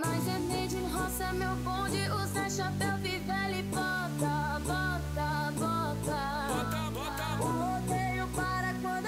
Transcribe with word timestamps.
Mas 0.00 0.28
é 0.28 0.38
meio 0.38 0.68
de 0.68 0.76
roça, 0.92 1.32
meu 1.32 1.56
bonde, 1.56 2.08
usa 2.10 2.48
chapéu, 2.48 2.96
fivela 2.98 3.50
e 3.50 3.62
bota, 3.64 4.60
bota, 4.60 5.52
bota. 5.58 6.48
O 7.40 7.46
rodeio 7.46 8.28
para 8.28 8.74
quando 8.80 9.07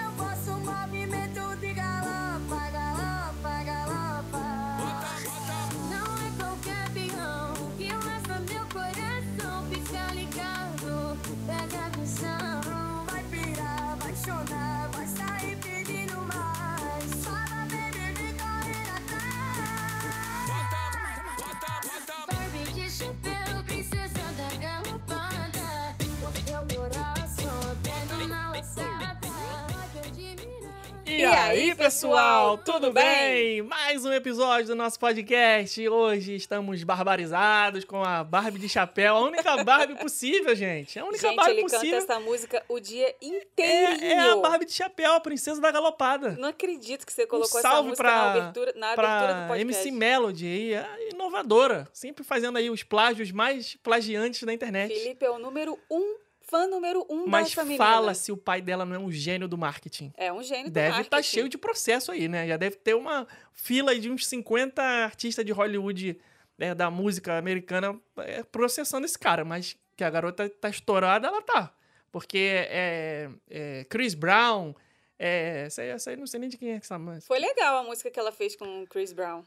E 31.20 31.24
aí, 31.26 31.74
pessoal, 31.74 32.56
tudo 32.56 32.90
bem? 32.94 33.60
Mais 33.60 34.06
um 34.06 34.10
episódio 34.12 34.68
do 34.68 34.74
nosso 34.74 34.98
podcast. 34.98 35.86
Hoje 35.86 36.34
estamos 36.34 36.82
barbarizados 36.82 37.84
com 37.84 38.02
a 38.02 38.24
Barbie 38.24 38.58
de 38.58 38.70
chapéu, 38.70 39.16
a 39.16 39.20
única 39.20 39.62
Barbie 39.62 39.96
possível, 39.96 40.56
gente. 40.56 40.98
A 40.98 41.04
única 41.04 41.28
Gente, 41.28 41.36
Barbie 41.36 41.52
ele 41.52 41.62
possível. 41.64 42.00
canta 42.00 42.12
essa 42.14 42.20
música 42.20 42.64
o 42.70 42.80
dia 42.80 43.14
inteiro. 43.20 44.02
É, 44.02 44.12
é 44.12 44.30
a 44.30 44.36
Barbie 44.36 44.64
de 44.64 44.72
chapéu, 44.72 45.12
a 45.12 45.20
princesa 45.20 45.60
da 45.60 45.70
galopada. 45.70 46.36
Não 46.38 46.48
acredito 46.48 47.04
que 47.04 47.12
você 47.12 47.24
Um 47.24 47.28
colocou 47.28 47.58
essa 47.58 47.68
salve 47.68 47.90
música 47.90 48.02
pra, 48.08 48.16
na 48.16 48.30
abertura, 48.30 48.72
na 48.74 48.92
abertura 48.92 49.34
do 49.34 49.48
podcast. 49.48 49.60
MC 49.60 49.90
Melody 49.90 50.46
aí, 50.46 50.74
a 50.74 50.88
inovadora. 51.12 51.86
Sempre 51.92 52.24
fazendo 52.24 52.56
aí 52.56 52.70
os 52.70 52.82
plágios 52.82 53.30
mais 53.30 53.76
plagiantes 53.82 54.42
da 54.42 54.54
internet. 54.54 54.94
Felipe 54.94 55.26
é 55.26 55.30
o 55.30 55.38
número 55.38 55.78
um, 55.90 56.16
fã 56.50 56.66
número 56.66 57.06
um 57.08 57.26
Mas 57.26 57.50
dessa 57.50 57.64
menina. 57.64 57.84
fala 57.84 58.12
se 58.12 58.32
o 58.32 58.36
pai 58.36 58.60
dela 58.60 58.84
não 58.84 58.96
é 58.96 58.98
um 58.98 59.10
gênio 59.10 59.46
do 59.46 59.56
marketing. 59.56 60.12
É 60.16 60.32
um 60.32 60.42
gênio 60.42 60.64
do 60.64 60.72
Deve 60.72 61.02
estar 61.02 61.16
marketing. 61.16 61.32
cheio 61.32 61.48
de 61.48 61.56
processo 61.56 62.10
aí, 62.10 62.28
né? 62.28 62.46
Já 62.48 62.56
deve 62.56 62.76
ter 62.76 62.94
uma 62.94 63.26
fila 63.52 63.96
de 63.98 64.10
uns 64.10 64.26
50 64.26 64.82
artistas 64.82 65.44
de 65.44 65.52
Hollywood 65.52 66.20
né, 66.58 66.74
da 66.74 66.90
música 66.90 67.38
americana 67.38 67.98
é, 68.18 68.42
processando 68.42 69.06
esse 69.06 69.18
cara. 69.18 69.44
Mas 69.44 69.76
que 69.96 70.02
a 70.02 70.10
garota 70.10 70.48
tá 70.48 70.68
estourada, 70.68 71.28
ela 71.28 71.40
tá. 71.40 71.72
Porque 72.10 72.66
é, 72.68 73.30
é 73.48 73.84
Chris 73.84 74.14
Brown, 74.14 74.74
é, 75.18 75.64
essa, 75.66 75.82
aí, 75.82 75.88
essa 75.88 76.10
aí 76.10 76.16
não 76.16 76.26
sei 76.26 76.40
nem 76.40 76.48
de 76.48 76.58
quem 76.58 76.72
é 76.72 76.76
essa 76.76 76.98
música. 76.98 77.26
Foi 77.26 77.38
legal 77.38 77.78
a 77.78 77.82
música 77.84 78.10
que 78.10 78.18
ela 78.18 78.32
fez 78.32 78.56
com 78.56 78.82
o 78.82 78.86
Chris 78.86 79.12
Brown. 79.12 79.44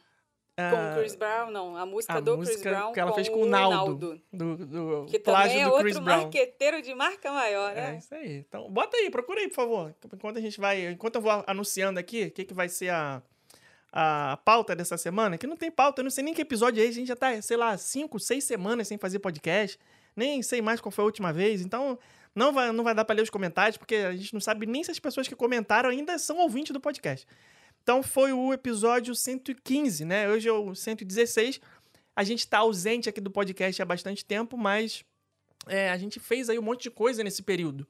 Com 0.56 0.62
Ah, 0.62 0.94
o 0.94 1.00
Chris 1.00 1.16
Brown, 1.16 1.50
não. 1.50 1.76
A 1.76 1.84
música 1.86 2.14
a 2.14 2.20
do 2.20 2.38
Chris 2.38 2.50
música 2.50 2.70
Brown 2.70 2.94
que 2.94 3.00
ela 3.00 3.10
com 3.10 3.16
fez 3.16 3.28
com 3.30 3.42
o 3.42 3.46
Naldo, 3.48 4.22
do, 4.32 4.56
do 4.58 5.06
Que 5.10 5.18
também 5.18 5.62
é 5.64 5.66
do 5.68 5.78
Chris 5.78 5.96
outro 5.96 6.02
marqueteiro 6.04 6.80
de 6.82 6.94
marca 6.94 7.32
maior, 7.32 7.72
É 7.72 7.76
né? 7.94 7.98
isso 7.98 8.14
aí. 8.14 8.38
Então, 8.48 8.70
bota 8.70 8.96
aí, 8.96 9.10
procura 9.10 9.40
aí, 9.40 9.48
por 9.48 9.56
favor. 9.56 9.96
Enquanto 10.14 10.38
a 10.38 10.42
gente 10.42 10.60
vai. 10.60 10.92
Enquanto 10.92 11.16
eu 11.16 11.22
vou 11.22 11.44
anunciando 11.48 12.00
aqui 12.00 12.26
o 12.26 12.32
que, 12.32 12.46
que 12.46 12.54
vai 12.54 12.70
ser 12.70 12.90
a, 12.90 13.22
a 13.92 14.38
pauta 14.46 14.76
dessa 14.76 14.96
semana, 14.96 15.40
que 15.40 15.48
não 15.48 15.58
tem 15.58 15.72
pauta, 15.72 16.02
eu 16.02 16.04
não 16.04 16.12
sei 16.12 16.24
nem 16.24 16.36
que 16.36 16.42
episódio 16.44 16.82
é 16.82 16.86
esse. 16.86 16.92
A 16.98 17.00
gente 17.00 17.08
já 17.08 17.16
tá, 17.16 17.42
sei 17.42 17.58
lá, 17.58 17.76
cinco, 17.78 18.20
seis 18.20 18.44
semanas 18.44 18.88
sem 18.88 18.98
fazer 19.00 19.18
podcast. 19.20 19.80
Nem 20.16 20.44
sei 20.44 20.62
mais 20.62 20.80
qual 20.80 20.92
foi 20.92 21.02
a 21.02 21.06
última 21.06 21.34
vez. 21.34 21.62
Então, 21.62 21.98
não 22.36 22.54
vai, 22.54 22.72
não 22.72 22.84
vai 22.84 22.94
dar 22.94 23.04
pra 23.06 23.16
ler 23.16 23.24
os 23.24 23.30
comentários, 23.32 23.76
porque 23.78 23.96
a 23.96 24.16
gente 24.16 24.32
não 24.34 24.40
sabe 24.42 24.68
nem 24.68 24.84
se 24.84 24.92
as 24.92 25.00
pessoas 25.00 25.28
que 25.28 25.36
comentaram 25.36 25.90
ainda 25.90 26.16
são 26.20 26.38
ouvintes 26.38 26.72
do 26.72 26.80
podcast. 26.80 27.26
Então, 27.84 28.02
foi 28.02 28.32
o 28.32 28.54
episódio 28.54 29.14
115, 29.14 30.06
né? 30.06 30.30
Hoje 30.30 30.48
é 30.48 30.52
o 30.54 30.74
116. 30.74 31.60
A 32.16 32.24
gente 32.24 32.48
tá 32.48 32.60
ausente 32.60 33.10
aqui 33.10 33.20
do 33.20 33.30
podcast 33.30 33.82
há 33.82 33.86
bastante 33.86 34.24
tempo, 34.24 34.58
mas 34.58 35.04
é, 35.68 35.90
a 35.92 35.98
gente 35.98 36.20
fez 36.20 36.50
aí 36.50 36.58
um 36.58 36.62
monte 36.62 36.84
de 36.84 36.92
coisa 36.92 37.24
nesse 37.24 37.44
período. 37.44 37.86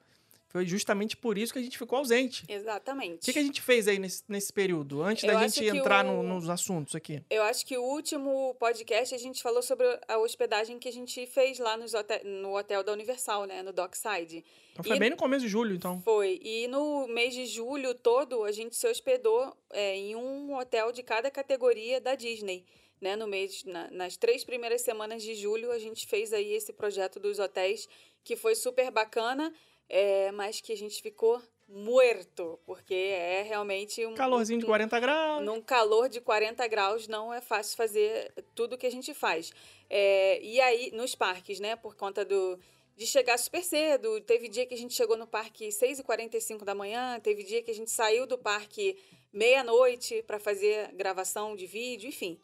Foi 0.54 0.68
justamente 0.68 1.18
por 1.18 1.36
isso 1.36 1.52
que 1.52 1.58
a 1.58 1.62
gente 1.64 1.80
ficou 1.80 1.98
ausente. 1.98 2.46
Exatamente. 2.48 3.24
O 3.24 3.26
que, 3.26 3.34
que 3.34 3.40
a 3.40 3.44
gente 3.44 3.60
fez 3.60 3.88
aí 3.88 3.98
nesse, 3.98 4.24
nesse 4.28 4.54
período? 4.54 5.02
Antes 5.02 5.24
Eu 5.24 5.34
da 5.34 5.48
gente 5.48 5.66
entrar 5.66 6.06
o- 6.06 6.22
no- 6.22 6.36
nos 6.36 6.48
assuntos 6.48 6.94
aqui. 6.94 7.24
Eu 7.28 7.42
acho 7.42 7.66
que 7.66 7.76
o 7.76 7.82
último 7.84 8.54
podcast 8.60 9.16
a 9.16 9.18
gente 9.18 9.42
falou 9.42 9.64
sobre 9.64 9.88
a 10.08 10.20
hospedagem 10.20 10.78
que 10.78 10.88
a 10.88 10.94
gente 10.94 11.26
fez 11.26 11.58
lá 11.58 11.76
nos 11.76 11.96
hote- 11.96 12.24
no 12.24 12.56
hotel 12.56 12.84
da 12.84 12.92
Universal, 12.94 13.46
né? 13.46 13.64
No 13.64 13.74
Dockside. 13.74 14.46
Então 14.74 14.86
foi 14.86 14.96
E- 14.96 15.00
bem 15.00 15.10
no 15.10 15.18
começo 15.18 15.44
de 15.44 15.50
julho, 15.50 15.76
então. 15.76 16.00
Foi. 16.02 16.40
E 16.44 16.68
no 16.68 17.08
mês 17.08 17.34
de 17.34 17.48
julho 17.48 17.96
todo, 17.96 18.44
a 18.44 18.52
gente 18.52 18.76
se 18.76 18.88
hospedou 18.88 19.58
é, 19.72 19.96
em 19.96 20.16
um 20.16 20.56
hotel 20.56 20.92
de 20.92 21.02
cada 21.02 21.32
categoria 21.32 22.00
da 22.00 22.14
Disney. 22.14 22.64
Né? 23.02 23.16
No 23.16 23.26
mês, 23.28 23.64
na- 23.66 23.90
nas 23.90 24.16
três 24.18 24.44
primeiras 24.46 24.82
semanas 24.82 25.24
de 25.24 25.34
julho, 25.34 25.72
a 25.72 25.80
gente 25.80 26.06
fez 26.06 26.32
aí 26.32 26.54
esse 26.54 26.72
projeto 26.72 27.20
dos 27.20 27.40
hotéis, 27.40 27.90
que 28.24 28.36
foi 28.38 28.56
super 28.56 28.90
bacana, 28.92 29.52
é, 29.90 30.32
mas 30.32 30.60
que 30.62 30.72
a 30.74 30.78
gente 30.78 31.02
ficou 31.02 31.42
muerto, 31.68 32.60
porque 32.66 32.94
é 32.94 33.42
realmente 33.42 34.06
um. 34.06 34.14
Calorzinho 34.14 34.60
de 34.60 34.66
um- 34.66 34.68
40 34.68 35.00
graus. 35.00 35.44
num 35.46 35.62
calor 35.62 36.08
de 36.10 36.22
40 36.22 36.68
graus 36.68 37.08
não 37.08 37.34
é 37.34 37.42
fácil 37.42 37.76
fazer 37.78 38.32
tudo 38.54 38.78
que 38.78 38.86
a 38.86 38.92
gente 38.92 39.14
faz. 39.14 39.52
É, 39.90 40.40
e 40.42 40.60
aí, 40.62 40.92
nos 40.94 41.16
parques, 41.16 41.60
né? 41.60 41.76
Por 41.76 41.96
conta 41.96 42.24
do, 42.26 42.60
de 42.96 43.08
chegar 43.08 43.38
super 43.38 43.64
cedo. 43.64 44.20
Teve 44.22 44.50
dia 44.50 44.66
que 44.66 44.74
a 44.74 44.78
gente 44.78 44.94
chegou 44.94 45.18
no 45.18 45.26
parque 45.28 45.70
6h45 45.72 46.64
da 46.64 46.76
manhã, 46.76 47.20
teve 47.20 47.44
dia 47.44 47.62
que 47.64 47.72
a 47.72 47.76
gente 47.76 47.90
saiu 47.92 48.26
do 48.28 48.38
parque 48.38 48.98
meia-noite 49.32 50.24
para 50.24 50.40
fazer 50.40 50.92
gravação 50.94 51.56
de 51.56 51.66
vídeo, 51.66 52.08
enfim. 52.08 52.40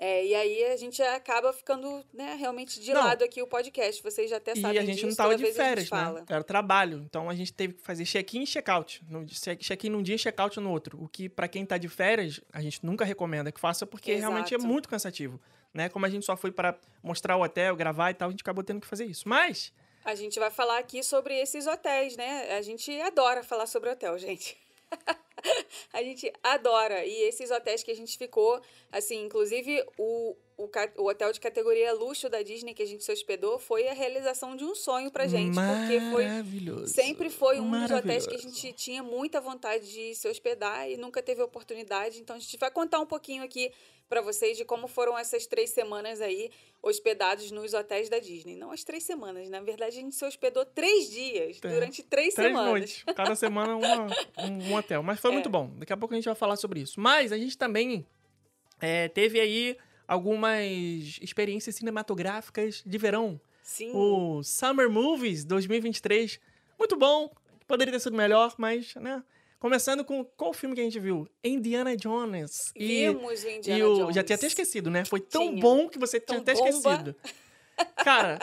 É, 0.00 0.24
e 0.24 0.32
aí 0.32 0.64
a 0.66 0.76
gente 0.76 1.02
acaba 1.02 1.52
ficando 1.52 2.04
né, 2.14 2.36
realmente 2.38 2.78
de 2.78 2.94
Não. 2.94 3.02
lado 3.04 3.24
aqui 3.24 3.42
o 3.42 3.48
podcast. 3.48 4.00
Vocês 4.00 4.30
já 4.30 4.36
até 4.36 4.52
E 4.52 4.60
sabem 4.60 4.78
a 4.78 4.84
gente 4.84 4.94
disso, 4.94 5.08
não 5.08 5.14
tava 5.16 5.32
toda 5.32 5.44
de 5.44 5.52
férias, 5.52 5.90
né? 5.90 6.24
Era 6.28 6.44
trabalho. 6.44 7.02
Então 7.04 7.28
a 7.28 7.34
gente 7.34 7.52
teve 7.52 7.74
que 7.74 7.82
fazer 7.82 8.04
check-in 8.04 8.42
e 8.42 8.46
check-out. 8.46 9.02
No- 9.10 9.26
Check-in 9.26 9.90
num 9.90 10.00
dia 10.00 10.14
e 10.14 10.18
check-out 10.18 10.60
no 10.60 10.70
outro. 10.70 11.02
O 11.02 11.08
que, 11.08 11.28
pra 11.28 11.48
quem 11.48 11.66
tá 11.66 11.76
de 11.76 11.88
férias, 11.88 12.40
a 12.52 12.60
gente 12.60 12.78
nunca 12.86 13.04
recomenda 13.04 13.50
que 13.50 13.58
faça, 13.58 13.84
porque 13.84 14.14
realmente 14.14 14.54
é 14.54 14.56
Exato. 14.56 14.72
muito 14.72 14.88
cansativo. 14.88 15.40
Né? 15.74 15.88
Como 15.88 16.06
a 16.06 16.08
gente 16.08 16.24
só 16.24 16.36
foi 16.36 16.52
para 16.52 16.78
mostrar 17.02 17.36
o 17.36 17.42
hotel, 17.42 17.74
gravar 17.74 18.10
e 18.12 18.14
tal, 18.14 18.28
a 18.28 18.30
gente 18.30 18.40
acabou 18.42 18.62
tendo 18.62 18.80
que 18.80 18.86
fazer 18.86 19.04
isso. 19.04 19.28
Mas, 19.28 19.72
A 20.04 20.14
gente 20.14 20.38
vai 20.38 20.50
falar 20.50 20.78
aqui 20.78 21.02
sobre 21.02 21.34
esses 21.38 21.66
hotéis, 21.66 22.16
né? 22.16 22.56
A 22.56 22.62
gente 22.62 22.98
adora 23.00 23.42
falar 23.42 23.66
sobre 23.66 23.90
hotel, 23.90 24.16
gente. 24.16 24.56
a 25.92 26.02
gente 26.02 26.32
adora. 26.42 27.04
E 27.04 27.22
esses 27.22 27.50
hotéis 27.50 27.82
que 27.82 27.90
a 27.90 27.96
gente 27.96 28.16
ficou, 28.16 28.60
assim, 28.90 29.24
inclusive 29.24 29.84
o, 29.96 30.36
o, 30.56 30.68
o 30.98 31.08
hotel 31.08 31.32
de 31.32 31.40
categoria 31.40 31.92
luxo 31.92 32.28
da 32.28 32.42
Disney 32.42 32.74
que 32.74 32.82
a 32.82 32.86
gente 32.86 33.04
se 33.04 33.12
hospedou 33.12 33.58
foi 33.58 33.88
a 33.88 33.92
realização 33.92 34.56
de 34.56 34.64
um 34.64 34.74
sonho 34.74 35.10
pra 35.10 35.26
gente. 35.26 35.54
Porque 35.54 36.00
foi. 36.10 36.86
Sempre 36.86 37.30
foi 37.30 37.60
um 37.60 37.70
dos 37.70 37.90
hotéis 37.90 38.26
que 38.26 38.34
a 38.34 38.38
gente 38.38 38.72
tinha 38.72 39.02
muita 39.02 39.40
vontade 39.40 39.90
de 39.90 40.14
se 40.14 40.28
hospedar 40.28 40.90
e 40.90 40.96
nunca 40.96 41.22
teve 41.22 41.42
oportunidade. 41.42 42.20
Então 42.20 42.36
a 42.36 42.38
gente 42.38 42.56
vai 42.56 42.70
contar 42.70 42.98
um 43.00 43.06
pouquinho 43.06 43.42
aqui 43.42 43.72
para 44.08 44.20
vocês 44.20 44.56
de 44.56 44.64
como 44.64 44.88
foram 44.88 45.18
essas 45.18 45.46
três 45.46 45.70
semanas 45.70 46.20
aí 46.20 46.50
hospedados 46.82 47.50
nos 47.50 47.74
hotéis 47.74 48.08
da 48.08 48.18
Disney. 48.18 48.56
Não 48.56 48.70
as 48.70 48.82
três 48.84 49.02
semanas, 49.04 49.48
na 49.50 49.60
verdade 49.60 49.98
a 49.98 50.00
gente 50.00 50.14
se 50.14 50.24
hospedou 50.24 50.64
três 50.64 51.10
dias 51.10 51.58
É. 51.62 51.68
durante 51.68 52.02
três, 52.02 52.34
Três 52.34 52.48
semanas. 52.48 52.70
noites. 52.70 53.04
Cada 53.14 53.34
semana 53.34 53.76
uma- 53.76 54.06
um, 54.38 54.70
um 54.70 54.74
hotel. 54.74 55.02
Mas 55.02 55.20
foi 55.20 55.30
É. 55.32 55.34
muito 55.34 55.50
bom. 55.50 55.70
Daqui 55.76 55.92
a 55.92 55.96
pouco 55.96 56.14
a 56.14 56.16
gente 56.16 56.24
vai 56.26 56.34
falar 56.34 56.56
sobre 56.56 56.80
isso. 56.80 56.98
Mas 57.00 57.32
a 57.32 57.38
gente 57.38 57.56
também 57.58 58.06
é, 58.80 59.08
teve 59.08 59.40
aí 59.40 59.76
algumas 60.06 61.18
experiências 61.20 61.74
cinematográficas 61.74 62.82
de 62.86 62.96
verão. 62.98 63.40
Sim. 63.62 63.90
O 63.92 64.42
Summer 64.42 64.88
Movies 64.88 65.44
2023. 65.44 66.40
Muito 66.78 66.96
bom. 66.96 67.30
Poderia 67.66 67.92
ter 67.92 68.00
sido 68.00 68.16
melhor, 68.16 68.54
mas, 68.56 68.94
né? 68.94 69.22
Começando 69.58 70.04
com 70.04 70.24
qual 70.24 70.52
filme 70.52 70.74
que 70.74 70.80
a 70.80 70.84
gente 70.84 71.00
viu? 71.00 71.28
Indiana 71.42 71.96
Jones. 71.96 72.70
E, 72.76 73.08
Vimos 73.08 73.44
Indiana 73.44 73.78
e 73.78 73.82
o, 73.82 73.94
Jones. 73.96 74.14
já 74.14 74.22
tinha 74.22 74.36
até 74.36 74.46
esquecido, 74.46 74.88
né? 74.90 75.04
Foi 75.04 75.20
tão 75.20 75.48
Tinha. 75.48 75.60
bom 75.60 75.88
que 75.88 75.98
você 75.98 76.20
tinha 76.20 76.40
Tão 76.40 76.42
até 76.42 76.54
bomba. 76.54 76.68
esquecido. 76.70 77.16
Cara, 77.96 78.38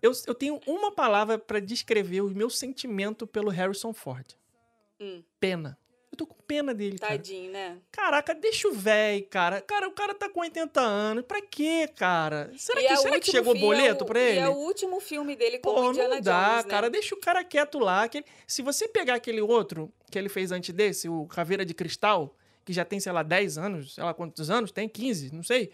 eu, 0.00 0.12
eu 0.26 0.34
tenho 0.34 0.58
uma 0.66 0.90
palavra 0.92 1.38
pra 1.38 1.60
descrever 1.60 2.22
o 2.22 2.30
meu 2.30 2.48
sentimento 2.48 3.26
pelo 3.26 3.50
Harrison 3.50 3.92
Ford. 3.92 4.26
Hum. 4.98 5.22
Pena. 5.38 5.78
Eu 6.16 6.26
tô 6.26 6.26
com 6.26 6.42
pena 6.46 6.72
dele, 6.72 6.98
cara. 6.98 7.12
Tadinho, 7.12 7.52
né? 7.52 7.76
Caraca, 7.92 8.34
deixa 8.34 8.66
o 8.68 8.72
velho, 8.72 9.26
cara. 9.26 9.60
Cara, 9.60 9.86
o 9.86 9.90
cara 9.92 10.14
tá 10.14 10.30
com 10.30 10.40
80 10.40 10.80
anos. 10.80 11.24
Pra 11.26 11.42
quê, 11.42 11.86
cara? 11.94 12.50
Será, 12.56 12.80
E 12.80 12.86
que, 12.86 12.92
é 12.92 12.96
será 12.96 13.20
que 13.20 13.30
chegou 13.30 13.54
boleto 13.54 14.06
pra 14.06 14.18
E 14.18 14.28
ele? 14.30 14.38
é 14.38 14.48
o 14.48 14.54
último 14.54 14.98
filme 14.98 15.36
dele 15.36 15.58
como 15.58 15.76
Pô, 15.76 15.90
Indiana 15.90 16.14
não 16.14 16.20
dá, 16.22 16.50
Jones, 16.52 16.64
né? 16.64 16.70
cara. 16.70 16.88
Deixa 16.88 17.14
o 17.14 17.20
cara 17.20 17.44
quieto 17.44 17.78
lá. 17.78 18.04
aquele- 18.04 18.24
Se 18.46 18.62
você 18.62 18.88
pegar 18.88 19.14
aquele 19.16 19.42
outro 19.42 19.92
que 20.10 20.18
ele 20.18 20.30
fez 20.30 20.50
antes 20.52 20.74
desse, 20.74 21.06
o 21.06 21.26
Caveira 21.26 21.66
de 21.66 21.74
Cristal, 21.74 22.34
que 22.64 22.72
já 22.72 22.84
tem, 22.84 22.98
sei 22.98 23.12
lá, 23.12 23.22
10 23.22 23.58
anos, 23.58 23.94
sei 23.94 24.02
lá 24.02 24.14
quantos 24.14 24.48
anos, 24.50 24.72
tem 24.72 24.88
15, 24.88 25.34
não 25.34 25.42
sei. 25.42 25.70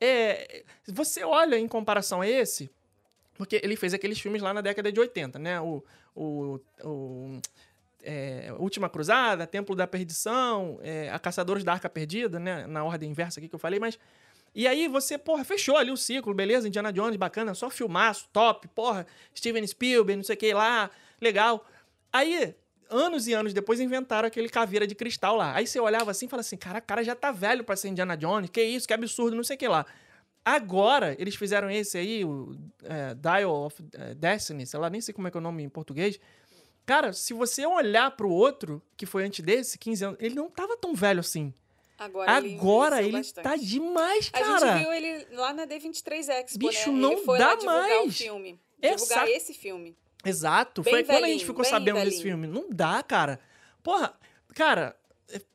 É, 0.00 0.64
você 0.88 1.22
olha 1.22 1.56
em 1.56 1.68
comparação 1.68 2.20
a 2.20 2.28
esse, 2.28 2.68
porque 3.34 3.60
ele 3.62 3.76
fez 3.76 3.94
aqueles 3.94 4.18
filmes 4.18 4.42
lá 4.42 4.52
na 4.52 4.60
década 4.60 4.90
de 4.90 4.98
80, 4.98 5.38
né? 5.38 5.60
O, 5.60 5.84
o, 6.16 6.60
o 6.82 7.40
é, 8.04 8.54
Última 8.58 8.88
Cruzada, 8.88 9.46
Templo 9.46 9.74
da 9.74 9.86
Perdição, 9.86 10.78
é, 10.82 11.10
A 11.10 11.18
Caçadores 11.18 11.64
da 11.64 11.72
Arca 11.72 11.88
Perdida, 11.88 12.38
né? 12.38 12.66
Na 12.66 12.84
ordem 12.84 13.10
inversa 13.10 13.40
aqui 13.40 13.48
que 13.48 13.54
eu 13.54 13.58
falei, 13.58 13.80
mas 13.80 13.98
E 14.54 14.68
aí 14.68 14.86
você, 14.86 15.18
porra, 15.18 15.44
fechou 15.44 15.76
ali 15.76 15.90
o 15.90 15.96
ciclo, 15.96 16.32
beleza? 16.32 16.68
Indiana 16.68 16.92
Jones, 16.92 17.16
bacana, 17.16 17.54
só 17.54 17.68
filmaço, 17.68 18.28
top, 18.32 18.68
porra, 18.68 19.04
Steven 19.36 19.66
Spielberg, 19.66 20.16
não 20.16 20.22
sei 20.22 20.36
o 20.36 20.38
que 20.38 20.54
lá, 20.54 20.90
legal. 21.20 21.66
Aí, 22.12 22.54
anos 22.88 23.26
e 23.26 23.32
anos 23.32 23.52
depois, 23.52 23.80
inventaram 23.80 24.28
aquele 24.28 24.48
caveira 24.48 24.86
de 24.86 24.94
cristal 24.94 25.36
lá. 25.36 25.54
Aí 25.56 25.66
você 25.66 25.80
olhava 25.80 26.12
assim 26.12 26.26
e 26.26 26.28
falava 26.28 26.42
assim, 26.42 26.56
cara, 26.56 26.78
o 26.78 26.82
cara 26.82 27.02
já 27.02 27.16
tá 27.16 27.32
velho 27.32 27.64
pra 27.64 27.74
ser 27.74 27.88
Indiana 27.88 28.16
Jones, 28.16 28.50
que 28.50 28.62
isso, 28.62 28.86
que 28.86 28.94
absurdo, 28.94 29.34
não 29.36 29.42
sei 29.42 29.56
o 29.56 29.58
que 29.58 29.66
lá. 29.66 29.84
Agora, 30.44 31.16
eles 31.18 31.34
fizeram 31.34 31.70
esse 31.70 31.96
aí, 31.96 32.22
o 32.24 32.54
é, 32.84 33.14
Dial 33.14 33.50
of 33.50 33.82
é, 33.94 34.14
Destiny, 34.14 34.66
sei 34.66 34.78
lá, 34.78 34.90
nem 34.90 35.00
sei 35.00 35.14
como 35.14 35.26
é 35.26 35.30
que 35.30 35.36
é 35.38 35.40
o 35.40 35.42
nome 35.42 35.62
em 35.62 35.68
português. 35.70 36.20
Cara, 36.86 37.12
se 37.12 37.32
você 37.32 37.64
olhar 37.66 38.10
pro 38.10 38.28
outro, 38.30 38.82
que 38.96 39.06
foi 39.06 39.24
antes 39.24 39.44
desse, 39.44 39.78
15 39.78 40.04
anos, 40.04 40.18
ele 40.20 40.34
não 40.34 40.50
tava 40.50 40.76
tão 40.76 40.94
velho 40.94 41.20
assim. 41.20 41.52
Agora, 41.98 42.32
Agora 42.32 43.02
ele, 43.02 43.16
ele 43.18 43.32
tá 43.32 43.56
demais, 43.56 44.28
A 44.32 44.40
cara. 44.40 44.58
gente 44.74 44.82
viu 44.82 44.92
ele 44.92 45.26
lá 45.36 45.52
na 45.52 45.66
D23 45.66 46.28
Expo, 46.28 46.58
Bicho, 46.58 46.92
né? 46.92 46.98
não 46.98 47.10
dá 47.24 47.54
divulgar 47.54 47.58
o 47.62 47.64
mais. 47.64 48.16
filme. 48.18 48.60
É 48.82 48.94
Divulgar 48.94 49.28
esse 49.28 49.54
filme. 49.54 49.96
Exato. 50.24 50.82
Bem 50.82 50.92
Foi 50.92 51.04
quando 51.04 51.10
a 51.10 51.28
gente 51.28 51.38
velhinho, 51.38 51.46
ficou 51.46 51.64
sabendo 51.64 52.00
desse 52.00 52.22
velhinho. 52.22 52.38
filme. 52.42 52.46
Não 52.46 52.68
dá, 52.68 53.02
cara. 53.02 53.38
Porra, 53.82 54.12
cara, 54.54 54.96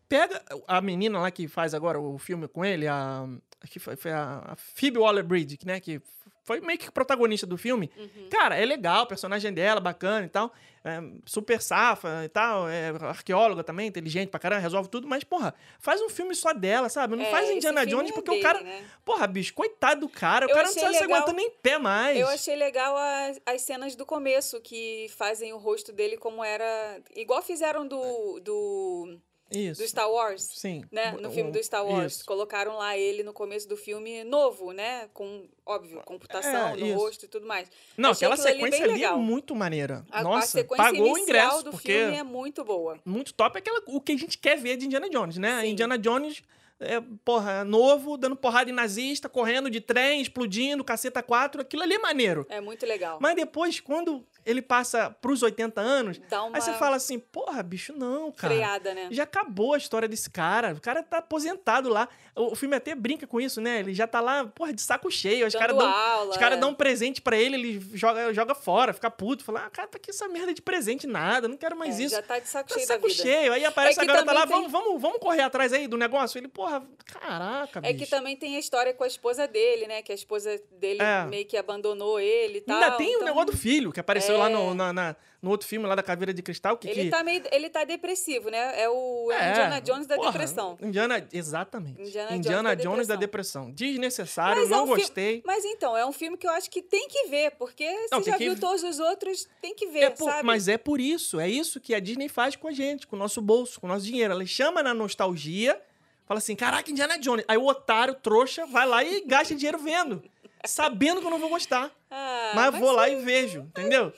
pega 0.08 0.42
a 0.68 0.80
menina 0.82 1.20
lá 1.20 1.30
que 1.30 1.48
faz 1.48 1.74
agora 1.74 2.00
o 2.00 2.18
filme 2.18 2.48
com 2.48 2.64
ele, 2.66 2.88
a. 2.88 3.28
Que 3.70 3.78
foi, 3.78 3.96
foi 3.98 4.12
a, 4.12 4.54
a 4.54 4.56
Phoebe 4.56 4.98
Waller-Bridge, 4.98 5.60
né? 5.66 5.80
Que 5.82 6.02
foi 6.44 6.60
meio 6.62 6.80
que 6.80 6.92
protagonista 6.92 7.46
do 7.46 7.58
filme. 7.58 7.92
Uhum. 7.98 8.28
Cara, 8.30 8.56
é 8.58 8.66
legal, 8.66 9.04
o 9.04 9.08
personagem 9.08 9.54
dela, 9.54 9.80
bacana 9.80 10.26
e 10.26 10.30
tal. 10.30 10.52
é, 10.84 10.98
super 11.26 11.62
safa 11.62 12.24
e 12.24 12.30
tal. 12.30 12.68
É 12.70 12.90
arqueóloga 13.02 13.64
também, 13.64 13.88
inteligente 13.88 14.30
pra 14.30 14.40
caramba, 14.40 14.62
resolve 14.62 14.88
tudo. 14.90 15.08
Mas, 15.08 15.24
porra, 15.26 15.54
faz 15.78 16.02
um 16.02 16.08
filme 16.10 16.34
só 16.34 16.54
dela, 16.54 16.88
sabe? 16.88 17.16
Não 17.18 17.26
É, 17.26 17.30
faz 17.30 17.50
Indiana 17.50 17.86
Jones 17.86 18.12
é 18.12 18.14
porque 18.14 18.32
dele, 18.32 18.42
o 18.42 18.44
cara. 18.44 18.62
né? 18.62 18.86
Porra, 19.04 19.28
bicho, 19.28 19.54
coitado 19.54 20.02
do 20.02 20.10
cara. 20.10 20.46
O 20.48 20.50
Eu 20.50 20.56
cara 20.56 20.68
não 20.68 20.74
tá 20.74 20.80
se 20.94 21.00
legal- 21.02 21.18
aguentando 21.18 21.42
em 21.42 21.52
pé 21.52 21.78
mais. 21.78 22.18
Eu 22.18 22.28
achei 22.30 22.56
legal 22.56 22.96
as, 22.98 23.42
as 23.46 23.62
cenas 23.62 23.96
do 23.96 24.06
começo, 24.06 24.62
que 24.62 25.08
fazem 25.18 25.52
o 25.54 25.58
rosto 25.58 25.92
dele 25.92 26.16
como 26.18 26.44
era... 26.44 27.00
Igual 27.16 27.42
fizeram 27.42 27.86
do, 27.86 28.40
do, 28.40 29.18
Isso. 29.52 29.82
do 29.82 29.88
Star 29.88 30.10
Wars. 30.12 30.42
Sim. 30.56 30.84
Né? 30.92 31.12
No 31.20 31.32
filme 31.32 31.52
do 31.52 31.64
Star 31.64 31.86
Wars. 31.86 32.16
Isso. 32.18 32.26
Colocaram 32.26 32.78
lá 32.78 32.98
ele 32.98 33.24
no 33.24 33.34
começo 33.34 33.68
do 33.68 33.76
filme 33.76 34.24
novo, 34.24 34.72
né? 34.72 35.10
Com, 35.14 35.48
óbvio, 35.66 36.02
computação 36.06 36.70
É, 36.70 36.76
no 36.76 36.86
isso. 36.86 36.96
rosto 36.98 37.26
e 37.26 37.28
tudo 37.28 37.46
mais. 37.48 37.70
Não, 37.98 38.12
Achei 38.12 38.28
aquela 38.28 38.48
ali 38.48 38.54
sequência 38.58 38.86
bem 38.86 38.94
ali 38.96 39.04
é 39.04 39.12
muito 39.14 39.56
maneira. 39.56 40.06
A, 40.12 40.20
a 40.20 40.24
Nossa, 40.24 40.48
sequência 40.48 40.84
pagou 40.86 41.14
o 41.14 41.18
ingresso, 41.18 41.64
do 41.64 41.72
porque 41.72 41.92
filme 41.94 42.18
é 42.18 42.24
muito 42.24 42.64
boa. 42.64 43.00
muito 43.06 43.34
top 43.34 43.58
é 43.58 43.60
aquela, 43.60 43.82
o 43.88 44.00
que 44.00 44.12
a 44.12 44.18
gente 44.18 44.38
quer 44.38 44.58
ver 44.58 44.78
de 44.78 44.86
Indiana 44.86 45.10
Jones, 45.10 45.38
né? 45.38 45.62
Sim. 45.62 45.68
Indiana 45.70 45.98
Jones, 45.98 46.42
é, 46.80 47.02
porra, 47.26 47.66
novo, 47.66 48.18
dando 48.18 48.36
porrada 48.36 48.70
em 48.70 48.74
nazista, 48.74 49.28
correndo 49.28 49.70
de 49.70 49.82
trem, 49.82 50.22
explodindo, 50.22 50.84
caceta 50.84 51.22
4, 51.22 51.62
aquilo 51.62 51.84
ali 51.84 51.96
é 51.96 52.00
maneiro. 52.00 52.46
É 52.50 52.62
muito 52.62 52.86
legal. 52.86 53.18
Mas 53.20 53.36
depois, 53.36 53.80
quando 53.82 54.26
ele 54.46 54.62
passa 54.62 55.10
pros 55.22 55.42
80 55.44 55.80
anos, 55.82 56.22
uma 56.32 56.52
aí 56.58 56.62
você 56.62 56.74
fala 56.74 56.96
assim, 56.96 57.18
porra, 57.20 57.62
bicho, 57.64 57.94
não, 57.94 58.32
cara. 58.32 58.54
freada, 58.54 58.94
né? 58.94 59.08
Já 59.12 59.24
acabou 59.24 59.74
a 59.74 59.78
história 59.78 60.08
desse 60.08 60.30
cara. 60.30 60.74
O 60.74 60.82
cara 60.82 61.02
tá 61.04 61.18
aposentado 61.20 61.90
lá. 61.90 62.08
O 62.36 62.50
o 62.50 62.56
filme 62.56 62.76
até 62.76 62.96
brinca 62.96 63.28
com 63.28 63.40
isso, 63.40 63.62
né? 63.62 63.80
Ele 63.80 63.94
já 63.94 64.08
tá 64.08 64.20
lá, 64.20 64.44
porra, 64.46 64.74
de 64.74 64.82
saco 64.82 65.10
cheio. 65.12 65.46
Os 65.46 65.54
caras 65.54 65.78
dão, 65.78 66.30
os 66.30 66.38
cara 66.38 66.56
é. 66.56 66.58
dão 66.58 66.70
um 66.72 66.74
presente 66.74 67.22
pra 67.22 67.38
ele, 67.38 67.56
ele 67.56 67.90
joga, 67.94 68.34
joga 68.34 68.56
fora, 68.56 68.92
fica 68.92 69.10
puto. 69.12 69.44
Fala, 69.44 69.66
ah, 69.66 69.70
cara, 69.70 69.88
pra 69.88 70.00
que 70.00 70.10
essa 70.10 70.28
merda 70.28 70.54
de 70.54 70.62
presente? 70.62 71.06
Nada, 71.06 71.48
não 71.48 71.56
quero 71.58 71.78
mais 71.78 72.00
É, 72.00 72.04
isso. 72.04 72.16
Já 72.16 72.22
tá 72.24 72.40
de 72.40 72.48
saco 72.48 72.70
Tá 72.70 72.76
cheio 72.76 72.88
da 72.88 72.94
saco 72.96 73.08
vida. 73.08 73.22
cheio. 73.22 73.54
Aí 73.54 73.64
aparece 73.66 74.00
É 74.00 74.04
a 74.04 74.06
garota 74.06 74.34
lá, 74.34 74.42
também 74.48 74.68
vamos, 74.68 74.72
vamos, 74.72 75.02
vamos 75.02 75.20
correr 75.20 75.42
atrás 75.42 75.72
aí 75.74 75.88
do 75.88 75.96
negócio. 75.98 76.38
Ele, 76.40 76.48
porra, 76.48 76.84
caraca, 77.06 77.80
É 77.84 77.94
bicho. 77.94 78.06
que 78.06 78.10
também 78.10 78.36
tem 78.36 78.56
a 78.56 78.60
história 78.60 78.94
com 78.94 79.04
a 79.04 79.08
esposa 79.08 79.48
dele, 79.48 79.86
né? 79.88 80.02
Que 80.02 80.12
a 80.12 80.16
esposa 80.16 80.60
dele 80.72 81.02
É. 81.02 81.26
meio 81.26 81.46
que 81.46 81.56
abandonou 81.58 82.20
ele 82.20 82.60
e 82.60 82.62
tal. 82.62 82.76
Ainda 82.82 82.98
tem 82.98 83.08
o 83.08 83.12
então 83.16 83.26
negócio 83.28 83.52
do 83.52 83.58
filho, 83.58 83.92
que 83.92 84.00
apareceu 84.00 84.29
lá 84.38 84.50
no, 84.50 84.72
É. 84.72 84.74
na, 84.74 84.94
na- 84.94 85.16
no 85.42 85.50
outro 85.52 85.66
filme 85.68 85.86
lá 85.88 85.96
da 85.96 86.04
Caveira 86.04 86.34
de 86.34 86.42
Cristal. 86.42 86.78
Que, 86.78 86.90
Ele 86.90 87.04
que... 87.06 87.10
tá 87.10 87.24
meio. 87.24 87.42
Ele 87.52 87.70
tá 87.70 87.84
depressivo, 87.86 88.50
né? 88.50 88.82
É 88.82 88.90
o 88.90 89.32
É, 89.32 89.50
Indiana 89.52 89.80
Jones 89.80 90.06
da 90.08 90.16
porra, 90.18 90.32
depressão. 90.34 90.78
Indiana, 90.82 91.28
exatamente. 91.32 92.02
Indiana 92.02 92.36
Indiana, 92.36 92.70
Jones 92.76 92.78
da 92.78 92.90
Jones 92.92 93.08
da 93.08 93.16
depressão. 93.16 93.62
depressão. 93.70 93.72
Desnecessário, 93.72 94.62
Mas 94.62 94.72
é 94.72 94.76
não 94.76 94.84
um 94.84 94.88
fi- 94.96 95.02
gostei. 95.02 95.42
Mas 95.46 95.64
então, 95.64 95.96
é 95.96 96.06
um 96.06 96.12
filme 96.12 96.38
que 96.38 96.46
eu 96.46 96.52
acho 96.52 96.70
que 96.70 96.82
tem 96.82 97.08
que 97.08 97.28
ver, 97.28 97.52
porque 97.52 97.88
Não, 98.12 98.22
já 98.22 98.34
que 98.38 98.44
viu 98.46 98.60
todos 98.60 98.84
os 98.84 99.00
outros, 99.00 99.48
tem 99.62 99.74
que 99.74 99.88
ver, 99.88 100.00
É 100.04 100.10
por- 100.10 100.30
sabe? 100.30 100.44
mas 100.46 100.68
é 100.68 100.78
por 100.78 101.00
isso, 101.00 101.40
é 101.40 101.48
isso 101.50 101.80
que 101.80 101.96
a 101.96 102.00
Disney 102.00 102.28
faz 102.28 102.56
com 102.58 102.68
a 102.68 102.72
gente, 102.72 103.08
com 103.08 103.16
o 103.16 103.20
nosso 103.20 103.42
bolso, 103.42 103.80
com 103.80 103.88
o 103.88 103.90
nosso 103.90 104.04
dinheiro. 104.06 104.34
Ela 104.34 104.46
chama 104.46 104.84
na 104.84 104.94
nostalgia, 104.94 105.80
fala 106.26 106.40
assim: 106.40 106.56
caraca, 106.56 106.92
Indiana 106.92 107.18
Jones. 107.18 107.46
Aí 107.48 107.58
o 107.58 107.66
otário, 107.66 108.14
trouxa, 108.16 108.66
vai 108.66 108.86
lá 108.86 109.04
e 109.04 109.22
gasta 109.26 109.56
dinheiro 109.56 109.78
vendo, 109.80 110.22
sabendo 110.66 111.22
que 111.22 111.28
eu 111.28 111.32
não 111.32 111.40
vou 111.40 111.50
gostar. 111.50 111.92
Ah, 112.10 112.52
mas 112.56 112.78
vou 112.80 112.92
lá 112.92 113.08
e 113.10 113.16
vejo, 113.24 113.62
entendeu? 113.62 114.12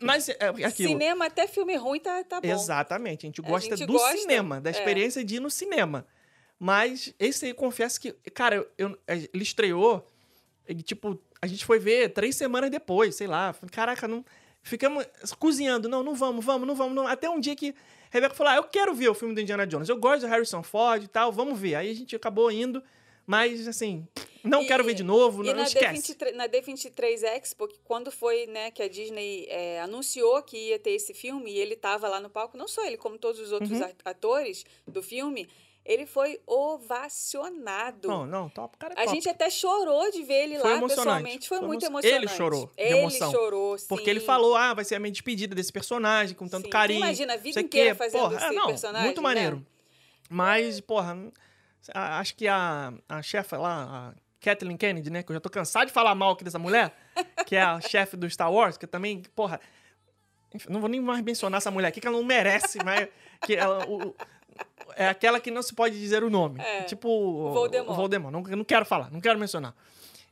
Mas 0.00 0.28
é 0.28 0.36
é 0.40 0.64
aquilo. 0.64 0.92
Cinema, 0.92 1.26
até 1.26 1.46
filme 1.46 1.76
ruim, 1.76 2.00
tá, 2.00 2.22
tá 2.24 2.40
bom. 2.40 2.48
Exatamente, 2.48 3.26
a 3.26 3.28
gente 3.28 3.40
A 3.40 3.48
gosta 3.48 3.76
gente 3.76 3.86
do 3.86 3.92
gosta, 3.94 4.16
cinema, 4.18 4.60
da 4.60 4.70
é. 4.70 4.72
experiência 4.72 5.24
de 5.24 5.36
ir 5.36 5.40
no 5.40 5.50
cinema. 5.50 6.06
Mas 6.58 7.14
esse 7.18 7.46
aí, 7.46 7.54
confesso 7.54 8.00
que, 8.00 8.12
cara, 8.32 8.56
eu, 8.56 8.68
eu- 8.78 8.98
ele 9.08 9.42
estreou, 9.42 10.06
e, 10.68 10.74
tipo, 10.82 11.20
a 11.40 11.46
gente 11.46 11.64
foi 11.64 11.78
ver 11.78 12.10
três 12.10 12.36
semanas 12.36 12.70
depois, 12.70 13.14
sei 13.16 13.26
lá. 13.26 13.54
Caraca, 13.70 14.08
não. 14.08 14.24
Ficamos 14.62 15.04
cozinhando, 15.38 15.88
não, 15.88 16.02
não 16.02 16.14
vamos, 16.14 16.44
vamos, 16.44 16.66
não 16.66 16.74
vamos, 16.74 16.94
não. 16.94 17.06
Até 17.06 17.28
um 17.28 17.38
dia 17.38 17.54
que 17.54 17.70
a 17.70 17.74
Rebeca 18.10 18.34
falou: 18.34 18.52
ah, 18.52 18.56
eu 18.56 18.64
quero 18.64 18.94
ver 18.94 19.08
o 19.10 19.14
filme 19.14 19.34
do 19.34 19.40
Indiana 19.40 19.66
Jones. 19.66 19.88
Eu 19.88 19.96
gosto 19.98 20.22
do 20.22 20.26
Harrison 20.26 20.62
Ford 20.62 21.02
e 21.02 21.08
tal, 21.08 21.30
vamos 21.30 21.58
ver. 21.58 21.74
Aí 21.74 21.90
a 21.90 21.94
gente 21.94 22.16
acabou 22.16 22.50
indo, 22.50 22.82
mas 23.26 23.66
assim, 23.68 24.06
não 24.42 24.62
E- 24.62 24.66
quero 24.66 24.84
ver 24.84 24.94
de 24.94 25.02
novo, 25.02 25.42
não, 25.42 25.54
na 25.54 25.62
esquece. 25.62 26.14
D23, 26.14 26.32
na 26.34 26.46
D23 26.48 27.22
Expo, 27.22 27.66
que 27.68 27.78
quando 27.84 28.10
foi, 28.10 28.46
né, 28.46 28.70
que 28.70 28.82
a 28.82 28.88
Disney 28.88 29.46
é, 29.48 29.80
anunciou 29.80 30.42
que 30.42 30.56
ia 30.70 30.78
ter 30.78 30.90
esse 30.90 31.14
filme, 31.14 31.50
e 31.52 31.58
ele 31.58 31.76
tava 31.76 32.08
lá 32.08 32.20
no 32.20 32.28
palco, 32.30 32.56
não 32.56 32.68
só 32.68 32.84
ele, 32.84 32.96
como 32.96 33.18
todos 33.18 33.40
os 33.40 33.52
outros 33.52 33.80
Uhum. 33.80 33.88
atores 34.04 34.64
do 34.86 35.02
filme, 35.02 35.48
ele 35.84 36.06
foi 36.06 36.40
ovacionado. 36.46 38.08
Não, 38.08 38.26
não, 38.26 38.48
top, 38.48 38.76
cara 38.78 38.94
é 38.94 39.00
A 39.00 39.04
top. 39.04 39.14
gente 39.16 39.28
até 39.28 39.50
chorou 39.50 40.10
de 40.10 40.22
ver 40.22 40.44
ele 40.44 40.58
Foi 40.58 40.70
lá 40.70 40.76
emocionante. 40.78 41.04
pessoalmente. 41.04 41.48
Foi, 41.48 41.58
Foi 41.58 41.66
muito 41.66 41.84
emo- 41.84 41.98
emocionante. 41.98 42.24
ele 42.24 42.28
chorou 42.36 42.66
de 42.66 42.72
Ele 42.82 42.98
emoção. 42.98 43.30
chorou, 43.30 43.78
sim. 43.78 43.86
Porque 43.88 44.08
ele 44.08 44.20
falou, 44.20 44.54
ah, 44.56 44.72
vai 44.74 44.84
ser 44.84 44.94
a 44.94 44.98
minha 44.98 45.12
despedida 45.12 45.54
desse 45.54 45.72
personagem, 45.72 46.34
com 46.34 46.48
tanto 46.48 46.64
Sim. 46.64 46.70
carinho. 46.70 46.98
Imagina, 47.04 47.34
a 47.34 47.36
vida 47.36 47.60
inteira 47.60 47.90
quê. 47.90 47.94
fazendo 47.96 48.20
porra, 48.22 48.36
esse 48.36 48.44
é, 48.46 48.52
não, 48.52 48.66
personagem, 48.66 49.04
Muito 49.06 49.18
né? 49.20 49.22
maneiro. 49.22 49.66
Mas, 50.30 50.80
porra, 50.80 51.18
a- 51.92 52.18
acho 52.18 52.34
que 52.36 52.46
a, 52.48 52.92
a 53.08 53.22
chefa 53.22 53.56
lá, 53.58 54.12
a 54.14 54.14
Kathleen 54.40 54.76
Kennedy, 54.76 55.10
né? 55.10 55.22
Que 55.22 55.30
eu 55.32 55.34
já 55.34 55.40
tô 55.40 55.50
cansado 55.50 55.86
de 55.86 55.92
falar 55.92 56.14
mal 56.14 56.32
aqui 56.32 56.44
dessa 56.44 56.58
mulher, 56.58 56.94
que 57.46 57.56
é 57.56 57.62
a 57.62 57.80
chefe 57.80 58.16
do 58.16 58.28
Star 58.30 58.52
Wars, 58.52 58.76
que 58.76 58.86
também, 58.86 59.22
porra. 59.34 59.60
enfim, 60.54 60.68
não 60.70 60.80
vou 60.80 60.88
nem 60.88 61.00
mais 61.00 61.22
mencionar 61.22 61.58
essa 61.58 61.70
mulher 61.70 61.88
aqui, 61.88 62.00
que 62.00 62.06
ela 62.06 62.16
não 62.16 62.24
merece, 62.24 62.78
mas. 62.84 63.08
Que 63.46 63.54
ela, 63.56 63.84
o- 63.88 64.14
é 64.96 65.08
aquela 65.08 65.40
que 65.40 65.50
não 65.50 65.62
se 65.62 65.74
pode 65.74 65.98
dizer 65.98 66.22
o 66.22 66.30
nome. 66.30 66.60
É. 66.60 66.82
Tipo. 66.82 67.52
Voldemort. 67.52 67.96
Voldemort. 67.96 68.32
Não, 68.32 68.40
não 68.42 68.64
quero 68.64 68.84
falar, 68.84 69.10
não 69.10 69.20
quero 69.20 69.38
mencionar. 69.38 69.74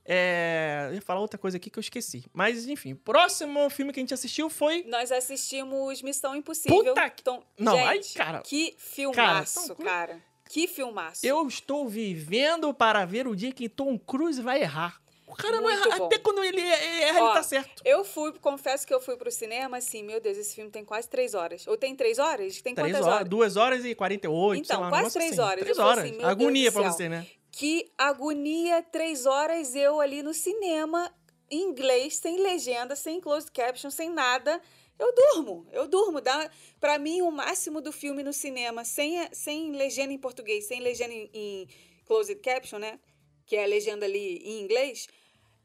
É, 0.05 0.87
eu 0.89 0.95
ia 0.95 1.03
falar 1.03 1.21
outra 1.21 1.39
coisa 1.39 1.57
aqui 1.57 1.71
que 1.71 1.79
eu 1.79 1.81
esqueci. 1.81 2.25
Mas, 2.33 2.67
enfim, 2.67 2.95
próximo 2.95 3.71
filme 3.71 3.93
que 3.93 4.01
a 4.01 4.03
gente 4.03 4.13
assistiu 4.15 4.51
foi. 4.51 4.83
Nós 4.89 5.13
assistimos 5.13 6.03
Missão 6.03 6.35
Impossível. 6.35 6.77
Puta 6.77 7.09
que- 7.11 7.23
Tom... 7.23 7.41
Não, 7.59 7.77
Gente, 7.77 7.89
aí, 7.89 8.15
cara- 8.15 8.41
Que 8.41 8.75
filmaço, 8.79 9.75
Tom 9.77 9.85
cara. 9.85 10.21
Que 10.53 10.69
filmaço. 10.69 11.25
Eu 11.27 11.49
estou 11.49 11.89
vivendo 11.89 12.75
para 12.75 13.07
ver 13.07 13.27
o 13.27 13.35
dia 13.35 13.53
que 13.53 13.71
Tom 13.71 13.99
Cruise 13.99 14.43
vai 14.43 14.61
errar. 14.61 15.01
O 15.27 15.35
cara 15.35 15.57
não 15.57 15.63
Muito 15.63 15.89
erra. 15.89 15.97
bom. 15.97 16.05
Até 16.07 16.19
quando 16.19 16.45
ele 16.45 16.61
erra, 16.61 17.23
Ó, 17.23 17.25
ele 17.29 17.35
tá 17.37 17.43
certo. 17.43 17.81
Eu 17.87 18.05
fui, 18.05 18.33
confesso 18.39 18.87
que 18.87 18.93
eu 18.93 19.01
fui 19.01 19.17
pro 19.17 19.31
cinema, 19.31 19.79
assim, 19.79 20.03
meu 20.03 20.21
Deus, 20.21 20.37
esse 20.37 20.55
filme 20.55 20.71
tem 20.71 20.85
quase 20.85 21.09
três 21.09 21.33
horas. 21.33 21.67
Ou 21.67 21.75
tem 21.79 21.97
três 21.97 22.19
horas? 22.19 22.61
Tem 22.61 22.75
Três 22.75 22.91
quantas 22.91 23.07
horas, 23.07 23.15
horas? 23.17 23.29
duas 23.31 23.57
horas 23.57 23.85
e 23.87 23.95
48, 23.95 24.61
Então, 24.61 24.77
sei 24.77 24.83
lá. 24.83 24.87
um 24.89 24.91
quase 24.91 25.13
três 25.15 25.33
assim. 25.33 25.41
horas. 25.41 25.61
Três 25.65 25.79
horas. 25.79 26.05
assim, 26.05 26.23
Agonia 26.23 26.71
pra 26.71 26.83
você, 26.83 27.09
né? 27.09 27.27
Que 27.51 27.91
agonia, 27.97 28.83
três 28.83 29.25
horas 29.25 29.75
eu 29.75 30.01
ali 30.03 30.23
no 30.23 30.35
cinema, 30.35 31.11
em 31.51 31.63
inglês, 31.63 32.17
sem 32.19 32.39
legenda, 32.43 32.95
sem 32.95 33.19
closed 33.19 33.51
caption, 33.53 33.89
sem 33.91 34.11
nada. 34.11 34.61
Eu 35.03 35.13
durmo, 35.13 35.67
eu 35.73 35.89
durmo. 35.89 36.21
Dá, 36.21 36.49
pra 36.79 36.97
mim, 36.97 37.23
o 37.23 37.31
máximo 37.33 37.81
do 37.81 37.91
filme 37.91 38.23
no 38.23 38.33
cinema, 38.33 38.85
sem, 38.85 39.19
sem 39.33 39.73
legenda 39.73 40.13
em 40.13 40.19
português, 40.19 40.67
sem 40.67 40.81
legenda 40.81 41.13
em, 41.13 41.29
em 41.35 41.69
closed 42.05 42.39
caption, 42.41 42.79
né? 42.79 43.01
Que 43.45 43.57
é 43.57 43.65
a 43.65 43.67
legenda 43.67 44.07
ali 44.07 44.37
em 44.45 44.61
inglês, 44.61 45.09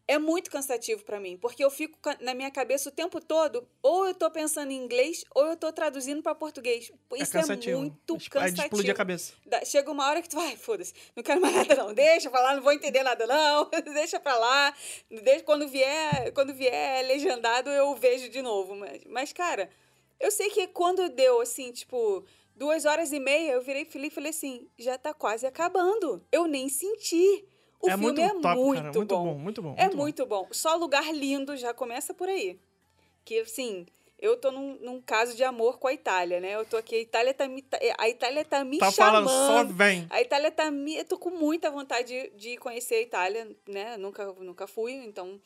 é 0.07 0.17
muito 0.17 0.49
cansativo 0.49 1.03
pra 1.03 1.19
mim, 1.19 1.37
porque 1.37 1.63
eu 1.63 1.69
fico 1.69 1.97
na 2.21 2.33
minha 2.33 2.49
cabeça 2.49 2.87
o 2.87 2.91
tempo 2.91 3.19
todo, 3.19 3.67
ou 3.83 4.07
eu 4.07 4.13
tô 4.15 4.31
pensando 4.31 4.71
em 4.71 4.77
inglês, 4.77 5.25
ou 5.35 5.45
eu 5.47 5.57
tô 5.57 5.71
traduzindo 5.73 6.23
pra 6.23 6.33
português. 6.33 6.91
Isso 7.15 7.37
é, 7.37 7.41
cansativo. 7.41 7.79
muito 7.79 8.15
É 8.15 8.17
de 8.17 8.29
cansativo. 8.29 8.63
explodir 8.63 8.91
a 8.91 8.95
cabeça. 8.95 9.33
Chega 9.65 9.91
uma 9.91 10.07
hora 10.07 10.21
que 10.21 10.29
tu 10.29 10.37
vai, 10.37 10.55
foda-se, 10.55 10.93
não 11.15 11.21
quero 11.21 11.41
mais 11.41 11.53
nada 11.55 11.75
não, 11.75 11.93
deixa 11.93 12.29
pra 12.29 12.39
lá, 12.39 12.55
não 12.55 12.63
vou 12.63 12.71
entender 12.71 13.03
nada 13.03 13.27
não, 13.27 13.69
deixa 13.93 14.19
pra 14.19 14.37
lá, 14.37 14.73
deixa, 15.09 15.43
quando 15.43 15.67
vier, 15.67 16.31
quando 16.33 16.53
vier 16.53 17.05
legendado 17.05 17.69
eu 17.69 17.93
vejo 17.95 18.29
de 18.29 18.41
novo, 18.41 18.75
mas, 18.75 19.01
mas 19.05 19.33
cara, 19.33 19.69
eu 20.19 20.31
sei 20.31 20.49
que 20.49 20.67
quando 20.67 21.09
deu, 21.09 21.41
assim, 21.41 21.71
tipo, 21.71 22.25
duas 22.55 22.85
horas 22.85 23.11
e 23.11 23.19
meia, 23.19 23.51
eu 23.51 23.61
virei 23.61 23.83
Felipe 23.83 24.13
e 24.13 24.15
falei 24.15 24.29
assim, 24.29 24.69
já 24.77 24.97
tá 24.97 25.13
quase 25.13 25.45
acabando, 25.45 26.25
eu 26.31 26.47
nem 26.47 26.69
senti 26.69 27.45
O 27.81 27.87
é 27.89 27.91
filme 27.97 28.05
muito 28.05 28.21
é 28.21 28.41
top, 28.41 28.55
muito, 28.59 28.81
cara. 28.81 28.93
Muito 28.93 29.15
bom. 29.15 29.23
bom, 29.25 29.37
muito 29.39 29.61
bom. 29.61 29.75
É 29.77 29.89
bom. 29.89 29.97
muito 29.97 30.25
bom. 30.25 30.47
Só 30.51 30.75
lugar 30.75 31.13
lindo 31.13 31.55
já 31.55 31.73
começa 31.73 32.13
por 32.13 32.27
aí. 32.27 32.59
Que 33.23 33.39
assim, 33.39 33.85
eu 34.19 34.35
tô 34.37 34.51
num, 34.51 34.77
num 34.79 35.01
caso 35.01 35.35
de 35.35 35.43
amor 35.43 35.77
com 35.77 35.87
a 35.87 35.93
Itália, 35.93 36.39
né? 36.39 36.55
Eu 36.55 36.65
tô 36.65 36.75
aqui, 36.75 36.95
a 36.95 36.99
Itália 36.99 37.33
tá 37.33 37.47
me, 37.47 37.63
a 37.99 38.09
Itália 38.09 38.43
tá 38.43 38.63
me 38.63 38.79
Tá 38.79 38.91
chamando. 38.91 39.29
falando, 39.29 39.67
só 39.67 39.73
vem. 39.73 40.07
A 40.09 40.21
Itália 40.21 40.49
tá 40.51 40.71
me. 40.71 40.95
Eu 40.97 41.05
tô 41.05 41.17
com 41.19 41.29
muita 41.29 41.69
vontade 41.69 42.07
de, 42.07 42.29
de 42.35 42.57
conhecer 42.57 42.95
a 42.95 43.01
Itália, 43.01 43.55
né? 43.67 43.95
Nunca, 43.97 44.25
nunca 44.33 44.65
fui, 44.65 44.93
então 44.93 45.39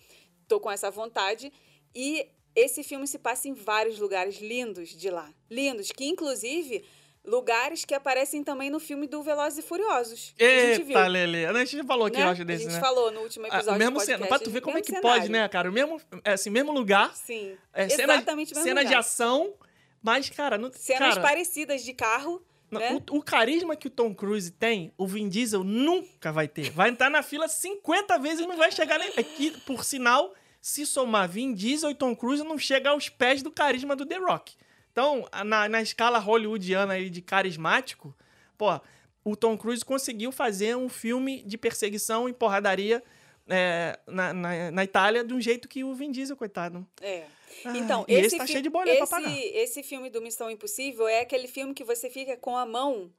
tô 0.47 0.59
com 0.59 0.71
essa 0.71 0.89
vontade. 0.89 1.51
E 1.93 2.29
esse 2.55 2.83
filme 2.83 3.07
se 3.07 3.19
passa 3.19 3.49
em 3.49 3.53
vários 3.53 3.99
lugares 3.99 4.39
lindos 4.39 4.89
de 4.89 5.09
lá. 5.09 5.29
Lindos, 5.49 5.91
que 5.91 6.05
inclusive 6.05 6.85
lugares 7.23 7.85
que 7.85 7.93
aparecem 7.93 8.43
também 8.43 8.69
no 8.69 8.79
filme 8.79 9.07
do 9.07 9.21
Velozes 9.21 9.59
e 9.59 9.61
Furiosos. 9.61 10.33
que 10.37 10.43
a 10.43 10.65
gente 10.73 10.83
viu. 10.85 10.97
Eita, 10.97 11.07
Lele. 11.07 11.45
A 11.45 11.53
gente 11.53 11.77
já 11.77 11.83
falou 11.83 12.07
aqui, 12.07 12.17
né? 12.17 12.23
eu 12.25 12.29
acho, 12.29 12.43
desse, 12.45 12.61
a 12.61 12.69
gente 12.69 12.73
né? 12.75 12.79
falou 12.81 13.11
no 13.11 13.21
último 13.21 13.45
Ah, 13.45 13.57
episódio 13.57 13.75
o 13.75 13.77
mesmo 13.79 13.99
do 13.99 14.05
cena, 14.05 14.17
podcast. 14.19 14.29
pra 14.39 14.39
tu 14.39 14.51
ver 14.51 14.61
como 14.61 14.77
é 14.77 14.81
que 14.81 14.91
pode, 14.93 15.25
cenário. 15.25 15.31
né, 15.31 15.47
cara? 15.49 15.69
O 15.69 15.73
mesmo, 15.73 16.01
é, 16.23 16.31
assim, 16.33 16.49
mesmo 16.49 16.71
lugar, 16.71 17.15
Sim. 17.15 17.55
é, 17.73 17.87
cena, 17.89 18.13
Exatamente 18.13 18.53
o 18.53 18.55
mesmo 18.55 18.67
cena 18.67 18.81
de 18.81 18.87
lugar. 18.87 18.99
ação, 18.99 19.53
mas, 20.01 20.29
cara, 20.29 20.57
não, 20.57 20.71
Cenas 20.73 21.09
cara, 21.15 21.21
parecidas 21.21 21.83
de 21.83 21.93
carro, 21.93 22.41
não, 22.71 22.79
né? 22.79 22.99
o, 23.11 23.17
o 23.17 23.21
carisma 23.21 23.75
que 23.75 23.87
o 23.87 23.91
Tom 23.91 24.15
Cruise 24.15 24.49
tem, 24.51 24.91
o 24.97 25.05
Vin 25.05 25.29
Diesel 25.29 25.63
nunca 25.63 26.31
vai 26.31 26.47
ter. 26.47 26.71
Vai 26.71 26.89
entrar 26.89 27.09
na 27.09 27.21
fila 27.21 27.47
50 27.47 28.17
vezes 28.17 28.39
e 28.39 28.47
não 28.47 28.57
vai 28.57 28.71
chegar 28.71 28.97
nem 28.97 29.09
aqui, 29.17 29.51
por 29.65 29.83
sinal, 29.83 30.33
se 30.59 30.85
somar 30.85 31.29
Vin 31.29 31.53
Diesel 31.53 31.91
e 31.91 31.95
Tom 31.95 32.15
Cruise, 32.15 32.43
não 32.43 32.57
chega 32.57 32.89
aos 32.89 33.09
pés 33.09 33.43
do 33.43 33.51
carisma 33.51 33.95
do 33.95 34.05
The 34.07 34.17
Rock. 34.17 34.53
Então, 34.91 35.27
na, 35.45 35.69
na 35.69 35.81
escala 35.81 36.19
hollywoodiana 36.19 36.93
aí 36.93 37.09
de 37.09 37.21
carismático, 37.21 38.13
pô, 38.57 38.79
o 39.23 39.35
Tom 39.35 39.57
Cruise 39.57 39.85
conseguiu 39.85 40.31
fazer 40.31 40.75
um 40.75 40.89
filme 40.89 41.43
de 41.43 41.57
perseguição 41.57 42.27
e 42.27 42.33
porradaria 42.33 43.03
é, 43.47 43.97
na, 44.07 44.33
na, 44.33 44.71
na 44.71 44.83
Itália 44.83 45.23
de 45.23 45.33
um 45.33 45.41
jeito 45.41 45.67
que 45.67 45.83
o 45.83 45.93
Vin 45.93 46.11
Diesel, 46.11 46.35
coitado. 46.35 46.85
É. 47.01 47.23
Ah, 47.65 47.77
Então, 47.77 48.05
esse, 48.07 48.27
esse 48.27 48.37
tá 48.37 48.47
cheio 48.47 48.61
de 48.63 48.69
boleto 48.69 49.05
pra 49.07 49.19
esse, 49.19 49.25
pagar. 49.29 49.37
esse 49.37 49.83
filme 49.83 50.09
do 50.09 50.21
Missão 50.21 50.49
Impossível 50.49 51.07
é 51.07 51.21
aquele 51.21 51.47
filme 51.47 51.73
que 51.73 51.83
você 51.83 52.09
fica 52.09 52.35
com 52.37 52.57
a 52.57 52.65
mão 52.65 53.11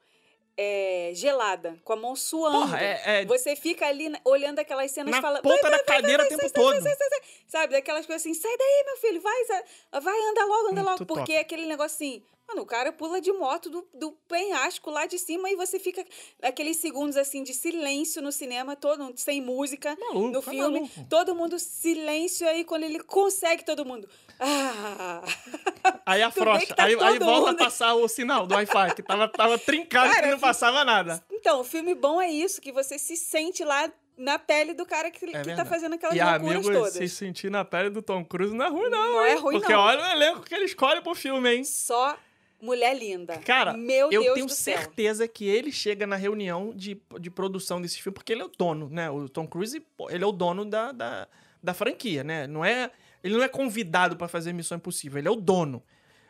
é, 0.56 1.12
gelada, 1.14 1.76
com 1.84 1.92
a 1.92 1.96
mão 1.96 2.14
suando. 2.14 2.58
Porra, 2.58 2.78
é- 2.80 3.02
é- 3.22 3.24
Você 3.26 3.56
fica 3.56 3.86
ali 3.86 4.12
olhando 4.24 4.58
aquelas 4.58 4.90
cenas 4.90 5.10
Na 5.10 5.18
e 5.18 5.22
fala. 5.22 5.40
ponta 5.42 5.62
"Vai, 5.62 5.70
da 5.70 5.76
vai, 5.78 5.86
cadeira 5.86 6.18
vai, 6.18 6.26
o 6.26 6.28
tempo 6.28 6.42
sai, 6.42 6.50
todo. 6.50 6.72
sai, 6.82 6.82
sai, 6.82 6.96
sai, 6.96 7.08
sai." 7.08 7.20
Sabe, 7.46 7.72
daquelas 7.72 8.06
coisas 8.06 8.22
assim, 8.22 8.34
sai 8.34 8.56
daí, 8.56 8.84
meu 8.86 8.96
filho, 8.98 9.20
vai, 9.20 9.44
sai- 9.44 9.64
vai, 10.00 10.18
anda 10.30 10.44
logo, 10.44 10.68
anda 10.68 10.82
Muito 10.82 10.84
logo. 10.84 10.98
top. 10.98 11.14
Porque 11.14 11.32
é 11.32 11.40
aquele 11.40 11.66
negócio 11.66 11.94
assim. 11.96 12.22
Mano, 12.48 12.62
o 12.62 12.66
cara 12.66 12.92
pula 12.92 13.20
de 13.20 13.32
moto 13.32 13.70
do, 13.70 13.88
do 13.94 14.12
penhasco 14.28 14.90
lá 14.90 15.06
de 15.06 15.18
cima 15.18 15.48
e 15.50 15.56
você 15.56 15.78
fica 15.78 16.04
aqueles 16.42 16.76
segundos 16.76 17.16
assim 17.16 17.42
de 17.42 17.54
silêncio 17.54 18.20
no 18.20 18.30
cinema, 18.32 18.76
todo 18.76 19.12
sem 19.16 19.40
música 19.40 19.96
Maluco, 19.98 20.28
no 20.28 20.42
tá 20.42 20.50
filme. 20.50 20.80
maluco. 20.80 21.06
Todo 21.08 21.34
mundo 21.34 21.58
silêncio 21.58 22.46
aí 22.46 22.64
quando 22.64 22.82
ele 22.82 23.00
consegue 23.00 23.64
todo 23.64 23.84
mundo. 23.86 24.08
Ah! 24.38 25.22
Aí 26.04 26.20
afrouxa, 26.22 26.66
que 26.66 26.74
tá 26.74 26.84
aí, 26.84 26.94
aí 27.00 27.18
volta 27.18 27.52
mundo- 27.52 27.60
a 27.60 27.64
passar 27.64 27.94
o 27.94 28.08
sinal 28.08 28.44
do 28.46 28.54
Wi-Fi, 28.54 28.94
que 28.96 29.02
tava, 29.02 29.28
tava 29.28 29.56
trincado 29.58 30.10
Cara, 30.12 30.22
que 30.26 30.30
não 30.32 30.38
passava 30.38 30.84
nada. 30.84 31.24
Então, 31.30 31.60
o 31.60 31.64
filme 31.64 31.94
bom 31.94 32.20
é 32.20 32.28
isso, 32.30 32.60
que 32.60 32.72
você 32.72 32.98
se 32.98 33.16
sente 33.16 33.62
lá 33.64 33.90
na 34.16 34.36
pele 34.38 34.74
do 34.74 34.84
cara 34.84 35.10
que, 35.12 35.20
que 35.26 35.32
tá 35.54 35.62
É 35.62 35.64
fazendo 35.64 35.94
aquelas 35.94 36.16
E 36.16 36.20
loucuras 36.22 36.56
amigo, 36.66 36.72
todas. 36.72 36.92
se 36.94 37.08
sentir 37.08 37.50
na 37.50 37.64
pele 37.64 37.88
do 37.88 38.02
Tom 38.02 38.24
Cruise 38.24 38.52
não 38.54 38.64
é 38.66 38.68
ruim, 38.68 38.90
não. 38.90 39.12
Não 39.12 39.22
é 39.22 39.32
hein? 39.32 39.38
ruim, 39.38 39.58
Porque 39.58 39.72
não. 39.72 39.80
olha 39.80 40.02
o 40.02 40.06
elenco 40.06 40.42
que 40.42 40.54
ele 40.54 40.64
escolhe 40.64 41.00
pro 41.02 41.14
filme, 41.14 41.48
hein? 41.54 41.64
Só 41.64 42.16
mulher 42.62 42.96
linda. 42.96 43.36
Cara, 43.38 43.74
meu 43.74 44.10
eu 44.12 44.22
Deus 44.22 44.34
tenho 44.34 44.48
certeza 44.48 45.26
que 45.26 45.46
ele 45.46 45.72
chega 45.72 46.06
na 46.06 46.14
reunião 46.16 46.72
de, 46.74 47.02
de 47.20 47.30
produção 47.30 47.82
desse 47.82 48.00
filme, 48.00 48.14
porque 48.14 48.32
ele 48.32 48.42
é 48.42 48.44
o 48.44 48.48
dono, 48.56 48.88
né? 48.88 49.10
O 49.10 49.28
Tom 49.28 49.46
Cruise, 49.46 49.84
ele 50.08 50.24
é 50.24 50.26
o 50.26 50.32
dono 50.32 50.64
da, 50.64 50.92
da, 50.92 51.28
da 51.60 51.74
franquia, 51.74 52.22
né? 52.22 52.46
Não 52.46 52.64
é, 52.64 52.90
ele 53.22 53.34
não 53.34 53.42
é 53.42 53.48
convidado 53.48 54.16
pra 54.16 54.28
fazer 54.28 54.52
Missão 54.52 54.76
Impossível, 54.76 55.18
ele 55.18 55.28
é 55.28 55.30
o 55.30 55.36
dono. 55.36 55.82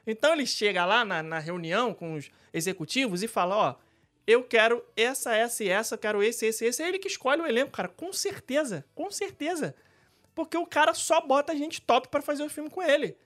Então 0.07 0.33
ele 0.33 0.47
chega 0.47 0.85
lá 0.85 1.05
na, 1.05 1.23
na 1.23 1.39
reunião 1.39 1.93
com 1.93 2.15
os 2.15 2.31
executivos 2.53 3.23
e 3.23 3.29
fala, 3.29 3.57
ó, 3.57 3.75
eu 4.27 4.43
quero 4.43 4.83
essa, 4.97 5.35
essa 5.35 5.63
e 5.63 5.69
essa, 5.69 5.95
eu 5.95 5.99
quero 5.99 6.23
esse, 6.23 6.47
esse, 6.47 6.65
esse. 6.65 6.83
É 6.83 6.89
ele 6.89 6.99
que 6.99 7.09
escolhe 7.09 7.43
o 7.43 7.47
elenco, 7.47 7.73
cara, 7.73 7.89
com 7.89 8.13
certeza, 8.13 8.85
com 8.95 9.11
certeza. 9.11 9.75
Porque 10.35 10.57
o 10.57 10.67
cara 10.67 10.95
só 10.95 11.21
bota 11.21 11.55
gente 11.55 11.81
top 11.83 12.09
pra 12.09 12.23
fazer 12.23 12.43
o 12.43 12.49
filme 12.49 12.71
com 12.71 12.83
ele. 12.83 13.17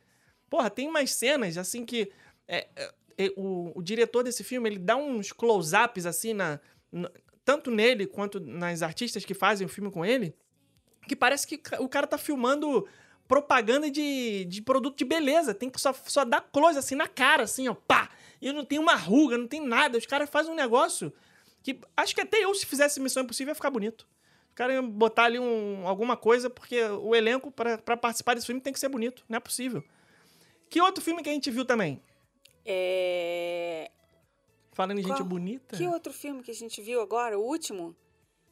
Porra, 0.50 0.68
tem 0.68 0.88
umas 0.88 1.12
cenas, 1.12 1.56
assim, 1.56 1.84
que... 1.84 2.10
é, 2.48 2.66
é, 2.76 2.94
é, 3.18 3.32
o, 3.36 3.72
o 3.74 3.82
diretor 3.82 4.22
desse 4.22 4.44
filme, 4.44 4.68
ele 4.68 4.78
dá 4.78 4.96
uns 4.96 5.32
close-ups, 5.32 6.06
assim, 6.06 6.32
na, 6.32 6.60
na- 6.92 7.10
tanto 7.44 7.70
nele 7.70 8.06
quanto 8.06 8.40
nas 8.40 8.82
artistas 8.82 9.24
que 9.24 9.34
fazem 9.34 9.66
o 9.66 9.70
filme 9.70 9.90
com 9.90 10.04
ele, 10.04 10.34
que 11.08 11.14
parece 11.14 11.46
que 11.46 11.60
o 11.78 11.88
cara 11.88 12.06
tá 12.06 12.18
filmando 12.18 12.86
propaganda 13.28 13.90
de, 13.90 14.44
de 14.44 14.62
produto 14.62 14.98
de 14.98 15.04
beleza. 15.04 15.54
Tem 15.54 15.70
que 15.70 15.80
só, 15.80 15.92
só 15.92 16.24
dar 16.24 16.40
close, 16.40 16.78
assim, 16.78 16.94
na 16.94 17.08
cara, 17.08 17.44
assim, 17.44 17.68
ó, 17.68 17.74
pá! 17.74 18.10
E 18.40 18.52
não 18.52 18.64
tem 18.64 18.78
uma 18.78 18.94
ruga, 18.94 19.38
não 19.38 19.46
tem 19.46 19.64
nada. 19.64 19.98
Os 19.98 20.06
caras 20.06 20.28
fazem 20.28 20.52
um 20.52 20.56
negócio 20.56 21.12
que... 21.62 21.80
Acho 21.96 22.14
que 22.14 22.20
até 22.20 22.44
eu, 22.44 22.54
se 22.54 22.66
fizesse 22.66 23.00
Missão 23.00 23.22
Impossível, 23.22 23.52
ia 23.52 23.54
ficar 23.54 23.70
bonito. 23.70 24.06
Os 24.48 24.54
caras 24.54 24.74
iam 24.74 24.88
botar 24.88 25.24
ali 25.24 25.38
um, 25.38 25.86
alguma 25.86 26.16
coisa, 26.16 26.50
porque 26.50 26.82
o 26.82 27.14
elenco, 27.14 27.50
pra 27.50 27.96
participar 27.96 28.34
desse 28.34 28.46
filme, 28.46 28.60
tem 28.60 28.72
que 28.72 28.80
ser 28.80 28.88
bonito. 28.88 29.24
Não 29.28 29.36
é 29.36 29.40
possível. 29.40 29.82
Que 30.68 30.80
outro 30.80 31.02
filme 31.02 31.22
que 31.22 31.28
a 31.28 31.32
gente 31.32 31.50
viu 31.50 31.64
também? 31.64 32.02
É... 32.66 33.90
Falando 34.72 34.98
em 34.98 35.02
gente 35.02 35.22
bonita. 35.22 35.76
Que 35.76 35.86
outro 35.86 36.12
filme 36.12 36.42
que 36.42 36.50
a 36.50 36.54
gente 36.54 36.82
viu 36.82 37.00
agora, 37.00 37.38
o 37.38 37.42
último? 37.42 37.96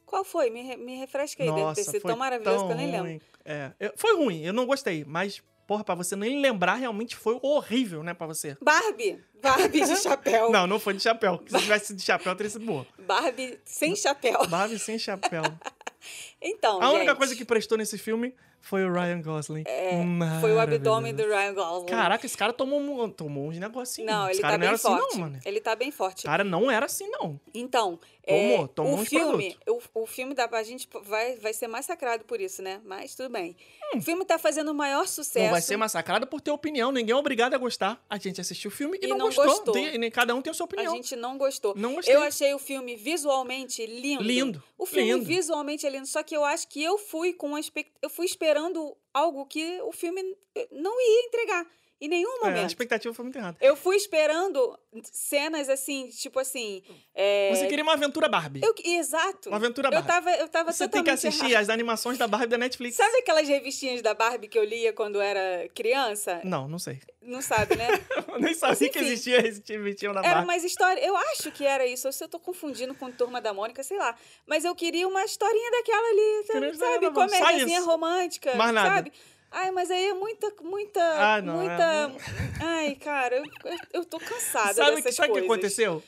Qual 0.05 0.23
foi? 0.23 0.49
Me, 0.49 0.75
me 0.77 0.95
refresca 0.97 1.43
aí. 1.43 1.49
Deve 1.49 1.59
ter 1.61 1.65
Nossa, 1.65 1.83
sido 1.91 2.01
tão 2.03 2.17
maravilhoso 2.17 2.57
tão 2.59 2.67
que 2.67 2.73
eu 2.73 2.77
nem 2.77 2.87
lembro. 2.91 3.07
ruim. 3.07 3.21
É, 3.43 3.71
eu- 3.79 3.93
foi 3.95 4.15
ruim, 4.15 4.41
eu 4.43 4.53
não 4.53 4.65
gostei, 4.65 5.03
mas, 5.05 5.43
porra, 5.67 5.83
pra 5.83 5.93
você 5.95 6.15
nem 6.15 6.41
lembrar, 6.41 6.75
realmente 6.75 7.15
foi 7.15 7.37
horrível, 7.43 8.01
né, 8.03 8.13
pra 8.13 8.25
você. 8.25 8.57
Barbie. 8.61 9.23
Barbie 9.41 9.81
de 9.85 9.95
chapéu. 9.97 10.49
Não, 10.51 10.65
não 10.65 10.79
foi 10.79 10.95
de 10.95 11.01
chapéu. 11.03 11.39
Se 11.45 11.59
tivesse 11.59 11.93
de 11.93 12.01
chapéu, 12.01 12.35
teria 12.35 12.49
sido 12.49 12.65
boa. 12.65 12.87
Barbie 12.97 13.59
sem 13.63 13.95
chapéu. 13.95 14.47
Barbie 14.47 14.79
sem 14.79 14.97
chapéu. 14.97 15.43
Então, 16.39 16.79
A 16.83 16.91
única 16.91 17.09
gente, 17.11 17.17
coisa 17.17 17.35
que 17.35 17.43
prestou 17.43 17.75
nesse 17.79 17.97
filme 17.97 18.31
foi 18.65 18.83
o 18.83 18.91
Ryan 18.91 19.21
Gosling. 19.21 19.63
É, 19.67 20.01
foi 20.41 20.51
o 20.51 20.59
abdômen 20.59 21.13
do. 21.13 21.23
Ryan 21.23 21.53
Gosling. 21.53 21.85
Caraca, 21.85 22.25
esse 22.25 22.35
cara 22.35 22.51
tomou, 22.51 22.79
um- 22.81 23.09
tomou 23.09 23.49
uns 23.49 23.59
negocinhos. 23.59 24.11
Não, 24.11 24.23
esse 24.27 24.35
ele 24.35 24.41
cara 24.41 24.53
tá 24.53 24.57
não 24.57 24.59
bem 24.59 24.69
era 24.69 24.77
forte. 24.77 25.03
assim, 25.05 25.13
não, 25.19 25.19
mano. 25.21 25.39
Ele 25.45 25.61
tá 25.61 25.75
bem 25.75 25.91
forte. 25.91 26.17
Esse 26.19 26.25
cara 26.27 26.43
não 26.43 26.71
era 26.71 26.85
assim, 26.87 27.07
não. 27.09 27.39
Então, 27.53 27.99
Tomou, 28.25 28.63
é, 28.63 28.67
tomou 28.69 28.99
o 28.99 29.05
filme, 29.05 29.57
o, 29.67 30.01
o 30.01 30.05
filme 30.07 30.33
da 30.33 30.49
a 30.51 30.63
gente 30.63 30.87
vai, 31.03 31.35
vai 31.35 31.53
ser 31.53 31.67
massacrado 31.67 32.23
por 32.25 32.41
isso, 32.41 32.61
né? 32.61 32.81
Mas 32.83 33.13
tudo 33.15 33.29
bem. 33.29 33.55
O 33.95 34.01
filme 34.01 34.25
tá 34.25 34.37
fazendo 34.39 34.71
o 34.71 34.73
maior 34.73 35.07
sucesso. 35.07 35.39
Hum. 35.39 35.43
Não 35.43 35.51
vai 35.51 35.61
ser 35.61 35.77
massacrado 35.77 36.25
por 36.25 36.41
ter 36.41 36.49
opinião. 36.51 36.91
Ninguém 36.91 37.13
é 37.13 37.15
obrigado 37.15 37.53
a 37.53 37.57
gostar. 37.57 38.03
A 38.09 38.17
gente 38.17 38.41
assistiu 38.41 38.69
o 38.69 38.73
filme 38.73 38.97
e, 39.01 39.05
E 39.05 39.09
não, 39.09 39.17
não 39.17 39.25
gostou. 39.27 39.45
gostou. 39.45 39.73
Tem- 39.73 39.97
nem 39.97 40.09
cada 40.09 40.33
um 40.33 40.41
tem 40.41 40.51
a 40.51 40.53
sua 40.53 40.63
A 40.63 40.67
opinião. 40.67 40.95
gente 40.95 41.15
não 41.15 41.37
gostou. 41.37 41.73
Não 41.75 41.95
gostei. 41.95 42.15
Eu 42.15 42.21
achei 42.23 42.53
o 42.53 42.59
filme 42.59 42.95
visualmente 42.95 43.85
lindo. 43.85 44.23
Lindo, 44.23 44.63
O 44.77 44.85
filme 44.85 45.13
lindo. 45.13 45.25
visualmente 45.25 45.85
é 45.85 45.89
lindo, 45.89 46.07
só 46.07 46.23
que 46.23 46.35
eu 46.35 46.43
acho 46.43 46.67
que 46.67 46.83
eu 46.83 46.97
fui 46.97 47.33
com 47.33 47.57
expect... 47.57 47.91
eu 48.01 48.09
fui 48.09 48.25
esperando 48.25 48.95
algo 49.13 49.45
que 49.45 49.81
o 49.81 49.91
filme 49.91 50.35
eh, 50.55 50.67
não 50.71 50.99
ia 50.99 51.25
entregar 51.27 51.65
em 52.01 52.07
nenhum 52.09 52.29
É, 52.29 52.47
a 52.47 52.49
momento. 52.49 52.67
expectativa 52.67 53.13
foi 53.13 53.23
muito 53.23 53.37
errada. 53.37 53.57
Eu 53.61 53.75
fui 53.75 53.95
esperando 53.95 54.77
cenas 55.03 55.69
assim, 55.69 56.07
tipo 56.09 56.39
assim, 56.39 56.83
é, 57.13 57.51
Você 57.55 57.67
queria 57.67 57.83
uma 57.83 57.93
aventura 57.93 58.27
Barbie. 58.27 58.61
eu 58.63 58.73
exato. 58.83 59.49
Uma 59.49 59.57
aventura 59.57 59.87
Eu 59.87 59.91
Barbie. 59.91 60.07
tava 60.07 60.31
eu 60.31 60.47
tava 60.49 60.71
Você 60.71 60.87
tem 60.87 61.03
que 61.03 61.09
assistir 61.09 61.45
errada. 61.45 61.59
as 61.59 61.69
animações 61.69 62.17
da 62.17 62.27
Barbie 62.27 62.47
da 62.47 62.57
Netflix. 62.57 62.95
Sabe 62.97 63.17
aquelas 63.19 63.47
revistinhas 63.47 64.01
da 64.01 64.13
Barbie 64.13 64.47
que 64.47 64.57
eu 64.59 64.63
lia 64.63 64.91
quando 64.93 65.21
era 65.21 65.67
criança? 65.73 66.41
Não, 66.43 66.67
não 66.67 66.79
sei. 66.79 66.99
Não 67.21 67.41
sabe, 67.41 67.75
né? 67.75 67.87
Eu 68.27 68.39
nem 68.39 68.53
sabia 68.53 68.89
que 68.89 68.99
existia 68.99 69.45
esse 69.47 69.61
vestinho 69.77 70.13
da 70.13 70.19
Era 70.19 70.29
Barbie. 70.35 70.43
umas 70.49 70.63
histórias. 70.63 71.03
Eu 71.05 71.15
acho 71.17 71.51
que 71.51 71.65
era 71.65 71.85
isso. 71.85 72.07
Ou 72.07 72.11
se 72.11 72.23
eu 72.23 72.27
tô 72.29 72.39
confundindo 72.39 72.93
com 72.93 73.11
Turma 73.11 73.41
da 73.41 73.51
Mônica, 73.53 73.81
sei 73.83 73.97
lá. 73.97 74.15
Mas 74.45 74.63
eu 74.63 74.75
queria 74.75 75.07
uma 75.07 75.23
historinha 75.25 75.71
daquela 75.71 76.07
ali, 76.07 76.43
sabe? 76.71 77.11
Comédiazinha 77.11 77.81
romântica. 77.81 78.53
Mais 78.55 78.73
nada. 78.73 78.95
Sabe? 78.95 79.11
Ai, 79.51 79.71
mas 79.71 79.89
aí 79.89 80.07
é 80.07 80.13
muita, 80.13 80.53
muita, 80.61 80.99
Ah, 80.99 81.41
não, 81.41 81.55
muita... 81.57 82.11
Ai, 82.61 82.95
cara, 82.95 83.37
eu, 83.37 83.43
eu 83.93 84.05
tô 84.05 84.19
cansada 84.19 84.73
Sabe 84.73 84.99
o 84.99 85.03
que, 85.03 85.11
sabe 85.11 85.31
o 85.31 85.33
que 85.33 85.39
aconteceu? 85.39 86.03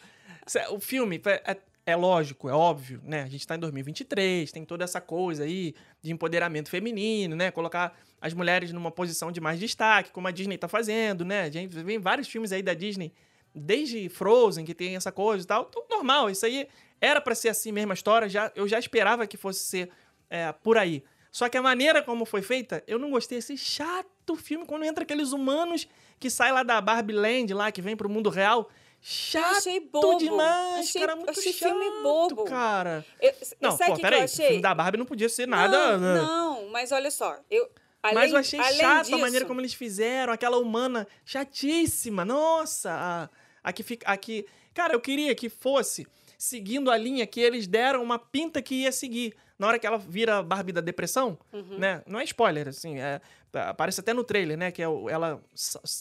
O 0.71 0.79
filme 0.79 1.21
é, 1.25 1.51
é- 1.51 1.57
é 1.85 1.95
lógico, 1.95 2.49
é 2.49 2.53
óbvio, 2.53 3.01
né? 3.05 3.23
A 3.23 3.27
gente 3.27 3.47
tá 3.47 3.55
em 3.55 3.59
2023, 3.59 4.51
tem 4.51 4.65
toda 4.65 4.83
essa 4.83 4.99
coisa 4.99 5.43
aí 5.45 5.73
de 6.01 6.11
empoderamento 6.11 6.69
feminino, 6.69 7.35
né? 7.35 7.49
Colocar 7.49 7.97
as 8.19 8.33
mulheres 8.33 8.73
numa 8.73 8.91
posição 8.91 9.31
de 9.31 9.39
mais 9.39 9.57
destaque, 9.59 10.11
como 10.11 10.27
a 10.27 10.31
Disney 10.31 10.57
tá 10.57 10.67
fazendo, 10.67 11.23
né? 11.23 11.43
A 11.43 11.49
gente 11.49 11.69
vê 11.81 11.97
vários 11.97 12.27
filmes 12.27 12.51
aí 12.51 12.61
da 12.61 12.73
Disney, 12.73 13.13
desde 13.55 14.09
Frozen, 14.09 14.65
que 14.65 14.73
tem 14.73 14.97
essa 14.97 15.11
coisa 15.13 15.45
e 15.45 15.47
tal. 15.47 15.67
Então, 15.69 15.85
normal, 15.89 16.29
isso 16.29 16.45
aí 16.45 16.67
era 16.99 17.21
pra 17.21 17.33
ser 17.33 17.49
assim 17.49 17.71
mesmo 17.71 17.91
a 17.91 17.95
história, 17.95 18.27
já, 18.27 18.51
eu 18.55 18.67
já 18.67 18.77
esperava 18.79 19.25
que 19.25 19.37
fosse 19.37 19.61
ser 19.61 19.89
é, 20.29 20.51
por 20.51 20.77
aí. 20.77 21.03
Só 21.31 21.47
que 21.49 21.57
a 21.57 21.61
maneira 21.61 22.01
como 22.01 22.25
foi 22.25 22.41
feita, 22.41 22.83
eu 22.87 22.97
não 22.97 23.09
gostei. 23.11 23.37
Esse 23.37 23.57
chato 23.57 24.35
filme, 24.35 24.65
quando 24.65 24.85
entra 24.85 25.03
aqueles 25.03 25.31
humanos 25.31 25.87
que 26.19 26.29
saem 26.29 26.53
lá 26.53 26.63
da 26.63 26.81
Barbie 26.81 27.13
Land, 27.13 27.53
lá, 27.53 27.71
que 27.71 27.81
vem 27.81 27.95
pro 27.95 28.09
mundo 28.09 28.29
real, 28.29 28.69
chato 29.01 29.57
achei 29.57 29.79
bobo. 29.79 30.17
demais, 30.17 30.87
Achei- 30.89 31.01
cara, 31.01 31.15
muito 31.15 31.29
achei 31.29 31.53
chato, 31.53 31.69
filme 31.69 32.01
bobo. 32.01 32.43
cara. 32.45 33.05
Eu, 33.21 33.33
Não, 33.61 33.77
pô, 33.77 33.95
peraí, 33.99 34.25
o 34.25 34.29
filme 34.29 34.61
da 34.61 34.73
Barbie 34.73 34.97
não 34.97 35.05
podia 35.05 35.29
ser 35.29 35.47
nada... 35.47 35.97
Não, 35.97 35.99
né? 35.99 36.21
não, 36.21 36.69
mas 36.69 36.91
olha 36.91 37.11
só. 37.11 37.37
Eu, 37.49 37.69
além, 38.01 38.15
Mas 38.15 38.31
eu 38.31 38.39
achei 38.39 38.59
chato 38.77 39.03
disso, 39.03 39.15
a 39.15 39.17
maneira 39.19 39.45
como 39.45 39.61
eles 39.61 39.73
fizeram, 39.73 40.33
aquela 40.33 40.57
humana 40.57 41.07
chatíssima. 41.25 42.25
Nossa, 42.25 42.91
a, 42.91 43.29
a 43.69 43.73
que 43.73 43.83
fica. 43.83 44.09
A 44.09 44.17
que, 44.17 44.45
cara, 44.73 44.93
eu 44.93 44.99
queria 44.99 45.33
que 45.35 45.49
fosse 45.49 46.07
seguindo 46.37 46.91
a 46.91 46.97
linha 46.97 47.25
que 47.25 47.39
eles 47.39 47.67
deram 47.67 48.03
uma 48.03 48.17
pinta 48.19 48.61
que 48.61 48.75
ia 48.83 48.91
seguir. 48.91 49.35
Na 49.59 49.67
hora 49.67 49.79
que 49.79 49.87
ela 49.87 49.97
vira 49.97 50.37
a 50.37 50.43
Barbie 50.43 50.71
da 50.71 50.81
depressão, 50.81 51.37
Uhum. 51.51 51.79
né? 51.79 52.03
Não 52.05 52.19
é 52.19 52.23
spoiler, 52.23 52.67
assim, 52.67 52.99
é, 52.99 53.19
aparece 53.53 53.99
até 53.99 54.13
no 54.13 54.23
trailer, 54.23 54.55
né? 54.57 54.71
Que 54.71 54.83
é 54.83 54.85
ela 54.85 55.41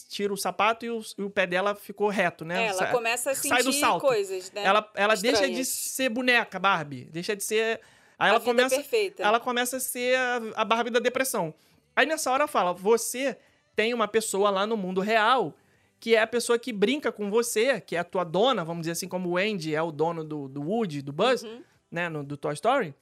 tira 0.09 0.31
o 0.31 0.37
sapato 0.37 0.85
e 0.85 0.91
o, 0.91 1.01
e 1.17 1.23
o 1.23 1.29
pé 1.29 1.47
dela 1.47 1.73
ficou 1.73 2.07
reto, 2.09 2.45
né? 2.45 2.65
É, 2.65 2.67
ela 2.67 2.77
Sa- 2.77 2.91
começa 2.91 3.31
a 3.31 3.35
sai 3.35 3.63
do 3.63 3.71
sentir 3.71 3.79
salto. 3.79 4.01
coisas, 4.01 4.51
né? 4.51 4.63
Ela, 4.63 4.87
ela 4.93 5.15
deixa 5.15 5.49
de 5.49 5.65
ser 5.65 6.09
boneca, 6.09 6.59
Barbie. 6.59 7.05
Deixa 7.05 7.35
de 7.35 7.43
ser. 7.43 7.81
Aí 8.19 8.27
A 8.27 8.29
ela 8.29 8.39
vida 8.39 8.51
começa 8.51 8.75
perfeita. 8.75 9.23
ela 9.23 9.39
começa 9.39 9.77
a 9.77 9.79
ser 9.79 10.15
a, 10.17 10.41
a 10.57 10.65
Barbie 10.65 10.91
da 10.91 10.99
depressão. 10.99 11.51
Aí 11.95 12.05
nessa 12.05 12.31
hora 12.31 12.47
fala: 12.47 12.73
você 12.73 13.35
tem 13.75 13.91
uma 13.93 14.07
pessoa 14.07 14.49
lá 14.51 14.67
no 14.67 14.77
mundo 14.77 15.01
real 15.01 15.53
que 15.99 16.15
é 16.15 16.21
a 16.21 16.27
pessoa 16.27 16.59
que 16.59 16.71
brinca 16.71 17.11
com 17.11 17.27
você, 17.31 17.81
que 17.81 17.95
é 17.95 17.99
a 17.99 18.03
tua 18.03 18.23
dona, 18.23 18.63
vamos 18.63 18.81
dizer 18.81 18.91
assim, 18.91 19.07
como 19.07 19.29
o 19.29 19.37
Andy 19.37 19.73
é 19.73 19.81
o 19.81 19.91
dono 19.91 20.23
do, 20.23 20.47
do 20.47 20.61
Woody, 20.61 21.01
do 21.01 21.11
Buzz, 21.11 21.41
Uhum. 21.41 21.63
né, 21.89 22.07
no, 22.07 22.23
do 22.23 22.37
Toy 22.37 22.53
Story. 22.53 22.93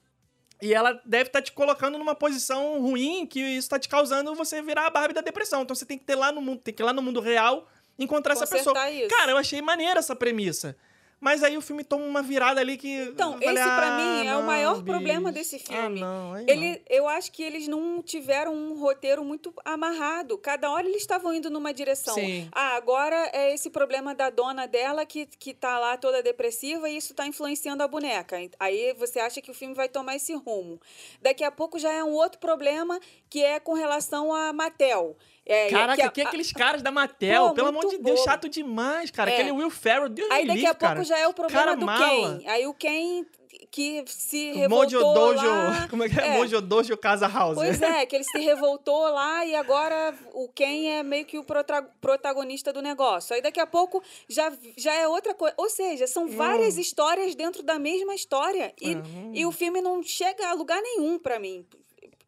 E 0.65 0.73
ela 0.73 0.99
deve 1.05 1.29
estar 1.29 1.43
te 1.43 1.51
colocando 1.51 1.95
numa 1.95 2.15
posição 2.15 2.81
ruim, 2.81 3.27
que 3.27 3.39
isso 3.39 3.69
tá 3.69 3.77
te 3.77 3.87
causando 3.87 4.33
você 4.33 4.63
virar 4.63 4.87
a 4.87 4.89
Barbie 4.89 5.13
da 5.13 5.21
depressão. 5.21 5.61
Então 5.61 5.75
você 5.75 5.85
tem 5.85 5.95
que 5.95 6.03
ter 6.03 6.15
lá 6.15 6.31
no 6.31 6.41
mundo, 6.41 6.59
tem 6.59 6.73
que 6.73 6.81
ir 6.81 6.85
lá 6.85 6.91
no 6.91 7.03
mundo 7.03 7.19
real 7.19 7.69
encontrar 7.99 8.33
essa 8.33 8.47
pessoa. 8.47 8.73
Consertar 8.73 8.91
isso. 8.91 9.07
Cara, 9.07 9.31
eu 9.31 9.37
achei 9.37 9.61
maneira 9.61 9.99
essa 9.99 10.15
premissa. 10.15 10.75
Mas 11.19 11.41
aí 11.43 11.57
o 11.57 11.61
filme 11.61 11.83
toma 11.83 12.03
uma 12.05 12.21
virada 12.21 12.59
ali 12.61 12.77
que. 12.77 12.87
Então, 12.93 13.33
falei, 13.33 13.47
esse 13.49 13.63
pra 13.63 13.87
"Ah, 13.87 13.97
mim 14.21 14.27
é 14.27 14.35
o 14.35 14.39
não, 14.39 14.45
maior 14.45 14.73
bicho. 14.73 14.85
problema 14.85 15.31
desse 15.31 15.55
Ah, 15.55 15.59
filme. 15.81 15.99
não, 16.01 16.33
aí 16.33 16.45
Ele, 16.47 16.81
eu 16.89 17.07
acho 17.07 17.31
que 17.31 17.41
eles 17.41 17.67
não 17.67 18.01
tiveram 18.03 18.53
um 18.53 18.77
roteiro 18.77 19.23
muito 19.23 19.53
amarrado. 19.63 20.37
Cada 20.37 20.69
hora 20.69 20.85
eles 20.87 21.01
estavam 21.01 21.33
indo 21.33 21.49
numa 21.49 21.73
direção. 21.73 22.13
Sim. 22.15 22.47
Ah, 22.51 22.75
agora 22.75 23.29
é 23.33 23.53
esse 23.53 23.69
problema 23.69 24.13
da 24.13 24.29
dona 24.29 24.67
dela 24.67 25.05
que, 25.05 25.25
que 25.25 25.53
tá 25.53 25.79
lá 25.79 25.97
toda 25.97 26.21
depressiva 26.21 26.87
e 26.89 26.97
isso 26.97 27.13
tá 27.13 27.25
influenciando 27.25 27.81
a 27.81 27.87
boneca. 27.87 28.37
Aí 28.59 28.93
você 28.93 29.19
acha 29.19 29.41
que 29.41 29.49
o 29.49 29.53
filme 29.53 29.73
vai 29.73 29.87
tomar 29.89 30.15
esse 30.17 30.33
rumo. 30.35 30.79
Daqui 31.21 31.43
a 31.43 31.51
pouco 31.51 31.79
já 31.79 31.91
é 31.91 32.03
um 32.03 32.11
outro 32.13 32.39
problema 32.39 32.99
que 33.29 33.41
é 33.43 33.59
com 33.59 33.73
relação 33.73 34.33
a 34.33 34.51
Mattel. 34.53 35.15
É, 35.45 35.69
Caraca, 35.69 35.95
que 35.95 36.01
a- 36.01 36.09
que 36.11 36.21
aqueles 36.21 36.51
caras 36.51 36.81
da 36.81 36.91
Mattel, 36.91 37.49
Pô, 37.49 37.53
pelo 37.53 37.67
amor 37.67 37.85
de 37.85 37.97
Deus, 37.99 38.17
bobo. 38.19 38.23
chato 38.23 38.49
demais, 38.49 39.11
cara. 39.11 39.29
É. 39.29 39.33
Aquele 39.35 39.51
Will 39.51 39.69
Ferrell, 39.69 40.09
Deus 40.09 40.29
Aí 40.31 40.41
me 40.41 40.47
daqui 40.47 40.59
livre, 40.61 40.71
a 40.71 40.73
pouco 40.75 40.93
cara. 40.95 41.03
já 41.03 41.17
é 41.19 41.27
o 41.27 41.33
problema 41.33 41.59
Cara 41.63 41.75
do 41.75 41.85
mala. 41.85 42.39
Ken. 42.39 42.49
Aí 42.49 42.65
o 42.65 42.73
Ken 42.73 43.25
que 43.71 44.03
se 44.07 44.53
revoltou 44.53 45.01
Mojo 45.01 45.13
Dojo, 45.13 45.45
lá. 45.47 45.87
como 45.89 46.03
é 46.03 46.09
que 46.09 46.19
é? 46.19 46.27
É. 46.27 46.37
Mojo 46.37 46.61
Dojo 46.61 46.97
Casa 46.97 47.27
House. 47.27 47.55
Pois 47.55 47.81
é, 47.81 48.05
que 48.05 48.15
ele 48.15 48.23
se 48.23 48.39
revoltou 48.39 49.01
lá 49.09 49.45
e 49.45 49.53
agora 49.55 50.13
o 50.33 50.47
Ken 50.49 50.89
é 50.91 51.03
meio 51.03 51.25
que 51.25 51.37
o 51.37 51.43
protagonista 52.01 52.71
do 52.73 52.81
negócio. 52.81 53.35
Aí 53.35 53.41
daqui 53.41 53.59
a 53.59 53.67
pouco 53.67 54.01
já, 54.29 54.51
já 54.77 54.93
é 54.93 55.07
outra 55.07 55.33
coisa. 55.33 55.53
Ou 55.57 55.69
seja, 55.69 56.07
são 56.07 56.27
várias 56.27 56.77
histórias 56.77 57.35
dentro 57.35 57.63
da 57.63 57.77
mesma 57.77 58.15
história. 58.15 58.73
E, 58.81 58.93
É, 58.93 58.95
hum. 58.97 59.31
e 59.33 59.45
o 59.45 59.51
filme 59.51 59.81
não 59.81 60.01
chega 60.03 60.47
a 60.47 60.53
lugar 60.53 60.81
nenhum 60.81 61.19
pra 61.19 61.39
mim. 61.39 61.65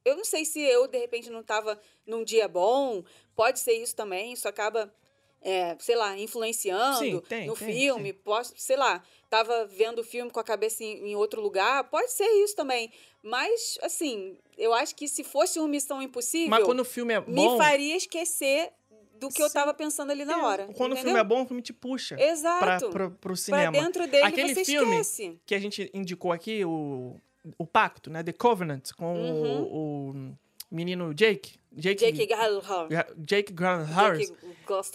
Eu 0.06 0.16
não 0.16 0.26
sei 0.26 0.46
se 0.46 0.60
eu, 0.62 0.88
de 0.88 0.98
repente, 0.98 1.30
não 1.30 1.44
tava 1.44 1.80
num 2.06 2.24
dia 2.24 2.48
bom. 2.48 3.04
Pode 3.36 3.60
ser 3.60 3.74
isso 3.74 3.96
também. 3.96 4.34
Isso 4.34 4.48
acaba, 4.48 4.94
é, 5.42 5.76
sei 5.80 5.96
lá, 5.96 6.18
influenciando 6.18 7.00
Sim, 7.00 7.20
tem, 7.28 7.48
no 7.48 7.56
tem, 7.56 7.74
filme. 7.74 8.14
Posso, 8.14 8.54
sei 8.58 8.78
lá, 8.78 9.04
tava 9.30 9.66
vendo 9.66 10.00
o 10.00 10.04
filme 10.04 10.32
com 10.32 10.40
a 10.40 10.44
cabeça 10.44 10.84
em, 10.84 11.10
em 11.12 11.16
outro 11.16 11.42
lugar. 11.42 11.84
Pode 11.86 12.12
ser 12.12 12.28
isso 12.44 12.56
também. 12.56 12.92
Mas, 13.22 13.78
assim, 13.82 14.38
eu 14.58 14.74
acho 14.74 14.96
que 14.96 15.08
se 15.08 15.24
fosse 15.24 15.60
uma 15.60 15.68
Missão 15.68 16.02
Impossível, 16.02 16.50
Mas 16.50 16.64
quando 16.64 16.80
o 16.80 16.86
filme 16.86 17.14
é 17.14 17.20
me 17.20 17.36
bom... 17.36 17.58
faria 17.58 17.96
esquecer 17.98 18.72
do 19.20 19.30
que 19.30 19.42
eu 19.42 19.48
Sim. 19.48 19.54
tava 19.56 19.74
pensando 19.74 20.12
ali 20.12 20.24
na 20.24 20.40
é, 20.40 20.44
hora. 20.44 20.66
Quando 20.76 20.92
o 20.92 20.94
entendeu? 20.94 21.04
filme 21.06 21.20
é 21.20 21.24
bom, 21.24 21.44
o 21.44 21.46
filme 21.48 21.62
te 21.62 21.74
puxa 21.74 22.16
pra, 22.16 22.26
Exato. 22.26 22.90
pro, 22.90 23.10
pro 23.10 23.20
Pra 23.20 23.36
cinema. 23.36 23.72
dentro 23.72 24.08
dele 24.08 24.24
Aquele 24.24 24.54
você 24.54 24.64
filme 24.64 25.00
esquece. 25.00 25.40
que 25.46 25.56
a 25.56 25.60
gente 25.60 25.90
indicou 25.94 26.32
aqui, 26.32 26.64
o, 26.64 27.20
o 27.58 27.66
Pacto, 27.66 28.10
né? 28.10 28.24
The 28.24 28.34
Covenant, 28.34 28.92
com 28.96 29.14
Uhum. 29.16 29.62
o, 29.64 30.10
o 30.12 30.38
menino 30.72 31.14
Jake. 31.14 31.58
Jake, 31.72 32.00
Jake 32.12 32.26
Gyllenhaal. 32.28 32.88
Jake 33.18 33.54
Gyllenhaal. 33.54 34.14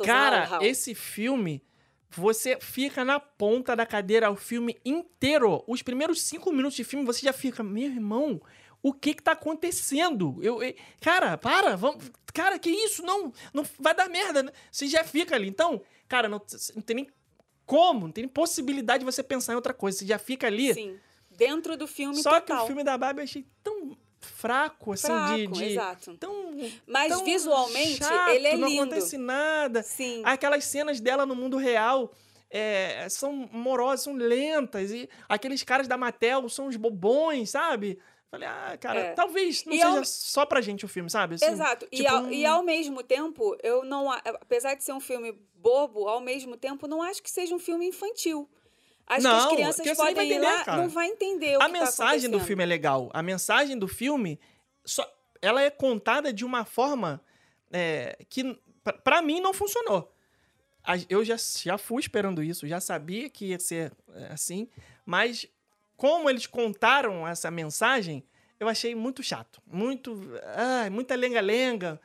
Cara, 0.04 0.58
esse 0.64 0.94
filme, 0.94 1.62
você 2.10 2.58
fica 2.60 3.04
na 3.04 3.20
ponta 3.20 3.74
da 3.76 3.86
cadeira 3.86 4.30
o 4.30 4.36
filme 4.36 4.76
inteiro. 4.84 5.62
Os 5.66 5.82
primeiros 5.82 6.20
cinco 6.22 6.50
minutos 6.52 6.76
de 6.76 6.84
filme, 6.84 7.04
você 7.06 7.20
já 7.24 7.32
fica, 7.32 7.62
meu 7.62 7.84
irmão, 7.84 8.40
o 8.82 8.92
que 8.92 9.14
que 9.14 9.22
tá 9.22 9.32
acontecendo? 9.32 10.38
Eu, 10.42 10.62
eu- 10.62 10.74
cara, 11.00 11.38
para, 11.38 11.76
vamos, 11.76 12.10
cara, 12.34 12.58
que 12.58 12.70
isso? 12.70 13.02
Não, 13.02 13.32
não 13.54 13.64
vai 13.78 13.94
dar 13.94 14.08
merda. 14.08 14.42
né? 14.42 14.52
Você 14.70 14.86
já 14.88 15.04
fica 15.04 15.34
ali. 15.36 15.48
Então, 15.48 15.80
cara, 16.08 16.28
não, 16.28 16.40
não 16.74 16.82
tem 16.82 16.96
nem 16.96 17.08
como, 17.64 18.06
não 18.06 18.12
tem 18.12 18.22
nem 18.24 18.28
possibilidade 18.32 18.98
de 19.00 19.04
você 19.04 19.22
pensar 19.22 19.52
em 19.52 19.56
outra 19.56 19.72
coisa. 19.72 19.98
Você 19.98 20.06
já 20.06 20.18
fica 20.18 20.46
ali. 20.48 20.74
Sim. 20.74 20.96
Dentro 21.36 21.76
do 21.76 21.86
filme 21.86 22.22
Só 22.22 22.40
que 22.40 22.46
total. 22.48 22.64
o 22.64 22.66
filme 22.66 22.84
da 22.84 22.96
Barbie 22.98 23.20
eu 23.20 23.24
achei 23.24 23.46
tão 23.62 23.96
fraco, 24.20 24.92
assim, 24.92 25.08
de, 25.08 25.12
Fraco, 25.44 25.52
de- 25.52 25.64
exato. 25.64 26.16
tão 26.16 26.32
Mas 26.86 27.08
tão 27.12 27.24
visualmente, 27.24 27.98
chato, 28.04 28.30
ele 28.30 28.46
é 28.48 28.56
não 28.56 28.68
lindo. 28.68 28.82
acontece 28.82 29.18
nada. 29.18 29.82
Sim. 29.82 30.22
Aquelas 30.24 30.64
cenas 30.64 31.00
dela 31.00 31.26
no 31.26 31.34
mundo 31.34 31.56
real 31.56 32.12
é, 32.50 33.06
são 33.10 33.32
morosas, 33.52 34.04
são 34.04 34.14
lentas. 34.14 34.90
E 34.92 35.08
aqueles 35.28 35.62
caras 35.64 35.88
da 35.88 35.96
Mattel 35.96 36.48
são 36.48 36.66
os 36.68 36.76
bobões, 36.76 37.50
sabe? 37.50 37.98
Falei, 38.30 38.46
ah, 38.48 38.76
cara, 38.80 39.00
É. 39.00 39.12
talvez 39.12 39.64
não 39.64 39.72
E 39.74 39.76
seja 39.78 39.98
ao- 39.98 40.04
só 40.04 40.46
pra 40.46 40.60
gente 40.60 40.84
o 40.84 40.88
filme, 40.88 41.10
sabe? 41.10 41.34
Assim, 41.34 41.46
Exato. 41.46 41.86
e, 41.92 41.96
tipo, 41.98 42.10
ao, 42.10 42.22
não- 42.22 42.32
e 42.32 42.46
ao 42.46 42.62
mesmo 42.62 43.02
tempo, 43.02 43.56
eu 43.62 43.84
não. 43.84 44.10
Apesar 44.10 44.74
de 44.74 44.84
ser 44.84 44.92
um 44.92 45.00
filme 45.00 45.32
bobo, 45.54 46.08
ao 46.08 46.20
mesmo 46.20 46.56
tempo, 46.56 46.86
não 46.86 47.02
acho 47.02 47.22
que 47.22 47.30
seja 47.30 47.54
um 47.54 47.58
filme 47.58 47.86
infantil. 47.86 48.48
Acho 49.06 49.18
que 49.20 49.22
Não, 49.24 49.36
as 49.38 49.52
crianças 49.76 49.96
podem 49.96 50.14
vai 50.14 50.24
ir 50.26 50.32
entender, 50.32 50.46
lá, 50.46 50.64
cara. 50.64 50.80
não 50.82 50.88
vai 50.88 51.06
entender 51.08 51.54
A 51.54 51.58
que 51.58 51.58
tá 51.64 51.68
mensagem 51.68 52.20
do 52.30 52.36
acontecendo. 52.36 52.46
filme 52.46 52.62
é 52.62 52.66
legal. 52.66 53.10
A 53.12 53.22
mensagem 53.22 53.78
do 53.78 53.88
filme, 53.88 54.40
só, 54.84 55.06
ela 55.40 55.60
é 55.62 55.70
contada 55.70 56.32
de 56.32 56.44
uma 56.44 56.64
forma 56.64 57.20
é, 57.72 58.16
que, 58.28 58.58
pra- 58.84 58.92
pra 58.94 59.22
mim, 59.22 59.40
não 59.40 59.52
funcionou. 59.52 60.10
Eu 61.08 61.24
já, 61.24 61.36
já 61.62 61.78
fui 61.78 62.00
esperando 62.00 62.42
isso, 62.42 62.66
já 62.66 62.80
sabia 62.80 63.28
que 63.30 63.46
ia 63.46 63.58
ser 63.60 63.92
é, 64.14 64.32
assim, 64.32 64.68
mas 65.06 65.46
como 65.96 66.28
eles 66.28 66.46
contaram 66.46 67.26
essa 67.28 67.50
mensagem, 67.52 68.24
eu 68.58 68.68
achei 68.68 68.94
muito 68.94 69.22
chato. 69.22 69.62
Muito. 69.66 70.20
ai, 70.56 70.90
muita 70.90 71.14
lenga-lenga. 71.14 72.00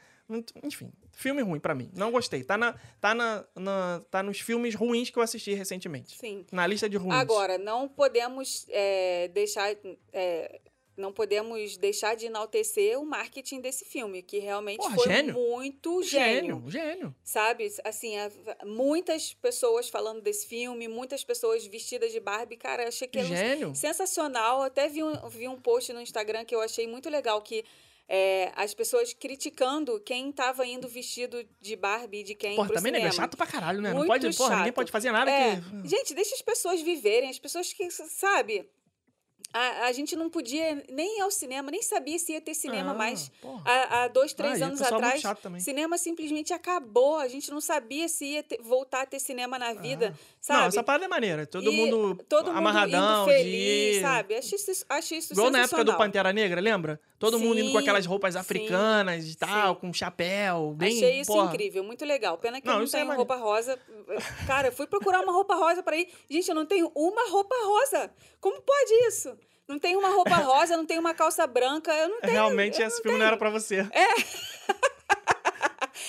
Enfim, 0.63 0.91
filme 1.17 1.41
ruim 1.41 1.59
pra 1.59 1.73
mim. 1.73 1.91
Não 1.95 2.11
gostei. 2.11 2.43
Tá, 2.43 2.57
na, 2.57 2.73
tá, 3.01 3.13
na, 3.15 3.43
na- 3.55 4.01
tá 4.11 4.21
nos 4.23 4.39
filmes 4.39 4.75
ruins 4.75 5.09
que 5.09 5.17
eu 5.17 5.23
assisti 5.23 5.53
recentemente. 5.53 6.15
Sim. 6.17 6.45
Na 6.51 6.65
lista 6.67 6.87
de 6.87 6.95
ruins. 6.95 7.15
Agora, 7.19 7.57
não 7.57 7.87
podemos 7.89 8.65
é, 8.69 9.27
deixar. 9.29 9.75
é, 10.13 10.61
não 10.95 11.13
podemos 11.13 11.77
deixar 11.77 12.15
de 12.15 12.25
enaltecer 12.25 12.99
o 12.99 13.05
marketing 13.05 13.61
desse 13.61 13.85
filme, 13.85 14.23
que 14.23 14.39
realmente 14.39 14.77
Porra, 14.77 14.95
foi 14.95 15.07
gênio. 15.13 15.33
muito 15.35 16.01
gênio. 16.01 16.55
Gênio, 16.55 16.63
gênio. 16.71 17.15
Sabe? 17.23 17.71
Assim, 17.83 18.15
muitas 18.65 19.33
pessoas 19.33 19.89
falando 19.89 20.21
desse 20.21 20.47
filme, 20.47 20.87
muitas 20.87 21.23
pessoas 21.23 21.65
vestidas 21.67 22.11
de 22.11 22.19
Barbie. 22.19 22.57
Cara, 22.57 22.87
achei 22.87 23.07
que 23.07 23.19
era 23.19 23.27
um 23.27 23.35
Gênio. 23.35 23.75
sensacional. 23.75 24.61
Até 24.63 24.87
vi 24.89 25.03
um, 25.03 25.29
vi 25.29 25.47
um 25.47 25.59
post 25.59 25.93
no 25.93 26.01
Instagram 26.01 26.45
que 26.45 26.55
eu 26.55 26.61
achei 26.61 26.87
muito 26.87 27.09
legal, 27.09 27.41
que 27.41 27.63
é, 28.07 28.51
as 28.55 28.73
pessoas 28.73 29.13
criticando 29.13 29.99
quem 29.99 30.31
tava 30.31 30.65
indo 30.65 30.87
vestido 30.87 31.45
de 31.59 31.75
Barbie 31.75 32.23
de 32.23 32.35
quem 32.35 32.55
Porra, 32.55 32.69
também, 32.69 32.93
cinema. 32.93 33.03
nego, 33.05 33.15
é 33.15 33.17
chato 33.17 33.35
pra 33.35 33.45
caralho, 33.45 33.81
né? 33.81 33.89
não 33.89 33.97
Muito 33.97 34.07
pode, 34.07 34.35
porra, 34.35 34.57
ninguém 34.57 34.71
pode 34.73 34.91
fazer 34.91 35.11
nada 35.11 35.29
É, 35.29 35.57
que... 35.57 35.89
gente, 35.89 36.13
deixa 36.13 36.33
as 36.35 36.41
pessoas 36.41 36.81
viverem, 36.81 37.29
as 37.29 37.39
pessoas 37.39 37.73
que, 37.73 37.89
sabe... 37.91 38.69
A, 39.53 39.87
a 39.87 39.91
gente 39.93 40.15
não 40.15 40.29
podia 40.29 40.83
nem 40.89 41.17
ir 41.19 41.21
ao 41.21 41.31
cinema, 41.31 41.71
nem 41.71 41.81
sabia 41.81 42.19
se 42.19 42.33
ia 42.33 42.41
ter 42.41 42.53
cinema 42.53 42.91
Ah, 42.91 42.93
mais. 42.93 43.31
Há, 43.65 44.03
há 44.03 44.07
dois, 44.09 44.33
três 44.33 44.61
Ah, 44.61 44.65
anos 44.65 44.81
atrás, 44.81 45.23
cinema 45.59 45.97
simplesmente 45.97 46.53
acabou. 46.53 47.17
A 47.17 47.27
gente 47.29 47.49
não 47.49 47.61
sabia 47.61 48.07
se 48.09 48.25
ia 48.25 48.43
ter- 48.43 48.61
voltar 48.61 49.03
a 49.03 49.05
ter 49.05 49.19
cinema 49.19 49.57
na 49.57 49.73
vida, 49.73 50.13
sabe? 50.41 50.57
Ah. 50.59 50.61
Não, 50.63 50.67
essa 50.67 50.83
parada 50.83 51.05
é 51.05 51.07
maneira. 51.07 51.45
Todo 51.47 51.71
E 51.71 51.75
mundo 51.75 52.23
todo 52.27 52.53
mundo 52.53 53.25
feliz, 53.25 53.95
de... 53.95 54.01
sabe? 54.01 54.35
Acho 54.35 54.55
isso, 54.55 54.85
acho 54.89 55.15
isso 55.15 55.33
Igual 55.33 55.49
na 55.49 55.61
época 55.63 55.83
do. 55.83 55.97
Pantera 55.97 56.31
Negra, 56.33 56.59
lembra? 56.61 56.99
Todo 57.17 57.39
mundo 57.39 57.59
indo 57.59 57.71
com 57.71 57.77
Sim, 57.77 57.83
aquelas 57.83 58.05
roupas 58.05 58.33
sim, 58.35 58.39
africanas 58.39 59.25
e 59.27 59.35
tal, 59.35 59.73
sim. 59.73 59.81
com 59.81 59.91
chapéu, 59.91 60.73
bem... 60.77 60.95
Achei 60.95 61.21
isso 61.21 61.31
porra. 61.33 61.47
incrível, 61.47 61.83
muito 61.83 62.05
legal. 62.05 62.37
Pena 62.37 62.61
que 62.61 62.67
Não, 62.67 62.75
eu 62.75 62.79
não 62.81 62.85
é 62.85 62.89
tenho 62.89 63.07
maneiro. 63.07 63.27
roupa 63.27 63.35
rosa. 63.43 63.79
Cara, 64.45 64.71
fui 64.71 64.85
procurar 64.85 65.21
uma 65.23 65.31
roupa 65.33 65.55
rosa 65.55 65.81
pra 65.81 65.97
ir. 65.97 66.07
Gente, 66.29 66.47
eu 66.49 66.53
não 66.53 66.65
tenho 66.65 66.91
uma 66.93 67.27
roupa 67.31 67.55
rosa. 67.65 68.11
Como 68.39 68.61
pode 68.61 68.93
isso? 69.07 69.35
Não 69.67 69.77
tenho 69.77 69.99
uma 69.99 70.09
roupa 70.09 70.35
rosa, 70.35 70.77
não 70.77 70.85
tenho 70.85 71.01
uma 71.01 71.13
calça 71.13 71.45
branca, 71.45 71.91
eu 71.93 72.09
não 72.09 72.21
tenho. 72.21 72.33
Realmente 72.33 72.81
esse 72.81 73.01
filme 73.01 73.17
não 73.17 73.25
era 73.25 73.37
pra 73.37 73.49
você. 73.49 73.87
É. 73.93 74.07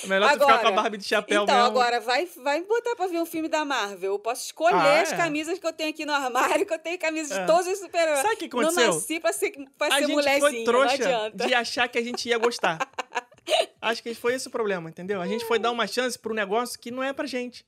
Melhor 0.07 0.33
tu 0.35 0.40
ficar 0.40 0.59
com 0.61 0.68
a 0.68 0.73
Barbie 0.73 0.97
de 0.99 1.05
chapéu 1.05 1.42
então, 1.42 1.55
mesmo. 1.55 1.71
agora, 1.71 2.01
vai, 2.01 2.25
vai 2.37 2.62
botar 2.62 2.94
pra 2.94 3.07
ver 3.09 3.18
um 3.21 3.27
filme 3.27 3.49
da 3.49 3.64
Marvel. 3.64 4.12
Eu 4.12 4.18
posso 4.18 4.44
escolher 4.47 4.77
Ah, 4.77 5.03
as 5.03 5.12
é? 5.12 5.16
camisas 5.16 5.59
que 5.59 5.66
eu 5.66 5.73
tenho 5.73 5.90
aqui 5.90 6.07
no 6.07 6.12
armário, 6.12 6.64
que 6.64 6.73
eu 6.73 6.79
tenho 6.79 6.99
camisas 6.99 7.37
É. 7.37 7.40
de 7.40 7.47
todos 7.47 7.66
os 7.66 7.79
super-heróis. 7.79 8.21
Sabe 8.21 8.35
o 8.35 8.37
que 8.37 8.49
Não 8.55 8.61
aconteceu? 8.61 8.94
nasci 8.94 9.21
pra 9.21 9.33
ser, 9.33 9.51
pra 9.77 9.88
a 9.88 9.99
ser 9.99 10.07
gente 10.07 10.40
foi 10.40 10.53
não 10.59 10.64
trouxa 10.64 11.31
de 11.35 11.55
achar 11.55 11.88
que 11.88 11.99
a 11.99 12.03
gente 12.03 12.29
ia 12.29 12.38
gostar. 12.38 12.79
Acho 13.83 14.03
que 14.03 14.14
foi 14.14 14.35
esse 14.35 14.47
o 14.47 14.51
problema, 14.51 14.88
entendeu? 14.88 15.21
A 15.21 15.27
gente 15.27 15.44
foi 15.47 15.59
dar 15.59 15.71
uma 15.71 15.87
chance 15.87 16.18
pro 16.18 16.35
negócio 16.35 16.79
que 16.79 16.90
não 16.90 17.03
é 17.03 17.12
pra 17.12 17.27
gente. 17.27 17.66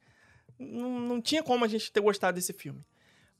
Não, 0.58 0.90
não 1.00 1.20
tinha 1.20 1.42
como 1.42 1.64
a 1.64 1.68
gente 1.68 1.90
ter 1.90 2.00
gostado 2.00 2.36
desse 2.36 2.52
filme. 2.52 2.84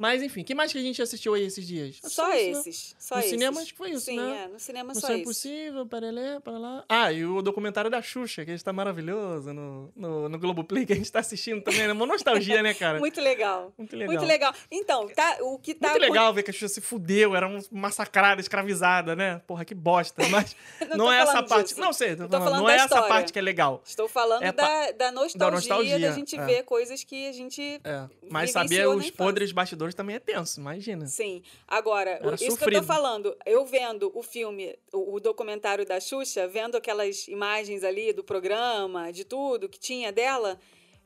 Mas, 0.01 0.23
enfim, 0.23 0.43
que 0.43 0.55
mais 0.55 0.73
que 0.73 0.79
a 0.79 0.81
gente 0.81 1.03
assistiu 1.03 1.35
aí 1.35 1.43
esses 1.45 1.67
dias? 1.67 1.99
Só 2.03 2.35
isso, 2.35 2.53
né? 2.53 2.61
esses. 2.61 2.97
Só 2.99 3.17
No 3.17 3.21
esses. 3.21 3.31
cinema 3.33 3.61
acho 3.61 3.73
que 3.73 3.77
foi 3.77 3.91
isso, 3.91 4.07
Sim, 4.07 4.17
né? 4.17 4.45
é. 4.45 4.49
No 4.49 4.59
cinema 4.59 4.89
Missão 4.95 5.03
só 5.03 5.13
isso. 5.13 5.21
Impossível, 5.21 5.85
Parelé, 5.87 6.41
para 6.41 6.57
lá. 6.57 6.85
Ah, 6.89 7.13
e 7.13 7.27
o 7.27 7.43
documentário 7.43 7.91
da 7.91 8.01
Xuxa, 8.01 8.43
que 8.47 8.51
está 8.51 8.73
maravilhoso 8.73 9.53
no, 9.53 9.93
no, 9.95 10.27
no 10.31 10.39
Globoplay, 10.39 10.87
que 10.87 10.95
a 10.95 10.97
gente 10.97 11.13
tá 11.13 11.19
assistindo 11.19 11.61
também. 11.63 11.83
É 11.83 11.93
uma 11.93 12.07
nostalgia, 12.07 12.63
né, 12.63 12.73
cara? 12.73 12.97
Muito 13.01 13.21
legal. 13.21 13.75
Muito 13.77 13.95
legal. 13.95 14.15
Muito 14.15 14.27
legal. 14.27 14.55
Então, 14.71 15.07
tá, 15.09 15.37
o 15.43 15.59
que 15.59 15.75
tá... 15.75 15.91
Muito 15.91 16.01
legal 16.01 16.33
ver 16.33 16.45
que 16.45 16.51
a 16.51 16.53
Xuxa 16.55 16.69
se 16.69 16.81
fudeu, 16.81 17.37
era 17.37 17.47
um 17.47 17.59
massacrada, 17.71 18.41
escravizada, 18.41 19.15
né? 19.15 19.43
Porra, 19.47 19.67
que 19.67 19.75
bosta. 19.75 20.27
Mas 20.31 20.57
Não 20.91 20.97
não, 20.97 21.13
é 21.13 21.21
essa 21.21 21.43
parte. 21.43 21.69
disso. 21.69 21.81
Não 21.81 21.93
sei, 21.93 22.17
tô 22.17 22.25
tô 22.25 22.31
falando, 22.31 22.45
falando 22.45 22.59
não 22.61 22.67
da 22.69 22.73
é 22.73 22.77
essa 22.77 22.85
história. 22.87 23.09
parte 23.09 23.33
que 23.35 23.39
é 23.39 23.43
legal. 23.43 23.83
Estou 23.85 24.09
falando 24.09 24.43
É 24.45 24.51
da, 24.53 24.63
pa- 24.63 24.91
da, 24.93 25.13
nostalgia, 25.13 25.51
nostalgia, 25.51 25.99
da 26.01 26.13
gente 26.13 26.37
é. 26.39 26.45
ver 26.47 26.63
coisas 26.63 27.05
que 27.05 27.29
a 27.29 27.33
gente... 27.33 27.81
É. 27.85 28.09
Mas 28.31 28.51
saber 28.53 28.89
os 28.89 29.11
podres 29.11 29.53
bastidores 29.53 29.90
também 29.95 30.17
é 30.17 30.19
tenso, 30.19 30.61
imagina. 30.61 31.07
Sim. 31.07 31.43
Agora, 31.67 32.11
Era 32.13 32.35
isso 32.35 32.45
que 32.45 32.45
eu 32.47 32.51
sofrido. 32.57 32.81
tô 32.81 32.87
falando, 32.87 33.37
eu 33.47 33.65
vendo 33.65 34.11
o 34.15 34.23
filme, 34.23 34.79
o, 34.93 35.15
o 35.15 35.21
documentário 35.21 35.85
da 35.87 36.01
Xuxa, 36.01 36.47
vendo 36.49 36.77
aquelas 36.77 37.27
imagens 37.29 37.85
ali 37.85 38.13
do 38.13 38.25
programa, 38.25 39.13
de 39.13 39.25
tudo 39.25 39.69
que 39.69 39.79
tinha 39.79 40.11
dela, 40.13 40.59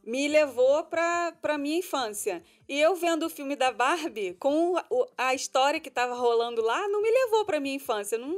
me 0.03 0.29
levou 0.29 0.85
pra, 0.85 1.33
pra 1.41 1.57
minha 1.57 1.79
infância. 1.79 2.43
E 2.69 2.79
eu 2.79 2.95
vendo 2.95 3.25
o 3.25 3.31
filme 3.31 3.57
da 3.57 3.73
Barbie, 3.73 4.35
com 4.35 4.75
o- 4.91 5.07
a 5.17 5.35
história 5.35 5.81
que 5.81 5.91
tava 5.91 6.15
rolando 6.15 6.61
lá, 6.63 6.87
não 6.89 7.01
me 7.01 7.11
levou 7.11 7.45
pra 7.47 7.59
minha 7.59 7.75
infância. 7.77 8.19
Não, 8.19 8.37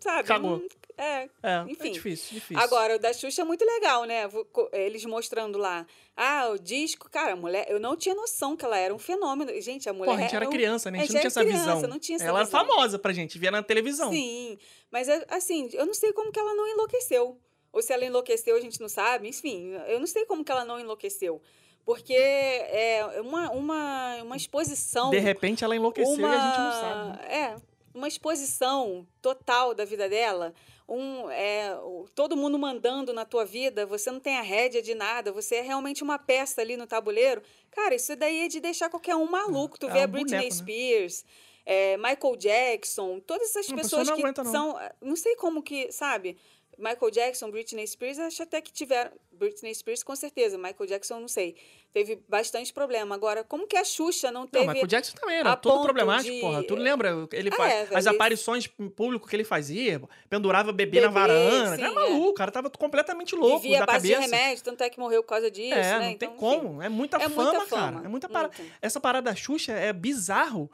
sabe? 0.00 0.26
Cagou. 0.26 0.58
Não- 0.58 0.68
é, 0.98 1.28
É, 1.42 1.62
Enfim. 1.68 1.88
é 1.88 1.92
difícil, 1.92 2.34
difícil. 2.34 2.58
Agora, 2.62 2.96
o 2.96 2.98
da 2.98 3.12
Xuxa 3.12 3.42
é 3.42 3.44
muito 3.44 3.64
legal, 3.64 4.04
né? 4.04 4.28
Eles 4.72 5.04
mostrando 5.04 5.58
lá. 5.58 5.86
Ah, 6.16 6.48
o 6.50 6.58
disco, 6.58 7.10
cara, 7.10 7.34
a 7.34 7.36
mulher. 7.36 7.66
Eu 7.68 7.78
não 7.78 7.94
tinha 7.94 8.14
noção 8.14 8.56
que 8.56 8.64
ela 8.64 8.78
era 8.78 8.94
um 8.94 8.98
fenômeno. 8.98 9.52
Gente, 9.60 9.86
a 9.88 9.92
mulher. 9.92 10.06
Porra, 10.12 10.18
a 10.20 10.22
gente 10.22 10.34
era 10.36 10.46
um- 10.48 10.50
criança, 10.50 10.90
né? 10.90 10.98
A 10.98 11.02
gente 11.02 11.10
a 11.10 11.14
não 11.14 11.20
tinha 11.20 11.22
gente 11.22 11.26
essa 11.26 11.40
era 11.40 11.48
criança, 11.50 11.74
visão. 11.74 11.90
não 11.90 11.98
tinha 11.98 12.16
essa 12.16 12.24
ela 12.24 12.44
visão. 12.44 12.58
era 12.60 12.68
famosa 12.68 12.98
pra 12.98 13.12
gente, 13.12 13.38
via 13.38 13.50
na 13.50 13.62
televisão. 13.62 14.10
Sim, 14.10 14.56
mas 14.90 15.08
é, 15.08 15.26
assim, 15.28 15.68
eu 15.74 15.84
não 15.84 15.92
sei 15.94 16.12
como 16.14 16.32
que 16.32 16.38
ela 16.40 16.54
não 16.54 16.66
enlouqueceu. 16.66 17.38
Ou 17.70 17.82
se 17.82 17.92
ela 17.92 18.04
enlouqueceu, 18.06 18.56
a 18.56 18.60
gente 18.60 18.80
não 18.80 18.88
sabe. 18.88 19.28
Enfim, 19.28 19.72
eu 19.88 20.00
não 20.00 20.06
sei 20.06 20.24
como 20.24 20.42
que 20.42 20.50
ela 20.50 20.64
não 20.64 20.80
enlouqueceu. 20.80 21.42
Porque 21.84 22.14
é 22.14 23.20
uma, 23.22 23.50
uma, 23.50 24.16
uma 24.22 24.36
exposição. 24.36 25.10
De 25.10 25.18
repente 25.18 25.62
ela 25.62 25.76
enlouqueceu 25.76 26.18
e 26.18 26.24
a 26.24 26.48
gente 26.48 26.58
não 26.58 26.72
sabe. 26.72 27.10
né? 27.10 27.34
É, 27.34 27.56
uma 27.94 28.08
exposição 28.08 29.06
total 29.20 29.74
da 29.74 29.84
vida 29.84 30.08
dela. 30.08 30.54
Um, 30.88 31.28
é, 31.30 31.76
todo 32.14 32.36
mundo 32.36 32.56
mandando 32.58 33.12
na 33.12 33.24
tua 33.24 33.44
vida, 33.44 33.84
você 33.84 34.08
não 34.10 34.20
tem 34.20 34.38
a 34.38 34.42
rédea 34.42 34.80
de 34.80 34.94
nada, 34.94 35.32
você 35.32 35.56
é 35.56 35.60
realmente 35.60 36.02
uma 36.04 36.16
peça 36.16 36.60
ali 36.60 36.76
no 36.76 36.86
tabuleiro. 36.86 37.42
Cara, 37.72 37.94
isso 37.94 38.14
daí 38.14 38.44
é 38.44 38.48
de 38.48 38.60
deixar 38.60 38.88
qualquer 38.88 39.16
um 39.16 39.26
maluco. 39.28 39.78
Tu 39.78 39.88
É 39.88 39.92
vê 39.92 40.00
a 40.02 40.06
Britney 40.06 40.38
boneco, 40.38 40.44
né? 40.44 40.50
Spears, 40.50 41.24
é, 41.64 41.96
Michael 41.96 42.36
Jackson, 42.36 43.18
todas 43.18 43.50
essas 43.50 43.68
Não, 43.68 43.76
pessoas 43.76 44.08
que 44.08 44.20
aguenta, 44.22 44.44
não. 44.44 44.52
são. 44.52 44.78
Não 45.02 45.16
sei 45.16 45.34
como 45.34 45.60
que, 45.60 45.90
sabe? 45.90 46.38
Michael 46.78 47.10
Jackson, 47.10 47.50
Britney 47.50 47.86
Spears, 47.86 48.18
acho 48.18 48.42
até 48.42 48.60
que 48.60 48.72
tiveram. 48.72 49.10
Britney 49.32 49.74
Spears, 49.74 50.02
com 50.02 50.14
certeza. 50.16 50.56
Michael 50.58 50.86
Jackson, 50.88 51.20
não 51.20 51.28
sei. 51.28 51.56
Teve 51.92 52.22
bastante 52.28 52.72
problema. 52.72 53.14
Agora, 53.14 53.42
como 53.44 53.66
que 53.66 53.76
a 53.76 53.84
Xuxa 53.84 54.30
não 54.30 54.42
Não, 54.42 54.46
teve. 54.46 54.66
Michael 54.66 54.86
Jackson 54.86 55.14
também 55.16 55.36
era 55.36 55.56
ponto 55.56 55.82
problemático, 55.82 56.34
de- 56.34 56.40
porra. 56.40 56.62
Tu 56.62 56.74
lembra? 56.74 57.28
Ele 57.32 57.50
Ah, 57.50 57.56
faz, 57.56 57.72
é, 57.72 57.84
velho, 57.84 57.96
as 57.98 58.06
aparições 58.06 58.68
em 58.78 58.88
público 58.88 59.26
que 59.28 59.36
ele 59.36 59.44
fazia, 59.44 60.00
pendurava 60.28 60.72
bebê, 60.72 61.00
na 61.00 61.08
Bebê, 61.08 61.20
varanda. 61.20 61.76
sim, 61.76 61.82
Era 61.82 61.90
é. 61.92 61.94
maluco, 61.94 62.28
o 62.30 62.34
cara 62.34 62.50
tava 62.50 62.70
completamente 62.70 63.34
louco 63.34 63.60
vivia 63.60 63.80
da 63.80 63.86
base 63.86 64.08
de 64.08 64.14
cabeça. 64.14 64.36
remédio, 64.36 64.64
tanto 64.64 64.82
é 64.82 64.90
que 64.90 64.98
morreu 64.98 65.22
por 65.22 65.28
causa 65.30 65.50
disso, 65.50 65.74
É, 65.74 65.82
né? 65.82 65.92
não 65.92 66.00
tem 66.00 66.12
Então, 66.14 66.28
enfim. 66.30 66.38
como. 66.38 66.82
É 66.82 66.88
muita 66.88 67.16
É 67.16 67.20
fama, 67.28 67.42
muita 67.52 67.66
cara. 67.66 67.66
fama, 67.92 68.04
É 68.04 68.08
muita 68.08 68.28
parada. 68.28 68.54
Essa 68.82 69.00
parada 69.00 69.30
da 69.30 69.36
Xuxa 69.36 69.72
é 69.72 69.92
bizarro, 69.92 70.70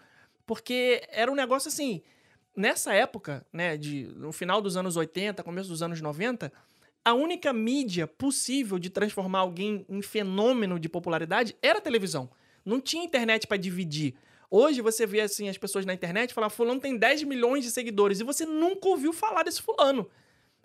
porque 0.47 1.03
era 1.09 1.31
um 1.31 1.35
negócio 1.35 1.69
assim. 1.69 2.03
Nessa 2.55 2.93
época, 2.93 3.47
né, 3.53 3.77
de, 3.77 4.05
no 4.15 4.31
final 4.31 4.61
dos 4.61 4.77
anos 4.77 4.97
80, 4.97 5.43
começo 5.43 5.69
dos 5.69 5.83
anos 5.83 6.01
90, 6.01 6.53
a 7.05 7.15
única 7.15 7.53
mídia 7.53 8.07
possível 8.07 8.79
de 8.79 8.91
transformar 8.91 9.41
alguém 9.41 9.87
em 9.89 10.03
fenômeno 10.03 10.79
de 10.79 10.89
popularidade 10.89 11.57
era 11.63 11.79
a 11.79 11.83
televisão. 11.83 12.31
Não 12.65 12.81
tinha 12.81 13.05
internet 13.05 13.47
pra 13.47 13.57
dividir. 13.57 14.15
Hoje 14.51 14.83
você 14.83 15.07
vê 15.07 15.23
assim 15.23 15.49
as 15.49 15.57
pessoas 15.57 15.87
na 15.87 15.95
internet 15.95 16.35
falam: 16.35 16.51
"Fulano 16.51 16.81
tem 16.81 16.97
10 16.97 17.23
milhões 17.25 17.65
de 17.65 17.71
seguidores" 17.71 18.21
e 18.21 18.25
você 18.25 18.45
nunca 18.45 18.87
ouviu 18.87 19.13
falar 19.13 19.43
desse 19.43 19.63
fulano. 19.63 20.09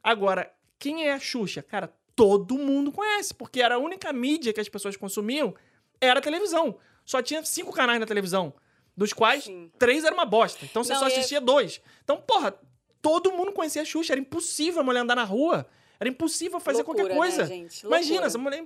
Agora, 0.04 0.54
quem 0.78 1.08
é 1.08 1.14
a 1.14 1.20
Xuxa? 1.20 1.64
Cara, 1.64 1.92
todo 2.16 2.58
mundo 2.58 2.92
conhece, 2.92 3.34
porque 3.34 3.62
era 3.62 3.76
a 3.76 3.80
única 3.80 4.12
mídia 4.12 4.54
que 4.54 4.60
as 4.60 4.70
pessoas 4.70 4.98
consumiam 4.98 5.56
era 6.02 6.20
a 6.20 6.22
televisão. 6.22 6.78
Só 7.06 7.22
tinha 7.22 7.44
cinco 7.46 7.72
canais 7.72 8.00
na 8.00 8.06
televisão, 8.06 8.54
dos 8.98 9.14
quais 9.14 9.44
Sim. 9.46 9.72
três 9.78 10.04
era 10.04 10.14
uma 10.14 10.26
bosta. 10.26 10.66
Então 10.66 10.84
você 10.84 10.92
Não, 10.94 11.00
só 11.00 11.06
é- 11.08 11.12
assistia 11.12 11.40
dois. 11.40 11.80
Então, 12.04 12.18
porra, 12.18 12.54
todo 13.02 13.32
mundo 13.32 13.52
conhecia 13.54 13.84
a 13.84 13.86
Xuxa. 13.86 14.14
Era 14.14 14.20
impossível 14.20 14.82
a 14.82 14.84
mulher 14.84 15.02
andar 15.02 15.16
na 15.16 15.24
rua. 15.24 15.66
Era 16.00 16.10
impossível 16.10 16.60
fazer 16.60 16.80
Loucura, 16.84 17.00
qualquer 17.06 17.16
coisa. 17.16 17.42
né, 17.44 17.48
gente? 17.48 17.86
Imagina, 17.86 18.26
essa 18.28 18.38
mulher 18.38 18.62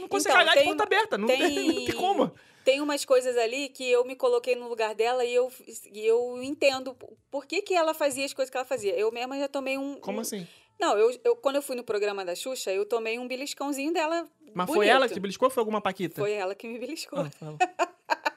não 0.00 0.08
consegue 0.08 0.34
Então, 0.34 0.38
cagar 0.38 0.54
de 0.54 0.60
tem- 0.60 0.68
porta 0.68 0.82
aberta. 0.82 1.18
Não 1.18 1.26
tem, 1.26 1.38
não 1.78 1.84
tem 1.84 1.94
como. 1.94 2.32
Tem 2.64 2.80
umas 2.80 3.04
coisas 3.04 3.36
ali 3.36 3.68
que 3.68 3.88
eu 3.88 4.04
me 4.04 4.16
coloquei 4.16 4.56
no 4.56 4.68
lugar 4.68 4.92
dela 4.94 5.24
e 5.24 5.32
eu, 5.32 5.52
e 5.92 6.04
eu 6.04 6.42
entendo 6.42 6.96
por 7.30 7.46
que, 7.46 7.62
que 7.62 7.74
ela 7.74 7.94
fazia 7.94 8.24
as 8.24 8.32
coisas 8.34 8.50
que 8.50 8.56
ela 8.56 8.66
fazia. 8.66 8.92
Eu 8.98 9.10
mesma 9.12 9.38
já 9.38 9.46
tomei 9.48 9.78
um. 9.78 9.94
Como 10.00 10.18
um- 10.18 10.20
assim? 10.20 10.46
Não, 10.78 10.98
eu, 10.98 11.16
eu, 11.24 11.36
quando 11.36 11.56
eu 11.56 11.62
fui 11.62 11.74
no 11.76 11.82
programa 11.84 12.24
da 12.24 12.34
Xuxa, 12.34 12.70
eu 12.72 12.84
tomei 12.84 13.18
um 13.18 13.26
beliscãozinho 13.26 13.92
dela. 13.92 14.28
Mas 14.52 14.66
foi 14.66 14.76
bonito. 14.78 14.90
ela 14.92 15.08
que 15.08 15.14
te 15.14 15.20
beliscou 15.20 15.46
ou 15.46 15.50
foi 15.50 15.60
alguma 15.60 15.80
Paquita? 15.80 16.16
Foi 16.20 16.32
ela 16.32 16.54
que 16.54 16.66
me 16.68 16.78
beliscou. 16.78 17.20
Ah. 17.20 17.26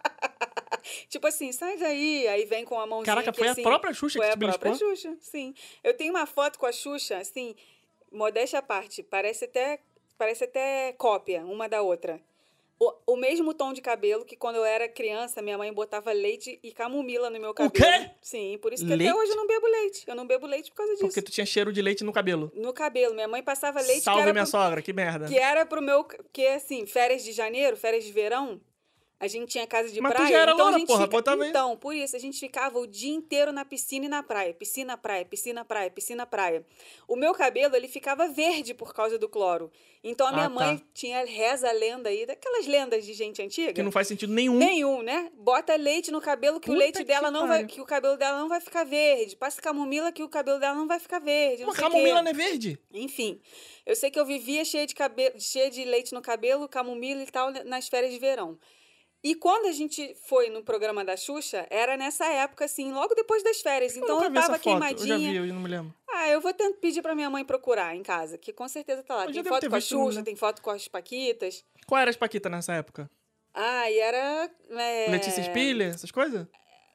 Tipo 1.10 1.28
assim, 1.28 1.52
sai 1.52 1.78
daí. 1.78 2.28
Aí 2.28 2.46
vem 2.46 2.66
com 2.66 2.80
a 2.80 2.86
mãozinha. 2.86 3.06
Caraca, 3.06 3.32
que, 3.32 3.38
foi 3.38 3.48
a 3.48 3.52
assim, 3.52 3.64
própria 3.64 3.94
Xuxa 3.94 4.20
Foi 4.20 4.26
que 4.28 4.32
a 4.32 4.36
te 4.36 4.40
beliscou? 4.40 4.60
própria 4.62 4.88
Xuxa, 4.96 5.18
sim. 5.22 5.54
Eu 5.84 5.94
tenho 5.96 6.12
uma 6.14 6.26
foto 6.26 6.58
com 6.60 6.66
a 6.66 6.72
Xuxa, 6.72 7.18
assim, 7.18 7.56
modéstia 8.12 8.60
à 8.60 8.62
parte, 8.62 9.04
parece 9.04 9.46
até, 9.46 9.80
parece 10.18 10.44
até 10.46 10.94
cópia 10.98 11.42
uma 11.46 11.68
da 11.70 11.82
outra. 11.82 12.20
O, 12.82 12.94
o 13.08 13.16
mesmo 13.18 13.54
tom 13.54 13.74
de 13.74 13.82
cabelo 13.82 14.24
que 14.24 14.38
quando 14.38 14.56
eu 14.56 14.64
era 14.64 14.88
criança, 14.88 15.42
minha 15.42 15.58
mãe 15.58 15.72
botava 15.74 16.14
leite 16.14 16.58
e 16.64 16.72
camomila 16.72 17.30
no 17.30 17.38
meu 17.38 17.54
cabelo. 17.54 17.74
quê? 17.74 18.10
Sim, 18.22 18.58
por 18.62 18.72
isso 18.72 18.86
que 18.86 18.96
Leite? 18.96 19.10
até 19.12 19.20
hoje 19.20 19.32
eu 19.32 19.36
não 19.36 19.46
bebo 19.46 19.68
leite. 19.68 20.04
Eu 20.08 20.16
não 20.16 20.26
bebo 20.26 20.48
leite 20.48 20.72
por 20.72 20.78
causa 20.78 20.94
disso. 20.94 21.06
Porque 21.06 21.22
tu 21.22 21.30
tinha 21.30 21.46
cheiro 21.46 21.74
de 21.74 21.82
leite 21.82 22.06
no 22.06 22.14
cabelo. 22.14 22.50
No 22.56 22.72
cabelo. 22.72 23.14
Minha 23.14 23.28
mãe 23.28 23.44
passava 23.44 23.82
leite 23.82 24.00
Salve 24.04 24.32
minha 24.32 24.46
pro- 24.46 24.52
sogra, 24.52 24.82
que 24.82 24.94
merda. 24.94 25.28
que 25.28 25.38
era 25.38 25.66
pro 25.66 25.82
meu. 25.82 26.06
Que 26.32 26.48
assim, 26.48 26.86
férias 26.86 27.22
de 27.22 27.34
janeiro, 27.34 27.76
férias 27.76 28.06
de 28.06 28.14
verão. 28.14 28.62
A 29.20 29.28
gente 29.28 29.50
tinha 29.50 29.68
casa 29.68 29.90
de 29.90 30.00
Mas 30.00 30.14
tu 30.14 30.16
praia. 30.16 30.32
já 30.32 30.38
era 30.40 30.52
então 30.54 30.64
loura, 30.64 30.76
a 30.78 30.80
gente 30.80 30.88
porra, 30.88 31.08
fica... 31.08 31.46
Então, 31.46 31.76
por 31.76 31.94
isso, 31.94 32.16
a 32.16 32.20
gente 32.20 32.40
ficava 32.40 32.80
o 32.80 32.88
dia 32.88 33.14
inteiro 33.14 33.52
na 33.52 33.66
piscina 33.66 34.06
e 34.06 34.08
na 34.08 34.24
praia. 34.24 34.54
Piscina, 34.54 34.98
praia, 34.98 35.26
piscina, 35.26 35.66
praia, 35.66 35.92
piscina, 35.92 36.26
praia. 36.26 36.66
O 37.06 37.18
meu 37.18 37.34
cabelo, 37.34 37.76
ele 37.76 37.90
ficava 37.90 38.30
verde 38.30 38.74
por 38.74 38.94
causa 38.94 39.20
do 39.20 39.28
cloro. 39.28 39.70
Então 40.02 40.26
a 40.26 40.32
minha 40.32 40.46
Ah, 40.46 40.50
tá. 40.50 40.56
mãe 40.56 40.82
tinha 40.94 41.26
reza 41.26 41.68
a 41.68 41.74
lenda 41.74 42.08
aí, 42.08 42.26
daquelas 42.26 42.66
lendas 42.66 43.06
de 43.06 43.14
gente 43.14 43.42
antiga. 43.42 43.74
Que 43.74 43.84
não 43.84 43.92
faz 43.92 44.08
sentido 44.08 44.32
nenhum. 44.32 44.58
Nenhum, 44.58 45.02
né? 45.02 45.30
Bota 45.34 45.76
leite 45.76 46.12
no 46.12 46.22
cabelo 46.22 46.58
que 46.58 46.70
o 46.70 46.74
Puta 46.74 46.80
leite 46.86 47.00
que 47.00 47.04
dela 47.04 47.30
não 47.30 47.46
vai, 47.46 47.66
que 47.66 47.82
o 47.82 47.86
cabelo 47.86 48.16
dela 48.16 48.40
não 48.40 48.48
vai 48.48 48.62
ficar 48.62 48.86
verde. 48.86 49.36
Passa 49.36 49.62
camomila 49.62 50.14
que 50.14 50.24
o 50.24 50.30
cabelo 50.30 50.60
dela 50.62 50.76
não 50.76 50.88
vai 50.88 51.00
ficar 51.00 51.20
verde. 51.20 51.64
Uma 51.64 51.74
o 51.74 51.76
quê. 51.76 51.82
camomila 51.82 52.22
não 52.22 52.32
é 52.32 52.34
verde. 52.34 52.80
Enfim, 52.94 53.42
eu 53.86 53.98
sei 53.98 54.10
que 54.10 54.18
eu 54.18 54.26
vivia 54.26 54.64
cheia 54.64 54.88
de, 54.88 54.96
cabelo, 54.96 55.38
cheia 55.38 55.70
de 55.70 55.84
leite 55.84 56.14
no 56.14 56.22
cabelo, 56.22 56.70
camomila 56.70 57.22
e 57.22 57.26
tal, 57.28 57.52
nas 57.66 57.90
férias 57.90 58.14
de 58.14 58.20
verão. 58.20 58.58
E 59.22 59.36
quando 59.36 59.66
a 59.68 59.72
gente 59.74 60.16
foi 60.28 60.50
no 60.50 60.64
programa 60.64 61.04
da 61.04 61.18
Xuxa, 61.18 61.68
era 61.70 61.98
nessa 61.98 62.26
época, 62.26 62.64
assim, 62.66 62.92
logo 62.94 63.14
depois 63.16 63.44
das 63.44 63.60
férias. 63.62 63.98
Então 63.98 64.24
eu 64.24 64.32
vi 64.32 64.38
essa 64.38 64.48
tava 64.48 64.60
foto. 64.60 64.70
Eu 64.70 64.80
já 64.80 64.96
queimadinha. 64.96 65.42
vi, 65.42 65.50
eu 65.50 65.54
não 65.54 65.62
me 65.62 65.68
lembro. 65.68 65.94
Ah, 66.10 66.30
eu 66.30 66.40
vou 66.40 66.54
tentar 66.54 66.78
pedir 66.80 67.02
pra 67.02 67.14
minha 67.14 67.30
mãe 67.30 67.44
procurar 67.44 67.94
em 67.96 68.02
casa, 68.04 68.38
que 68.38 68.54
com 68.54 68.68
certeza 68.68 69.04
tá 69.04 69.16
lá. 69.16 69.26
Eu 69.26 69.34
Tem 69.34 69.44
foto 69.44 69.70
com 69.70 69.76
a 69.76 69.82
Xuxa, 69.82 70.06
lembro. 70.10 70.24
tem 70.24 70.36
foto 70.38 70.62
com 70.62 70.70
as 70.70 70.88
Paquitas. 70.88 71.66
Qual 71.86 72.00
era 72.00 72.10
as 72.10 72.16
Paquita 72.16 72.50
nessa 72.50 72.74
época? 72.74 73.10
Ah, 73.54 73.92
e 73.92 74.00
era. 74.00 74.50
é, 74.70 75.08
Letícia 75.12 75.44
Spiller, 75.44 75.90
essas 75.94 76.12
coisas? 76.12 76.48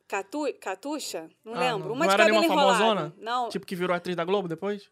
Catu, 0.09 0.47
Catuxa? 0.61 1.29
Não 1.45 1.55
Ah, 1.55 1.59
lembro. 1.61 1.89
não. 1.89 1.95
Uma 1.95 2.07
Não 2.07 2.09
de 2.09 2.15
era 2.15 2.25
cabelo 2.25 2.41
nenhuma 2.41 2.55
enrolado. 2.63 2.79
famosona? 2.85 3.15
Não, 3.19 3.49
Tipo 3.51 3.67
que 3.67 3.77
virou 3.77 3.95
atriz 3.95 4.15
da 4.17 4.25
Globo 4.25 4.49
depois? 4.49 4.89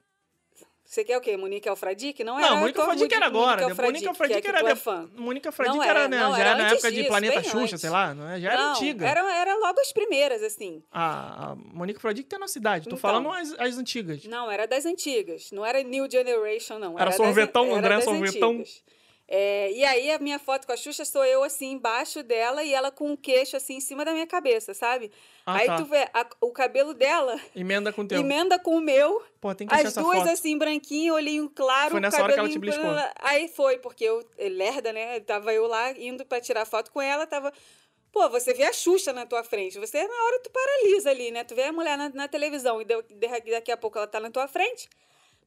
Você 0.93 1.05
quer 1.05 1.17
o 1.17 1.23
quê? 1.23 1.39
Monique 1.39 1.67
Alfradique? 1.67 2.23
Não, 2.23 2.35
Não, 2.39 2.45
era 2.45 2.55
Mônica 2.57 2.75
tua 2.75 2.85
Alfradique 2.85 3.15
era 3.15 3.25
agora. 3.25 3.75
Monique 3.75 4.07
Alfradique 4.07 4.43
que 4.43 4.47
é 4.47 4.51
era. 4.51 4.61
é 4.61 4.75
de- 4.75 4.79
fã. 4.79 5.09
Mônica 5.17 5.49
Alfradique 5.49 5.77
Não 5.79 5.83
era, 5.83 6.01
era, 6.01 6.09
né? 6.09 6.19
não, 6.21 6.33
já 6.33 6.39
era 6.39 6.51
era 6.51 6.59
na 6.65 6.69
época 6.69 6.91
de 6.91 6.97
disso, 6.97 7.09
Planeta 7.09 7.41
bem 7.41 7.45
Xuxa, 7.45 7.59
antes. 7.63 7.81
sei 7.81 7.89
lá. 7.89 8.15
né? 8.15 8.39
Já 8.39 8.53
era 8.53 8.63
Não, 8.63 8.71
antiga. 8.73 9.07
Era, 9.09 9.35
era 9.41 9.55
logo 9.57 9.81
as 9.81 9.91
primeiras, 9.91 10.43
assim. 10.43 10.83
A, 10.93 11.53
a 11.53 11.55
Mônica 11.57 11.97
Alfradique 11.97 12.29
tem 12.29 12.39
na 12.39 12.47
cidade. 12.47 12.85
Tô 12.85 12.97
Então. 12.97 12.99
falando 12.99 13.31
as, 13.33 13.55
as 13.59 13.79
antigas. 13.79 14.23
Não, 14.27 14.51
era 14.51 14.67
das 14.67 14.85
antigas. 14.85 15.51
Não 15.51 15.65
era 15.65 15.83
New 15.83 16.07
Generation, 16.11 16.79
não. 16.79 16.97
Era 16.99 17.07
das- 17.07 17.17
sorvetão, 17.17 17.65
era 17.69 17.79
André 17.79 17.95
das 17.95 18.05
Sorvetão? 18.05 18.51
antigas. 18.51 18.83
É, 19.29 19.71
e 19.73 19.85
aí, 19.85 20.11
a 20.11 20.19
minha 20.19 20.39
foto 20.39 20.67
com 20.67 20.73
a 20.73 20.77
Xuxa 20.77 21.05
sou 21.05 21.25
eu, 21.25 21.43
assim, 21.43 21.73
embaixo 21.73 22.23
dela 22.23 22.63
e 22.63 22.75
ela 22.75 22.91
com 22.91 23.13
o 23.13 23.17
queixo, 23.17 23.57
assim, 23.57 23.77
em 23.77 23.81
cima 23.81 24.05
da 24.05 24.13
minha 24.13 24.27
cabeça, 24.27 24.75
sabe? 24.75 25.11
Ah, 25.47 25.55
aí 25.59 25.67
tá. 25.67 25.77
tu 25.77 25.85
vê 25.87 26.09
a- 26.13 26.27
o 26.41 26.51
cabelo 26.53 26.93
dela 26.93 27.41
Emenda 27.57 27.93
com 27.93 28.03
o 28.03 28.07
teu. 28.09 28.21
emenda 28.21 28.59
com 28.59 28.77
o 28.77 28.81
meu, 28.81 29.23
Pô, 29.41 29.55
tem 29.55 29.67
que 29.67 29.75
as 29.75 29.95
duas, 29.95 30.19
foto. 30.19 30.29
assim, 30.29 30.59
branquinho, 30.59 31.15
olhinho 31.15 31.49
claro, 31.49 31.93
Foi 31.93 32.01
nessa 32.01 32.23
hora 32.23 32.33
que 32.35 32.39
ela 32.41 32.49
te 32.49 32.59
beliscou. 32.59 32.91
Aí 33.21 33.49
foi, 33.49 33.79
porque 33.79 34.05
eu, 34.05 34.23
eh, 34.37 34.49
lerda, 34.51 34.93
né? 34.93 35.19
Tava 35.21 35.53
eu 35.55 35.67
lá 35.67 35.93
indo 35.93 36.27
pra 36.27 36.41
tirar 36.41 36.67
foto 36.67 36.91
com 36.93 37.01
ela, 37.01 37.27
tava. 37.27 37.53
Pô, 38.13 38.29
você 38.29 38.53
vê 38.53 38.65
a 38.65 38.73
Xuxa 38.75 39.13
na 39.15 39.25
tua 39.25 39.43
frente. 39.43 39.79
Você, 39.79 40.07
na 40.07 40.25
hora, 40.25 40.41
tu 40.41 40.51
paralisa 40.51 41.09
ali, 41.11 41.31
né? 41.31 41.43
Tu 41.45 41.55
vê 41.55 41.63
a 41.65 41.73
mulher 41.73 41.97
na, 41.97 42.11
na 42.11 42.29
televisão 42.29 42.83
e 42.83 42.85
deu- 42.85 43.01
de- 43.03 43.51
daqui 43.51 43.73
a 43.73 43.77
pouco 43.79 43.97
ela 43.97 44.07
tá 44.07 44.21
na 44.21 44.31
tua 44.31 44.47
frente. 44.47 44.91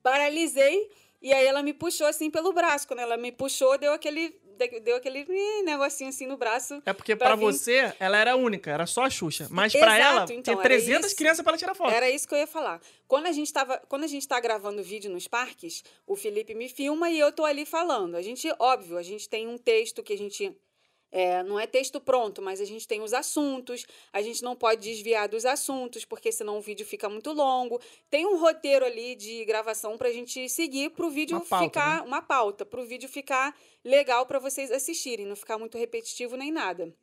Paralisei. 0.02 0.90
E 1.26 1.34
aí 1.34 1.44
ela 1.48 1.64
me 1.64 1.74
puxou 1.74 2.06
assim 2.06 2.30
pelo 2.30 2.54
braço. 2.54 2.88
Quando 2.88 3.00
ela 3.00 3.18
me 3.18 3.32
puxou, 3.32 3.76
deu 3.80 3.92
aquele, 3.94 4.30
deu 4.84 4.96
aquele 4.96 5.26
negocinho 5.64 6.10
assim 6.12 6.28
no 6.28 6.38
braço. 6.38 6.84
É 6.86 6.94
porque 6.94 7.16
vir- 7.36 7.46
você, 7.46 7.92
ela 8.00 8.16
era 8.16 8.36
única, 8.36 8.70
era 8.70 8.86
só 8.86 9.06
a 9.06 9.10
Xuxa. 9.10 9.48
Mas 9.50 9.74
pra 9.74 9.98
Exato, 10.00 10.14
ela, 10.14 10.24
então, 10.26 10.42
tinha 10.44 10.54
era 10.54 10.62
300 10.62 11.08
isso. 11.08 11.16
crianças 11.16 11.42
pra 11.42 11.50
ela 11.54 11.58
tirar 11.58 11.74
foto. 11.74 11.90
Era 11.92 12.08
isso 12.12 12.28
que 12.28 12.36
eu 12.36 12.38
ia 12.38 12.46
falar. 12.46 12.80
Quando 13.08 13.26
a 13.26 13.32
gente 13.32 13.52
tava, 13.52 13.82
quando 13.90 14.04
a 14.04 14.08
gente 14.08 14.28
tá 14.28 14.40
gravando 14.40 14.84
vídeo 14.84 15.10
nos 15.10 15.28
parques, 15.28 15.84
o 16.06 16.16
Felipe 16.16 16.54
me 16.54 16.70
filma 16.70 17.10
e 17.10 17.18
eu 17.18 17.32
tô 17.32 17.44
ali 17.44 17.66
falando. 17.66 18.14
A 18.14 18.22
gente, 18.22 18.48
óbvio, 18.60 18.96
a 18.96 19.04
gente 19.04 19.28
tem 19.28 19.48
um 19.48 19.58
texto 19.58 20.04
que 20.04 20.14
a 20.14 20.18
gente 20.18 20.56
é, 21.15 21.41
não 21.43 21.58
é 21.58 21.65
texto 21.65 22.01
pronto, 22.01 22.41
mas 22.41 22.60
a 22.60 22.65
gente 22.65 22.86
tem 22.86 23.01
os 23.01 23.13
assuntos, 23.13 23.86
a 24.12 24.21
gente 24.21 24.43
não 24.43 24.54
pode 24.54 24.82
desviar 24.82 25.30
dos 25.30 25.45
assuntos, 25.45 26.04
porque 26.04 26.30
senão 26.30 26.58
o 26.58 26.62
vídeo 26.62 26.86
fica 26.86 27.08
muito 27.08 27.32
longo. 27.32 27.80
Tem 28.10 28.25
um 28.25 28.38
roteiro 28.38 28.84
ali 28.84 29.15
de 29.15 29.45
gravação 29.45 29.97
pra 29.97 30.12
gente 30.12 30.49
seguir 30.49 30.89
pro 30.89 31.10
vídeo 31.10 31.38
Uma 31.38 31.45
pauta, 31.45 31.63
ficar 31.63 32.01
né? 32.01 32.06
uma 32.06 32.21
pauta, 32.21 32.65
pro 32.65 32.86
vídeo 32.86 33.08
ficar 33.08 33.58
legal 33.82 34.25
pra 34.25 34.39
vocês 34.39 34.69
assistirem, 34.69 35.25
não 35.25 35.38
ficar 35.38 35.58
muito 35.58 35.78
repetitivo 35.78 36.36
nem 36.36 36.51
nada. 36.51 36.93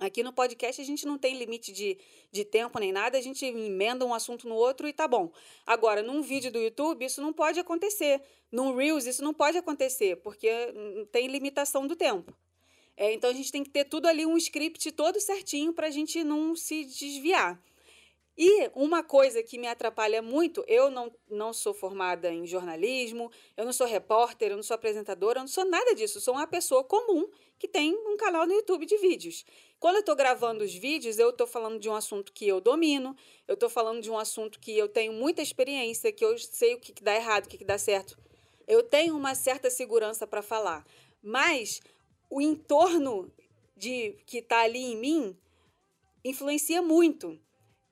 Aqui 0.00 0.24
no 0.24 0.32
podcast 0.32 0.82
a 0.82 0.84
gente 0.84 1.06
não 1.06 1.16
tem 1.16 1.38
limite 1.38 1.70
de, 1.70 1.96
de 2.32 2.44
tempo 2.44 2.76
nem 2.80 2.90
nada, 2.90 3.16
a 3.16 3.20
gente 3.20 3.46
emenda 3.46 4.04
um 4.04 4.12
assunto 4.12 4.48
no 4.48 4.56
outro 4.56 4.88
e 4.88 4.92
tá 4.92 5.06
bom. 5.06 5.30
Agora, 5.64 6.02
num 6.02 6.22
vídeo 6.22 6.50
do 6.50 6.58
YouTube, 6.58 7.04
isso 7.04 7.22
não 7.22 7.32
pode 7.32 7.60
acontecer. 7.60 8.20
Num 8.50 8.74
Reels, 8.74 9.06
isso 9.06 9.22
não 9.22 9.32
pode 9.32 9.56
acontecer, 9.56 10.16
porque 10.16 10.50
tem 11.12 11.28
limitação 11.28 11.86
do 11.86 11.94
tempo. 11.94 12.34
É, 12.96 13.12
então 13.12 13.30
a 13.30 13.32
gente 13.32 13.50
tem 13.50 13.64
que 13.64 13.70
ter 13.70 13.84
tudo 13.84 14.06
ali, 14.06 14.24
um 14.24 14.36
script 14.36 14.90
todo 14.92 15.20
certinho 15.20 15.72
para 15.72 15.88
a 15.88 15.90
gente 15.90 16.22
não 16.22 16.54
se 16.54 16.84
desviar. 16.84 17.60
E 18.36 18.68
uma 18.74 19.02
coisa 19.02 19.44
que 19.44 19.56
me 19.56 19.68
atrapalha 19.68 20.20
muito, 20.20 20.64
eu 20.66 20.90
não, 20.90 21.12
não 21.30 21.52
sou 21.52 21.72
formada 21.72 22.32
em 22.32 22.44
jornalismo, 22.44 23.30
eu 23.56 23.64
não 23.64 23.72
sou 23.72 23.86
repórter, 23.86 24.50
eu 24.50 24.56
não 24.56 24.62
sou 24.62 24.74
apresentadora, 24.74 25.38
eu 25.38 25.42
não 25.42 25.48
sou 25.48 25.64
nada 25.64 25.94
disso. 25.94 26.20
Sou 26.20 26.34
uma 26.34 26.46
pessoa 26.46 26.82
comum 26.82 27.28
que 27.60 27.68
tem 27.68 27.94
um 27.94 28.16
canal 28.16 28.44
no 28.44 28.52
YouTube 28.52 28.86
de 28.86 28.96
vídeos. 28.96 29.44
Quando 29.78 29.96
eu 29.96 30.00
estou 30.00 30.16
gravando 30.16 30.64
os 30.64 30.74
vídeos, 30.74 31.18
eu 31.18 31.30
estou 31.30 31.46
falando 31.46 31.78
de 31.78 31.88
um 31.88 31.94
assunto 31.94 32.32
que 32.32 32.46
eu 32.46 32.60
domino, 32.60 33.14
eu 33.46 33.54
estou 33.54 33.68
falando 33.68 34.02
de 34.02 34.10
um 34.10 34.18
assunto 34.18 34.58
que 34.58 34.76
eu 34.76 34.88
tenho 34.88 35.12
muita 35.12 35.40
experiência, 35.40 36.10
que 36.10 36.24
eu 36.24 36.36
sei 36.36 36.74
o 36.74 36.80
que, 36.80 36.92
que 36.92 37.04
dá 37.04 37.14
errado, 37.14 37.46
o 37.46 37.48
que, 37.48 37.58
que 37.58 37.64
dá 37.64 37.78
certo. 37.78 38.18
Eu 38.66 38.82
tenho 38.82 39.16
uma 39.16 39.36
certa 39.36 39.70
segurança 39.70 40.26
para 40.26 40.42
falar. 40.42 40.84
Mas 41.22 41.80
o 42.34 42.40
entorno 42.40 43.32
de 43.76 44.18
que 44.26 44.38
está 44.38 44.62
ali 44.62 44.80
em 44.80 44.96
mim 44.96 45.38
influencia 46.24 46.82
muito. 46.82 47.40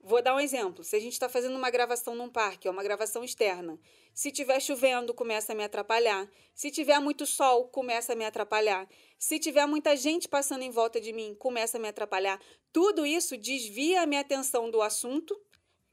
Vou 0.01 0.21
dar 0.21 0.35
um 0.35 0.41
exemplo. 0.41 0.83
Se 0.83 0.97
a 0.97 0.99
gente 0.99 1.13
está 1.13 1.29
fazendo 1.29 1.57
uma 1.57 1.71
gravação 1.71 2.17
num 2.17 2.29
parque, 2.29 2.67
é 2.67 2.71
uma 2.73 2.83
gravação 2.83 3.23
externa. 3.23 3.79
Se 4.13 4.33
tiver 4.33 4.59
chovendo, 4.59 5.15
começa 5.15 5.53
a 5.53 5.55
me 5.55 5.63
atrapalhar. 5.63 6.29
Se 6.57 6.73
tiver 6.73 6.99
muito 6.99 7.25
sol, 7.25 7.69
começa 7.69 8.15
a 8.15 8.17
me 8.17 8.25
atrapalhar. 8.25 8.89
Se 9.17 9.39
tiver 9.39 9.65
muita 9.67 9.97
gente 9.97 10.29
passando 10.29 10.63
em 10.63 10.71
volta 10.71 11.01
de 11.01 11.13
mim, 11.13 11.37
começa 11.39 11.79
a 11.79 11.81
me 11.81 11.87
atrapalhar. 11.87 12.41
Tudo 12.73 13.07
isso 13.07 13.37
desvia 13.37 14.03
a 14.03 14.07
minha 14.07 14.23
atenção 14.23 14.73
do 14.73 14.83
assunto 14.83 15.41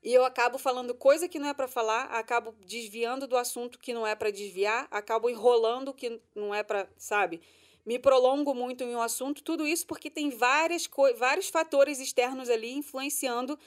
e 0.01 0.13
eu 0.13 0.23
acabo 0.25 0.57
falando 0.57 0.95
coisa 0.95 1.27
que 1.27 1.37
não 1.37 1.49
é 1.49 1.53
para 1.53 1.67
falar, 1.67 2.05
acabo 2.05 2.55
desviando 2.65 3.27
do 3.27 3.37
assunto 3.37 3.77
que 3.77 3.93
não 3.93 4.07
é 4.07 4.15
para 4.15 4.31
desviar, 4.31 4.87
acabo 4.89 5.29
enrolando 5.29 5.93
que 5.93 6.21
não 6.33 6.55
é 6.55 6.63
para, 6.63 6.89
sabe? 6.97 7.41
Me 7.89 7.97
prolongo 7.97 8.53
muito 8.53 8.83
em 8.83 8.95
um 8.95 9.01
assunto, 9.01 9.41
tudo 9.41 9.65
isso 9.65 9.87
porque 9.87 10.11
tem 10.11 10.29
várias 10.29 10.87
vários 11.17 11.49
fatores 11.49 11.99
externos 11.99 12.47
ali 12.47 12.71
influenciando 12.71 13.57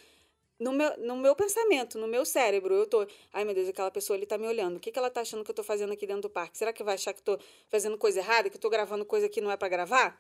no 0.60 0.70
meu, 0.70 0.96
no 0.98 1.16
meu 1.16 1.34
pensamento, 1.34 1.98
no 1.98 2.06
meu 2.06 2.24
cérebro. 2.24 2.72
Eu 2.72 2.86
tô, 2.86 3.04
ai 3.32 3.44
meu 3.44 3.52
Deus, 3.52 3.68
aquela 3.68 3.90
pessoa 3.90 4.16
ali 4.16 4.24
tá 4.24 4.38
me 4.38 4.46
olhando. 4.46 4.76
O 4.76 4.78
que, 4.78 4.92
que 4.92 4.98
ela 5.00 5.10
tá 5.10 5.22
achando 5.22 5.42
que 5.42 5.50
eu 5.50 5.54
tô 5.56 5.64
fazendo 5.64 5.92
aqui 5.92 6.06
dentro 6.06 6.22
do 6.22 6.30
parque? 6.30 6.56
Será 6.56 6.72
que 6.72 6.84
vai 6.84 6.94
achar 6.94 7.12
que 7.12 7.20
tô 7.20 7.36
fazendo 7.68 7.98
coisa 7.98 8.20
errada, 8.20 8.48
que 8.48 8.54
eu 8.54 8.60
tô 8.60 8.70
gravando 8.70 9.04
coisa 9.04 9.28
que 9.28 9.40
não 9.40 9.50
é 9.50 9.56
para 9.56 9.68
gravar? 9.68 10.16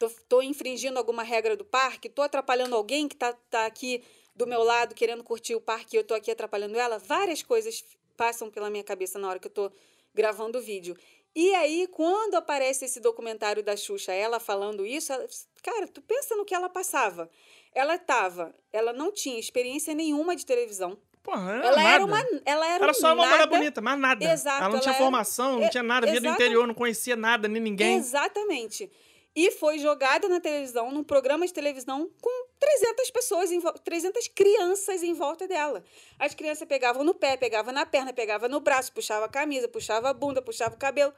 Tô, 0.00 0.10
tô 0.28 0.42
infringindo 0.42 0.98
alguma 0.98 1.22
regra 1.22 1.56
do 1.56 1.64
parque? 1.64 2.08
Tô 2.08 2.22
atrapalhando 2.22 2.74
alguém 2.74 3.06
que 3.06 3.14
tá, 3.14 3.34
tá 3.48 3.66
aqui 3.66 4.02
do 4.34 4.48
meu 4.48 4.64
lado 4.64 4.96
querendo 4.96 5.22
curtir 5.22 5.54
o 5.54 5.60
parque 5.60 5.96
e 5.96 6.00
eu 6.00 6.02
tô 6.02 6.14
aqui 6.14 6.28
atrapalhando 6.28 6.76
ela? 6.76 6.98
Várias 6.98 7.40
coisas 7.40 7.84
passam 8.16 8.50
pela 8.50 8.68
minha 8.68 8.82
cabeça 8.82 9.16
na 9.16 9.28
hora 9.28 9.38
que 9.38 9.46
eu 9.46 9.52
tô 9.52 9.70
gravando 10.12 10.58
o 10.58 10.60
vídeo. 10.60 10.96
E 11.34 11.54
aí, 11.54 11.88
quando 11.88 12.36
aparece 12.36 12.84
esse 12.84 13.00
documentário 13.00 13.62
da 13.62 13.76
Xuxa, 13.76 14.12
ela 14.12 14.38
falando 14.38 14.86
isso, 14.86 15.12
ela- 15.12 15.26
cara, 15.62 15.88
tu 15.88 16.00
pensa 16.00 16.36
no 16.36 16.44
que 16.44 16.54
ela 16.54 16.68
passava. 16.68 17.28
Ela 17.74 17.98
tava, 17.98 18.54
ela 18.72 18.92
não 18.92 19.10
tinha 19.10 19.38
experiência 19.40 19.92
nenhuma 19.94 20.36
de 20.36 20.46
televisão. 20.46 20.96
Porra, 21.24 21.52
era 21.54 21.66
Ela 21.66 21.76
nada. 21.76 21.88
era 21.94 22.04
uma, 22.04 22.18
ela 22.44 22.66
era, 22.66 22.84
Era 22.84 22.90
um 22.92 22.94
só 22.94 23.08
uma 23.08 23.16
mulher 23.24 23.30
nada, 23.38 23.46
bonita, 23.46 23.80
mais 23.80 23.98
nada. 23.98 24.24
Exato, 24.24 24.58
ela 24.58 24.68
não 24.68 24.74
ela 24.74 24.80
tinha 24.82 24.94
era- 24.94 25.02
formação, 25.02 25.58
não 25.58 25.70
tinha 25.70 25.82
nada, 25.82 26.06
via 26.10 26.20
do 26.20 26.28
interior, 26.28 26.66
não 26.66 26.74
conhecia 26.74 27.16
nada, 27.16 27.48
nem 27.48 27.60
ninguém. 27.62 27.96
Exatamente. 27.96 28.90
E 29.36 29.50
foi 29.50 29.78
jogada 29.78 30.28
na 30.28 30.40
televisão, 30.40 30.92
num 30.92 31.02
programa 31.02 31.44
de 31.46 31.52
televisão, 31.52 32.08
com 32.20 32.46
300 32.60 33.10
pessoas, 33.10 33.50
em, 33.50 33.58
vo- 33.58 33.72
300 33.72 34.28
crianças 34.28 35.02
em 35.02 35.12
volta 35.12 35.48
dela. 35.48 35.82
As 36.18 36.34
crianças 36.34 36.68
pegavam 36.68 37.02
no 37.02 37.12
pé, 37.14 37.36
pegavam 37.36 37.72
na 37.74 37.84
perna, 37.84 38.12
pegavam 38.12 38.48
no 38.48 38.60
braço, 38.60 38.92
puxava 38.92 39.24
a 39.26 39.28
camisa, 39.28 39.66
puxava 39.68 40.08
a 40.08 40.14
bunda, 40.14 40.40
puxava 40.40 40.74
o 40.76 40.78
cabelo. 40.78 41.12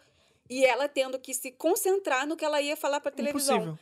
E 0.48 0.64
ela 0.64 0.88
tendo 0.88 1.18
que 1.18 1.34
se 1.34 1.50
concentrar 1.50 2.26
no 2.26 2.36
que 2.36 2.44
ela 2.44 2.60
ia 2.62 2.76
falar 2.76 3.00
pra 3.00 3.10
televisão. 3.10 3.56
Impossível. 3.56 3.78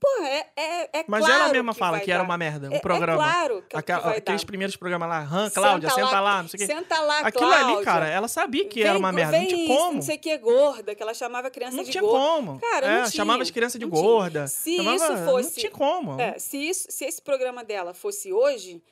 Porra, 0.00 0.28
é, 0.28 0.46
é, 0.56 0.90
é 1.00 1.04
Mas 1.08 1.24
claro 1.24 1.42
ela 1.44 1.52
mesma 1.52 1.72
que 1.72 1.78
fala 1.78 2.00
que 2.00 2.10
era 2.10 2.18
dar. 2.18 2.24
uma 2.28 2.36
merda, 2.36 2.68
um 2.68 2.72
É- 2.72 2.76
é 2.76 2.80
programa. 2.80 3.16
claro 3.16 3.62
que- 3.62 3.68
que 3.68 3.76
Aquela- 3.76 4.00
vai 4.00 4.18
aqueles 4.18 4.42
dar. 4.42 4.46
primeiros 4.46 4.76
programas 4.76 5.08
lá, 5.08 5.20
Han, 5.20 5.48
Cláudia, 5.50 5.88
Senta 5.88 6.02
senta, 6.02 6.14
lá, 6.14 6.20
lá, 6.20 6.42
não 6.42 6.48
sei 6.50 6.58
o 6.58 6.60
quê. 6.60 6.66
Senta 6.74 7.00
lá, 7.00 7.18
Aquilo 7.20 7.46
Cláudia. 7.46 7.76
ali, 7.76 7.84
cara, 7.84 8.06
ela 8.08 8.28
sabia 8.28 8.68
que 8.68 8.82
era 8.82 8.92
Vem- 8.92 8.98
uma 9.00 9.12
merda. 9.12 9.38
Não 9.38 9.46
tinha 9.46 9.64
isso, 9.64 9.74
como. 9.74 9.94
Não 9.94 10.02
sei 10.02 10.18
que, 10.18 10.36
gorda, 10.38 10.94
que 10.94 11.02
ela 11.02 11.14
chamava 11.14 11.50
criança 11.50 11.76
Não 11.76 11.84
de 11.84 11.90
tinha 11.90 12.02
gorda. 12.02 12.18
como. 12.18 12.60
Cara, 12.60 12.86
é, 12.86 12.90
não 12.96 13.02
tinha. 13.04 13.10
chamava 13.12 13.42
as 13.42 13.50
crianças 13.50 13.78
de 13.80 13.86
não 13.86 13.92
tinha. 13.92 14.02
gorda. 14.02 14.46
Se 14.46 14.76
chamava- 14.76 14.94
isso 14.96 15.24
fosse. 15.24 15.48
Não 15.48 15.56
tinha 15.56 15.70
como. 15.70 16.20
É, 16.20 16.38
se, 16.38 16.56
isso, 16.58 16.86
se 16.90 17.04
esse 17.06 17.22
programa 17.22 17.64
dela 17.64 17.94
fosse 17.94 18.30
hoje, 18.30 18.82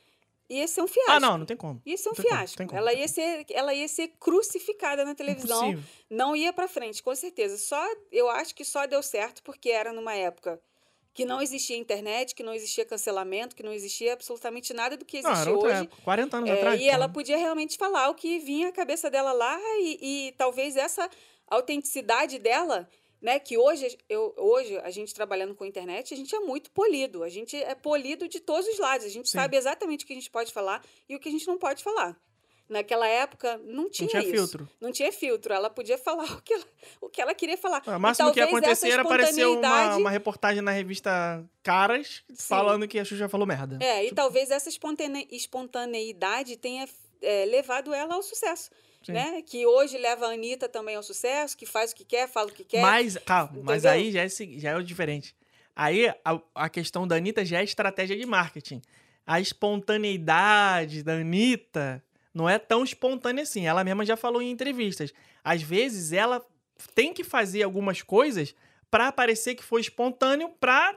ia 0.49 0.67
ser 0.67 0.81
um 0.83 0.88
fiasco. 0.88 1.12
ah, 1.12 1.21
não, 1.21 1.37
não 1.37 1.45
tem 1.47 1.57
como. 1.59 1.83
Ia 1.85 1.97
ser 1.99 2.09
um 2.09 2.15
fiasco. 2.15 2.57
como. 2.67 2.75
ela, 2.79 2.93
ia 2.95 3.07
ser, 3.09 3.45
ela 3.51 3.75
ia 3.75 3.87
ser 3.88 4.09
crucificada 4.19 5.05
na 5.05 5.15
televisão. 5.15 5.69
Impossível. 5.69 5.85
Não 6.09 6.35
ia 6.35 6.53
pra 6.55 6.67
frente, 6.69 7.03
com 7.03 7.15
certeza. 7.15 7.59
Só 7.59 7.83
Eu 8.11 8.31
acho 8.31 8.55
que 8.55 8.65
só 8.65 8.87
deu 8.87 9.03
certo 9.03 9.43
porque 9.43 9.69
era 9.71 9.93
numa 9.93 10.15
época 10.15 10.59
que 11.14 11.25
não 11.25 11.42
existia 11.42 11.77
internet, 11.77 12.35
que 12.35 12.42
não 12.42 12.55
existia 12.55 12.85
cancelamento, 12.87 13.55
que 13.55 13.62
não 13.62 13.72
existia 13.72 14.14
absolutamente 14.14 14.72
nada 14.72 14.96
do 14.96 15.05
que 15.05 15.20
Não, 15.20 15.31
existe 15.31 15.48
outra 15.51 15.68
hoje. 15.68 15.83
época, 15.83 16.03
40 16.03 16.37
anos 16.38 16.48
É, 16.51 16.53
atrás. 16.55 16.81
e 16.81 16.88
ela 16.88 17.07
pô. 17.09 17.14
podia 17.14 17.37
realmente 17.37 17.77
falar 17.77 18.09
o 18.09 18.14
que 18.14 18.38
vinha 18.38 18.68
à 18.68 18.72
cabeça 18.72 19.11
dela 19.11 19.33
lá 19.33 19.59
e, 19.81 20.29
e 20.29 20.33
talvez 20.38 20.77
essa 20.77 21.09
autenticidade 21.48 22.38
dela, 22.38 22.88
né? 23.20 23.38
Que 23.38 23.57
hoje, 23.59 23.96
eu, 24.09 24.35
hoje, 24.38 24.77
a 24.79 24.90
gente 24.90 25.14
trabalhando 25.14 25.55
com 25.55 25.64
internet, 25.64 26.12
a 26.12 26.16
gente 26.16 26.35
é 26.35 26.40
muito 26.40 26.70
polido. 26.70 27.22
A 27.22 27.29
gente 27.29 27.57
é 27.57 27.75
polido 27.75 28.27
de 28.27 28.40
todos 28.40 28.66
os 28.66 28.79
lados. 28.79 29.07
A 29.07 29.11
gente 29.11 29.29
Sim. 29.29 29.38
sabe 29.38 29.57
exatamente 29.57 30.05
o 30.05 30.07
que 30.07 30.12
a 30.12 30.16
gente 30.16 30.31
pode 30.31 30.53
falar 30.53 30.83
e 31.09 31.14
o 31.14 31.20
que 31.20 31.29
a 31.29 31.33
gente 31.33 31.46
não 31.46 31.59
pode 31.59 31.83
falar. 31.83 32.18
Naquela 32.72 33.06
época, 33.06 33.58
não 33.64 33.90
tinha, 33.90 34.08
tinha 34.08 34.22
isso. 34.22 34.30
filtro. 34.32 34.68
Não 34.80 34.90
tinha 34.90 35.12
filtro. 35.12 35.52
Ela 35.52 35.68
podia 35.70 35.98
falar 35.98 36.24
o 36.32 36.40
que 36.42 36.54
ela, 36.54 36.64
o 37.00 37.08
que 37.08 37.20
ela 37.20 37.35
queria 37.35 37.56
falar. 37.58 37.82
Ah, 37.87 37.92
O 37.92 37.96
E 37.96 37.98
máximo 37.98 38.32
que 38.32 38.40
ia 38.40 38.46
acontecer 38.46 38.88
era 38.90 39.02
aparecer 39.02 39.46
uma, 39.46 39.96
uma 39.96 40.11
reportagem 40.11 40.62
na 40.62 40.70
revista 40.72 41.44
Caras 41.62 42.22
falando 42.38 42.88
que 42.88 42.98
a 42.98 43.04
Xuxa 43.04 43.28
falou 43.28 43.46
merda. 43.46 43.78
É, 43.85 44.00
e 44.02 44.04
Tipo, 44.04 44.16
talvez 44.16 44.50
essa 44.50 44.68
espontane- 44.68 45.28
espontaneidade 45.30 46.56
tenha 46.56 46.88
é, 47.20 47.44
levado 47.44 47.92
ela 47.94 48.14
ao 48.14 48.22
sucesso. 48.22 48.70
Sim. 49.04 49.12
Né? 49.12 49.42
Que 49.42 49.66
hoje 49.66 49.98
leva 49.98 50.26
a 50.26 50.30
Anitta 50.32 50.68
também 50.68 50.94
ao 50.96 51.02
sucesso, 51.02 51.56
que 51.56 51.66
faz 51.66 51.90
o 51.92 51.94
que 51.96 52.04
quer, 52.04 52.28
fala 52.28 52.48
o 52.48 52.52
que 52.52 52.64
quer. 52.64 52.80
Mas, 52.80 53.16
calma, 53.18 53.58
mas 53.62 53.85
aí 53.85 54.11
já 54.12 54.22
é, 54.22 54.28
já 54.28 54.70
é 54.70 54.76
o 54.76 54.82
diferente. 54.82 55.35
Aí 55.74 56.08
a, 56.24 56.40
a 56.54 56.68
questão 56.68 57.06
da 57.06 57.16
Anitta 57.16 57.44
já 57.44 57.58
é 57.61 57.64
estratégia 57.64 58.16
de 58.16 58.24
marketing. 58.26 58.80
A 59.26 59.40
espontaneidade 59.40 61.02
da 61.02 61.12
Anitta 61.14 62.02
Não 62.35 62.49
é 62.49 62.59
tão 62.59 62.83
espontânea 62.85 63.42
assim. 63.42 63.66
Ela 63.66 63.85
mesma 63.85 64.05
já 64.05 64.16
falou 64.16 64.40
em 64.40 64.51
entrevistas. 64.51 65.12
Às 65.45 65.62
vezes 65.62 66.12
ela 66.12 66.45
tem 66.95 67.12
que 67.12 67.23
fazer 67.23 67.62
algumas 67.62 68.03
coisas 68.03 68.55
para 68.90 69.12
parecer 69.12 69.55
que 69.55 69.62
foi 69.62 69.81
espontâneo, 69.81 70.49
para 70.61 70.95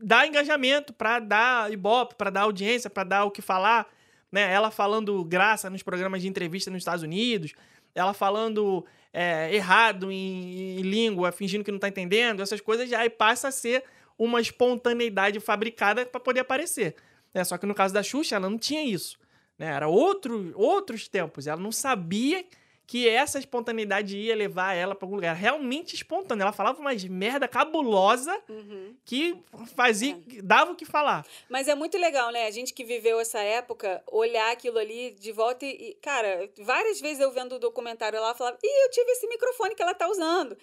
dar 0.00 0.26
engajamento, 0.26 0.92
para 0.92 1.18
dar 1.18 1.72
ibope, 1.72 2.14
para 2.14 2.30
dar 2.30 2.42
audiência, 2.42 2.90
para 2.90 3.04
dar 3.04 3.24
o 3.24 3.30
que 3.30 3.42
falar. 3.42 3.88
Né? 4.30 4.52
Ela 4.52 4.70
falando 4.70 5.24
graça 5.24 5.70
nos 5.70 5.82
programas 5.82 6.22
de 6.22 6.28
entrevista 6.28 6.70
nos 6.70 6.80
Estados 6.80 7.02
Unidos, 7.02 7.52
ela 7.94 8.12
falando 8.12 8.84
é, 9.12 9.54
errado 9.54 10.10
em, 10.10 10.78
em, 10.78 10.82
língua, 10.82 11.30
fingindo 11.30 11.64
que 11.64 11.70
não 11.70 11.78
tá 11.78 11.88
entendendo, 11.88 12.42
essas 12.42 12.60
coisas 12.60 12.88
já 12.88 13.08
passa 13.08 13.48
a 13.48 13.52
ser 13.52 13.84
uma 14.18 14.40
espontaneidade 14.40 15.38
fabricada 15.40 16.04
para 16.04 16.20
poder 16.20 16.40
aparecer. 16.40 16.96
Né? 17.32 17.44
Só 17.44 17.56
que 17.56 17.66
no 17.66 17.74
caso 17.74 17.94
da 17.94 18.02
Xuxa, 18.02 18.36
ela 18.36 18.50
não 18.50 18.58
tinha 18.58 18.82
isso. 18.84 19.18
Né? 19.58 19.66
Era 19.66 19.88
outro, 19.88 20.52
outros 20.54 21.08
tempos. 21.08 21.46
Ela 21.46 21.60
não 21.60 21.72
sabia 21.72 22.44
que 22.86 23.08
essa 23.08 23.38
espontaneidade 23.38 24.18
ia 24.18 24.36
levar 24.36 24.74
ela 24.74 24.94
para 24.94 25.06
algum 25.06 25.14
lugar. 25.16 25.34
Realmente 25.34 25.94
espontânea. 25.94 26.42
Ela 26.44 26.52
falava 26.52 26.78
umas 26.80 27.02
merda 27.04 27.48
cabulosa 27.48 28.38
Uhum. 28.46 28.94
que 29.06 29.34
fazia, 29.74 30.18
dava 30.42 30.72
o 30.72 30.76
que 30.76 30.84
falar. 30.84 31.24
Mas 31.48 31.66
é 31.66 31.74
muito 31.74 31.96
legal, 31.96 32.30
né? 32.30 32.46
A 32.46 32.50
gente 32.50 32.74
que 32.74 32.84
viveu 32.84 33.18
essa 33.18 33.38
época, 33.40 34.02
olhar 34.06 34.52
aquilo 34.52 34.78
ali 34.78 35.12
de 35.12 35.32
volta 35.32 35.64
e, 35.64 35.70
e, 35.70 35.94
cara, 35.94 36.50
várias 36.58 37.00
vezes 37.00 37.20
eu 37.20 37.30
vendo 37.32 37.54
o 37.54 37.58
documentário 37.58 38.20
lá, 38.20 38.30
eu 38.30 38.34
falava, 38.34 38.58
ih, 38.62 38.84
eu 38.84 38.90
tive 38.90 39.10
esse 39.12 39.26
microfone 39.28 39.74
que 39.74 39.82
ela 39.82 39.94
tá 39.94 40.06
usando. 40.06 40.54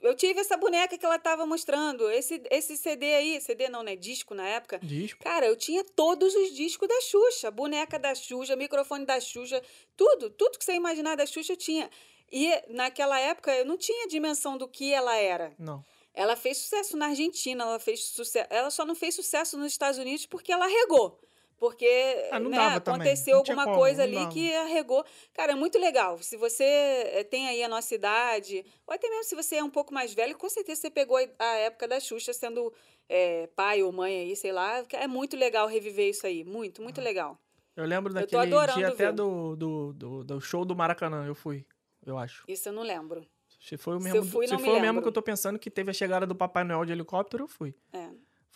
Eu 0.00 0.14
tive 0.14 0.40
essa 0.40 0.56
boneca 0.56 0.96
que 0.96 1.04
ela 1.04 1.18
tava 1.18 1.44
mostrando. 1.44 2.08
Esse, 2.10 2.40
esse 2.50 2.76
CD 2.76 3.14
aí, 3.14 3.40
CD 3.40 3.68
não, 3.68 3.82
né? 3.82 3.96
Disco 3.96 4.34
na 4.34 4.46
época. 4.46 4.78
Disco. 4.82 5.22
Cara, 5.22 5.46
eu 5.46 5.56
tinha 5.56 5.84
todos 5.84 6.34
os 6.34 6.54
discos 6.54 6.88
da 6.88 7.00
Xuxa, 7.00 7.50
boneca 7.50 7.98
da 7.98 8.14
Xuxa, 8.14 8.54
microfone 8.56 9.04
da 9.04 9.20
Xuxa, 9.20 9.62
tudo, 9.96 10.30
tudo 10.30 10.58
que 10.58 10.64
você 10.64 10.74
imaginar 10.74 11.16
da 11.16 11.26
Xuxa 11.26 11.52
eu 11.52 11.56
tinha. 11.56 11.90
E 12.30 12.48
naquela 12.68 13.18
época 13.18 13.54
eu 13.54 13.64
não 13.64 13.76
tinha 13.76 14.06
dimensão 14.06 14.56
do 14.56 14.68
que 14.68 14.92
ela 14.92 15.16
era. 15.16 15.52
Não. 15.58 15.84
Ela 16.14 16.36
fez 16.36 16.58
sucesso 16.58 16.96
na 16.96 17.06
Argentina, 17.06 17.62
ela 17.62 17.78
fez 17.78 18.04
sucesso, 18.04 18.48
ela 18.50 18.70
só 18.70 18.84
não 18.84 18.94
fez 18.94 19.14
sucesso 19.14 19.56
nos 19.56 19.72
Estados 19.72 19.98
Unidos 19.98 20.26
porque 20.26 20.52
ela 20.52 20.66
regou. 20.66 21.20
Porque 21.58 21.86
Ah, 22.30 22.38
né, 22.38 22.56
aconteceu 22.76 23.36
alguma 23.38 23.64
como, 23.64 23.76
coisa 23.78 24.04
ali 24.04 24.14
dava. 24.14 24.30
que 24.30 24.54
arregou. 24.54 25.04
Cara, 25.34 25.52
é 25.52 25.54
muito 25.56 25.76
legal. 25.78 26.16
Se 26.18 26.36
você 26.36 26.62
eh, 26.64 27.24
tem 27.24 27.48
aí 27.48 27.62
a 27.64 27.68
nossa 27.68 27.94
idade, 27.94 28.64
ou 28.86 28.94
até 28.94 29.08
mesmo 29.10 29.24
se 29.24 29.34
você 29.34 29.56
é 29.56 29.64
um 29.64 29.70
pouco 29.70 29.92
mais 29.92 30.14
velho, 30.14 30.36
com 30.38 30.48
certeza 30.48 30.80
você 30.82 30.90
pegou 30.90 31.16
a- 31.16 31.54
época 31.56 31.88
da 31.88 31.98
Xuxa 31.98 32.32
sendo 32.32 32.72
eh, 33.08 33.48
pai 33.56 33.82
ou 33.82 33.90
mãe 33.90 34.20
aí, 34.20 34.36
sei 34.36 34.52
lá. 34.52 34.84
É 34.92 35.06
muito 35.08 35.36
legal 35.36 35.66
reviver 35.66 36.08
isso 36.08 36.26
aí. 36.26 36.44
Muito, 36.44 36.80
Ah. 36.80 36.84
muito 36.84 37.00
legal. 37.00 37.36
Eu 37.74 37.84
lembro 37.86 38.10
Eu 38.12 38.14
daquele 38.14 38.42
adorando 38.42 38.78
dia 38.78 38.88
até 38.88 39.12
do, 39.12 39.56
do, 39.56 39.92
do, 39.92 40.24
do 40.24 40.40
show 40.40 40.64
do 40.64 40.76
Maracanã. 40.76 41.24
Eu 41.26 41.34
fui, 41.34 41.64
eu 42.06 42.16
acho. 42.18 42.44
Isso 42.46 42.68
eu 42.68 42.72
não 42.72 42.82
lembro. 42.82 43.26
Se 43.60 43.76
foi 43.76 43.96
o 43.96 43.98
Se 43.98 44.04
mesmo, 44.04 44.18
eu 44.20 44.24
fui, 44.24 44.46
se 44.46 44.52
não 44.52 44.60
me 44.60 44.66
foi 44.68 44.78
o 44.78 44.80
mesmo 44.80 45.02
que 45.02 45.08
eu 45.08 45.12
tô 45.12 45.22
pensando 45.22 45.58
que 45.58 45.68
teve 45.70 45.90
a 45.90 45.94
chegada 45.94 46.24
do 46.26 46.34
Papai 46.36 46.62
Noel 46.64 46.84
de 46.84 46.92
helicóptero, 46.92 47.44
eu 47.44 47.48
fui. 47.48 47.74
É. 47.92 48.08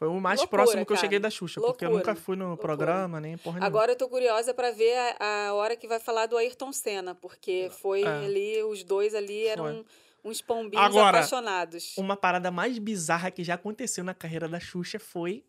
Foi 0.02 0.08
o 0.08 0.20
mais 0.20 0.40
Loucura, 0.40 0.62
próximo 0.64 0.84
que 0.84 0.92
eu 0.92 0.96
cara. 0.96 1.06
cheguei 1.06 1.18
da 1.20 1.30
Xuxa, 1.30 1.60
porque 1.60 1.84
eu 1.84 1.90
Loucura. 1.90 2.12
nunca 2.12 2.20
fui 2.20 2.34
no 2.34 2.48
Loucura. 2.48 2.66
programa, 2.76 3.20
nem 3.20 3.38
porra 3.38 3.60
nenhuma. 3.60 3.66
Agora 3.68 3.92
eu 3.92 3.96
tô 3.96 4.08
curiosa 4.08 4.52
pra 4.52 4.72
ver 4.72 4.96
a, 5.20 5.46
a 5.50 5.54
hora 5.54 5.76
que 5.76 5.86
vai 5.86 6.00
falar 6.00 6.26
do 6.26 6.36
Ayrton 6.36 6.72
Senna, 6.72 7.14
porque 7.14 7.70
foi 7.80 8.02
É. 8.02 8.08
ali, 8.08 8.60
os 8.64 8.82
dois 8.82 9.14
ali 9.14 9.46
eram 9.46 9.84
uns 10.24 10.40
pombinhos 10.42 10.84
Agora, 10.84 11.18
apaixonados. 11.18 11.96
Uma 11.96 12.16
parada 12.16 12.50
mais 12.50 12.80
bizarra 12.80 13.30
que 13.30 13.44
já 13.44 13.54
aconteceu 13.54 14.02
na 14.02 14.12
carreira 14.12 14.48
da 14.48 14.58
Xuxa 14.58 14.98
foi 14.98 15.44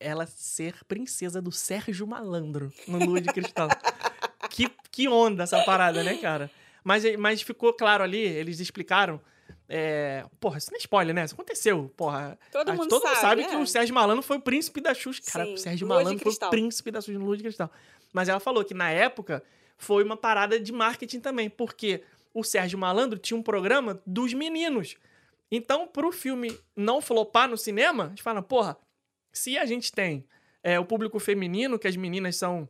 ela 0.00 0.26
ser 0.26 0.82
princesa 0.88 1.40
do 1.40 1.52
Sérgio 1.52 2.04
Malandro 2.04 2.72
no 2.88 2.98
Lua 2.98 3.20
de 3.20 3.28
Cristal. 3.32 3.68
que, 4.50 4.68
que 4.90 5.06
onda 5.08 5.44
essa 5.44 5.62
parada, 5.62 6.02
né, 6.02 6.16
cara? 6.16 6.50
Mas, 6.82 7.04
mas 7.16 7.40
ficou 7.40 7.72
claro 7.72 8.02
ali, 8.02 8.18
eles 8.18 8.58
explicaram. 8.58 9.20
É... 9.74 10.26
Porra, 10.38 10.58
isso 10.58 10.70
não 10.70 10.76
é 10.76 10.80
spoiler, 10.80 11.14
né? 11.14 11.24
Isso 11.24 11.34
aconteceu, 11.34 11.90
porra. 11.96 12.38
Todo 12.50 12.74
mundo 12.74 12.88
todo 12.88 13.00
mundo 13.00 13.16
sabe, 13.16 13.20
sabe 13.20 13.44
que 13.46 13.54
é. 13.54 13.58
o 13.58 13.66
Sérgio 13.66 13.94
Malandro 13.94 14.22
foi 14.22 14.36
o 14.36 14.40
príncipe 14.40 14.82
da 14.82 14.92
Xuxa. 14.92 15.22
Cara, 15.32 15.48
o 15.48 15.56
Sérgio 15.56 15.88
Malandro 15.88 16.18
foi 16.18 16.46
o 16.46 16.50
príncipe 16.50 16.90
da 16.90 17.00
Xuxa 17.00 17.18
no 17.18 17.24
Lua 17.24 17.38
de 17.38 17.42
Cristal. 17.42 17.70
Mas 18.12 18.28
ela 18.28 18.38
falou 18.38 18.62
que 18.62 18.74
na 18.74 18.90
época 18.90 19.42
foi 19.78 20.04
uma 20.04 20.16
parada 20.16 20.60
de 20.60 20.70
marketing 20.70 21.20
também, 21.20 21.48
porque 21.48 22.02
o 22.34 22.44
Sérgio 22.44 22.78
Malandro 22.78 23.18
tinha 23.18 23.36
um 23.36 23.42
programa 23.42 23.98
dos 24.06 24.34
meninos. 24.34 24.96
Então, 25.50 25.86
pro 25.86 26.12
filme 26.12 26.58
não 26.76 27.00
flopar 27.00 27.48
no 27.48 27.56
cinema, 27.56 28.04
a 28.04 28.08
gente 28.08 28.22
fala, 28.22 28.42
porra, 28.42 28.76
se 29.32 29.56
a 29.56 29.64
gente 29.64 29.90
tem 29.90 30.26
é, 30.62 30.78
o 30.78 30.84
público 30.84 31.18
feminino, 31.18 31.78
que 31.78 31.88
as 31.88 31.96
meninas 31.96 32.36
são 32.36 32.68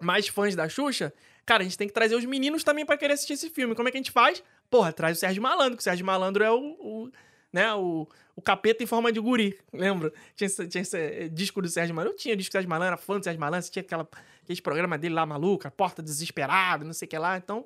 mais 0.00 0.28
fãs 0.28 0.54
da 0.54 0.68
Xuxa, 0.68 1.12
cara, 1.44 1.62
a 1.62 1.64
gente 1.64 1.76
tem 1.76 1.88
que 1.88 1.94
trazer 1.94 2.14
os 2.14 2.24
meninos 2.24 2.62
também 2.62 2.86
pra 2.86 2.96
querer 2.96 3.14
assistir 3.14 3.32
esse 3.32 3.50
filme. 3.50 3.74
Como 3.74 3.88
é 3.88 3.90
que 3.90 3.96
a 3.96 4.00
gente 4.00 4.12
faz? 4.12 4.42
Porra, 4.70 4.92
traz 4.92 5.16
o 5.16 5.20
Sérgio 5.20 5.42
Malandro, 5.42 5.76
que 5.76 5.80
o 5.80 5.84
Sérgio 5.84 6.04
Malandro 6.04 6.44
é 6.44 6.50
o, 6.50 6.58
o, 6.58 7.10
né, 7.52 7.72
o, 7.74 8.06
o 8.36 8.42
capeta 8.42 8.82
em 8.82 8.86
forma 8.86 9.10
de 9.10 9.18
guri, 9.18 9.58
lembra? 9.72 10.12
Tinha 10.36 10.48
tinha 10.68 10.82
esse 10.82 10.98
eh, 10.98 11.28
disco 11.28 11.62
do 11.62 11.68
Sérgio 11.68 11.94
Malandro, 11.94 12.14
eu 12.14 12.18
tinha 12.18 12.36
disco 12.36 12.50
do 12.50 12.52
Sérgio 12.52 12.68
Malandro, 12.68 12.88
era 12.88 12.96
fã 12.96 13.18
do 13.18 13.24
Sérgio 13.24 13.40
Malandro, 13.40 13.70
tinha 13.70 13.82
aquela, 13.82 14.08
aquele 14.42 14.60
programa 14.60 14.98
dele 14.98 15.14
lá 15.14 15.24
maluco, 15.24 15.66
a 15.66 15.70
Porta 15.70 16.02
Desesperado, 16.02 16.84
não 16.84 16.92
sei 16.92 17.06
o 17.06 17.08
que 17.08 17.18
lá, 17.18 17.36
então... 17.36 17.64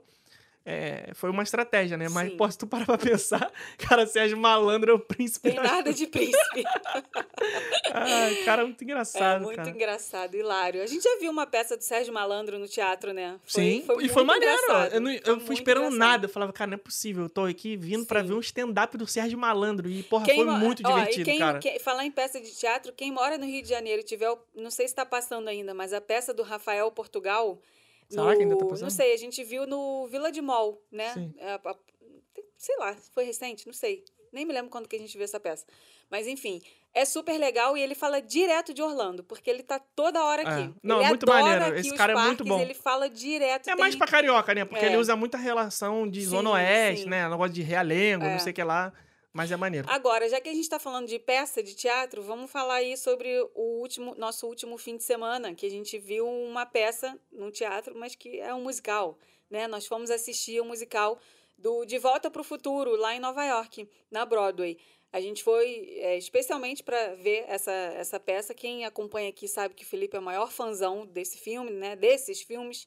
é, 0.64 1.10
foi 1.14 1.30
uma 1.30 1.42
estratégia, 1.42 1.96
né? 1.96 2.08
Mas, 2.08 2.30
Sim. 2.30 2.50
se 2.50 2.58
tu 2.58 2.66
parar 2.66 2.86
pra 2.86 2.98
pensar, 2.98 3.50
cara, 3.78 4.06
Sérgio 4.06 4.36
Malandro 4.38 4.92
é 4.92 4.94
o 4.94 4.98
príncipe 4.98 5.48
Tem 5.50 5.56
da 5.56 5.62
nada 5.64 5.92
de 5.92 6.06
príncipe. 6.06 6.64
Cara, 8.44 8.64
muito 8.64 8.80
É 8.80 8.84
engraçado, 8.84 9.42
muito 9.42 9.56
cara. 9.56 9.70
engraçado, 9.70 10.34
hilário. 10.36 10.82
A 10.82 10.86
gente 10.86 11.02
já 11.02 11.18
viu 11.18 11.30
uma 11.30 11.46
peça 11.46 11.76
do 11.76 11.82
Sérgio 11.82 12.12
Malandro 12.12 12.58
no 12.58 12.66
teatro, 12.68 13.12
né? 13.12 13.38
Sim, 13.46 13.84
e 14.00 14.08
foi 14.08 14.24
maneiro. 14.24 14.54
Eu, 14.92 15.00
não- 15.00 15.12
eu 15.12 15.22
Foi 15.24 15.40
fui 15.40 15.54
esperando 15.54 15.86
engraçado. 15.86 15.98
nada. 16.10 16.24
Eu 16.26 16.28
falava, 16.30 16.52
cara, 16.52 16.70
não 16.70 16.74
é 16.76 16.78
possível. 16.78 17.24
Eu 17.24 17.28
tô 17.30 17.44
aqui 17.44 17.76
vindo 17.76 18.06
pra 18.06 18.20
Sim. 18.20 18.28
ver 18.28 18.34
um 18.34 18.40
stand-up 18.40 18.96
do 18.96 19.06
Sérgio 19.06 19.38
Malandro. 19.38 19.88
E, 19.88 20.02
porra, 20.04 20.24
Quem 20.26 20.36
foi 20.36 20.44
mo- 20.44 20.58
muito 20.58 20.82
ó, 20.86 20.90
divertido, 20.94 21.24
quem, 21.24 21.38
cara. 21.38 21.58
quem- 21.58 21.78
falar 21.78 22.04
em 22.04 22.10
peça 22.10 22.40
de 22.40 22.50
teatro, 22.54 22.92
quem 22.92 23.10
mora 23.12 23.36
no 23.36 23.44
Rio 23.44 23.62
de 23.62 23.68
Janeiro 23.68 24.00
e 24.00 24.04
tiver, 24.04 24.34
não 24.54 24.70
sei 24.70 24.86
se 24.86 24.92
está 24.92 25.04
passando 25.04 25.48
ainda, 25.48 25.74
mas 25.74 25.92
a 25.92 26.00
peça 26.00 26.32
do 26.32 26.42
Rafael 26.42 26.90
Portugal, 26.90 27.60
Será 28.14 28.36
que 28.36 28.42
ainda 28.42 28.56
tá 28.56 28.64
passando? 28.66 28.82
não 28.82 28.90
sei, 28.90 29.12
a 29.14 29.16
gente 29.16 29.42
viu 29.44 29.66
no 29.66 30.06
Vila 30.08 30.30
de 30.32 30.40
Mall, 30.40 30.80
né? 30.90 31.12
Sim. 31.14 31.34
É, 31.38 31.58
sei 32.56 32.76
lá, 32.78 32.94
foi 33.12 33.24
recente, 33.24 33.66
não 33.66 33.72
sei. 33.74 34.04
Nem 34.32 34.46
me 34.46 34.52
lembro 34.52 34.70
quando 34.70 34.88
que 34.88 34.96
a 34.96 34.98
gente 34.98 35.12
viu 35.16 35.24
essa 35.24 35.38
peça. 35.38 35.66
Mas 36.10 36.26
enfim, 36.26 36.60
é 36.94 37.04
super 37.04 37.36
legal 37.38 37.76
e 37.76 37.82
ele 37.82 37.94
fala 37.94 38.20
direto 38.20 38.72
de 38.72 38.80
Orlando, 38.82 39.22
porque 39.24 39.50
ele 39.50 39.62
tá 39.62 39.78
toda 39.78 40.22
hora 40.24 40.42
aqui. 40.42 40.70
É. 40.70 40.70
Não, 40.82 40.96
ele 40.96 41.04
é 41.04 41.08
muito 41.08 41.26
maneiro. 41.28 41.74
Esse 41.76 41.90
os 41.90 41.96
cara 41.96 42.12
é 42.12 42.16
muito 42.16 42.38
parques, 42.44 42.46
bom. 42.48 42.60
Ele 42.60 42.74
fala 42.74 43.08
direto. 43.10 43.68
É 43.68 43.72
tem- 43.74 43.80
mais 43.80 43.94
pra 43.96 44.06
carioca, 44.06 44.54
né? 44.54 44.64
Porque 44.64 44.84
É. 44.84 44.88
ele 44.88 44.96
usa 44.96 45.14
muita 45.16 45.36
relação 45.36 46.08
de 46.08 46.22
Sim, 46.22 46.28
Zona 46.28 46.50
Oeste, 46.50 47.04
sim. 47.04 47.08
né? 47.10 47.28
Negócio 47.28 47.52
de 47.52 47.62
realengo, 47.62 48.24
É. 48.24 48.32
não 48.32 48.38
sei 48.38 48.52
o 48.52 48.54
que 48.54 48.62
lá. 48.62 48.92
Mas 49.32 49.50
é 49.50 49.56
maneiro. 49.56 49.88
Agora, 49.90 50.28
já 50.28 50.40
que 50.40 50.48
a 50.48 50.52
gente 50.52 50.64
está 50.64 50.78
falando 50.78 51.06
de 51.06 51.18
peça 51.18 51.62
de 51.62 51.74
teatro, 51.74 52.22
vamos 52.22 52.50
falar 52.50 52.76
aí 52.76 52.96
sobre 52.96 53.28
o 53.54 53.80
último, 53.80 54.14
nosso 54.16 54.46
último 54.46 54.76
fim 54.76 54.96
de 54.96 55.02
semana, 55.02 55.54
que 55.54 55.64
a 55.64 55.70
gente 55.70 55.98
viu 55.98 56.28
uma 56.28 56.66
peça 56.66 57.18
no 57.32 57.50
teatro, 57.50 57.94
mas 57.96 58.14
que 58.14 58.38
é 58.38 58.54
um 58.54 58.62
musical, 58.62 59.18
né? 59.48 59.66
Nós 59.66 59.86
fomos 59.86 60.10
assistir 60.10 60.60
o 60.60 60.64
musical 60.64 61.18
do 61.56 61.86
De 61.86 61.98
Volta 61.98 62.30
para 62.30 62.42
o 62.42 62.44
Futuro, 62.44 62.94
lá 62.96 63.14
em 63.14 63.20
Nova 63.20 63.42
York, 63.44 63.88
na 64.10 64.26
Broadway. 64.26 64.76
A 65.10 65.20
gente 65.20 65.42
foi 65.42 65.98
é, 65.98 66.16
especialmente 66.18 66.82
para 66.82 67.14
ver 67.14 67.44
essa, 67.48 67.72
essa 67.72 68.20
peça. 68.20 68.54
Quem 68.54 68.84
acompanha 68.84 69.30
aqui 69.30 69.48
sabe 69.48 69.74
que 69.74 69.84
o 69.84 69.86
Felipe 69.86 70.16
é 70.16 70.20
o 70.20 70.22
maior 70.22 70.50
fãzão 70.50 71.06
desse 71.06 71.38
filme, 71.38 71.70
né? 71.70 71.96
Desses 71.96 72.42
filmes. 72.42 72.86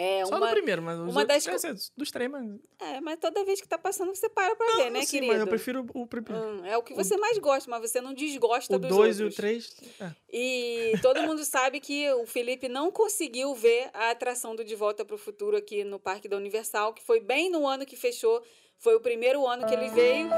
É 0.00 0.24
Só 0.24 0.36
uma, 0.36 0.46
do 0.46 0.52
primeiro, 0.52 0.80
mas 0.80 0.96
uma 0.96 1.06
outros, 1.08 1.44
das 1.44 1.64
é, 1.64 1.74
dos 1.96 2.12
três, 2.12 2.30
mas... 2.30 2.46
é, 2.78 3.00
mas 3.00 3.18
toda 3.18 3.44
vez 3.44 3.60
que 3.60 3.66
tá 3.66 3.76
passando, 3.76 4.14
você 4.14 4.28
para 4.28 4.54
pra 4.54 4.76
ver, 4.76 4.90
né, 4.90 5.02
sim, 5.02 5.16
querido? 5.16 5.32
mas 5.32 5.40
eu 5.40 5.46
prefiro 5.48 5.84
o 5.92 6.06
primeiro. 6.06 6.38
Hum, 6.38 6.64
é 6.64 6.78
o 6.78 6.84
que 6.84 6.94
você 6.94 7.16
mais 7.16 7.36
gosta, 7.38 7.68
mas 7.68 7.90
você 7.90 8.00
não 8.00 8.14
desgosta 8.14 8.76
o 8.76 8.78
dos 8.78 8.88
dois 8.88 9.18
e 9.18 9.22
o 9.22 9.24
outros. 9.24 9.36
três... 9.36 9.76
É. 9.98 10.12
E 10.32 10.92
todo 11.02 11.20
mundo 11.24 11.44
sabe 11.44 11.80
que 11.80 12.08
o 12.12 12.26
Felipe 12.26 12.68
não 12.68 12.92
conseguiu 12.92 13.52
ver 13.56 13.90
a 13.92 14.10
atração 14.10 14.54
do 14.54 14.62
De 14.62 14.76
Volta 14.76 15.04
para 15.04 15.16
o 15.16 15.18
Futuro 15.18 15.56
aqui 15.56 15.82
no 15.82 15.98
Parque 15.98 16.28
da 16.28 16.36
Universal, 16.36 16.94
que 16.94 17.02
foi 17.02 17.18
bem 17.18 17.50
no 17.50 17.66
ano 17.66 17.84
que 17.84 17.96
fechou. 17.96 18.40
Foi 18.78 18.94
o 18.94 19.00
primeiro 19.00 19.46
ano 19.46 19.66
que 19.66 19.74
ele 19.74 19.88
veio. 19.90 20.28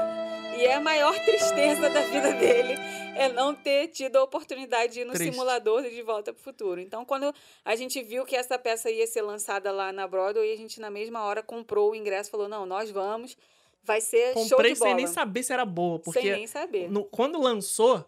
E 0.57 0.65
é 0.65 0.73
a 0.75 0.81
maior 0.81 1.13
tristeza 1.23 1.89
da 1.89 2.01
vida 2.01 2.33
dele 2.33 2.73
é 3.15 3.29
não 3.29 3.53
ter 3.53 3.87
tido 3.89 4.17
a 4.17 4.23
oportunidade 4.23 4.93
de 4.93 5.01
ir 5.01 5.05
no 5.05 5.13
Triste. 5.13 5.31
simulador 5.31 5.83
de 5.83 6.01
Volta 6.01 6.33
para 6.33 6.39
o 6.39 6.43
Futuro. 6.43 6.79
Então, 6.81 7.05
quando 7.05 7.33
a 7.63 7.75
gente 7.75 8.01
viu 8.01 8.25
que 8.25 8.35
essa 8.35 8.57
peça 8.59 8.89
ia 8.89 9.05
ser 9.07 9.21
lançada 9.21 9.71
lá 9.71 9.91
na 9.93 10.07
Broadway, 10.07 10.51
a 10.53 10.57
gente 10.57 10.79
na 10.79 10.89
mesma 10.89 11.23
hora 11.23 11.41
comprou 11.43 11.91
o 11.91 11.95
ingresso 11.95 12.29
e 12.29 12.31
falou: 12.31 12.47
não, 12.47 12.65
nós 12.65 12.89
vamos. 12.91 13.37
Vai 13.83 13.99
ser 13.99 14.33
show 14.33 14.49
Comprei 14.49 14.73
de 14.73 14.79
bola. 14.79 14.89
sem 14.91 14.95
nem 14.95 15.07
saber 15.07 15.43
se 15.43 15.51
era 15.53 15.65
boa, 15.65 15.97
porque 15.99 16.21
Sem 16.21 16.31
nem 16.33 16.45
saber. 16.47 16.91
no- 16.91 17.03
quando 17.05 17.41
lançou, 17.41 18.05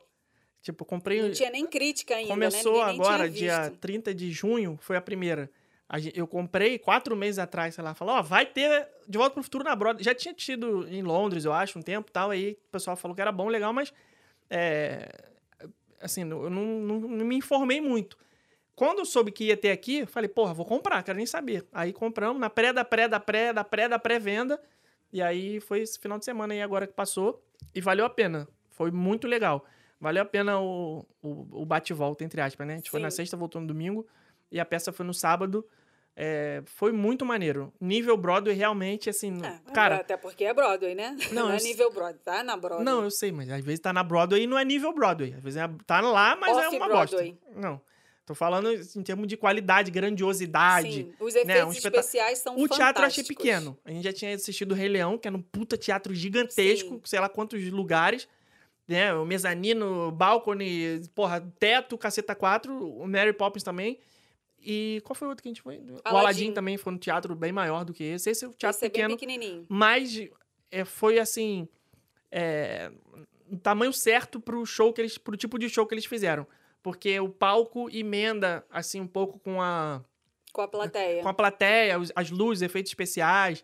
tipo, 0.62 0.86
comprei... 0.86 1.20
Não 1.22 1.32
tinha 1.32 1.50
nem 1.50 1.66
crítica 1.66 2.16
ainda, 2.16 2.30
Começou 2.30 2.74
né? 2.74 2.80
Ninguém 2.80 2.98
nem 3.00 3.02
agora, 3.02 3.30
dia 3.30 3.62
visto. 3.64 3.78
30 3.80 4.14
de 4.14 4.32
junho, 4.32 4.78
foi 4.80 4.96
a 4.98 5.02
primeira. 5.02 5.50
Eu 6.16 6.26
comprei 6.26 6.80
quatro 6.80 7.16
meses 7.16 7.38
atrás, 7.38 7.76
sei 7.76 7.84
lá, 7.84 7.94
falou, 7.94 8.16
ó, 8.16 8.22
vai 8.22 8.46
ter 8.46 8.88
De 9.08 9.18
Volta 9.18 9.34
pro 9.36 9.44
Futuro 9.44 9.64
na 9.64 9.76
Broadway. 9.76 10.04
Já 10.04 10.16
tinha 10.16 10.34
tido 10.34 10.88
em 10.88 11.04
Londres, 11.04 11.46
eu 11.46 11.54
acho, 11.54 11.78
um 11.78 11.82
tempo 11.82 12.12
tal, 12.12 12.32
aí 12.32 12.58
o 12.68 12.72
pessoal 12.72 12.96
falou 12.96 13.14
que 13.14 13.22
era 13.22 13.32
bom, 13.32 13.48
legal, 13.48 13.72
mas, 13.72 13.94
é, 14.50 15.08
assim, 16.02 16.22
eu 16.22 16.50
não, 16.50 16.80
não, 16.80 17.00
não 17.00 17.26
me 17.26 17.36
informei 17.36 17.80
muito. 17.80 18.18
Quando 18.76 19.00
eu 19.00 19.06
soube 19.06 19.32
que 19.32 19.46
ia 19.46 19.58
ter 19.58 19.72
aqui, 19.72 20.06
falei, 20.06 20.28
porra, 20.28 20.54
vou 20.54 20.66
comprar, 20.66 21.04
quero 21.04 21.18
nem 21.18 21.28
saber. 21.28 21.66
Aí 21.72 21.94
compramos 21.94 22.40
na 22.40 22.50
pré 22.50 22.74
da 22.74 22.84
pré 22.84 23.08
da 23.08 23.20
pré 23.20 23.54
da 23.54 23.64
pré 23.64 23.88
da 23.88 24.00
pré-venda. 24.00 24.60
E 25.12 25.22
aí 25.22 25.60
foi 25.60 25.82
esse 25.82 26.00
final 26.00 26.18
de 26.18 26.26
semana 26.26 26.54
aí 26.54 26.62
agora 26.62 26.88
que 26.88 26.94
passou. 26.94 27.44
E 27.76 27.80
valeu 27.80 28.04
a 28.04 28.10
pena. 28.10 28.48
Foi 28.72 28.90
muito 28.90 29.28
legal. 29.28 29.64
Valeu 30.00 30.24
a 30.24 30.26
pena 30.26 30.60
o, 30.60 31.06
o, 31.22 31.62
o 31.62 31.66
bate-volta, 31.66 32.24
entre 32.24 32.42
aspas, 32.42 32.66
né? 32.66 32.74
A 32.74 32.78
gente 32.78 32.90
foi 32.90 33.00
na 33.00 33.12
Sim. 33.12 33.18
sexta, 33.18 33.38
voltou 33.38 33.62
no 33.62 33.68
domingo. 33.68 34.08
E 34.54 34.60
a 34.60 34.66
peça 34.66 34.94
foi 34.94 35.06
no 35.06 35.14
sábado. 35.14 35.66
É, 36.16 36.62
foi 36.66 36.92
muito 36.92 37.26
maneiro. 37.26 37.74
Nível 37.82 38.16
Broadway, 38.16 38.56
realmente, 38.56 39.10
assim. 39.10 39.34
É, 39.44 39.72
cara, 39.74 39.96
até 39.96 40.16
porque 40.16 40.44
é 40.46 40.54
Broadway, 40.54 40.94
né? 40.94 41.18
Não, 41.32 41.48
Não, 41.48 41.52
é 41.52 41.58
nível 41.58 41.92
Broadway, 41.92 42.22
tá 42.24 42.44
na 42.44 42.56
Broadway. 42.56 42.86
Não, 42.86 43.04
eu 43.04 43.10
sei, 43.10 43.32
mas 43.32 43.50
às 43.50 43.62
vezes 43.66 43.80
tá 43.80 43.92
na 43.92 44.04
Broadway 44.04 44.44
e 44.44 44.48
não 44.48 44.58
é 44.60 44.64
nível 44.64 44.94
Broadway. 44.94 45.34
Às 45.34 45.42
vezes 45.44 45.58
é- 45.58 45.68
tá 45.88 46.02
lá, 46.02 46.36
mas 46.36 46.56
é 46.56 46.70
uma 46.70 46.88
bosta. 46.88 47.16
Off-Broadway. 47.18 47.38
Não. 47.56 47.82
Tô 48.28 48.36
falando 48.36 48.72
em 48.72 49.02
termos 49.04 49.28
de 49.28 49.36
qualidade, 49.36 49.90
grandiosidade. 49.92 50.94
Sim, 50.94 51.14
os 51.20 51.34
né, 51.34 51.42
efeitos 51.42 51.66
um 51.68 51.72
espetá- 51.72 52.00
especiais 52.00 52.38
são 52.40 52.58
O 52.58 52.68
teatro 52.70 53.02
eu 53.04 53.08
achei 53.08 53.24
pequeno. 53.24 53.78
A 53.84 53.92
gente 53.92 54.04
já 54.04 54.14
tinha 54.14 54.34
assistido 54.36 54.72
o 54.72 54.76
Rei 54.76 54.88
Leão, 54.88 55.18
que 55.18 55.28
era 55.28 55.36
um 55.36 55.42
puta 55.42 55.76
teatro 55.76 56.14
gigantesco, 56.14 56.94
Sim. 56.96 57.02
sei 57.04 57.20
lá 57.20 57.28
quantos 57.28 57.62
lugares. 57.72 58.28
Né? 58.88 59.14
O 59.14 59.26
mezanino, 59.26 60.12
balcone, 60.12 61.02
porra, 61.16 61.42
teto, 61.60 61.98
caceta 61.98 62.36
4, 62.36 62.74
o 62.78 63.08
Mary 63.08 63.34
Poppins 63.34 63.64
também. 63.64 63.98
E 64.66 65.02
qual 65.04 65.16
foi 65.16 65.28
o 65.28 65.30
outro 65.30 65.44
que 65.44 65.50
a 65.50 65.52
gente 65.52 65.62
foi? 65.62 65.78
O. 65.78 66.00
Aladdin 66.06 66.52
também 66.54 66.78
foi 66.78 66.94
um 66.94 66.98
teatro 66.98 67.36
bem 67.36 67.52
maior 67.52 67.84
do 67.84 67.94
que 67.94 68.04
esse. 68.04 68.30
Esse 68.30 68.46
é 68.46 68.48
o 68.48 68.54
teatro 68.54 68.78
Esse 68.78 68.86
é 68.86 68.90
bem 68.90 69.16
pequeno. 69.16 69.18
pequenininho. 69.18 69.66
mas 69.70 70.28
é, 70.72 70.86
foi 70.86 71.20
assim 71.20 71.68
é, 72.32 72.92
o 73.52 73.58
tamanho 73.58 73.94
certo 73.94 74.40
pro 74.40 74.66
show 74.66 74.92
que 74.94 75.02
eles 75.02 75.18
pro 75.18 75.36
tipo 75.38 75.60
de 75.60 75.70
show 75.70 75.86
que 75.86 75.94
eles 75.94 76.06
fizeram 76.06 76.48
porque 76.82 77.20
o 77.20 77.30
palco 77.30 77.90
emenda 77.92 78.66
assim 78.70 79.00
um 79.00 79.08
pouco 79.08 79.38
com 79.40 79.62
a 79.62 80.04
Com 80.52 80.62
a 80.62 80.68
plateia. 80.68 81.22
com 81.22 81.30
a 81.30 81.34
plateia 81.34 81.96
as 82.16 82.30
luzes 82.32 82.62
efeitos 82.62 82.90
especiais 82.92 83.64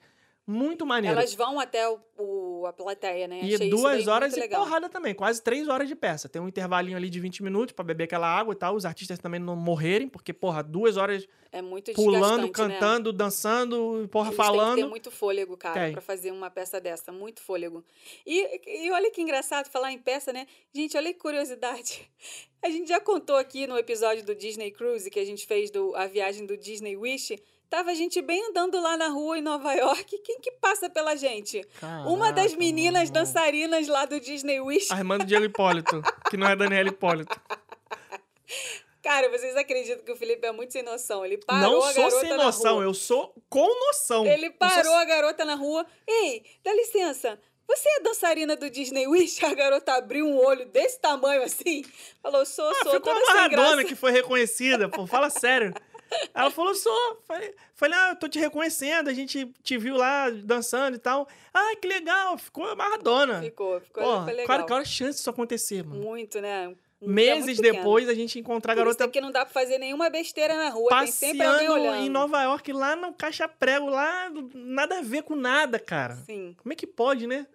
muito 0.50 0.86
maneiro 0.86 1.18
Elas 1.18 1.34
vão 1.34 1.60
até 1.60 1.88
o, 1.88 2.00
o- 2.18 2.66
a 2.66 2.74
plateia, 2.74 3.28
né? 3.28 3.42
e 3.44 3.54
Achei 3.56 3.70
duas 3.70 4.08
horas 4.08 4.36
e 4.36 4.40
legal. 4.40 4.64
porrada 4.64 4.90
também 4.90 5.14
quase 5.14 5.42
três 5.42 5.68
horas 5.68 5.88
de 5.88 5.96
peça 5.96 6.28
tem 6.28 6.42
um 6.42 6.48
intervalinho 6.48 6.98
ali 6.98 7.10
de 7.10 7.20
20 7.20 7.44
minutos 7.44 7.74
pra 7.74 7.86
beber 7.86 8.06
aquela 8.06 8.28
água 8.28 8.54
e 8.54 8.58
tal 8.58 8.76
os 8.76 8.86
artistas 8.86 9.20
também 9.20 9.40
não 9.40 9.56
morrerem 9.56 10.08
porque 10.10 10.34
porra 10.34 10.64
duas 10.64 10.98
horas 10.98 11.28
É 11.52 11.62
muito 11.62 11.94
pulando 11.94 12.44
né? 12.48 12.50
cantando 12.52 13.14
dançando 13.14 14.08
porra 14.12 14.28
Eles 14.30 14.38
falando 14.38 14.76
ter 14.78 14.86
muito 14.88 15.12
fôlego, 15.12 15.56
cara, 15.56 15.80
Tem. 15.80 15.92
pra 15.94 16.02
fazer 16.02 16.32
uma 16.32 16.50
peça 16.50 16.80
dessa. 16.82 17.12
Muito 17.12 17.42
fôlego. 17.42 17.84
E, 18.26 18.86
e 18.88 18.92
olha 18.92 19.10
que 19.12 19.22
engraçado 19.22 19.68
falar 19.70 19.92
em 19.92 19.98
peça, 20.00 20.32
né? 20.34 20.46
Gente, 20.74 20.98
olha 20.98 21.14
que 21.14 21.20
curiosidade. 21.20 22.10
A 22.62 22.70
gente 22.70 22.90
já 22.90 23.00
contou 23.00 23.38
aqui 23.38 23.66
no 23.68 23.78
episódio 23.78 24.26
do 24.26 24.36
Disney 24.36 24.70
Cruise 24.72 25.10
que 25.10 25.18
a 25.20 25.26
gente 25.26 25.48
fez 25.48 25.72
do, 25.72 25.96
a 25.96 26.08
viagem 26.08 26.46
do 26.46 26.58
Disney 26.58 26.98
Wish. 26.98 27.42
Tava 27.70 27.92
a 27.92 27.94
gente 27.94 28.20
bem 28.22 28.44
andando 28.50 28.82
lá 28.82 28.98
na 28.98 29.10
rua 29.10 29.38
em 29.38 29.42
Nova 29.42 29.72
York. 29.74 30.18
Quem 30.20 30.40
que 30.40 30.52
passa 30.54 30.90
pela 30.90 31.16
gente? 31.16 31.62
Uma 32.08 32.32
das 32.32 32.46
Caraca, 32.46 32.58
meninas 32.60 33.04
mano. 33.04 33.14
dançarinas 33.14 33.88
lá 33.88 34.06
do 34.06 34.20
Disney 34.20 34.60
Wish. 34.60 34.92
Armando 34.92 35.24
Diego 35.24 35.46
Hipólito, 35.46 36.02
que 36.32 36.36
não 36.38 36.48
é 36.48 36.56
Daniela 36.56 36.90
Hipólito. 36.90 37.40
Cara, 39.04 39.30
vocês 39.30 39.56
acreditam 39.56 40.04
que 40.04 40.12
o 40.12 40.16
Felipe 40.16 40.46
é 40.46 40.52
muito 40.52 40.74
sem 40.74 40.84
noção? 40.84 41.26
Ele 41.26 41.38
parou 41.38 41.72
não 41.80 41.84
a 41.84 41.94
sou 41.94 42.04
garota 42.04 42.20
sem 42.20 42.30
na 42.30 42.38
noção, 42.38 42.76
rua. 42.76 42.84
eu 42.84 42.94
sou 42.94 43.34
com 43.50 43.68
noção. 43.88 44.26
Ele 44.26 44.48
Eu 44.48 44.50
sou- 44.52 44.58
parou 44.60 44.94
a 44.96 45.06
garota 45.06 45.46
na 45.46 45.56
rua. 45.56 45.86
Ei, 46.08 46.44
dá 46.64 46.74
licença. 46.74 47.40
Você 47.68 47.88
é 47.88 48.00
dançarina 48.02 48.56
do 48.56 48.68
Disney 48.70 49.08
Wish? 49.08 49.46
A 49.46 49.54
garota 49.54 49.94
abriu 49.94 50.26
um 50.26 50.38
olho 50.44 50.66
desse 50.66 51.00
tamanho 51.00 51.44
assim. 51.44 51.86
Falou, 52.22 52.44
sou, 52.44 52.68
Ah, 52.68 52.74
sou, 52.84 52.94
ficou 52.94 53.14
toda 53.14 53.32
a 53.32 53.42
sem 53.42 53.50
graça. 53.52 53.84
que 53.86 53.96
foi 53.96 54.12
reconhecida, 54.12 54.90
pô, 54.90 55.06
fala 55.06 55.30
sério. 55.30 55.72
Ela 56.34 56.52
falou, 56.52 56.74
sou. 56.76 57.22
Falei, 57.26 57.54
falei, 57.76 57.98
ah, 57.98 58.10
eu 58.10 58.16
tô 58.16 58.28
te 58.28 58.40
reconhecendo, 58.40 59.10
a 59.10 59.14
gente 59.14 59.46
te 59.64 59.78
viu 59.78 59.96
lá 59.96 60.30
dançando 60.30 60.96
e 60.96 61.00
tal. 61.00 61.28
Ah, 61.54 61.76
que 61.82 61.88
legal, 61.88 62.38
ficou 62.38 62.66
a 62.66 62.76
Maradona. 62.76 63.42
Ficou, 63.42 63.80
ficou 63.82 64.04
Pô, 64.04 64.24
foi 64.24 64.34
legal. 64.34 64.46
qual, 64.46 64.68
qual 64.68 64.80
a 64.80 64.86
chance 64.86 65.18
disso 65.18 65.30
acontecer, 65.30 65.84
mano? 65.84 66.02
Muito, 66.02 66.40
né? 66.42 66.74
É 67.02 67.08
Meses 67.08 67.58
pequeno. 67.58 67.78
depois, 67.78 68.10
a 68.10 68.14
gente 68.14 68.38
encontrar 68.38 68.74
a 68.74 68.76
Por 68.76 68.82
isso 68.82 68.98
garota 68.98 69.04
é 69.06 69.08
que 69.08 69.22
não 69.22 69.32
dá 69.32 69.46
pra 69.46 69.54
fazer 69.54 69.78
nenhuma 69.78 70.10
besteira 70.10 70.54
na 70.56 70.70
rua. 70.70 70.90
Tem 70.90 71.08
sempre 71.08 71.44
alguém 71.44 71.68
passeando 71.68 71.90
olhando. 71.90 72.06
em 72.06 72.10
Nova 72.10 72.44
York, 72.44 72.74
lá 72.74 72.96
no 72.96 73.14
Caixa 73.14 73.48
Prego, 73.48 73.90
lá, 73.90 74.30
nada 74.54 75.00
a 75.00 75.02
ver 75.02 75.24
com 75.24 75.36
nada, 75.36 75.80
cara. 75.80 76.18
Sim. 76.26 76.56
Como 76.62 76.74
é 76.74 76.76
que 76.76 76.86
pode, 76.86 77.26
né? 77.26 77.48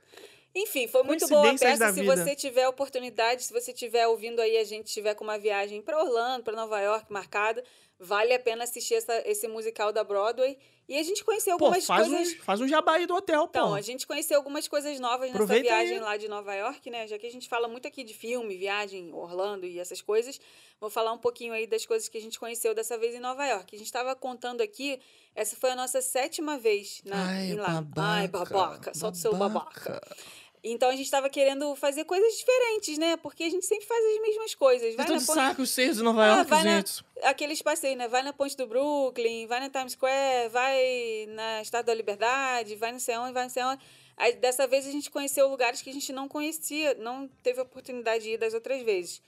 Enfim, 0.54 0.86
foi 0.86 1.02
muito 1.02 1.26
boa 1.26 1.50
a 1.50 1.58
peça. 1.58 1.92
Se 1.92 2.00
vida. 2.00 2.16
você 2.16 2.34
tiver 2.36 2.68
oportunidade, 2.68 3.42
se 3.42 3.52
você 3.52 3.72
tiver 3.72 4.06
ouvindo 4.06 4.40
aí, 4.40 4.56
a 4.56 4.64
gente 4.64 4.90
tiver 4.90 5.14
com 5.14 5.24
uma 5.24 5.36
viagem 5.36 5.82
para 5.82 6.00
Orlando, 6.00 6.44
para 6.44 6.54
Nova 6.54 6.80
York 6.80 7.12
marcada, 7.12 7.62
vale 7.98 8.32
a 8.34 8.38
pena 8.38 8.64
assistir 8.64 8.94
essa- 8.94 9.22
esse 9.26 9.46
musical 9.48 9.92
da 9.92 10.02
Broadway. 10.04 10.58
E 10.86 10.98
a 10.98 11.02
gente 11.02 11.24
conheceu 11.24 11.56
Pô, 11.56 11.64
algumas 11.66 11.86
faz, 11.86 12.06
coisas. 12.08 12.34
um, 12.34 12.42
faz 12.42 12.60
um 12.60 12.68
jabá 12.68 12.92
aí 12.96 13.06
do 13.06 13.14
hotel, 13.14 13.44
pô. 13.48 13.58
Então, 13.58 13.74
a 13.74 13.80
gente 13.80 14.06
conheceu 14.06 14.36
algumas 14.36 14.68
coisas 14.68 15.00
novas 15.00 15.28
nessa 15.30 15.42
Aproveita 15.42 15.62
viagem 15.66 15.94
aí. 15.96 16.00
lá 16.02 16.16
de 16.18 16.28
Nova 16.28 16.54
York, 16.54 16.90
né? 16.90 17.06
Já 17.06 17.18
que 17.18 17.26
a 17.26 17.30
gente 17.30 17.48
fala 17.48 17.66
muito 17.68 17.88
aqui 17.88 18.04
de 18.04 18.12
filme, 18.12 18.54
viagem, 18.58 19.10
Orlando 19.14 19.64
e 19.64 19.78
essas 19.80 20.02
coisas, 20.02 20.38
vou 20.78 20.90
falar 20.90 21.12
um 21.12 21.18
pouquinho 21.18 21.54
aí 21.54 21.66
das 21.66 21.86
coisas 21.86 22.06
que 22.06 22.18
a 22.18 22.20
gente 22.20 22.38
conheceu 22.38 22.74
dessa 22.74 22.98
vez 22.98 23.14
em 23.14 23.18
Nova 23.18 23.46
York. 23.46 23.74
A 23.74 23.78
gente 23.78 23.86
estava 23.86 24.14
contando 24.14 24.60
aqui, 24.60 25.00
essa 25.34 25.56
foi 25.56 25.70
a 25.70 25.76
nossa 25.76 26.02
sétima 26.02 26.58
vez 26.58 27.00
na, 27.02 27.28
Ai, 27.30 27.46
em 27.52 27.54
lá. 27.54 27.80
babaca, 27.80 28.02
Ai, 28.10 28.28
babaca, 28.28 28.94
solta 28.94 29.16
o 29.16 29.20
seu 29.20 29.34
babaca. 29.34 30.02
Então 30.66 30.88
a 30.88 30.92
gente 30.92 31.04
estava 31.04 31.28
querendo 31.28 31.76
fazer 31.76 32.04
coisas 32.04 32.38
diferentes, 32.38 32.96
né? 32.96 33.18
Porque 33.18 33.44
a 33.44 33.50
gente 33.50 33.66
sempre 33.66 33.84
faz 33.86 34.02
as 34.02 34.20
mesmas 34.22 34.54
coisas. 34.54 34.94
Vai 34.94 35.04
tô 35.06 35.12
na 35.12 35.18
de 35.18 35.26
ponte- 35.26 35.34
saco 35.36 35.66
cheio 35.66 35.92
de 35.94 36.02
Nova 36.02 36.22
Ah, 36.24 36.36
York, 36.36 36.50
vai 36.50 36.64
na- 36.64 36.76
gente. 36.78 37.04
aqueles 37.22 37.60
passeios, 37.60 37.98
né? 37.98 38.08
Vai 38.08 38.22
na 38.22 38.32
ponte 38.32 38.56
do 38.56 38.66
Brooklyn, 38.66 39.46
vai 39.46 39.60
na 39.60 39.68
Times 39.68 39.92
Square, 39.92 40.48
vai 40.48 41.26
na 41.28 41.60
Estátua 41.60 41.88
da 41.88 41.94
Liberdade, 41.94 42.76
vai 42.76 42.92
não 42.92 42.98
sei 42.98 43.16
onde, 43.18 43.32
vai 43.34 43.42
não 43.42 43.50
sei 43.50 43.62
onde. 43.62 43.82
Aí, 44.16 44.32
dessa 44.36 44.66
vez 44.66 44.86
a 44.86 44.90
gente 44.90 45.10
conheceu 45.10 45.48
lugares 45.48 45.82
que 45.82 45.90
a 45.90 45.92
gente 45.92 46.12
não 46.12 46.28
conhecia, 46.28 46.94
não 46.94 47.28
teve 47.42 47.60
oportunidade 47.60 48.24
de 48.24 48.30
ir 48.30 48.38
das 48.38 48.54
outras 48.54 48.80
vezes. 48.82 49.20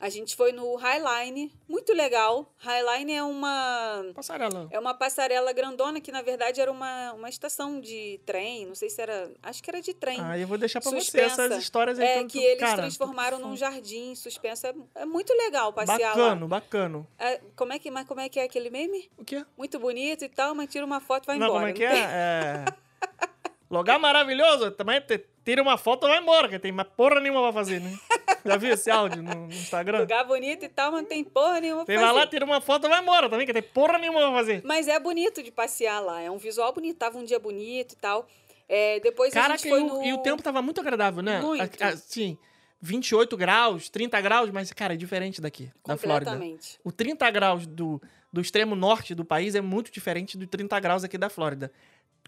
A 0.00 0.08
gente 0.10 0.36
foi 0.36 0.52
no 0.52 0.74
Highline, 0.76 1.50
muito 1.68 1.92
legal. 1.94 2.52
Highline 2.58 3.12
é 3.14 3.22
uma 3.22 4.04
Passarela. 4.14 4.68
é 4.70 4.78
uma 4.78 4.92
passarela 4.92 5.52
grandona 5.52 6.00
que 6.00 6.12
na 6.12 6.20
verdade 6.20 6.60
era 6.60 6.70
uma, 6.70 7.12
uma 7.14 7.28
estação 7.28 7.80
de 7.80 8.20
trem, 8.26 8.66
não 8.66 8.74
sei 8.74 8.90
se 8.90 9.00
era, 9.00 9.30
acho 9.42 9.62
que 9.62 9.70
era 9.70 9.80
de 9.80 9.94
trem. 9.94 10.18
Ah, 10.20 10.36
eu 10.38 10.46
vou 10.46 10.58
deixar 10.58 10.80
pra 10.80 10.90
você 10.90 11.00
Suspensa. 11.00 11.44
essas 11.44 11.62
histórias 11.62 11.98
aí. 11.98 12.06
É 12.06 12.24
que 12.24 12.38
eles 12.38 12.60
cara, 12.60 12.82
transformaram 12.82 13.38
num 13.38 13.56
jardim 13.56 14.14
suspenso. 14.14 14.66
É, 14.66 14.74
é 14.96 15.06
muito 15.06 15.32
legal 15.32 15.72
passear 15.72 15.98
lá. 16.16 16.24
Bacano, 16.24 16.48
bacano. 16.48 17.06
É, 17.18 17.40
como 17.56 17.72
é 17.72 17.78
que, 17.78 17.90
mas 17.90 18.06
como 18.06 18.20
é 18.20 18.28
que 18.28 18.38
é 18.38 18.42
aquele 18.44 18.68
meme? 18.70 19.10
O 19.16 19.24
quê? 19.24 19.44
Muito 19.56 19.78
bonito 19.78 20.24
e 20.24 20.28
tal, 20.28 20.54
mas 20.54 20.68
tira 20.70 20.84
uma 20.84 21.00
foto 21.00 21.24
e 21.24 21.26
vai 21.28 21.38
não, 21.38 21.46
embora. 21.46 21.60
como 21.60 21.68
é 21.70 21.72
que 21.72 21.84
é? 21.84 21.90
tem- 21.90 22.02
é... 22.02 22.64
Lugar 23.70 23.98
maravilhoso. 23.98 24.70
Também 24.72 25.00
te- 25.00 25.24
tira 25.44 25.62
uma 25.62 25.76
foto 25.76 26.06
e 26.06 26.08
vai 26.10 26.18
embora, 26.20 26.48
que 26.48 26.58
tem 26.58 26.72
mais 26.72 26.88
porra 26.96 27.20
nenhuma 27.20 27.42
pra 27.42 27.52
fazer, 27.52 27.80
né? 27.80 27.92
Já 28.44 28.56
viu 28.56 28.72
esse 28.74 28.90
áudio 28.90 29.22
no, 29.22 29.46
no 29.46 29.52
Instagram? 29.52 30.00
Lugar 30.00 30.24
bonito 30.24 30.64
e 30.64 30.68
tal, 30.68 30.92
mas 30.92 31.02
não 31.02 31.08
tem 31.08 31.24
porra 31.24 31.60
nenhuma 31.60 31.84
pra 31.84 31.94
Tem 31.94 31.96
vai 32.02 32.12
lá, 32.12 32.20
fazer. 32.20 32.30
tira 32.30 32.44
uma 32.44 32.60
foto 32.60 32.86
e 32.86 32.88
vai 32.90 33.00
embora 33.00 33.28
também, 33.28 33.46
que 33.46 33.52
tem 33.52 33.62
porra 33.62 33.98
nenhuma 33.98 34.20
pra 34.20 34.32
fazer. 34.32 34.62
Mas 34.64 34.86
é 34.88 34.98
bonito 35.00 35.42
de 35.42 35.50
passear 35.50 36.00
lá. 36.00 36.20
É 36.20 36.30
um 36.30 36.36
visual 36.38 36.72
bonito. 36.72 36.96
Tava 36.98 37.18
um 37.18 37.24
dia 37.24 37.38
bonito 37.38 37.92
e 37.92 37.96
tal. 37.96 38.26
É, 38.68 39.00
depois 39.00 39.34
a 39.34 39.40
Caraca, 39.40 39.58
gente 39.58 39.68
foi 39.70 39.80
e, 39.80 39.82
o, 39.82 39.86
no... 39.86 40.04
e 40.04 40.12
o 40.12 40.18
tempo 40.18 40.42
tava 40.42 40.60
muito 40.60 40.80
agradável, 40.80 41.22
né? 41.22 41.40
Muito. 41.40 41.82
A- 41.82 41.88
Assim, 41.88 42.36
28 42.80 43.34
graus, 43.36 43.88
30 43.88 44.20
graus, 44.20 44.50
mas, 44.50 44.70
cara, 44.72 44.92
é 44.92 44.96
diferente 44.96 45.40
daqui, 45.40 45.70
da 45.86 45.96
Flórida. 45.96 46.38
O 46.84 46.92
30 46.92 47.30
graus 47.30 47.66
do, 47.66 48.00
do 48.30 48.40
extremo 48.42 48.76
norte 48.76 49.14
do 49.14 49.24
país 49.24 49.54
é 49.54 49.60
muito 49.62 49.90
diferente 49.90 50.36
do 50.36 50.46
30 50.46 50.78
graus 50.80 51.02
aqui 51.04 51.16
da 51.16 51.30
Flórida. 51.30 51.72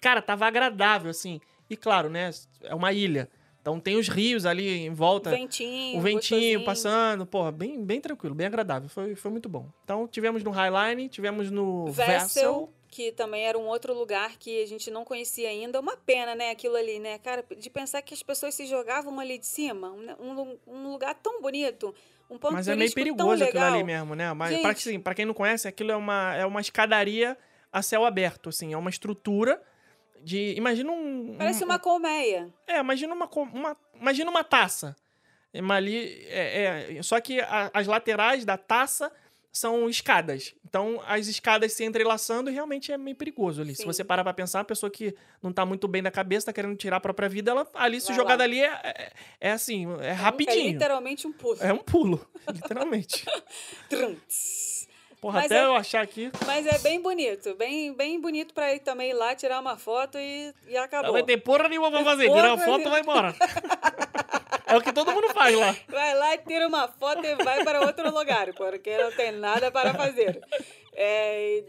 Cara, 0.01 0.23
tava 0.23 0.47
agradável, 0.47 1.11
assim. 1.11 1.41
E 1.69 1.77
claro, 1.77 2.09
né? 2.09 2.31
É 2.63 2.75
uma 2.75 2.93
ilha. 2.93 3.29
Então 3.61 3.81
tem 3.81 3.97
os 3.97 4.09
rios 4.09 4.47
ali 4.47 4.87
em 4.87 4.95
volta. 4.95 5.31
Ventinho, 5.31 5.99
o 5.99 6.01
ventinho 6.01 6.61
gostosinho. 6.61 6.65
passando, 6.65 7.27
porra, 7.27 7.51
bem, 7.51 7.83
bem 7.85 8.01
tranquilo, 8.01 8.33
bem 8.33 8.47
agradável. 8.47 8.89
Foi, 8.89 9.17
foi 9.17 9.31
muito 9.31 9.49
bom. 9.49 9.69
Então 9.83 10.07
tivemos 10.07 10.45
no 10.45 10.53
Highline, 10.53 11.09
tivemos 11.09 11.51
no 11.51 11.87
Vessel. 11.87 12.19
Vessel, 12.21 12.73
que 12.89 13.11
também 13.11 13.45
era 13.45 13.59
um 13.59 13.67
outro 13.67 13.93
lugar 13.93 14.37
que 14.39 14.63
a 14.63 14.67
gente 14.69 14.89
não 14.89 15.05
conhecia 15.05 15.49
ainda. 15.49 15.81
Uma 15.81 15.97
pena, 15.97 16.37
né? 16.37 16.51
Aquilo 16.51 16.77
ali, 16.77 17.01
né? 17.01 17.19
Cara, 17.19 17.45
de 17.59 17.69
pensar 17.69 18.03
que 18.03 18.15
as 18.15 18.23
pessoas 18.23 18.55
se 18.55 18.67
jogavam 18.67 19.19
ali 19.19 19.37
de 19.37 19.47
cima. 19.47 19.91
Um, 19.91 20.57
um- 20.69 20.93
lugar 20.93 21.17
tão 21.17 21.43
bonito. 21.43 21.93
Um 22.31 22.39
ponto 22.39 22.53
Mas 22.55 22.69
é 22.69 22.77
meio 22.77 22.93
perigoso 22.93 23.43
aquilo 23.43 23.65
ali 23.65 23.83
mesmo, 23.83 24.15
né? 24.15 24.33
Mas 24.33 24.51
Gente. 24.51 24.63
pra, 24.63 24.71
assim, 24.71 25.01
pra 25.01 25.13
quem 25.15 25.25
não 25.25 25.35
conhece, 25.35 25.67
aquilo 25.67 25.91
é 25.91 25.97
uma, 25.97 26.35
é 26.37 26.47
uma 26.47 26.61
escadaria 26.61 27.37
a 27.73 27.83
céu 27.83 28.05
aberto, 28.05 28.49
assim. 28.49 28.73
É 28.73 28.77
uma 28.77 28.91
estrutura 28.91 29.61
de... 30.27 30.55
Imagina 30.57 30.91
um... 30.91 31.37
Parece 31.39 31.63
um- 31.63 31.67
uma 31.69 31.79
colmeia. 31.79 32.53
É, 32.67 32.81
imagina 32.81 33.15
uma, 33.15 33.29
uma, 33.53 33.77
imagina 34.01 34.29
uma 34.31 34.43
taça. 34.43 34.97
Ali, 35.71 36.27
é, 36.29 36.97
é, 36.99 37.03
só 37.03 37.21
que 37.21 37.41
a- 37.41 37.71
as 37.73 37.87
laterais 37.87 38.45
da 38.45 38.57
taça 38.59 39.11
são 39.53 39.89
escadas. 39.89 40.53
Então, 40.69 41.01
as 41.07 41.29
escadas 41.29 41.73
se 41.73 41.83
entrelaçando 41.85 42.51
realmente 42.51 42.93
é 42.93 42.99
meio 42.99 43.17
perigoso 43.17 43.63
ali. 43.63 43.75
Se 43.75 43.83
Sim. 43.83 43.87
você 43.87 44.05
parar 44.05 44.23
pra 44.25 44.35
pensar, 44.35 44.61
a 44.61 44.65
pessoa 44.65 44.91
que 44.91 45.15
não 45.43 45.51
tá 45.53 45.65
muito 45.65 45.89
bem 45.89 46.03
da 46.03 46.11
cabeça, 46.11 46.47
tá 46.47 46.53
querendo 46.53 46.77
tirar 46.77 46.97
a 46.97 47.01
própria 47.01 47.29
vida, 47.29 47.53
ela 47.53 47.67
ali, 47.73 47.99
se 48.01 48.09
lá. 48.33 48.37
dali, 48.37 48.61
é, 48.61 48.67
é, 48.85 49.13
é 49.41 49.51
assim, 49.53 49.87
é 50.01 50.09
É 50.09 50.13
rapidinho. 50.13 50.73
literalmente 50.73 51.27
um 51.27 51.33
pulo. 51.33 51.57
É 51.61 51.73
um 51.73 51.79
pulo, 51.79 52.27
literalmente. 52.53 53.25
Porra, 55.21 55.41
Mas 55.41 55.47
até 55.47 55.61
é- 55.61 55.65
eu 55.65 55.75
achar 55.75 56.03
aqui. 56.03 56.31
Mas 56.47 56.67
é 56.67 56.79
bem 56.79 57.01
bonito, 57.01 57.55
bem, 57.55 57.93
bem 57.93 58.21
bonito 58.21 58.53
pra 58.53 58.75
ir 58.75 58.81
também 58.81 59.11
ir 59.11 59.15
lá 59.15 59.35
tirar 59.35 59.61
uma 59.61 59.77
foto 59.77 60.19
e, 60.19 60.53
e 60.69 60.75
Não 60.75 60.83
acabou. 60.83 61.13
vai 61.13 61.23
ter 61.23 61.39
porra 61.39 61.69
nenhuma 61.69 61.91
pra 61.91 62.05
fazer. 62.05 62.27
Porra 62.27 62.43
Tira 62.43 62.53
a 62.55 62.59
foto 62.59 62.87
e 62.87 62.91
vai 62.91 63.01
embora. 63.01 63.35
é 64.67 64.77
o 64.77 64.81
que 64.83 64.93
todo 64.93 65.11
mundo 65.13 65.29
faz 65.33 65.57
lá. 65.57 65.75
Vai 65.89 66.15
lá 66.15 66.35
e 66.35 66.39
tira 66.39 66.67
uma 66.69 66.87
foto 66.89 67.25
e 67.25 67.35
vai 67.37 67.65
para 67.65 67.81
outro 67.87 68.13
lugar, 68.13 68.53
porque 68.55 68.97
não 68.99 69.11
tem 69.13 69.33
nada 69.33 69.71
para 69.71 69.95
fazer. 69.95 70.41
É, 70.93 71.63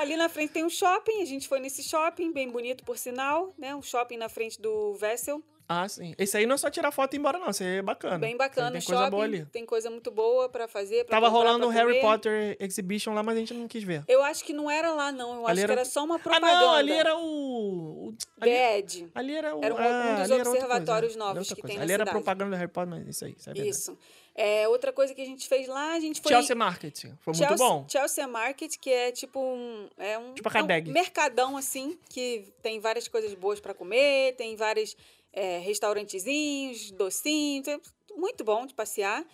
ali 0.00 0.16
na 0.16 0.28
frente 0.28 0.52
tem 0.52 0.64
um 0.64 0.70
shopping, 0.70 1.22
a 1.22 1.24
gente 1.24 1.46
foi 1.48 1.60
nesse 1.60 1.82
shopping, 1.82 2.32
bem 2.32 2.48
bonito 2.50 2.84
por 2.84 2.98
sinal, 2.98 3.52
né? 3.58 3.74
Um 3.74 3.82
shopping 3.82 4.16
na 4.16 4.28
frente 4.28 4.60
do 4.60 4.94
Vessel, 4.94 5.40
Ah, 5.68 5.88
sim. 5.88 6.14
Esse 6.16 6.36
aí 6.36 6.46
não 6.46 6.54
é 6.54 6.58
só 6.58 6.70
tirar 6.70 6.92
foto 6.92 7.14
e 7.14 7.16
ir 7.16 7.18
embora, 7.18 7.38
não. 7.38 7.48
Esse 7.50 7.64
aí 7.64 7.76
é 7.78 7.82
bacana. 7.82 8.18
bem 8.18 8.36
bacana 8.36 8.70
Tem 8.72 8.80
o 8.80 8.84
coisa 8.84 9.00
shopping, 9.00 9.10
boa 9.10 9.24
ali. 9.24 9.44
tem 9.46 9.66
coisa 9.66 9.90
muito 9.90 10.10
boa 10.10 10.48
para 10.48 10.68
fazer. 10.68 11.04
pra 11.04 11.16
Tava 11.16 11.26
comprar, 11.26 11.50
rolando 11.50 11.66
o 11.68 11.72
pra 11.72 11.82
Harry. 11.84 12.00
Potter 12.00 12.56
Exhibition 12.60 13.12
lá, 13.14 13.22
mas 13.22 13.36
a 13.36 13.40
gente 13.40 13.52
não 13.54 13.66
quis 13.66 13.82
ver. 13.82 14.04
Eu 14.06 14.22
acho 14.22 14.44
que 14.44 14.52
não 14.52 14.70
era 14.70 14.92
lá, 14.92 15.10
não. 15.10 15.34
Eu 15.36 15.46
Ali 15.48 15.52
acho 15.52 15.60
era- 15.64 15.66
que 15.74 15.78
era 15.80 15.84
só 15.84 16.04
uma 16.04 16.16
Ah, 16.16 16.18
propaganda. 16.20 16.52
não, 16.60 16.72
ali 16.74 16.92
era 16.92 17.16
o. 17.16 18.08
o- 18.08 18.14
Ali, 18.40 18.50
Bad. 18.52 19.08
ali 19.14 19.34
era 19.34 19.56
o. 19.56 19.64
Era 19.64 19.74
um- 19.74 19.78
um 19.78 19.80
ah, 19.80 19.86
dos 19.86 20.20
ali 20.20 20.20
outra 20.20 20.28
coisa, 20.28 20.50
observatórios 20.50 21.16
novos 21.16 21.48
que 21.48 21.54
coisa. 21.54 21.66
tem 21.68 21.76
na 21.78 21.82
Ali 21.82 21.92
era 21.92 22.04
cidade. 22.04 22.16
propaganda 22.22 22.50
do 22.56 22.58
Harry 22.58 22.70
Potter, 22.70 22.90
mas 22.90 23.08
isso 23.08 23.24
aí, 23.24 23.34
isso 23.38 23.50
é. 23.50 23.52
Isso. 23.58 23.98
É, 24.38 24.68
outra 24.68 24.92
coisa 24.92 25.14
que 25.14 25.22
a 25.22 25.24
gente 25.24 25.48
fez 25.48 25.66
lá, 25.66 25.94
a 25.94 25.98
gente 26.00 26.20
foi... 26.20 26.30
Chelsea 26.30 26.54
Market. 26.54 27.04
Foi 27.22 27.32
muito 27.32 27.38
Chelsea, 27.38 27.56
bom. 27.56 27.86
Chelsea 27.88 28.28
Market, 28.28 28.76
que 28.78 28.90
é 28.90 29.10
tipo 29.10 29.40
um. 29.40 29.88
É 29.96 30.18
um, 30.18 30.34
Tipo 30.34 30.50
a 30.50 30.52
é 30.52 30.58
um 30.58 30.66
Cadeg. 30.66 30.90
mercadão, 30.90 31.56
assim, 31.56 31.98
que 32.10 32.44
tem 32.62 32.78
várias 32.78 33.08
coisas 33.08 33.32
boas 33.32 33.60
para 33.60 33.72
comer, 33.72 34.34
tem 34.36 34.54
vários 34.54 34.94
é, 35.36 35.58
restaurantezinhos, 35.58 36.90
docinhos. 36.92 37.64
tem- 37.64 37.80
Muito 38.16 38.42
bom 38.42 38.66
de 38.66 38.74
passear. 38.74 39.24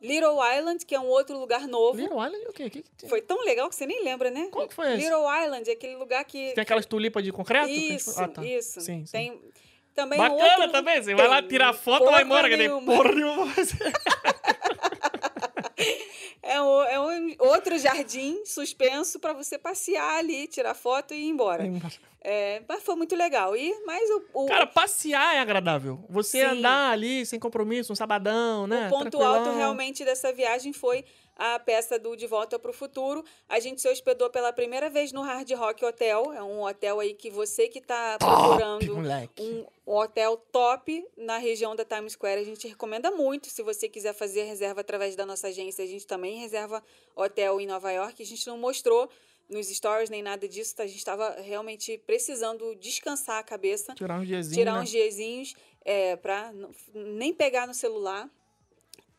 Little 0.00 0.36
Island, 0.58 0.84
que 0.84 0.96
é 0.96 1.00
um 1.00 1.06
outro 1.06 1.38
lugar 1.38 1.68
novo. 1.68 1.96
Little 1.96 2.18
Island, 2.22 2.44
o 2.48 2.52
quê? 2.52 2.64
O 2.64 2.70
que 2.70 2.82
que 2.82 2.90
tem? 2.90 3.08
Foi 3.08 3.22
tão 3.22 3.40
legal 3.44 3.68
que 3.68 3.76
você 3.76 3.86
nem 3.86 4.02
lembra, 4.02 4.32
né? 4.32 4.48
Qual 4.50 4.66
que 4.66 4.74
foi 4.74 4.94
esse? 4.94 5.04
Little 5.04 5.22
Island, 5.44 5.70
é 5.70 5.74
aquele 5.74 5.94
lugar 5.94 6.24
que. 6.24 6.52
Tem 6.54 6.62
aquelas 6.62 6.84
tulipas 6.84 7.22
de 7.22 7.30
concreto? 7.30 7.70
Isso, 7.70 8.20
Ah, 8.20 8.26
tá. 8.26 8.44
isso. 8.44 8.80
Sim, 8.80 9.06
sim. 9.06 9.12
Tem 9.12 9.40
também 9.94 10.18
um 10.18 10.22
Bacana 10.22 10.54
outro... 10.56 10.72
também. 10.72 11.00
Você 11.00 11.14
vai 11.14 11.28
lá 11.28 11.40
Tem 11.40 11.50
tirar 11.50 11.72
foto 11.72 12.02
e 12.02 12.10
vai 12.10 12.24
embora. 12.24 12.48
Que 12.48 12.56
nem 12.56 12.66
nenhuma. 12.66 12.96
porra 12.96 13.12
nenhuma. 13.14 13.46
É, 16.42 16.60
um, 16.60 16.82
é 16.82 17.00
um 17.00 17.34
outro 17.38 17.78
jardim 17.78 18.44
suspenso 18.44 19.20
para 19.20 19.32
você 19.32 19.56
passear 19.56 20.18
ali, 20.18 20.48
tirar 20.48 20.74
foto 20.74 21.14
e 21.14 21.18
ir 21.18 21.28
embora. 21.28 21.64
É, 22.20 22.62
mas 22.68 22.82
foi 22.82 22.94
muito 22.96 23.16
legal. 23.16 23.56
E, 23.56 23.74
mas 23.84 24.08
o, 24.10 24.44
o, 24.44 24.46
Cara, 24.46 24.66
passear 24.66 25.36
é 25.36 25.40
agradável. 25.40 26.04
Você 26.08 26.40
Sim. 26.40 26.58
andar 26.58 26.90
ali 26.92 27.24
sem 27.26 27.38
compromisso, 27.38 27.92
um 27.92 27.96
sabadão, 27.96 28.66
né? 28.66 28.86
o 28.86 28.90
ponto 28.90 29.10
Tranquilão. 29.10 29.34
alto 29.34 29.56
realmente 29.56 30.04
dessa 30.04 30.32
viagem 30.32 30.72
foi 30.72 31.04
a 31.36 31.58
peça 31.58 31.98
do 31.98 32.16
De 32.16 32.26
Volta 32.26 32.58
para 32.58 32.70
o 32.70 32.74
Futuro. 32.74 33.24
A 33.48 33.58
gente 33.58 33.80
se 33.80 33.88
hospedou 33.88 34.30
pela 34.30 34.52
primeira 34.52 34.88
vez 34.90 35.12
no 35.12 35.22
Hard 35.22 35.50
Rock 35.52 35.84
Hotel. 35.84 36.32
É 36.32 36.42
um 36.42 36.62
hotel 36.62 37.00
aí 37.00 37.14
que 37.14 37.30
você 37.30 37.68
que 37.68 37.78
está 37.78 38.16
procurando 38.18 38.96
moleque. 38.96 39.42
um 39.42 39.66
hotel 39.94 40.36
top 40.52 41.04
na 41.16 41.38
região 41.38 41.74
da 41.74 41.84
Times 41.84 42.12
Square. 42.12 42.40
A 42.40 42.44
gente 42.44 42.68
recomenda 42.68 43.10
muito. 43.10 43.48
Se 43.48 43.62
você 43.62 43.88
quiser 43.88 44.12
fazer 44.14 44.44
reserva 44.44 44.80
através 44.82 45.16
da 45.16 45.26
nossa 45.26 45.48
agência, 45.48 45.84
a 45.84 45.88
gente 45.88 46.06
também 46.06 46.38
reserva 46.38 46.82
hotel 47.16 47.60
em 47.60 47.66
Nova 47.66 47.90
York. 47.90 48.22
A 48.22 48.26
gente 48.26 48.46
não 48.46 48.58
mostrou 48.58 49.08
nos 49.48 49.68
stories 49.68 50.08
nem 50.10 50.22
nada 50.22 50.48
disso. 50.48 50.74
A 50.78 50.86
gente 50.86 50.98
estava 50.98 51.30
realmente 51.40 51.98
precisando 52.06 52.74
descansar 52.76 53.38
a 53.38 53.42
cabeça, 53.42 53.94
Tirar 53.94 54.18
uns 54.20 54.26
diazinhos. 54.26 54.56
tirar 54.56 54.74
né? 54.74 54.80
uns 54.80 54.90
diazinhos 54.90 55.54
é, 55.84 56.16
para 56.16 56.52
nem 56.94 57.32
pegar 57.34 57.66
no 57.66 57.74
celular. 57.74 58.30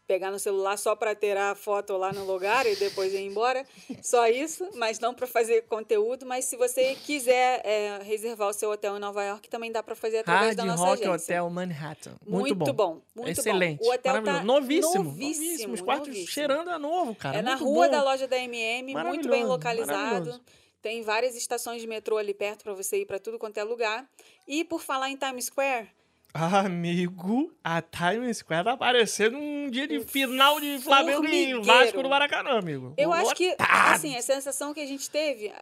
Pegar 0.05 0.31
no 0.31 0.37
celular 0.37 0.77
só 0.77 0.95
para 0.97 1.15
tirar 1.15 1.51
a 1.51 1.55
foto 1.55 1.95
lá 1.95 2.11
no 2.11 2.25
lugar 2.25 2.65
e 2.65 2.75
depois 2.75 3.13
ir 3.13 3.21
embora. 3.21 3.65
Só 4.01 4.27
isso, 4.27 4.69
mas 4.75 4.99
não 4.99 5.13
para 5.13 5.25
fazer 5.25 5.61
conteúdo. 5.63 6.25
Mas 6.25 6.43
se 6.45 6.57
você 6.57 6.93
quiser 6.93 7.61
é, 7.65 7.99
reservar 8.03 8.49
o 8.49 8.53
seu 8.53 8.69
hotel 8.69 8.97
em 8.97 8.99
Nova 8.99 9.23
York, 9.23 9.47
também 9.49 9.71
dá 9.71 9.81
para 9.81 9.95
fazer 9.95 10.19
através 10.19 10.47
Hard 10.47 10.57
da 10.57 10.65
nossa 10.65 10.83
Rock 10.83 11.03
agência. 11.05 11.35
Hotel 11.35 11.49
Manhattan. 11.49 12.15
Muito, 12.27 12.55
Muito, 12.55 12.73
bom. 12.73 13.01
muito 13.15 13.29
Excelente. 13.31 13.79
bom. 13.79 13.85
O 13.89 13.93
hotel 13.93 14.13
Maravilhoso. 14.13 14.39
tá 14.39 14.43
novíssimo. 14.45 15.03
novíssimo. 15.05 15.73
Os 15.73 15.81
quartos 15.81 16.07
novíssimo. 16.09 16.31
cheirando 16.31 16.67
a 16.69 16.77
novo, 16.77 17.15
cara. 17.15 17.37
É 17.37 17.41
na 17.41 17.51
Muito 17.51 17.63
rua 17.63 17.85
bom. 17.85 17.91
da 17.91 18.03
loja 18.03 18.27
da 18.27 18.37
MM, 18.37 18.93
muito 18.95 19.29
bem 19.29 19.45
localizado. 19.45 20.39
Tem 20.81 21.01
várias 21.01 21.33
estações 21.37 21.81
de 21.81 21.87
metrô 21.87 22.17
ali 22.17 22.33
perto 22.33 22.63
para 22.65 22.73
você 22.73 22.97
ir 22.97 23.05
para 23.05 23.17
tudo 23.19 23.39
quanto 23.39 23.57
é 23.57 23.63
lugar. 23.63 24.05
E 24.45 24.65
por 24.65 24.81
falar 24.81 25.09
em 25.09 25.15
Times 25.15 25.45
Square, 25.45 25.87
Amigo, 26.33 27.53
a 27.63 27.79
Times 27.79 28.37
Square 28.37 28.63
tá 28.63 28.75
parecendo 28.75 29.37
um 29.37 29.69
dia 29.69 29.87
de 29.87 29.99
final 29.99 30.59
de 30.59 30.79
Flamengo 30.79 31.27
e. 31.27 31.53
Vasco 31.61 32.01
no 32.01 32.09
Maracanã, 32.09 32.57
amigo. 32.57 32.91
eu 32.97 33.13
acho 33.13 33.35
que, 33.35 33.55
assim, 33.59 34.15
a 34.15 34.21
sensação 34.21 34.73
que 34.73 34.79
a 34.79 34.85
gente 34.87 35.11
teve, 35.11 35.53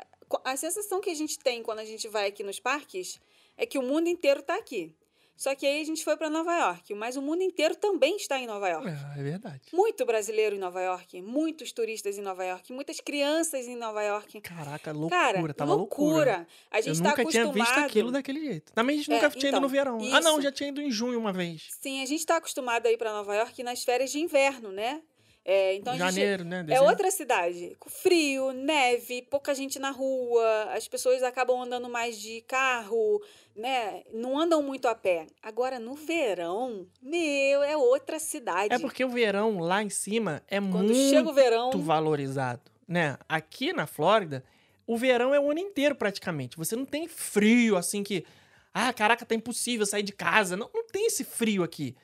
a 0.45 0.55
sensação 0.55 1.01
que 1.01 1.09
a 1.09 1.13
gente 1.13 1.37
tem 1.37 1.61
quando 1.61 1.79
a 1.79 1.85
gente 1.85 2.07
vai 2.07 2.27
aqui 2.27 2.41
nos 2.41 2.57
parques 2.57 3.19
é 3.57 3.65
que 3.65 3.77
o 3.77 3.83
mundo 3.83 4.07
inteiro 4.07 4.41
tá 4.41 4.55
aqui. 4.55 4.95
Só 5.41 5.55
que 5.55 5.65
aí 5.65 5.81
a 5.81 5.83
gente 5.83 6.03
foi 6.03 6.15
para 6.15 6.29
Nova 6.29 6.55
York, 6.55 6.93
mas 6.93 7.17
o 7.17 7.21
mundo 7.21 7.41
inteiro 7.41 7.75
também 7.75 8.15
está 8.15 8.37
em 8.37 8.45
Nova 8.45 8.69
York. 8.69 8.87
É, 8.87 9.19
é 9.19 9.23
verdade. 9.23 9.61
Muito 9.73 10.05
brasileiro 10.05 10.55
em 10.55 10.59
Nova 10.59 10.79
York, 10.79 11.19
muitos 11.19 11.71
turistas 11.71 12.15
em 12.15 12.21
Nova 12.21 12.45
York, 12.45 12.71
muitas 12.71 12.99
crianças 12.99 13.67
em 13.67 13.75
Nova 13.75 14.03
York. 14.03 14.39
Caraca, 14.41 14.91
loucura. 14.91 15.19
Cara, 15.19 15.53
tava 15.55 15.73
loucura. 15.73 16.13
loucura. 16.13 16.47
A 16.69 16.77
Eu 16.77 16.83
gente 16.83 16.93
está 16.97 17.09
nunca 17.09 17.25
tinha 17.25 17.43
acostumado. 17.45 17.73
visto 17.73 17.85
aquilo 17.87 18.11
daquele 18.11 18.39
jeito. 18.39 18.71
Também 18.71 18.97
a 18.97 18.99
gente 18.99 19.11
É, 19.11 19.15
nunca 19.15 19.29
tinha 19.31 19.39
ido 19.39 19.47
então, 19.47 19.61
no 19.61 19.67
verão. 19.67 19.97
Ah, 20.13 20.21
não, 20.21 20.33
isso. 20.33 20.41
já 20.43 20.51
tinha 20.51 20.69
ido 20.69 20.79
em 20.79 20.91
junho 20.91 21.17
uma 21.17 21.33
vez. 21.33 21.69
Sim, 21.81 22.03
a 22.03 22.05
gente 22.05 22.19
está 22.19 22.37
acostumado 22.37 22.85
a 22.85 22.91
ir 22.91 22.97
para 22.99 23.11
Nova 23.11 23.35
York 23.35 23.63
nas 23.63 23.83
férias 23.83 24.11
de 24.11 24.19
inverno, 24.19 24.71
né? 24.71 25.01
É, 25.43 25.75
então 25.75 25.93
a 25.93 25.97
gente- 25.97 26.05
Janeiro, 26.13 26.43
né? 26.43 26.59
É 26.59 26.63
dezembro. 26.63 26.89
outra 26.89 27.09
cidade. 27.09 27.75
Frio, 27.87 28.51
neve, 28.51 29.23
pouca 29.23 29.55
gente 29.55 29.79
na 29.79 29.89
rua, 29.89 30.69
as 30.73 30.87
pessoas 30.87 31.23
acabam 31.23 31.59
andando 31.61 31.89
mais 31.89 32.19
de 32.19 32.41
carro, 32.41 33.19
né? 33.55 34.03
Não 34.13 34.37
andam 34.37 34.61
muito 34.61 34.87
a 34.87 34.93
pé. 34.93 35.25
Agora, 35.41 35.79
no 35.79 35.95
verão, 35.95 36.85
meu, 37.01 37.63
é 37.63 37.75
outra 37.75 38.19
cidade. 38.19 38.73
É 38.73 38.77
porque 38.77 39.03
o 39.03 39.09
verão 39.09 39.57
lá 39.59 39.81
em 39.81 39.89
cima 39.89 40.43
é 40.47 40.59
Quando 40.59 40.93
muito 40.93 41.09
chega 41.09 41.27
o 41.29 41.33
verão, 41.33 41.71
valorizado, 41.71 42.61
né? 42.87 43.17
Aqui 43.27 43.73
na 43.73 43.87
Flórida, 43.87 44.43
o 44.85 44.95
verão 44.95 45.33
é 45.33 45.39
o 45.39 45.49
ano 45.49 45.59
inteiro 45.59 45.95
praticamente. 45.95 46.55
Você 46.55 46.75
não 46.75 46.85
tem 46.85 47.07
frio 47.07 47.77
assim 47.77 48.03
que, 48.03 48.23
ah, 48.71 48.93
caraca, 48.93 49.25
tá 49.25 49.33
impossível 49.33 49.87
sair 49.87 50.03
de 50.03 50.13
casa. 50.13 50.55
Não, 50.55 50.69
não 50.71 50.85
tem 50.85 51.07
esse 51.07 51.23
frio 51.23 51.63
aqui. 51.63 51.95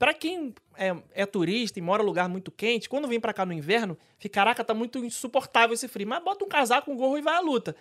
Pra 0.00 0.14
quem 0.14 0.54
é, 0.78 0.96
é 1.12 1.26
turista 1.26 1.78
e 1.78 1.82
mora 1.82 2.02
em 2.02 2.06
lugar 2.06 2.26
muito 2.26 2.50
quente, 2.50 2.88
quando 2.88 3.06
vem 3.06 3.20
pra 3.20 3.34
cá 3.34 3.44
no 3.44 3.52
inverno, 3.52 3.98
fica, 4.18 4.36
caraca, 4.36 4.64
tá 4.64 4.72
muito 4.72 4.98
insuportável 5.04 5.74
esse 5.74 5.86
frio. 5.88 6.08
Mas 6.08 6.24
bota 6.24 6.42
um 6.42 6.48
casaco, 6.48 6.90
um 6.90 6.96
gorro 6.96 7.18
e 7.18 7.20
vai 7.20 7.34
à 7.34 7.40
luta. 7.40 7.76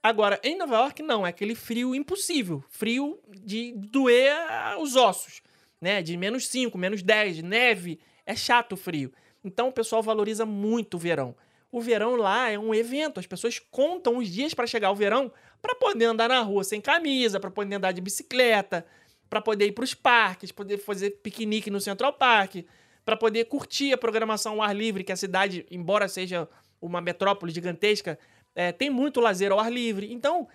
Agora, 0.00 0.38
em 0.44 0.56
Nova 0.56 0.76
York, 0.76 1.02
não. 1.02 1.26
É 1.26 1.30
aquele 1.30 1.56
frio 1.56 1.92
impossível. 1.92 2.62
Frio 2.68 3.18
de 3.28 3.72
doer 3.72 4.32
os 4.78 4.94
ossos, 4.94 5.42
né? 5.80 6.00
De 6.02 6.16
menos 6.16 6.46
5, 6.46 6.78
menos 6.78 7.02
10, 7.02 7.34
de 7.34 7.42
neve. 7.42 7.98
É 8.24 8.36
chato 8.36 8.74
o 8.74 8.76
frio. 8.76 9.12
Então, 9.42 9.66
o 9.66 9.72
pessoal 9.72 10.04
valoriza 10.04 10.46
muito 10.46 10.94
o 10.94 11.00
verão. 11.00 11.34
O 11.72 11.80
verão 11.80 12.14
lá 12.14 12.48
é 12.48 12.56
um 12.56 12.72
evento. 12.72 13.18
As 13.18 13.26
pessoas 13.26 13.58
contam 13.58 14.18
os 14.18 14.28
dias 14.28 14.54
para 14.54 14.68
chegar 14.68 14.86
ao 14.86 14.94
verão 14.94 15.32
para 15.60 15.74
poder 15.74 16.04
andar 16.04 16.28
na 16.28 16.38
rua 16.42 16.62
sem 16.62 16.80
camisa, 16.80 17.40
para 17.40 17.50
poder 17.50 17.74
andar 17.74 17.90
de 17.90 18.00
bicicleta, 18.00 18.86
para 19.28 19.40
poder 19.40 19.66
ir 19.66 19.72
para 19.72 19.84
os 19.84 19.94
parques, 19.94 20.52
poder 20.52 20.78
fazer 20.78 21.10
piquenique 21.22 21.70
no 21.70 21.80
Central 21.80 22.12
Park, 22.12 22.56
para 23.04 23.16
poder 23.16 23.44
curtir 23.44 23.92
a 23.92 23.98
programação 23.98 24.54
ao 24.54 24.62
ar 24.62 24.74
livre, 24.74 25.04
que 25.04 25.12
a 25.12 25.16
cidade, 25.16 25.66
embora 25.70 26.08
seja 26.08 26.48
uma 26.80 27.00
metrópole 27.00 27.52
gigantesca, 27.52 28.18
é, 28.54 28.72
tem 28.72 28.90
muito 28.90 29.20
lazer 29.20 29.52
ao 29.52 29.60
ar 29.60 29.70
livre. 29.70 30.12
Então, 30.12 30.48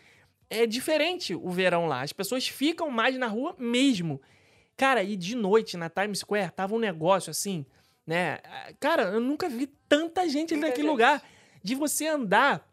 é 0.49 0.65
diferente 0.65 1.33
o 1.33 1.49
verão 1.49 1.87
lá. 1.87 2.01
As 2.01 2.11
pessoas 2.11 2.47
ficam 2.47 2.89
mais 2.89 3.17
na 3.17 3.27
rua 3.27 3.55
mesmo. 3.57 4.21
Cara, 4.75 5.01
e 5.01 5.15
de 5.15 5.35
noite 5.35 5.77
na 5.77 5.89
Times 5.89 6.19
Square 6.19 6.51
tava 6.51 6.75
um 6.75 6.79
negócio 6.79 7.31
assim, 7.31 7.65
né? 8.05 8.39
Cara, 8.79 9.03
eu 9.03 9.19
nunca 9.21 9.47
vi 9.47 9.67
tanta 9.87 10.27
gente 10.27 10.55
naquele 10.55 10.81
gente. 10.81 10.91
lugar. 10.91 11.23
De 11.63 11.75
você 11.75 12.07
andar. 12.07 12.67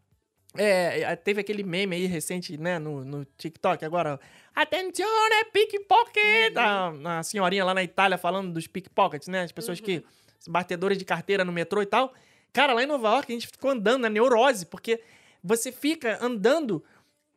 É, 0.57 1.15
teve 1.15 1.39
aquele 1.41 1.61
meme 1.61 1.95
aí 1.95 2.05
recente, 2.07 2.57
né, 2.57 2.79
no, 2.79 3.05
no 3.05 3.23
TikTok 3.37 3.85
agora. 3.85 4.19
Attenzione, 4.59 5.45
pickpocket! 5.53 6.53
A, 6.57 7.19
a 7.19 7.23
senhorinha 7.23 7.63
lá 7.63 7.73
na 7.73 7.81
Itália 7.81 8.17
falando 8.17 8.51
dos 8.51 8.67
pickpockets, 8.67 9.29
né? 9.29 9.43
As 9.43 9.53
pessoas 9.53 9.79
que. 9.79 10.03
batedores 10.45 10.97
de 10.97 11.05
carteira 11.05 11.45
no 11.45 11.51
metrô 11.53 11.81
e 11.81 11.85
tal. 11.85 12.13
Cara, 12.51 12.73
lá 12.73 12.83
em 12.83 12.85
Nova 12.85 13.07
York 13.07 13.31
a 13.31 13.35
gente 13.35 13.47
ficou 13.47 13.71
andando 13.71 14.01
na 14.01 14.09
neurose, 14.09 14.65
porque 14.65 14.99
você 15.41 15.71
fica 15.71 16.19
andando. 16.21 16.83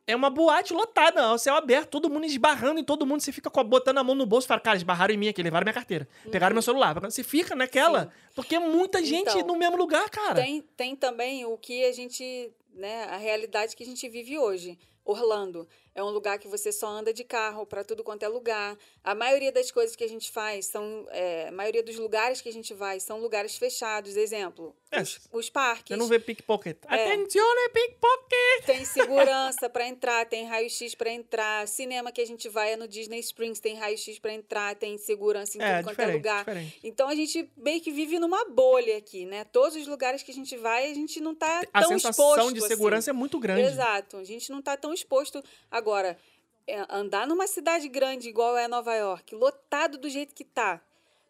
É 0.05 0.13
uma 0.13 0.29
boate 0.29 0.73
lotada, 0.73 1.23
ao 1.23 1.37
céu 1.37 1.55
aberto, 1.55 1.91
todo 1.91 2.09
mundo 2.09 2.25
esbarrando 2.25 2.77
em 2.77 2.83
todo 2.83 3.05
mundo. 3.05 3.21
Você 3.21 3.31
fica 3.31 3.49
com 3.49 3.61
a- 3.61 3.63
botando 3.63 3.99
a 3.99 4.03
mão 4.03 4.15
no 4.15 4.25
bolso 4.25 4.45
e 4.45 4.49
fala, 4.49 4.59
cara, 4.59 4.75
esbarraram 4.75 5.13
em 5.13 5.17
mim 5.17 5.29
aqui, 5.29 5.41
levaram 5.41 5.63
minha 5.63 5.73
carteira, 5.73 6.05
pegaram 6.29 6.53
meu 6.53 6.61
celular. 6.61 6.99
Você 6.99 7.23
fica 7.23 7.55
naquela, 7.55 8.03
Sim. 8.03 8.09
porque 8.35 8.55
é 8.55 8.59
muita 8.59 9.01
gente 9.01 9.29
Então, 9.29 9.47
no 9.47 9.55
mesmo 9.55 9.77
lugar, 9.77 10.09
cara. 10.09 10.35
Tem, 10.35 10.61
tem 10.75 10.93
também 10.93 11.45
o 11.45 11.57
que 11.57 11.85
a 11.85 11.93
gente, 11.93 12.51
né, 12.73 13.05
a 13.05 13.15
realidade 13.15 13.77
que 13.77 13.83
a 13.83 13.85
gente 13.85 14.09
vive 14.09 14.37
hoje. 14.37 14.77
Orlando. 15.05 15.67
É 15.95 16.03
um 16.03 16.09
lugar 16.09 16.39
que 16.39 16.47
você 16.47 16.71
só 16.71 16.87
anda 16.87 17.13
de 17.13 17.23
carro 17.23 17.65
para 17.65 17.83
tudo 17.83 18.03
quanto 18.03 18.23
é 18.23 18.27
lugar. 18.27 18.77
A 19.03 19.13
maioria 19.13 19.51
das 19.51 19.71
coisas 19.71 19.95
que 19.95 20.03
a 20.03 20.09
gente 20.09 20.31
faz 20.31 20.65
são. 20.65 21.05
É, 21.11 21.47
a 21.49 21.51
maioria 21.51 21.83
dos 21.83 21.97
lugares 21.97 22.41
que 22.41 22.49
a 22.49 22.53
gente 22.53 22.73
vai 22.73 22.99
são 22.99 23.19
lugares 23.19 23.55
fechados. 23.57 24.15
Exemplo, 24.15 24.75
É, 24.91 25.01
os, 25.01 25.19
os 25.31 25.49
parques. 25.49 25.89
Você 25.89 25.95
não 25.95 26.07
vê 26.07 26.19
pickpocket. 26.19 26.77
É. 26.89 26.95
Atenzione, 27.05 27.69
pickpocket! 27.73 28.65
Tem 28.65 28.85
segurança 28.85 29.69
para 29.69 29.87
entrar, 29.87 30.25
tem 30.25 30.45
raio-x 30.45 30.95
para 30.95 31.11
entrar. 31.11 31.67
Cinema 31.67 32.11
que 32.11 32.21
a 32.21 32.25
gente 32.25 32.47
vai 32.49 32.73
é 32.73 32.77
no 32.77 32.87
Disney 32.87 33.19
Springs, 33.19 33.59
tem 33.59 33.75
raio-x 33.75 34.19
para 34.19 34.33
entrar, 34.33 34.75
tem 34.75 34.97
segurança 34.97 35.57
em 35.57 35.61
É, 35.61 35.77
tudo 35.77 35.85
quanto 35.85 35.99
é 35.99 36.13
lugar. 36.13 36.39
diferente. 36.39 36.79
Então 36.83 37.07
a 37.07 37.15
gente 37.15 37.49
meio 37.57 37.81
que 37.81 37.91
vive 37.91 38.19
numa 38.19 38.45
bolha 38.45 38.97
aqui, 38.97 39.25
né? 39.25 39.43
Todos 39.45 39.75
os 39.75 39.87
lugares 39.87 40.23
que 40.23 40.31
a 40.31 40.33
gente 40.33 40.55
vai, 40.57 40.89
a 40.89 40.93
gente 40.93 41.19
não 41.19 41.35
tá 41.35 41.61
A 41.73 41.81
tão 41.81 41.89
sensação 41.89 42.29
exposto 42.35 42.53
de 42.53 42.59
assim. 42.59 42.67
segurança 42.67 43.09
é 43.09 43.13
muito 43.13 43.39
grande. 43.39 43.61
Exato. 43.61 44.17
A 44.17 44.23
gente 44.23 44.49
não 44.51 44.61
tá 44.61 44.75
tão 44.77 44.93
exposto. 44.93 45.43
Agora, 45.83 46.17
é, 46.65 46.85
andar 46.89 47.27
numa 47.27 47.45
cidade 47.45 47.89
grande 47.89 48.29
igual 48.29 48.55
é 48.57 48.69
Nova 48.69 48.95
York, 48.95 49.35
lotado 49.35 49.97
do 49.97 50.09
jeito 50.09 50.33
que 50.33 50.45
tá. 50.45 50.79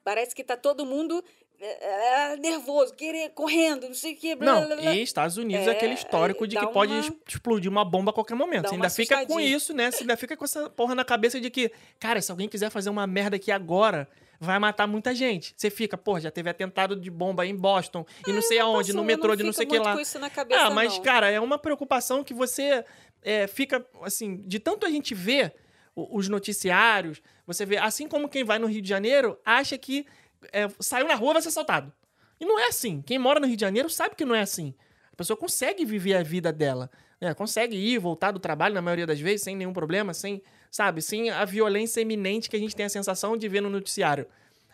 Parece 0.03 0.35
que 0.35 0.43
tá 0.43 0.55
todo 0.55 0.85
mundo 0.85 1.23
é, 1.59 2.33
é, 2.33 2.37
nervoso, 2.37 2.93
querer, 2.93 3.29
correndo, 3.31 3.87
não 3.87 3.95
sei 3.95 4.13
o 4.13 4.17
quê. 4.17 4.35
blá, 4.35 4.53
Não, 4.59 4.67
blá, 4.67 4.75
blá. 4.75 4.93
e 4.93 5.01
Estados 5.01 5.37
Unidos 5.37 5.65
É, 5.65 5.69
é 5.71 5.73
aquele 5.73 5.95
histórico 5.95 6.45
de 6.47 6.55
que 6.55 6.67
pode 6.67 6.91
uma- 6.91 6.99
es- 6.99 7.11
explodir 7.27 7.71
uma 7.71 7.83
bomba 7.83 8.11
a 8.11 8.13
qualquer 8.13 8.35
momento. 8.35 8.67
Você 8.67 8.75
ainda 8.75 8.89
fica 8.91 9.25
com 9.25 9.39
isso, 9.39 9.73
né? 9.73 9.89
Você 9.89 10.03
ainda 10.03 10.15
fica 10.17 10.37
com 10.37 10.45
essa 10.45 10.69
porra 10.69 10.93
na 10.93 11.03
cabeça 11.03 11.41
de 11.41 11.49
que, 11.49 11.71
cara, 11.99 12.21
se 12.21 12.29
alguém 12.29 12.47
quiser 12.47 12.69
fazer 12.69 12.89
uma 12.91 13.07
merda 13.07 13.37
aqui 13.37 13.51
agora, 13.51 14.07
vai 14.43 14.59
matar 14.59 14.87
muita 14.87 15.13
gente. 15.15 15.53
Você 15.55 15.69
fica, 15.69 15.97
porra, 15.97 16.21
já 16.21 16.31
teve 16.31 16.49
atentado 16.49 16.95
de 16.95 17.09
bomba 17.09 17.45
em 17.45 17.55
Boston 17.55 18.05
e 18.27 18.31
não 18.33 18.41
sei 18.41 18.59
aonde, 18.59 18.89
Passou, 18.89 18.95
no 19.01 19.03
metrô 19.03 19.29
não 19.29 19.35
de 19.35 19.43
não 19.43 19.53
sei 19.53 19.65
o 19.65 19.69
que 19.69 19.79
lá. 19.79 19.93
com 19.93 19.99
isso 19.99 20.19
na 20.19 20.29
cabeça, 20.29 20.61
Ah, 20.61 20.69
mas, 20.69 20.93
não. 20.95 21.01
cara, 21.03 21.29
é 21.31 21.39
uma 21.39 21.57
preocupação 21.57 22.23
que 22.23 22.33
você 22.33 22.83
é, 23.21 23.47
fica, 23.47 23.85
assim, 24.01 24.37
de 24.45 24.59
tanto 24.59 24.85
a 24.85 24.89
gente 24.89 25.15
ver 25.15 25.53
os 25.95 26.27
noticiários, 26.27 27.21
você 27.45 27.65
vê, 27.65 27.77
assim 27.77 28.07
como 28.07 28.27
quem 28.27 28.43
vai 28.43 28.57
no 28.59 28.67
Rio 28.67 28.81
de 28.81 28.89
Janeiro, 28.89 29.37
acha 29.45 29.77
que 29.77 30.05
é, 30.51 30.67
saiu 30.79 31.07
na 31.07 31.15
rua 31.15 31.33
vai 31.33 31.41
ser 31.41 31.49
assaltado. 31.49 31.91
E 32.39 32.45
não 32.45 32.59
é 32.59 32.67
assim. 32.67 33.01
Quem 33.01 33.17
mora 33.19 33.39
no 33.39 33.45
Rio 33.47 33.55
de 33.55 33.61
Janeiro 33.61 33.89
sabe 33.89 34.15
que 34.15 34.25
não 34.25 34.35
é 34.35 34.41
assim. 34.41 34.73
A 35.11 35.15
pessoa 35.15 35.37
consegue 35.37 35.85
viver 35.85 36.15
a 36.15 36.23
vida 36.23 36.51
dela. 36.51 36.89
né? 37.21 37.33
Consegue 37.33 37.75
ir, 37.77 37.99
voltar 37.99 38.31
do 38.31 38.39
trabalho, 38.39 38.73
na 38.73 38.81
maioria 38.81 39.05
das 39.05 39.19
vezes, 39.19 39.43
sem 39.43 39.55
nenhum 39.55 39.71
problema, 39.71 40.13
sem, 40.13 40.41
sabe, 40.73 41.03
sem 41.03 41.29
a 41.29 41.45
violência 41.45 42.01
iminente 42.01 42.49
que 42.49 42.55
a 42.55 42.59
gente 42.59 42.75
tem 42.75 42.87
a 42.87 42.89
sensação 42.89 43.37
de 43.37 43.47
ver 43.47 43.61
no 43.61 43.69
noticiário. 43.69 44.25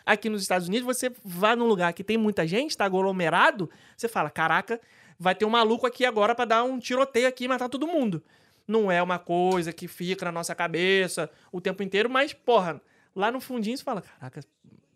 Aqui 0.04 0.30
nos 0.30 0.40
Estados 0.40 0.66
Unidos, 0.66 0.86
você 0.86 1.12
vai 1.22 1.54
num 1.54 1.66
lugar 1.66 1.92
que 1.92 2.02
tem 2.02 2.16
muita 2.16 2.46
gente, 2.46 2.74
tá 2.74 2.86
aglomerado, 2.86 3.70
você 3.94 4.08
fala, 4.08 4.30
caraca, 4.30 4.80
vai 5.18 5.34
ter 5.34 5.44
um 5.44 5.50
maluco 5.50 5.86
aqui 5.86 6.06
agora 6.06 6.34
pra 6.34 6.46
dar 6.46 6.64
um 6.64 6.78
tiroteio 6.78 7.28
aqui 7.28 7.44
e 7.44 7.48
matar 7.48 7.68
todo 7.68 7.86
mundo. 7.86 8.24
Não 8.66 8.90
é 8.90 9.02
uma 9.02 9.18
coisa 9.18 9.74
que 9.74 9.86
fica 9.86 10.24
na 10.24 10.32
nossa 10.32 10.54
cabeça 10.54 11.30
o 11.52 11.60
tempo 11.60 11.82
inteiro, 11.82 12.08
mas, 12.08 12.32
porra, 12.32 12.80
lá 13.14 13.30
no 13.30 13.38
fundinho 13.38 13.76
você 13.76 13.84
fala, 13.84 14.00
caraca, 14.00 14.40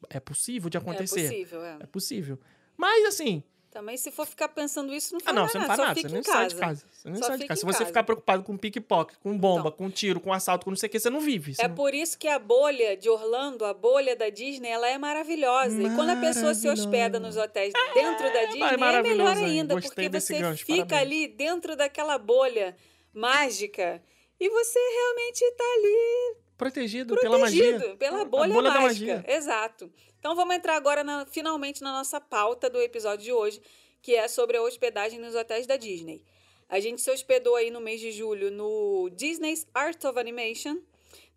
é 0.08 0.18
possível 0.18 0.70
de 0.70 0.78
acontecer. 0.78 1.26
É 1.26 1.28
possível, 1.28 1.64
é. 1.64 1.76
É 1.80 1.86
possível. 1.86 2.40
Mas, 2.78 3.04
assim, 3.04 3.42
Também, 3.74 3.96
se 3.96 4.12
for 4.12 4.24
ficar 4.24 4.48
pensando 4.50 4.94
isso, 4.94 5.12
não 5.14 5.18
ah, 5.18 5.24
faz 5.24 5.34
não, 5.34 5.42
mais 5.42 5.50
você 5.52 5.58
não 5.58 5.66
faz 5.66 5.78
nada, 5.80 6.00
você 6.00 6.08
nem 6.08 6.20
em 6.20 6.22
sai 6.22 6.46
de 6.46 6.54
casa. 6.54 6.84
Você 6.92 7.10
nem 7.10 7.20
sai 7.20 7.38
de 7.38 7.46
casa. 7.48 7.58
Se 7.60 7.66
você 7.66 7.84
ficar 7.84 8.04
preocupado 8.04 8.44
com 8.44 8.56
pickpocket, 8.56 9.18
com 9.20 9.36
bomba, 9.36 9.62
Então. 9.62 9.72
com 9.72 9.90
tiro, 9.90 10.20
com 10.20 10.32
assalto, 10.32 10.64
com 10.64 10.70
não 10.70 10.76
sei 10.76 10.86
o 10.86 10.90
que, 10.92 11.00
você 11.00 11.10
não 11.10 11.18
vive. 11.18 11.56
Você 11.56 11.64
É 11.64 11.66
não- 11.66 11.74
por 11.74 11.92
isso 11.92 12.16
que 12.16 12.28
a 12.28 12.38
bolha 12.38 12.96
de 12.96 13.08
Orlando, 13.10 13.64
a 13.64 13.74
bolha 13.74 14.14
da 14.14 14.28
Disney, 14.30 14.68
ela 14.68 14.88
é 14.88 14.96
maravilhosa. 14.96 15.82
E 15.82 15.92
quando 15.96 16.10
a 16.10 16.16
pessoa 16.16 16.54
se 16.54 16.68
hospeda 16.68 17.18
nos 17.18 17.36
hotéis 17.36 17.72
dentro 17.92 18.32
da 18.32 18.44
Disney, 18.44 18.62
é 18.62 18.70
melhor 18.70 18.78
maravilhoso, 18.78 19.40
hein? 19.40 19.58
ainda, 19.60 19.74
porque 19.80 20.08
você 20.08 20.38
gancho, 20.38 20.64
fica 20.64 20.86
parabéns. 20.86 21.00
ali 21.02 21.26
dentro 21.26 21.74
daquela 21.74 22.16
bolha 22.16 22.76
mágica 23.12 24.00
e 24.38 24.48
você 24.50 24.78
realmente 24.78 25.40
está 25.42 25.64
ali 25.64 26.36
Protegido, 26.56 27.16
pela 27.16 27.38
magia. 27.38 27.72
protegido 27.72 27.96
pela 27.96 28.24
bolha, 28.24 28.54
bolha 28.54 28.70
da 28.70 28.80
mágica. 28.82 29.24
Exato. 29.26 29.90
Então 30.24 30.34
vamos 30.34 30.56
entrar 30.56 30.76
agora 30.76 31.04
na- 31.04 31.26
finalmente 31.26 31.82
na 31.82 31.92
nossa 31.92 32.18
pauta 32.18 32.70
do 32.70 32.80
episódio 32.80 33.22
de 33.26 33.30
hoje, 33.30 33.60
que 34.00 34.14
é 34.14 34.26
sobre 34.26 34.56
a 34.56 34.62
hospedagem 34.62 35.20
nos 35.20 35.34
hotéis 35.34 35.66
da 35.66 35.76
Disney. 35.76 36.24
A 36.66 36.80
gente 36.80 37.02
se 37.02 37.10
hospedou 37.10 37.54
aí 37.56 37.70
no 37.70 37.78
mês 37.78 38.00
de 38.00 38.10
julho 38.10 38.50
no 38.50 39.10
Disney's 39.10 39.66
Art 39.74 40.02
of 40.06 40.18
Animation, 40.18 40.78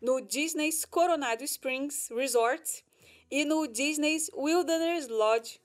no 0.00 0.22
Disney's 0.22 0.86
Coronado 0.86 1.44
Springs 1.44 2.08
Resort 2.08 2.82
e 3.30 3.44
no 3.44 3.66
Disney's 3.66 4.30
Wilderness 4.34 5.06
Lodge. 5.08 5.60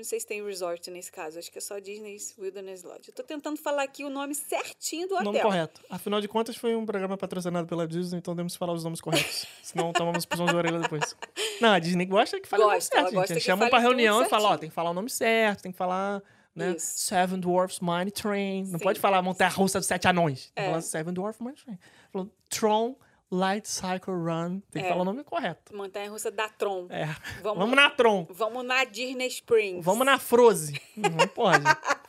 Não 0.00 0.04
sei 0.04 0.18
se 0.18 0.26
tem 0.26 0.42
resort 0.42 0.90
nesse 0.90 1.12
caso, 1.12 1.38
acho 1.38 1.52
que 1.52 1.58
é 1.58 1.60
só 1.60 1.78
Disney's 1.78 2.34
Wilderness 2.38 2.82
Lodge. 2.84 3.08
Eu 3.10 3.14
tô 3.14 3.22
tentando 3.22 3.58
falar 3.58 3.82
aqui 3.82 4.02
o 4.02 4.08
nome 4.08 4.34
certinho 4.34 5.06
do 5.06 5.12
hotel. 5.12 5.24
nome 5.24 5.40
correto. 5.40 5.82
Afinal 5.90 6.22
de 6.22 6.26
contas, 6.28 6.56
foi 6.56 6.74
um 6.74 6.86
programa 6.86 7.18
patrocinado 7.18 7.68
pela 7.68 7.86
Disney, 7.86 8.16
então 8.16 8.34
temos 8.34 8.54
que 8.54 8.58
falar 8.58 8.72
os 8.72 8.82
nomes 8.82 8.98
corretos. 9.02 9.44
Senão 9.62 9.92
tomamos 9.92 10.24
puxão 10.24 10.46
de 10.46 10.56
orelha 10.56 10.78
depois. 10.78 11.14
Não, 11.60 11.72
a 11.72 11.78
Disney 11.78 12.06
gosta 12.06 12.40
que 12.40 12.48
fale 12.48 12.62
o 12.62 12.66
nome 12.68 12.80
certo, 12.80 13.12
gosta 13.12 13.34
gente. 13.34 13.42
Chamam 13.44 13.58
fale 13.68 13.70
pra 13.70 13.78
reunião 13.78 14.22
e 14.22 14.28
falam, 14.30 14.52
ó, 14.52 14.56
tem 14.56 14.70
que 14.70 14.74
falar 14.74 14.90
o 14.90 14.94
nome 14.94 15.10
certo, 15.10 15.62
tem 15.64 15.72
que 15.72 15.76
falar, 15.76 16.22
né? 16.56 16.74
Seven 16.78 17.38
Dwarfs 17.38 17.80
Mine 17.80 18.10
Train. 18.10 18.64
Não 18.70 18.78
Sim. 18.78 18.84
pode 18.84 18.98
falar 18.98 19.20
montanha-russa 19.20 19.78
dos 19.80 19.86
sete 19.86 20.08
anões. 20.08 20.44
Tem 20.46 20.52
que 20.54 20.60
É. 20.62 20.66
falar 20.70 20.80
Seven 20.80 21.12
Dwarfs 21.12 21.40
Mine 21.44 21.56
Train. 21.62 21.78
Falou 22.10 22.30
Tron 22.48 22.96
Light 23.30 23.66
Cycle 23.68 24.12
Run. 24.14 24.60
Tem 24.72 24.82
que 24.82 24.88
É. 24.88 24.90
falar 24.90 25.02
o 25.02 25.04
nome 25.04 25.22
correto. 25.24 25.74
Montanha 25.76 26.10
Russa 26.10 26.30
da 26.30 26.48
Tron. 26.48 26.86
É. 26.90 27.06
Vamos- 27.42 27.58
Vamos, 27.58 27.76
na 27.76 27.90
Tron. 27.90 28.26
Vamos 28.30 28.64
na 28.64 28.84
Disney 28.84 29.28
Springs. 29.28 29.84
Vamos 29.84 30.04
na 30.04 30.18
Frozen. 30.18 30.80
Não 30.96 31.26
pode. 31.28 31.64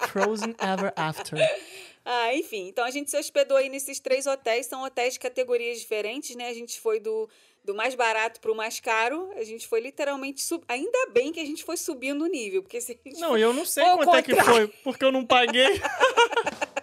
Frozen 0.10 0.56
Ever 0.60 0.94
After. 0.96 1.38
Ah, 2.04 2.34
enfim, 2.34 2.68
então 2.68 2.84
a 2.84 2.90
gente 2.90 3.12
se 3.12 3.16
hospedou 3.18 3.56
aí 3.56 3.70
nesses 3.70 4.00
três 4.00 4.26
hotéis, 4.26 4.66
são 4.66 4.82
hotéis 4.82 5.14
de 5.14 5.20
categorias 5.20 5.80
diferentes, 5.80 6.36
né? 6.36 6.48
A 6.48 6.54
gente 6.54 6.80
foi 6.80 7.00
do, 7.00 7.30
do 7.64 7.76
mais 7.76 7.94
barato 7.94 8.42
pro 8.42 8.56
mais 8.56 8.80
caro, 8.80 9.32
a 9.36 9.44
gente 9.44 9.68
foi 9.68 9.80
literalmente 9.82 10.42
sub... 10.42 10.64
Ainda 10.68 11.10
bem 11.12 11.32
que 11.32 11.40
a 11.40 11.46
gente 11.46 11.64
foi 11.64 11.78
subindo 11.78 12.24
o 12.24 12.28
nível, 12.28 12.64
porque 12.64 12.82
se 12.82 13.00
Não, 13.20 13.38
eu 13.38 13.54
não 13.54 13.64
sei 13.66 13.84
quanto 13.86 14.16
é 14.16 14.24
que 14.24 14.34
foi, 14.36 14.68
porque 14.84 15.06
eu 15.06 15.12
não 15.12 15.24
paguei. 15.24 15.80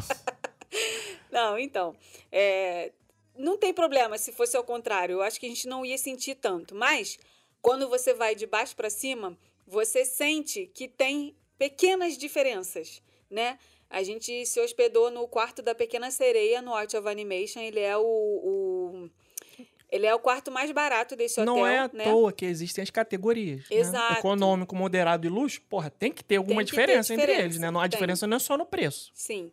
Não, 1.32 1.58
então, 1.58 1.94
é, 2.32 2.92
não 3.38 3.56
tem 3.56 3.72
problema 3.72 4.18
se 4.18 4.32
fosse 4.32 4.56
ao 4.56 4.64
contrário. 4.64 5.14
Eu 5.14 5.22
acho 5.22 5.38
que 5.40 5.46
a 5.46 5.48
gente 5.48 5.66
não 5.68 5.84
ia 5.86 5.96
sentir 5.96 6.34
tanto. 6.34 6.74
Mas, 6.74 7.18
quando 7.62 7.88
você 7.88 8.12
vai 8.12 8.34
de 8.34 8.46
baixo 8.46 8.74
para 8.76 8.90
cima, 8.90 9.36
você 9.66 10.04
sente 10.04 10.66
que 10.74 10.88
tem 10.88 11.34
pequenas 11.58 12.18
diferenças, 12.18 13.02
né? 13.30 13.58
A 13.90 14.02
gente 14.02 14.44
se 14.44 14.60
hospedou 14.60 15.10
no 15.10 15.26
quarto 15.26 15.62
da 15.62 15.74
Pequena 15.74 16.10
Sereia, 16.10 16.60
no 16.60 16.74
Art 16.74 16.92
of 16.94 17.08
Animation. 17.08 17.60
Ele 17.60 17.80
é 17.80 17.96
o... 17.96 18.02
o- 18.02 19.10
ele 19.90 20.04
é 20.04 20.14
o 20.14 20.18
quarto 20.18 20.50
mais 20.50 20.70
barato 20.70 21.16
desse 21.16 21.40
hotel, 21.40 21.46
não 21.54 21.66
é 21.66 21.78
à 21.78 21.90
né? 21.90 22.04
toa 22.04 22.30
que 22.30 22.44
existem 22.44 22.82
as 22.82 22.90
categorias. 22.90 23.60
né? 23.70 23.76
Exato. 23.78 24.18
Econômico, 24.18 24.76
moderado 24.76 25.26
e 25.26 25.30
luxo, 25.30 25.62
porra, 25.62 25.88
tem 25.88 26.12
que 26.12 26.22
ter 26.22 26.36
alguma 26.36 26.62
que 26.62 26.70
ter 26.70 26.76
diferença, 26.76 27.14
entre 27.14 27.24
diferença, 27.24 27.44
eles, 27.46 27.58
né? 27.58 27.70
Não, 27.70 27.80
a 27.80 27.84
tem. 27.84 27.90
diferença 27.96 28.26
não 28.26 28.36
é 28.36 28.38
só 28.38 28.58
no 28.58 28.66
preço. 28.66 29.10
Sim. 29.14 29.50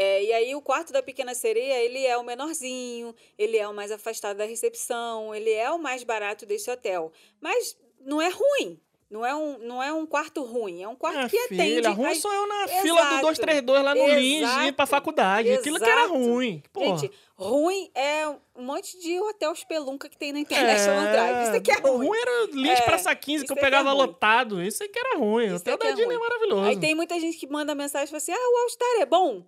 É, 0.00 0.22
e 0.22 0.32
aí 0.32 0.54
o 0.54 0.62
quarto 0.62 0.92
da 0.92 1.02
Pequena 1.02 1.34
Sereia, 1.34 1.82
ele 1.82 2.06
é 2.06 2.16
o 2.16 2.22
menorzinho, 2.22 3.12
ele 3.36 3.56
é 3.56 3.66
o 3.66 3.74
mais 3.74 3.90
afastado 3.90 4.36
da 4.36 4.44
recepção, 4.44 5.34
ele 5.34 5.50
é 5.50 5.68
o 5.72 5.78
mais 5.78 6.04
barato 6.04 6.46
desse 6.46 6.70
hotel. 6.70 7.10
Mas 7.40 7.76
não 8.00 8.22
é 8.22 8.28
ruim. 8.28 8.80
Não 9.10 9.24
é 9.24 9.34
um, 9.34 9.56
não 9.60 9.82
é 9.82 9.90
um 9.90 10.04
quarto 10.04 10.42
ruim, 10.44 10.82
é 10.82 10.88
um 10.88 10.94
quarto 10.94 11.18
Ah, 11.18 11.28
que 11.30 11.38
atende. 11.38 11.62
filha, 11.62 11.88
ruim 11.90 12.10
as- 12.10 12.18
sou 12.18 12.30
eu 12.30 12.46
na 12.46 12.64
Exato. 12.64 12.82
fila 12.82 13.02
do 13.04 13.20
232 13.22 13.82
lá 13.82 13.94
no 13.94 14.06
Lins 14.06 14.40
de 14.50 14.66
ir 14.68 14.72
pra 14.72 14.84
Exato. 14.84 14.86
faculdade. 14.86 15.50
Aquilo 15.50 15.78
que 15.78 15.84
era 15.88 16.02
Exato. 16.04 16.14
ruim. 16.18 16.62
Porra. 16.70 16.98
Gente, 16.98 17.12
ruim 17.34 17.90
é 17.94 18.28
um 18.28 18.62
monte 18.62 19.00
de 19.00 19.18
hotel 19.18 19.50
espelunca 19.52 20.10
que 20.10 20.16
tem 20.18 20.30
na 20.30 20.40
International 20.40 21.10
Drive. 21.10 21.42
Isso 21.48 21.56
aqui 21.56 21.70
é 21.72 21.76
ruim. 21.90 22.06
ruim 22.06 22.18
era 22.18 22.46
Lins 22.52 22.78
É, 22.80 22.82
Praça 22.82 23.14
15, 23.16 23.46
que 23.46 23.50
eu 23.50 23.54
aqui 23.54 23.60
é 23.62 23.64
pegava 23.64 23.90
ruim. 23.92 23.98
lotado. 23.98 24.62
Isso 24.62 24.82
aí 24.82 24.88
que 24.90 24.98
era 24.98 25.16
ruim. 25.16 25.44
O 25.44 25.46
Isso 25.46 25.56
hotel 25.56 25.74
aqui 25.76 25.84
da 25.86 25.90
é 25.92 25.94
Disney 25.96 26.14
é 26.14 26.18
maravilhoso. 26.18 26.68
Aí 26.68 26.78
tem 26.78 26.94
muita 26.94 27.18
gente 27.18 27.38
que 27.38 27.46
manda 27.48 27.74
mensagem 27.74 28.04
e 28.04 28.08
fala 28.08 28.18
assim: 28.18 28.32
ah, 28.32 28.36
o 28.36 28.58
All 28.62 28.68
Star 28.68 29.00
é 29.00 29.06
bom. 29.06 29.42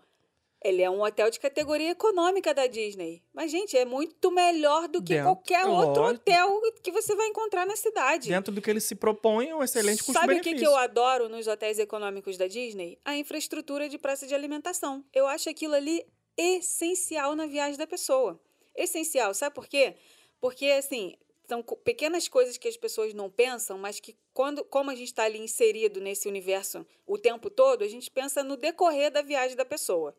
Ele 0.62 0.82
é 0.82 0.90
um 0.90 1.02
hotel 1.02 1.30
de 1.30 1.40
categoria 1.40 1.90
econômica 1.90 2.52
da 2.52 2.66
Disney. 2.66 3.22
Mas, 3.32 3.50
gente, 3.50 3.78
é 3.78 3.84
muito 3.86 4.30
melhor 4.30 4.88
do 4.88 5.02
que 5.02 5.14
Dentro, 5.14 5.24
qualquer 5.24 5.64
outro 5.64 6.02
lógico. 6.02 6.20
hotel 6.20 6.60
que 6.82 6.92
você 6.92 7.14
vai 7.14 7.28
encontrar 7.28 7.64
na 7.66 7.76
cidade. 7.76 8.28
Dentro 8.28 8.52
do 8.52 8.60
que 8.60 8.68
ele 8.68 8.80
se 8.80 8.94
propõe, 8.94 9.48
é 9.48 9.56
um 9.56 9.62
excelente 9.62 10.04
Sabe 10.04 10.34
o 10.34 10.40
que, 10.42 10.54
que 10.54 10.66
eu 10.66 10.76
adoro 10.76 11.30
nos 11.30 11.46
hotéis 11.46 11.78
econômicos 11.78 12.36
da 12.36 12.46
Disney? 12.46 12.98
A 13.04 13.16
infraestrutura 13.16 13.88
de 13.88 13.96
praça 13.96 14.26
de 14.26 14.34
alimentação. 14.34 15.02
Eu 15.14 15.26
acho 15.26 15.48
aquilo 15.48 15.74
ali 15.74 16.04
essencial 16.36 17.34
na 17.34 17.46
viagem 17.46 17.78
da 17.78 17.86
pessoa. 17.86 18.38
Essencial, 18.74 19.32
sabe 19.32 19.54
por 19.54 19.66
quê? 19.66 19.94
Porque, 20.40 20.66
assim, 20.66 21.16
são 21.48 21.62
pequenas 21.62 22.28
coisas 22.28 22.56
que 22.56 22.68
as 22.68 22.76
pessoas 22.76 23.12
não 23.14 23.30
pensam, 23.30 23.76
mas 23.78 23.98
que, 23.98 24.14
quando, 24.32 24.62
como 24.64 24.90
a 24.90 24.94
gente 24.94 25.08
está 25.08 25.24
ali 25.24 25.38
inserido 25.38 26.00
nesse 26.00 26.28
universo 26.28 26.86
o 27.06 27.18
tempo 27.18 27.50
todo, 27.50 27.82
a 27.82 27.88
gente 27.88 28.10
pensa 28.10 28.44
no 28.44 28.56
decorrer 28.56 29.10
da 29.10 29.22
viagem 29.22 29.56
da 29.56 29.64
pessoa. 29.64 30.14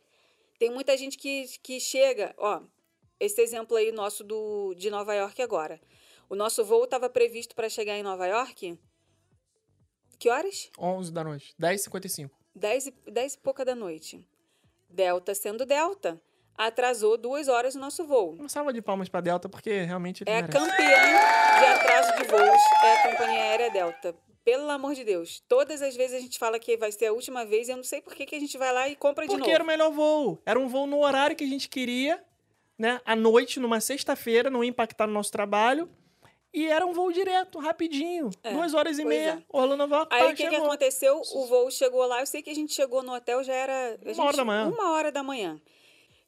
Tem 0.61 0.69
muita 0.69 0.95
gente 0.95 1.17
que, 1.17 1.47
que 1.63 1.79
chega, 1.79 2.35
ó, 2.37 2.61
esse 3.19 3.41
exemplo 3.41 3.75
aí 3.75 3.91
nosso 3.91 4.23
do, 4.23 4.75
de 4.75 4.91
Nova 4.91 5.11
York 5.15 5.41
agora. 5.41 5.81
O 6.29 6.35
nosso 6.35 6.63
voo 6.63 6.83
estava 6.83 7.09
previsto 7.09 7.55
para 7.55 7.67
chegar 7.67 7.97
em 7.97 8.03
Nova 8.03 8.27
York. 8.27 8.77
Que 10.19 10.29
horas? 10.29 10.69
11 10.77 11.11
da 11.11 11.23
noite. 11.23 11.55
10h55. 11.59 12.29
10 12.53 12.85
e, 12.85 12.91
10 13.09 13.33
e 13.33 13.37
pouca 13.39 13.65
da 13.65 13.73
noite. 13.73 14.23
Delta 14.87 15.33
sendo 15.33 15.65
Delta. 15.65 16.21
atrasou 16.55 17.17
duas 17.17 17.47
horas 17.47 17.73
o 17.73 17.79
nosso 17.79 18.05
voo. 18.05 18.33
Uma 18.33 18.47
salva 18.47 18.71
de 18.71 18.83
palmas 18.83 19.09
pra 19.09 19.19
Delta, 19.19 19.49
porque 19.49 19.81
realmente 19.81 20.23
ele 20.23 20.29
É 20.29 20.37
a 20.37 20.41
merece. 20.43 20.59
campeã 20.59 21.59
de 21.59 21.65
atraso 21.65 22.17
de 22.17 22.23
voos, 22.25 22.61
é 22.83 22.93
a 22.93 23.09
companhia 23.09 23.41
aérea 23.41 23.71
Delta. 23.71 24.15
Pelo 24.43 24.69
amor 24.69 24.95
de 24.95 25.03
Deus. 25.03 25.43
Todas 25.47 25.81
as 25.81 25.95
vezes 25.95 26.15
a 26.17 26.19
gente 26.19 26.39
fala 26.39 26.57
que 26.59 26.75
vai 26.75 26.91
ser 26.91 27.07
a 27.07 27.13
última 27.13 27.45
vez 27.45 27.67
e 27.67 27.71
eu 27.71 27.77
não 27.77 27.83
sei 27.83 28.01
por 28.01 28.15
que, 28.15 28.25
que 28.25 28.35
a 28.35 28.39
gente 28.39 28.57
vai 28.57 28.73
lá 28.73 28.89
e 28.89 28.95
compra 28.95 29.25
de 29.25 29.29
Porque 29.29 29.41
novo. 29.41 29.51
era 29.53 29.63
o 29.63 29.67
melhor 29.67 29.91
voo. 29.91 30.39
Era 30.45 30.59
um 30.59 30.67
voo 30.67 30.87
no 30.87 31.03
horário 31.03 31.35
que 31.35 31.43
a 31.43 31.47
gente 31.47 31.69
queria, 31.69 32.23
né? 32.77 32.99
À 33.05 33.15
noite, 33.15 33.59
numa 33.59 33.79
sexta-feira, 33.79 34.49
não 34.49 34.63
ia 34.63 34.69
impactar 34.71 35.05
no 35.05 35.13
nosso 35.13 35.31
trabalho. 35.31 35.87
E 36.53 36.67
era 36.67 36.85
um 36.85 36.91
voo 36.91 37.11
direto, 37.13 37.59
rapidinho. 37.59 38.29
É, 38.43 38.51
Duas 38.51 38.73
horas 38.73 38.99
e 38.99 39.05
meia. 39.05 39.41
é. 39.41 39.43
Orlando 39.47 39.83
York, 39.93 40.13
Aí 40.13 40.33
o 40.33 40.35
que, 40.35 40.49
que 40.49 40.55
aconteceu? 40.55 41.21
O 41.33 41.45
voo 41.45 41.71
chegou 41.71 42.05
lá. 42.05 42.19
Eu 42.19 42.25
sei 42.25 42.41
que 42.41 42.49
a 42.49 42.55
gente 42.55 42.73
chegou 42.73 43.01
no 43.03 43.13
hotel, 43.13 43.41
já 43.43 43.53
era. 43.53 43.97
Uma 44.03 44.23
hora 44.23 44.31
gente- 44.31 44.35
da 44.37 44.45
manhã. 44.45 44.67
Uma 44.67 44.91
hora 44.91 45.11
da 45.11 45.23
manhã. 45.23 45.61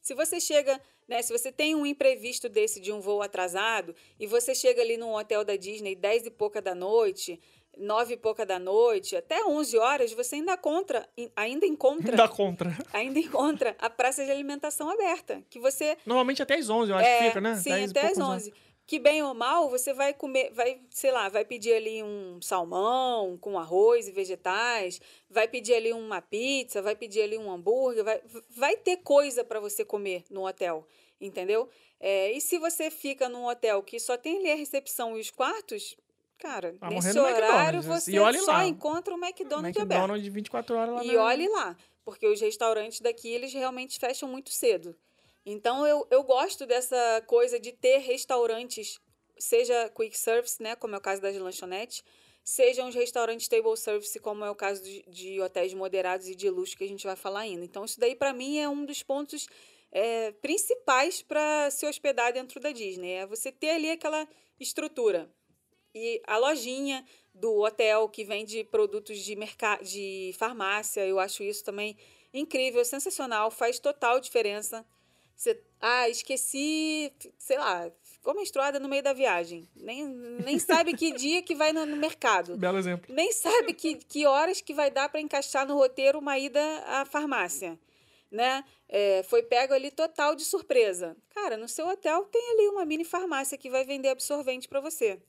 Se 0.01 0.13
você 0.13 0.39
chega, 0.39 0.79
né? 1.09 1.21
Se 1.21 1.33
você 1.37 1.51
tem 1.51 1.75
um 1.75 1.85
imprevisto 1.85 2.47
desse 2.47 2.79
de 2.79 2.91
um 2.91 3.01
voo 3.01 3.21
atrasado 3.21 3.93
e 4.19 4.25
você 4.27 4.53
chega 4.55 4.81
ali 4.81 4.95
num 4.97 5.13
hotel 5.13 5.43
da 5.43 5.55
Disney 5.57 5.93
10 5.95 6.27
e 6.27 6.31
pouca 6.31 6.61
da 6.61 6.73
noite, 6.75 7.41
9 7.77 8.13
e 8.13 8.17
pouca 8.17 8.45
da 8.45 8.59
noite, 8.59 9.15
até 9.15 9.43
11 9.43 9.77
horas, 9.77 10.13
você 10.13 10.35
ainda 10.35 10.53
encontra, 10.53 11.07
ainda 11.35 11.65
encontra, 11.65 12.15
Dá 12.15 12.27
contra. 12.27 12.75
ainda 12.93 13.19
encontra 13.19 13.75
a 13.79 13.89
praça 13.89 14.23
de 14.23 14.31
alimentação 14.31 14.89
aberta, 14.89 15.43
que 15.49 15.59
você 15.59 15.97
Normalmente 16.05 16.41
até 16.41 16.55
às 16.55 16.69
11, 16.69 16.91
eu 16.91 16.97
acho 16.97 17.07
é, 17.07 17.17
que 17.17 17.23
fica, 17.25 17.41
né? 17.41 17.55
Sim, 17.55 17.69
10 17.71 17.91
até 17.91 18.07
às 18.07 18.17
11. 18.17 18.53
Que 18.85 18.99
bem 18.99 19.23
ou 19.23 19.33
mal, 19.33 19.69
você 19.69 19.93
vai 19.93 20.13
comer, 20.13 20.51
vai, 20.51 20.81
sei 20.89 21.09
lá, 21.09 21.29
vai 21.29 21.45
pedir 21.45 21.73
ali 21.73 22.03
um 22.03 22.41
salmão 22.41 23.37
com 23.37 23.57
arroz 23.57 24.09
e 24.09 24.11
vegetais, 24.11 24.99
vai 25.29 25.47
pedir 25.47 25.73
ali 25.75 25.93
uma 25.93 26.21
pizza, 26.21 26.81
vai 26.81 26.93
pedir 26.93 27.21
ali 27.21 27.37
um 27.37 27.49
hambúrguer, 27.49 28.03
vai, 28.03 28.21
vai 28.49 28.75
ter 28.75 28.97
coisa 28.97 29.41
para 29.41 29.61
você 29.61 29.85
comer 29.85 30.25
no 30.29 30.45
hotel, 30.45 30.85
entendeu? 31.19 31.69
É, 31.97 32.33
e 32.33 32.41
se 32.41 32.57
você 32.57 32.91
fica 32.91 33.29
num 33.29 33.45
hotel 33.45 33.81
que 33.81 33.97
só 34.01 34.17
tem 34.17 34.39
ali 34.39 34.51
a 34.51 34.55
recepção 34.55 35.17
e 35.17 35.21
os 35.21 35.31
quartos, 35.31 35.95
cara, 36.43 36.75
Vai 36.77 36.89
nesse 36.89 37.17
horário 37.17 37.77
McDonald's, 37.79 37.85
você 37.85 38.11
e 38.11 38.19
olhe 38.19 38.39
só 38.39 38.51
lá. 38.51 38.65
encontra 38.65 39.15
o 39.15 39.17
McDonald's, 39.17 39.77
aberto. 39.77 39.91
McDonald's 39.91 40.23
de 40.23 40.29
24 40.29 40.75
horas 40.75 40.95
lá 40.95 41.03
E 41.05 41.13
na... 41.13 41.23
olhe 41.23 41.47
lá, 41.47 41.77
porque 42.03 42.27
os 42.27 42.41
restaurantes 42.41 42.99
daqui, 42.99 43.29
eles 43.29 43.53
realmente 43.53 43.97
fecham 43.97 44.27
muito 44.27 44.49
cedo. 44.49 44.93
Então, 45.45 45.87
eu, 45.87 46.05
eu 46.11 46.21
gosto 46.23 46.65
dessa 46.65 47.23
coisa 47.25 47.57
de 47.57 47.71
ter 47.71 47.99
restaurantes, 47.99 48.99
seja 49.37 49.89
quick 49.89 50.17
service, 50.17 50.61
né, 50.61 50.75
como 50.75 50.95
é 50.95 50.97
o 50.97 51.01
caso 51.01 51.21
das 51.21 51.35
lanchonetes, 51.37 52.03
sejam 52.43 52.89
os 52.89 52.95
restaurantes 52.95 53.47
table 53.47 53.77
service, 53.77 54.19
como 54.19 54.43
é 54.43 54.49
o 54.49 54.55
caso 54.55 54.83
de, 54.83 55.01
de 55.07 55.39
hotéis 55.39 55.73
moderados 55.73 56.27
e 56.27 56.35
de 56.35 56.49
luxo, 56.49 56.77
que 56.77 56.83
a 56.83 56.87
gente 56.87 57.05
vai 57.05 57.15
falar 57.15 57.41
ainda. 57.41 57.63
Então, 57.63 57.85
isso 57.85 57.97
daí, 57.99 58.15
para 58.15 58.33
mim, 58.33 58.59
é 58.59 58.67
um 58.67 58.85
dos 58.85 59.01
pontos 59.01 59.47
é, 59.93 60.33
principais 60.33 61.21
para 61.21 61.71
se 61.71 61.85
hospedar 61.85 62.33
dentro 62.33 62.59
da 62.59 62.71
Disney. 62.71 63.11
É 63.11 63.25
você 63.25 63.49
ter 63.49 63.69
ali 63.69 63.89
aquela 63.91 64.27
estrutura. 64.59 65.29
E 65.95 66.21
a 66.25 66.37
lojinha 66.37 67.05
do 67.33 67.61
hotel 67.61 68.09
que 68.09 68.23
vende 68.23 68.63
produtos 68.63 69.19
de 69.19 69.35
mercado, 69.35 69.83
de 69.83 70.33
farmácia, 70.37 71.05
eu 71.05 71.19
acho 71.19 71.43
isso 71.43 71.63
também 71.63 71.97
incrível, 72.33 72.83
sensacional, 72.83 73.51
faz 73.51 73.79
total 73.79 74.19
diferença. 74.19 74.85
Você, 75.35 75.61
ah, 75.79 76.09
esqueci, 76.09 77.11
sei 77.37 77.57
lá, 77.57 77.91
ficou 78.01 78.33
menstruada 78.33 78.79
no 78.79 78.87
meio 78.87 79.03
da 79.03 79.13
viagem. 79.13 79.67
Nem, 79.75 80.07
nem 80.07 80.57
sabe 80.59 80.95
que 80.95 81.11
dia 81.17 81.41
que 81.41 81.55
vai 81.55 81.73
no, 81.73 81.85
no 81.85 81.97
mercado. 81.97 82.55
Belo 82.55 82.77
exemplo. 82.77 83.13
Nem 83.13 83.31
sabe 83.31 83.73
que, 83.73 83.95
que 83.95 84.25
horas 84.25 84.61
que 84.61 84.73
vai 84.73 84.89
dar 84.89 85.09
para 85.09 85.19
encaixar 85.19 85.67
no 85.67 85.75
roteiro 85.75 86.19
uma 86.19 86.37
ida 86.37 86.61
à 86.87 87.05
farmácia. 87.05 87.77
Né? 88.31 88.63
É, 88.89 89.21
foi 89.23 89.43
pego 89.43 89.73
ali 89.73 89.91
total 89.91 90.35
de 90.35 90.43
surpresa. 90.43 91.15
Cara, 91.29 91.57
no 91.57 91.67
seu 91.67 91.87
hotel 91.87 92.25
tem 92.31 92.41
ali 92.51 92.69
uma 92.69 92.85
mini 92.85 93.03
farmácia 93.03 93.57
que 93.57 93.69
vai 93.69 93.83
vender 93.83 94.09
absorvente 94.09 94.67
para 94.67 94.79
você. 94.79 95.19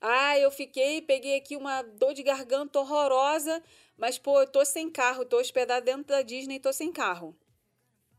Ah, 0.00 0.38
eu 0.38 0.50
fiquei, 0.50 1.02
peguei 1.02 1.36
aqui 1.36 1.56
uma 1.56 1.82
dor 1.82 2.14
de 2.14 2.22
garganta 2.22 2.78
horrorosa, 2.78 3.62
mas 3.96 4.18
pô, 4.18 4.40
eu 4.40 4.46
tô 4.46 4.64
sem 4.64 4.88
carro, 4.88 5.24
tô 5.24 5.38
hospedado 5.38 5.84
dentro 5.84 6.04
da 6.04 6.22
Disney, 6.22 6.60
tô 6.60 6.72
sem 6.72 6.92
carro. 6.92 7.36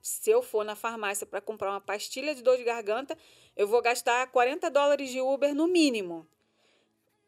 Se 0.02 0.30
eu 0.30 0.42
for 0.42 0.66
na 0.66 0.76
farmácia 0.76 1.26
para 1.26 1.40
comprar 1.42 1.72
uma 1.72 1.82
pastilha 1.82 2.36
de 2.36 2.42
dor 2.42 2.58
de 2.58 2.64
garganta, 2.64 3.18
eu 3.56 3.68
vou 3.68 3.82
gastar 3.82 4.28
40 4.28 4.70
dólares 4.70 5.10
de 5.10 5.22
Uber 5.22 5.54
no 5.56 5.68
mínimo. 5.68 6.28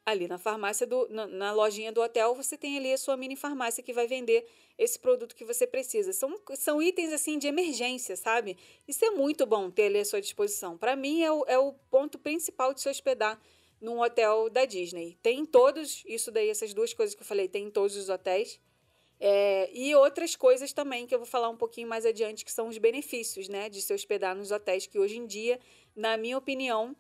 Ali 0.06 0.28
na 0.28 0.38
farmácia, 0.38 0.86
do, 0.88 1.08
na, 1.10 1.28
na 1.28 1.52
lojinha 1.54 1.92
do 1.92 2.02
hotel, 2.02 2.34
você 2.34 2.58
tem 2.58 2.76
ali 2.76 2.92
a 2.92 2.98
sua 2.98 3.16
mini 3.16 3.36
farmácia 3.36 3.84
que 3.84 3.94
vai 3.94 4.08
vender 4.08 4.46
esse 4.78 4.98
produto 4.98 5.36
que 5.36 5.46
você 5.46 5.68
precisa. 5.68 6.12
São, 6.12 6.42
são 6.56 6.82
itens 6.82 7.14
assim 7.14 7.38
de 7.38 7.48
emergência, 7.48 8.18
sabe? 8.18 8.58
Isso 8.88 9.06
é 9.06 9.12
muito 9.12 9.46
bom 9.46 9.70
ter 9.70 9.84
ali 9.84 10.00
à 10.00 10.06
sua 10.06 10.20
disposição. 10.20 10.78
Para 10.78 10.96
mim, 10.96 11.22
é 11.22 11.32
o, 11.32 11.46
é 11.48 11.58
o 11.58 11.74
ponto 11.92 12.18
principal 12.18 12.74
de 12.74 12.82
se 12.82 12.90
hospedar 12.90 13.40
num 13.82 14.00
hotel 14.00 14.50
da 14.50 14.64
Disney. 14.66 15.18
Tem 15.22 15.40
em 15.40 15.46
todos, 15.46 16.04
isso 16.06 16.32
daí, 16.32 16.50
essas 16.50 16.74
duas 16.74 16.94
coisas 16.94 17.16
que 17.16 17.22
eu 17.22 17.26
falei, 17.26 17.48
tem 17.48 17.66
em 17.66 17.72
todos 17.72 17.98
os 17.98 18.10
hotéis. 18.10 18.60
É, 19.20 19.70
e 19.74 19.94
outras 19.96 20.36
coisas 20.36 20.74
também 20.74 21.06
que 21.06 21.14
eu 21.14 21.20
vou 21.20 21.28
falar 21.28 21.50
um 21.50 21.58
pouquinho 21.58 21.88
mais 21.88 22.06
adiante, 22.06 22.46
que 22.46 22.52
são 22.52 22.68
os 22.68 22.78
benefícios, 22.78 23.48
né, 23.50 23.70
de 23.70 23.82
se 23.82 23.94
hospedar 23.94 24.36
nos 24.36 24.52
hotéis, 24.52 24.88
que 24.88 24.98
hoje 24.98 25.18
em 25.18 25.26
dia, 25.26 25.60
na 25.96 26.18
minha 26.18 26.38
opinião, 26.38 26.96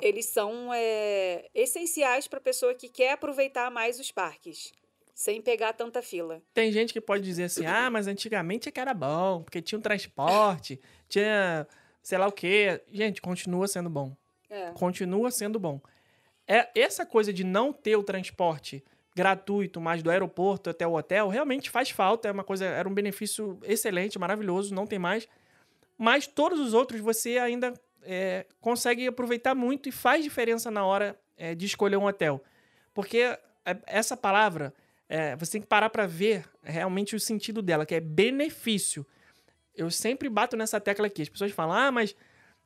eles 0.00 0.26
são 0.26 0.72
é, 0.74 1.48
essenciais 1.54 2.28
para 2.28 2.38
a 2.38 2.42
pessoa 2.42 2.74
que 2.74 2.88
quer 2.88 3.12
aproveitar 3.12 3.70
mais 3.70 3.98
os 3.98 4.10
parques, 4.10 4.72
sem 5.14 5.40
pegar 5.40 5.72
tanta 5.72 6.02
fila. 6.02 6.42
Tem 6.52 6.70
gente 6.70 6.92
que 6.92 7.00
pode 7.00 7.24
dizer 7.24 7.44
assim, 7.44 7.64
ah, 7.64 7.90
mas 7.90 8.06
antigamente 8.06 8.68
é 8.68 8.72
que 8.72 8.80
era 8.80 8.92
bom, 8.92 9.42
porque 9.42 9.62
tinha 9.62 9.78
um 9.78 9.82
transporte, 9.82 10.78
tinha 11.08 11.66
sei 12.02 12.18
lá 12.18 12.26
o 12.26 12.32
quê. 12.32 12.82
Gente, 12.90 13.22
continua 13.22 13.66
sendo 13.68 13.88
bom. 13.88 14.14
É. 14.50 14.72
Continua 14.72 15.30
sendo 15.30 15.58
bom. 15.58 15.80
É, 16.46 16.68
essa 16.74 17.06
coisa 17.06 17.32
de 17.32 17.44
não 17.44 17.72
ter 17.72 17.96
o 17.96 18.02
transporte 18.02 18.84
gratuito, 19.14 19.80
mas 19.80 20.02
do 20.02 20.10
aeroporto 20.10 20.70
até 20.70 20.86
o 20.86 20.94
hotel, 20.94 21.28
realmente 21.28 21.70
faz 21.70 21.90
falta. 21.90 22.28
É 22.28 22.32
uma 22.32 22.44
coisa, 22.44 22.64
era 22.64 22.88
um 22.88 22.94
benefício 22.94 23.58
excelente, 23.62 24.18
maravilhoso, 24.18 24.74
não 24.74 24.86
tem 24.86 24.98
mais. 24.98 25.28
Mas 25.98 26.26
todos 26.26 26.58
os 26.58 26.74
outros 26.74 27.00
você 27.00 27.38
ainda 27.38 27.74
é, 28.02 28.46
consegue 28.60 29.06
aproveitar 29.06 29.54
muito 29.54 29.88
e 29.88 29.92
faz 29.92 30.24
diferença 30.24 30.70
na 30.70 30.84
hora 30.84 31.18
é, 31.36 31.54
de 31.54 31.66
escolher 31.66 31.96
um 31.96 32.06
hotel. 32.06 32.42
Porque 32.94 33.38
essa 33.86 34.16
palavra, 34.16 34.74
é, 35.08 35.36
você 35.36 35.52
tem 35.52 35.60
que 35.60 35.66
parar 35.66 35.90
para 35.90 36.06
ver 36.06 36.44
realmente 36.62 37.14
o 37.14 37.20
sentido 37.20 37.62
dela, 37.62 37.86
que 37.86 37.94
é 37.94 38.00
benefício. 38.00 39.06
Eu 39.74 39.90
sempre 39.90 40.28
bato 40.28 40.56
nessa 40.56 40.80
tecla 40.80 41.06
aqui. 41.06 41.22
As 41.22 41.28
pessoas 41.28 41.52
falam, 41.52 41.76
ah, 41.76 41.92
mas 41.92 42.16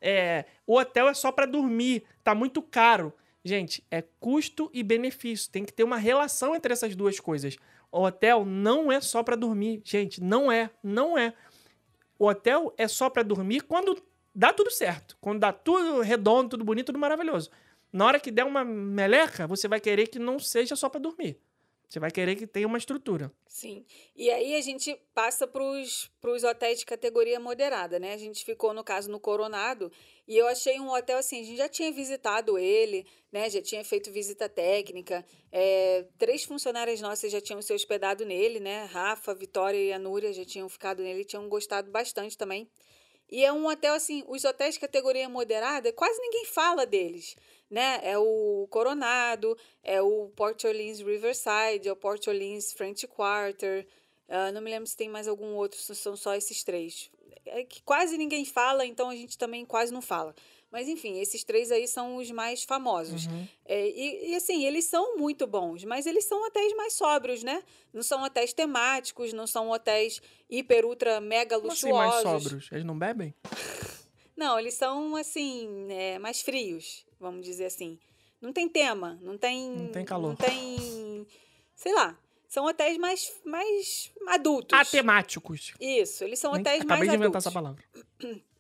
é, 0.00 0.44
o 0.66 0.78
hotel 0.78 1.08
é 1.08 1.14
só 1.14 1.30
para 1.30 1.46
dormir, 1.46 2.04
tá 2.22 2.34
muito 2.34 2.62
caro. 2.62 3.12
Gente, 3.46 3.84
é 3.92 4.02
custo 4.02 4.68
e 4.74 4.82
benefício. 4.82 5.52
Tem 5.52 5.64
que 5.64 5.72
ter 5.72 5.84
uma 5.84 5.98
relação 5.98 6.56
entre 6.56 6.72
essas 6.72 6.96
duas 6.96 7.20
coisas. 7.20 7.56
O 7.92 8.02
hotel 8.02 8.44
não 8.44 8.90
é 8.90 9.00
só 9.00 9.22
para 9.22 9.36
dormir, 9.36 9.80
gente. 9.84 10.20
Não 10.20 10.50
é, 10.50 10.68
não 10.82 11.16
é. 11.16 11.32
O 12.18 12.26
hotel 12.26 12.74
é 12.76 12.88
só 12.88 13.08
para 13.08 13.22
dormir 13.22 13.60
quando 13.60 14.02
dá 14.34 14.52
tudo 14.52 14.68
certo. 14.68 15.16
Quando 15.20 15.38
dá 15.38 15.52
tudo 15.52 16.00
redondo, 16.00 16.48
tudo 16.50 16.64
bonito, 16.64 16.86
tudo 16.86 16.98
maravilhoso. 16.98 17.48
Na 17.92 18.06
hora 18.06 18.18
que 18.18 18.32
der 18.32 18.44
uma 18.44 18.64
meleca, 18.64 19.46
você 19.46 19.68
vai 19.68 19.78
querer 19.78 20.08
que 20.08 20.18
não 20.18 20.40
seja 20.40 20.74
só 20.74 20.88
para 20.88 21.00
dormir. 21.00 21.38
Você 21.88 22.00
vai 22.00 22.10
querer 22.10 22.34
que 22.34 22.46
tenha 22.46 22.66
uma 22.66 22.78
estrutura. 22.78 23.30
Sim. 23.46 23.86
E 24.14 24.28
aí 24.28 24.56
a 24.56 24.60
gente 24.60 24.94
passa 25.14 25.46
para 25.46 25.62
os 25.62 26.44
hotéis 26.44 26.80
de 26.80 26.84
categoria 26.84 27.38
moderada, 27.38 27.98
né? 27.98 28.12
A 28.12 28.18
gente 28.18 28.44
ficou, 28.44 28.74
no 28.74 28.82
caso, 28.82 29.10
no 29.10 29.20
Coronado, 29.20 29.90
e 30.26 30.36
eu 30.36 30.48
achei 30.48 30.80
um 30.80 30.90
hotel 30.92 31.18
assim, 31.18 31.40
a 31.40 31.44
gente 31.44 31.56
já 31.56 31.68
tinha 31.68 31.92
visitado 31.92 32.58
ele, 32.58 33.06
né? 33.30 33.48
Já 33.48 33.62
tinha 33.62 33.84
feito 33.84 34.10
visita 34.10 34.48
técnica. 34.48 35.24
É, 35.52 36.04
três 36.18 36.42
funcionárias 36.44 37.00
nossas 37.00 37.30
já 37.30 37.40
tinham 37.40 37.62
se 37.62 37.72
hospedado 37.72 38.26
nele, 38.26 38.58
né? 38.58 38.84
Rafa, 38.86 39.32
Vitória 39.32 39.78
e 39.78 39.92
a 39.92 39.98
Núria 39.98 40.32
já 40.32 40.44
tinham 40.44 40.68
ficado 40.68 41.02
nele, 41.02 41.24
tinham 41.24 41.48
gostado 41.48 41.90
bastante 41.90 42.36
também. 42.36 42.68
E 43.28 43.44
é 43.44 43.52
um 43.52 43.66
hotel 43.66 43.94
assim, 43.94 44.22
os 44.28 44.44
hotéis 44.44 44.74
de 44.74 44.80
categoria 44.80 45.28
moderada, 45.28 45.92
quase 45.92 46.20
ninguém 46.20 46.44
fala 46.44 46.86
deles, 46.86 47.34
né? 47.70 48.00
É 48.02 48.18
o 48.18 48.66
Coronado, 48.70 49.56
é 49.82 50.00
o 50.00 50.28
Port 50.34 50.64
Orleans 50.64 51.00
Riverside, 51.00 51.88
é 51.88 51.92
o 51.92 51.96
Port 51.96 52.26
Orleans 52.26 52.72
French 52.72 53.06
Quarter. 53.06 53.86
Uh, 54.28 54.52
não 54.52 54.60
me 54.60 54.70
lembro 54.70 54.86
se 54.86 54.96
tem 54.96 55.08
mais 55.08 55.28
algum 55.28 55.54
outro, 55.54 55.78
são 55.78 56.16
só 56.16 56.34
esses 56.34 56.64
três. 56.64 57.10
É 57.44 57.64
que 57.64 57.80
quase 57.82 58.18
ninguém 58.18 58.44
fala, 58.44 58.84
então 58.84 59.08
a 59.08 59.14
gente 59.14 59.38
também 59.38 59.64
quase 59.64 59.92
não 59.92 60.02
fala. 60.02 60.34
Mas 60.70 60.88
enfim, 60.88 61.20
esses 61.20 61.44
três 61.44 61.70
aí 61.70 61.86
são 61.86 62.16
os 62.16 62.30
mais 62.30 62.64
famosos. 62.64 63.26
Uhum. 63.26 63.48
É, 63.64 63.88
e, 63.88 64.32
e, 64.32 64.34
assim, 64.34 64.64
eles 64.64 64.84
são 64.84 65.16
muito 65.16 65.46
bons, 65.46 65.84
mas 65.84 66.06
eles 66.06 66.24
são 66.24 66.44
hotéis 66.44 66.74
mais 66.76 66.92
sóbrios, 66.94 67.42
né? 67.42 67.62
Não 67.92 68.02
são 68.02 68.22
hotéis 68.22 68.52
temáticos, 68.52 69.32
não 69.32 69.46
são 69.46 69.70
hotéis 69.70 70.20
hiper, 70.50 70.84
ultra, 70.84 71.20
mega 71.20 71.56
Como 71.58 71.72
assim 71.72 71.86
luxuosos. 71.86 72.24
mais 72.24 72.42
sóbrios? 72.42 72.68
Eles 72.72 72.84
não 72.84 72.98
bebem? 72.98 73.34
Não, 74.36 74.58
eles 74.58 74.74
são 74.74 75.16
assim, 75.16 75.86
é, 75.90 76.18
mais 76.18 76.42
frios, 76.42 77.05
vamos 77.20 77.44
dizer 77.44 77.66
assim. 77.66 77.98
Não 78.40 78.52
tem 78.52 78.68
tema, 78.68 79.18
não 79.22 79.36
tem. 79.38 79.70
Não 79.70 79.88
tem 79.92 80.04
calor. 80.04 80.28
Não 80.28 80.36
tem. 80.36 81.26
Sei 81.74 81.92
lá. 81.94 82.18
São 82.48 82.64
hotéis 82.64 82.96
mais, 82.96 83.32
mais 83.44 84.12
adultos. 84.28 84.78
Atemáticos. 84.78 85.74
Isso, 85.80 86.22
eles 86.22 86.38
são 86.38 86.52
Nem- 86.52 86.60
hotéis 86.60 86.80
Acabei 86.82 86.98
mais 86.98 87.10
de 87.10 87.16
inventar 87.16 87.40
adultos. 87.40 87.46
essa 87.46 87.52
palavra. 87.52 87.84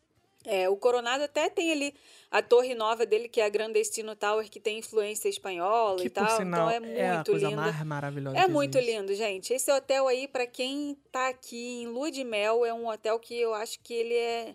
É, 0.48 0.68
o 0.68 0.76
Coronado 0.76 1.24
até 1.24 1.50
tem 1.50 1.72
ali 1.72 1.92
a 2.30 2.40
torre 2.40 2.72
nova 2.72 3.04
dele, 3.04 3.28
que 3.28 3.40
é 3.40 3.44
a 3.44 3.48
Grandestino 3.48 4.14
Tower, 4.14 4.48
que 4.48 4.60
tem 4.60 4.78
influência 4.78 5.28
espanhola 5.28 5.98
Que 5.98 6.06
e 6.06 6.10
tal. 6.10 6.36
sinal 6.36 6.68
então 6.68 6.70
é 6.70 6.78
muito 6.78 6.96
é 7.00 7.10
a 7.10 7.24
coisa 7.24 7.48
lindo. 7.48 7.60
mais 7.60 7.82
maravilhosa. 7.84 8.38
É 8.38 8.46
muito 8.46 8.78
existe. 8.78 8.92
lindo, 8.96 9.12
gente. 9.16 9.52
Esse 9.52 9.72
hotel 9.72 10.06
aí, 10.06 10.28
pra 10.28 10.46
quem 10.46 10.96
tá 11.10 11.30
aqui 11.30 11.82
em 11.82 11.88
lua 11.88 12.12
de 12.12 12.22
mel, 12.22 12.64
é 12.64 12.72
um 12.72 12.86
hotel 12.88 13.18
que 13.18 13.36
eu 13.36 13.54
acho 13.54 13.80
que 13.80 13.92
ele 13.92 14.14
é 14.14 14.54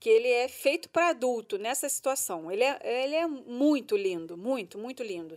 que 0.00 0.08
ele 0.08 0.28
é 0.28 0.48
feito 0.48 0.88
para 0.88 1.08
adulto 1.08 1.58
nessa 1.58 1.88
situação. 1.88 2.50
Ele 2.50 2.62
é, 2.62 3.04
ele 3.04 3.14
é 3.14 3.26
muito 3.26 3.96
lindo, 3.96 4.36
muito, 4.36 4.78
muito 4.78 5.02
lindo. 5.02 5.36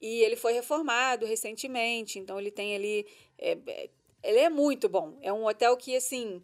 E 0.00 0.22
ele 0.22 0.36
foi 0.36 0.52
reformado 0.52 1.24
recentemente, 1.24 2.18
então 2.18 2.38
ele 2.38 2.50
tem 2.50 2.74
ali. 2.74 3.06
é, 3.38 3.56
é, 3.66 3.90
ele 4.22 4.38
é 4.38 4.48
muito 4.50 4.88
bom. 4.88 5.16
É 5.22 5.32
um 5.32 5.46
hotel 5.46 5.76
que, 5.76 5.96
assim. 5.96 6.42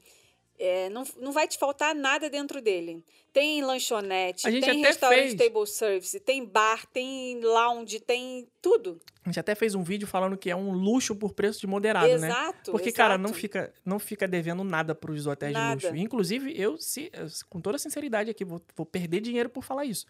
É, 0.61 0.91
não, 0.91 1.05
não 1.19 1.33
vai 1.33 1.49
te 1.49 1.59
faltar 1.59 1.95
nada 1.95 2.29
dentro 2.29 2.61
dele. 2.61 3.03
Tem 3.33 3.63
lanchonete, 3.63 4.43
tem 4.61 4.83
restaurante 4.83 5.21
fez. 5.21 5.35
table 5.37 5.67
service, 5.67 6.19
tem 6.21 6.45
bar, 6.45 6.85
tem 6.87 7.41
lounge, 7.41 8.01
tem 8.01 8.47
tudo. 8.61 9.01
A 9.25 9.29
gente 9.29 9.39
até 9.41 9.55
fez 9.55 9.75
um 9.75 9.83
vídeo 9.83 10.07
falando 10.07 10.37
que 10.37 10.51
é 10.51 10.57
um 10.57 10.73
luxo 10.73 11.15
por 11.17 11.33
preço 11.33 11.61
de 11.61 11.67
moderado, 11.67 12.09
né? 12.19 12.27
exato. 12.29 12.73
Porque, 12.73 12.91
cara, 12.93 13.17
não 13.17 13.27
exato. 13.31 13.41
fica, 13.41 13.73
não 13.85 13.99
fica 13.99 14.27
devendo 14.29 14.63
nada 14.65 14.95
pros 14.95 15.27
hotéis 15.27 15.53
Nada. 15.53 15.77
de 15.77 15.87
luxo. 15.87 15.97
Inclusive, 15.99 16.53
eu, 16.61 16.77
se, 16.77 17.11
com 17.49 17.61
toda 17.61 17.79
sinceridade 17.79 18.29
aqui, 18.31 18.45
vou, 18.45 18.61
vou 18.77 18.85
perder 18.85 19.21
dinheiro 19.21 19.49
por 19.49 19.63
falar 19.65 19.85
isso. 19.85 20.07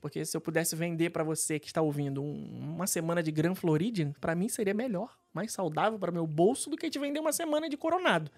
Porque 0.00 0.24
se 0.24 0.34
eu 0.36 0.40
pudesse 0.40 0.74
vender 0.74 1.10
pra 1.10 1.22
você 1.22 1.58
que 1.58 1.66
está 1.66 1.82
ouvindo 1.82 2.22
um- 2.22 2.74
uma 2.76 2.86
semana 2.86 3.22
de 3.22 3.30
Grand 3.30 3.54
Floridian, 3.54 4.12
pra 4.20 4.34
mim 4.34 4.48
seria 4.48 4.72
melhor, 4.72 5.14
mais 5.34 5.52
saudável 5.52 5.98
para 5.98 6.10
meu 6.12 6.26
bolso 6.26 6.70
do 6.70 6.76
que 6.76 6.88
te 6.88 6.98
vender 6.98 7.20
uma 7.20 7.32
semana 7.32 7.68
de 7.68 7.76
Coronado. 7.76 8.30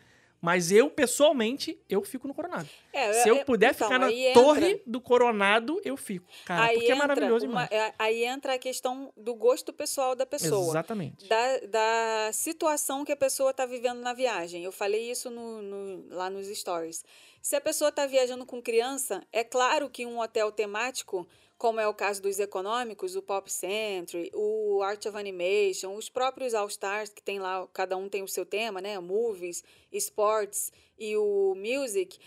Mas 0.44 0.72
eu, 0.72 0.90
pessoalmente, 0.90 1.78
eu 1.88 2.02
fico 2.02 2.26
no 2.26 2.34
Coronado. 2.34 2.68
É, 2.92 3.12
Se 3.22 3.28
eu 3.28 3.36
é, 3.36 3.44
puder 3.44 3.72
então, 3.72 3.86
ficar 3.86 3.98
na 4.00 4.10
entra- 4.10 4.42
torre 4.42 4.82
do 4.84 5.00
Coronado, 5.00 5.80
eu 5.84 5.96
fico. 5.96 6.26
Cara, 6.44 6.64
aí 6.64 6.78
porque 6.78 6.90
é 6.90 6.94
maravilhoso 6.96 7.46
uma- 7.46 7.64
demais. 7.66 7.70
é, 7.70 7.94
Aí 7.96 8.24
entra 8.24 8.54
a 8.54 8.58
questão 8.58 9.12
do 9.16 9.36
gosto 9.36 9.72
pessoal 9.72 10.16
da 10.16 10.26
pessoa. 10.26 10.70
Exatamente. 10.72 11.28
Da, 11.28 11.58
da 11.68 12.32
situação 12.32 13.04
que 13.04 13.12
a 13.12 13.16
pessoa 13.16 13.52
está 13.52 13.64
vivendo 13.64 14.00
na 14.00 14.12
viagem. 14.12 14.64
Eu 14.64 14.72
falei 14.72 15.12
isso 15.12 15.30
no, 15.30 15.62
no- 15.62 16.08
lá 16.10 16.28
nos 16.28 16.48
stories. 16.48 17.04
Se 17.40 17.54
a 17.54 17.60
pessoa 17.60 17.90
está 17.90 18.04
viajando 18.06 18.44
com 18.44 18.60
criança, 18.60 19.22
é 19.32 19.44
claro 19.44 19.88
que 19.88 20.04
um 20.04 20.18
hotel 20.18 20.50
temático, 20.50 21.24
como 21.62 21.78
é 21.78 21.86
o 21.86 21.94
caso 21.94 22.20
dos 22.20 22.40
econômicos, 22.40 23.14
o 23.14 23.22
Pop 23.22 23.48
Century, 23.48 24.32
o 24.34 24.82
Art 24.82 25.06
of 25.06 25.16
Animation, 25.16 25.94
os 25.94 26.08
próprios 26.08 26.54
All 26.54 26.66
Stars, 26.66 27.10
que 27.10 27.22
tem 27.22 27.38
lá, 27.38 27.68
cada 27.72 27.96
um 27.96 28.08
tem 28.08 28.20
o 28.20 28.26
seu 28.26 28.44
tema, 28.44 28.80
né? 28.80 28.98
Movies, 28.98 29.62
Sports 29.92 30.72
e 30.98 31.16
o 31.16 31.54
Music. 31.54 32.18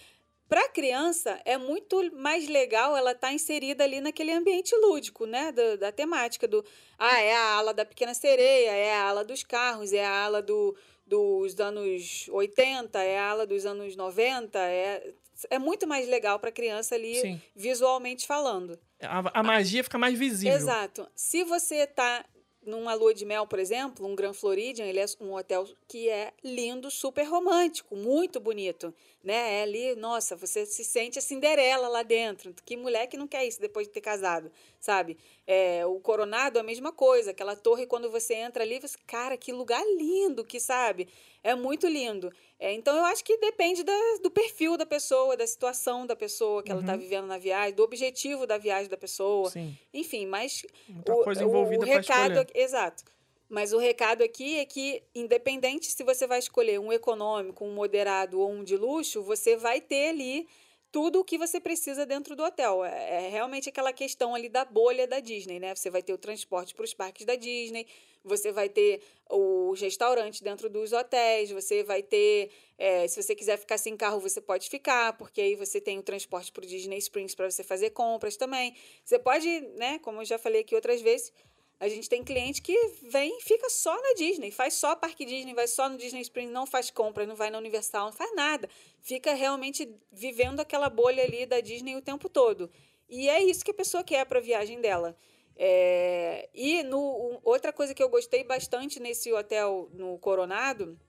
Para 0.47 0.61
a 0.61 0.69
criança, 0.69 1.37
é 1.43 1.57
muito 1.57 2.15
mais 2.15 2.47
legal 2.47 2.95
ela 2.95 3.11
estar 3.11 3.33
inserida 3.33 3.83
ali 3.83 3.99
naquele 3.99 4.31
ambiente 4.31 4.73
lúdico, 4.73 5.25
né? 5.25 5.51
Da, 5.51 5.75
da 5.75 5.91
temática 5.91 6.47
do. 6.47 6.63
Ah, 6.97 7.19
é 7.19 7.35
a 7.35 7.55
ala 7.55 7.73
da 7.73 7.83
Pequena 7.83 8.13
Sereia, 8.13 8.71
é 8.71 8.93
a 8.93 9.09
ala 9.09 9.25
dos 9.25 9.43
carros, 9.43 9.91
é 9.91 10.05
a 10.05 10.23
ala 10.23 10.41
do, 10.41 10.77
dos 11.05 11.59
anos 11.59 12.29
80, 12.29 13.03
é 13.03 13.19
a 13.19 13.31
ala 13.31 13.45
dos 13.45 13.65
anos 13.65 13.97
90. 13.97 14.57
É, 14.59 15.13
é 15.49 15.59
muito 15.59 15.85
mais 15.85 16.07
legal 16.07 16.39
para 16.39 16.51
a 16.51 16.53
criança 16.53 16.95
ali, 16.95 17.15
Sim. 17.15 17.41
visualmente 17.53 18.25
falando. 18.25 18.79
A, 19.01 19.39
a 19.39 19.43
magia 19.43 19.83
fica 19.83 19.97
mais 19.97 20.17
visível. 20.17 20.55
Exato. 20.55 21.07
Se 21.15 21.43
você 21.43 21.75
está 21.83 22.25
numa 22.65 22.93
lua 22.93 23.13
de 23.13 23.25
mel, 23.25 23.45
por 23.45 23.59
exemplo, 23.59 24.07
um 24.07 24.15
Grand 24.15 24.33
Floridian, 24.33 24.85
ele 24.85 24.99
é 24.99 25.05
um 25.21 25.33
hotel 25.33 25.67
que 25.87 26.09
é 26.09 26.33
lindo, 26.43 26.89
super 26.89 27.23
romântico, 27.23 27.95
muito 27.95 28.39
bonito, 28.39 28.93
né? 29.25 29.59
É 29.59 29.63
ali, 29.63 29.95
nossa, 29.95 30.35
você 30.35 30.65
se 30.65 30.83
sente 30.83 31.17
a 31.19 31.21
Cinderela 31.21 31.87
lá 31.87 32.03
dentro. 32.03 32.53
Que 32.63 32.77
mulher 32.77 33.07
que 33.07 33.17
não 33.17 33.27
quer 33.27 33.45
isso 33.45 33.59
depois 33.59 33.87
de 33.87 33.93
ter 33.93 34.01
casado, 34.01 34.51
sabe? 34.79 35.17
É, 35.47 35.85
o 35.85 35.99
Coronado, 35.99 36.59
a 36.59 36.63
mesma 36.63 36.91
coisa. 36.93 37.31
Aquela 37.31 37.55
torre, 37.55 37.87
quando 37.87 38.09
você 38.11 38.35
entra 38.35 38.63
ali, 38.63 38.79
você, 38.79 38.97
cara, 39.07 39.35
que 39.35 39.51
lugar 39.51 39.83
lindo, 39.97 40.45
que 40.45 40.59
sabe? 40.59 41.09
É 41.43 41.53
muito 41.55 41.87
lindo. 41.87 42.31
É, 42.59 42.71
então, 42.73 42.95
eu 42.95 43.03
acho 43.05 43.23
que 43.23 43.37
depende 43.37 43.83
da- 43.83 44.17
do 44.23 44.31
perfil 44.31 44.77
da 44.77 44.85
pessoa, 44.85 45.35
da 45.35 45.45
situação 45.45 46.05
da 46.05 46.15
pessoa 46.15 46.63
que 46.63 46.71
ela 46.71 46.81
está 46.81 46.93
Uhum. 46.93 46.99
vivendo 46.99 47.25
na 47.27 47.37
viagem, 47.37 47.73
do 47.75 47.83
objetivo 47.83 48.47
da 48.47 48.57
viagem 48.57 48.89
da 48.89 48.97
pessoa. 48.97 49.49
Sim. 49.49 49.77
Enfim, 49.93 50.25
mas 50.25 50.65
Muita 50.87 51.13
coisa 51.23 51.43
envolvida 51.43 51.83
o 51.83 51.87
pra 51.87 51.97
recado 51.97 52.21
escolher. 52.31 52.39
aqui- 52.39 52.57
exato. 52.59 53.03
Mas 53.47 53.73
o 53.73 53.77
recado 53.77 54.23
aqui 54.23 54.57
é 54.57 54.65
que, 54.65 55.03
independente 55.13 55.91
se 55.91 56.03
você 56.03 56.25
vai 56.25 56.39
escolher 56.39 56.79
um 56.79 56.91
econômico, 56.91 57.63
um 57.63 57.73
moderado 57.73 58.39
ou 58.39 58.49
um 58.49 58.63
de 58.63 58.75
luxo, 58.75 59.21
você 59.21 59.55
vai 59.55 59.79
ter 59.79 60.09
ali 60.09 60.47
tudo 60.95 61.19
o 61.19 61.25
que 61.25 61.37
você 61.37 61.59
precisa 61.59 62.05
dentro 62.05 62.37
do 62.37 62.43
hotel. 62.43 62.85
É, 62.85 63.25
é 63.25 63.29
realmente 63.29 63.67
aquela 63.67 63.91
questão 63.91 64.33
ali 64.33 64.47
da 64.47 64.63
bolha 64.63 65.05
da 65.05 65.19
Disney, 65.19 65.59
né? 65.59 65.75
Você 65.75 65.89
vai 65.89 66.01
ter 66.01 66.13
o 66.13 66.17
transporte 66.17 66.73
para 66.73 66.85
os 66.85 66.93
parques 66.93 67.25
da 67.25 67.35
Disney, 67.35 67.85
você 68.23 68.49
vai 68.49 68.69
ter 68.69 69.01
os 69.29 69.79
restaurantes 69.81 70.39
dentro 70.39 70.69
dos 70.69 70.93
hotéis, 70.93 71.51
você 71.51 71.83
vai 71.83 72.01
ter. 72.01 72.49
é, 72.77 73.07
se 73.09 73.21
você 73.21 73.35
quiser 73.35 73.57
ficar 73.57 73.77
sem 73.77 73.97
carro, 73.97 74.21
você 74.21 74.39
pode 74.39 74.69
ficar, 74.69 75.17
porque 75.17 75.41
aí 75.41 75.55
você 75.55 75.81
tem 75.81 75.99
o 75.99 76.01
transporte 76.01 76.49
para 76.49 76.63
o 76.63 76.65
Disney 76.65 76.97
Springs 76.99 77.35
para 77.35 77.51
você 77.51 77.61
fazer 77.61 77.89
compras 77.89 78.37
também. 78.37 78.73
Você 79.03 79.19
pode, 79.19 79.47
né? 79.75 79.99
Como 79.99 80.21
eu 80.21 80.25
já 80.25 80.37
falei 80.37 80.61
aqui 80.61 80.75
outras 80.75 81.01
vezes, 81.01 81.33
a 81.79 81.87
gente 81.89 82.09
tem 82.09 82.23
cliente 82.23 82.61
que 82.61 82.75
vem 83.03 83.39
fica 83.41 83.69
só 83.69 83.93
na 83.95 84.13
Disney, 84.13 84.51
faz 84.51 84.75
só 84.75 84.95
parque 84.95 85.25
Disney, 85.25 85.53
vai 85.53 85.67
só 85.67 85.89
no 85.89 85.97
Disney 85.97 86.21
Springs, 86.21 86.51
não 86.51 86.65
faz 86.65 86.89
compra, 86.89 87.25
não 87.25 87.35
vai 87.35 87.49
na 87.49 87.57
Universal, 87.57 88.05
não 88.05 88.13
faz 88.13 88.33
nada. 88.35 88.69
Fica 89.01 89.33
realmente 89.33 89.93
vivendo 90.11 90.59
aquela 90.59 90.89
bolha 90.89 91.23
ali 91.23 91.45
da 91.45 91.59
Disney 91.59 91.95
o 91.95 92.01
tempo 92.01 92.29
todo. 92.29 92.69
E 93.09 93.29
é 93.29 93.43
isso 93.43 93.63
que 93.63 93.71
a 93.71 93.75
pessoa 93.75 94.03
quer 94.03 94.25
para 94.25 94.39
a 94.39 94.41
viagem 94.41 94.79
dela. 94.79 95.15
É, 95.57 96.49
e 96.53 96.83
no, 96.83 97.39
outra 97.43 97.71
coisa 97.71 97.93
que 97.93 98.03
eu 98.03 98.09
gostei 98.09 98.43
bastante 98.43 98.99
nesse 98.99 99.31
hotel 99.31 99.89
no 99.93 100.17
Coronado, 100.19 100.99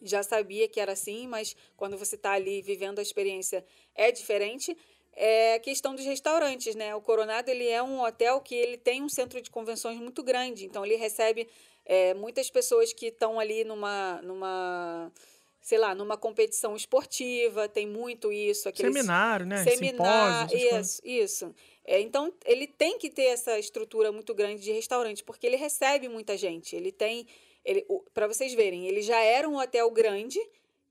já 0.00 0.22
sabia 0.22 0.68
que 0.68 0.80
era 0.80 0.92
assim, 0.92 1.26
mas 1.26 1.56
quando 1.76 1.96
você 1.96 2.14
está 2.14 2.32
ali 2.32 2.62
vivendo 2.62 2.98
a 2.98 3.02
experiência 3.02 3.64
é 3.94 4.12
diferente, 4.12 4.76
é 5.16 5.54
a 5.54 5.60
questão 5.60 5.94
dos 5.94 6.04
restaurantes, 6.04 6.74
né? 6.74 6.94
O 6.94 7.00
Coronado 7.00 7.48
ele 7.48 7.68
é 7.68 7.82
um 7.82 8.02
hotel 8.02 8.40
que 8.40 8.54
ele 8.54 8.76
tem 8.76 9.02
um 9.02 9.08
centro 9.08 9.40
de 9.40 9.50
convenções 9.50 9.98
muito 9.98 10.22
grande, 10.22 10.66
então 10.66 10.84
ele 10.84 10.96
recebe 10.96 11.48
é, 11.84 12.14
muitas 12.14 12.50
pessoas 12.50 12.92
que 12.92 13.06
estão 13.06 13.38
ali 13.38 13.64
numa, 13.64 14.20
numa, 14.22 15.12
sei 15.60 15.78
lá, 15.78 15.94
numa 15.94 16.16
competição 16.16 16.74
esportiva, 16.74 17.68
tem 17.68 17.86
muito 17.86 18.32
isso, 18.32 18.68
aqueles 18.68 18.92
Seminário, 18.92 19.46
né? 19.46 19.62
seminário, 19.64 20.56
isso, 20.56 21.00
isso. 21.04 21.54
É, 21.84 22.00
então, 22.00 22.32
ele 22.44 22.66
tem 22.66 22.98
que 22.98 23.10
ter 23.10 23.26
essa 23.26 23.58
estrutura 23.58 24.10
muito 24.10 24.34
grande 24.34 24.62
de 24.62 24.72
restaurante, 24.72 25.22
porque 25.22 25.46
ele 25.46 25.56
recebe 25.56 26.08
muita 26.08 26.36
gente. 26.36 26.74
Ele 26.74 26.90
tem, 26.90 27.26
ele, 27.64 27.86
para 28.14 28.26
vocês 28.26 28.54
verem, 28.54 28.86
ele 28.86 29.02
já 29.02 29.20
era 29.20 29.48
um 29.48 29.58
hotel 29.58 29.90
grande 29.90 30.40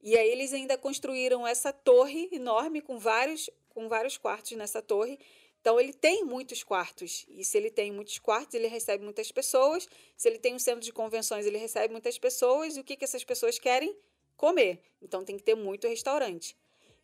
e 0.03 0.17
aí 0.17 0.30
eles 0.30 0.51
ainda 0.51 0.78
construíram 0.78 1.47
essa 1.47 1.71
torre 1.71 2.28
enorme 2.32 2.82
com 2.82 2.99
vários, 2.99 3.49
com 3.74 3.88
vários 3.88 4.17
quartos 4.17 4.51
nessa 4.53 4.82
torre. 4.82 5.19
Então, 5.63 5.80
ele 5.80 5.93
tem 5.93 6.26
muitos 6.26 6.61
quartos. 6.61 7.26
E 7.30 7.43
se 7.45 7.57
ele 7.57 7.71
tem 7.71 7.89
muitos 7.91 8.19
quartos, 8.19 8.53
ele 8.53 8.67
recebe 8.67 9.01
muitas 9.03 9.32
pessoas. 9.32 9.88
Se 10.17 10.28
ele 10.28 10.38
tem 10.38 10.53
um 10.53 10.59
centro 10.59 10.82
de 10.82 10.91
convenções, 10.91 11.45
ele 11.45 11.57
recebe 11.57 11.91
muitas 11.91 12.19
pessoas. 12.19 12.76
E 12.76 12.82
o 12.82 12.84
que, 12.84 12.97
que 12.97 13.05
essas 13.05 13.24
pessoas 13.24 13.57
querem? 13.57 13.95
Comer. 14.36 14.82
Então, 15.01 15.24
tem 15.24 15.38
que 15.38 15.43
ter 15.43 15.55
muito 15.55 15.88
restaurante. 15.88 16.57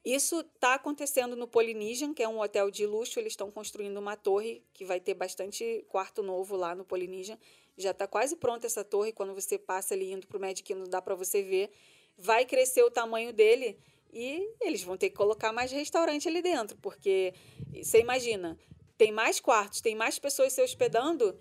Isso 0.04 0.42
está 0.42 0.76
acontecendo 0.76 1.36
no 1.36 1.48
Polynesian, 1.48 2.14
que 2.14 2.24
é 2.24 2.28
um 2.28 2.42
hotel 2.42 2.70
de 2.70 2.86
luxo. 2.86 3.18
Eles 3.18 3.34
estão 3.34 3.50
construindo 3.50 3.98
uma 3.98 4.18
torre 4.18 4.62
que 4.74 4.84
vai 4.84 5.00
ter 5.00 5.14
bastante 5.14 5.86
quarto 5.88 6.22
novo 6.22 6.58
lá 6.58 6.76
no 6.76 6.84
Polynesian. 6.84 7.38
Já 7.78 7.92
está 7.92 8.08
quase 8.08 8.36
pronta 8.36 8.66
essa 8.66 8.84
torre. 8.84 9.14
Quando 9.14 9.34
você 9.34 9.58
passa 9.58 9.94
ali 9.94 10.12
indo 10.12 10.28
para 10.28 10.38
o 10.38 10.42
Magic 10.42 10.64
Kingdom, 10.64 10.90
dá 10.90 11.02
para 11.02 11.16
você 11.16 11.42
ver. 11.42 11.70
Vai 12.18 12.46
crescer 12.46 12.84
o 12.84 12.92
tamanho 12.92 13.32
dele 13.32 13.78
e 14.12 14.54
eles 14.62 14.84
vão 14.84 14.98
ter 14.98 15.10
que 15.10 15.16
colocar 15.16 15.52
mais 15.52 15.72
restaurante 15.72 16.28
ali 16.28 16.42
dentro, 16.42 16.78
porque 16.78 17.34
você 17.82 18.00
imagina, 18.00 18.58
tem 18.98 19.12
mais 19.12 19.40
quartos, 19.40 19.82
tem 19.82 19.96
mais 19.96 20.20
pessoas 20.20 20.54
se 20.54 20.62
hospedando. 20.62 21.38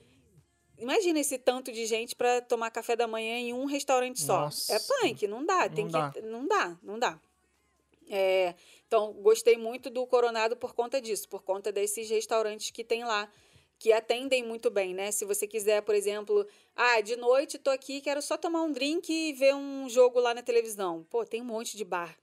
Imagina 0.76 1.18
esse 1.18 1.38
tanto 1.38 1.72
de 1.72 1.86
gente 1.86 2.14
para 2.14 2.40
tomar 2.40 2.70
café 2.70 2.94
da 2.94 3.08
manhã 3.08 3.36
em 3.38 3.52
um 3.52 3.64
restaurante 3.64 4.20
só. 4.20 4.42
Nossa. 4.42 4.74
É 4.74 4.78
punk, 4.78 5.26
não 5.26 5.44
dá, 5.44 5.68
tem 5.68 5.84
Não 5.84 5.90
dá. 5.90 6.10
que 6.10 6.20
não 6.20 6.46
dá, 6.46 6.78
não 6.82 6.98
dá. 6.98 7.20
É, 8.10 8.54
então, 8.86 9.12
gostei 9.14 9.56
muito 9.56 9.90
do 9.90 10.06
Coronado 10.06 10.56
por 10.56 10.74
conta 10.74 11.00
disso, 11.00 11.28
por 11.28 11.42
conta 11.42 11.70
desses 11.72 12.08
restaurantes 12.08 12.70
que 12.70 12.82
tem 12.84 13.04
lá, 13.04 13.30
que 13.78 13.92
atendem 13.92 14.42
muito 14.42 14.70
bem, 14.70 14.94
né? 14.94 15.10
Se 15.10 15.24
você 15.24 15.46
quiser, 15.46 15.82
por 15.82 15.94
exemplo, 15.94 16.46
ah, 16.74 17.00
de 17.00 17.16
noite 17.16 17.58
tô 17.58 17.70
aqui, 17.70 18.00
quero 18.00 18.22
só 18.22 18.36
tomar 18.36 18.62
um 18.62 18.72
drink 18.72 19.12
e 19.12 19.32
ver 19.32 19.54
um 19.54 19.88
jogo 19.88 20.18
lá 20.20 20.32
na 20.32 20.42
televisão. 20.42 21.04
Pô, 21.10 21.24
tem 21.24 21.42
um 21.42 21.44
monte 21.44 21.76
de 21.76 21.84
bar. 21.84 22.16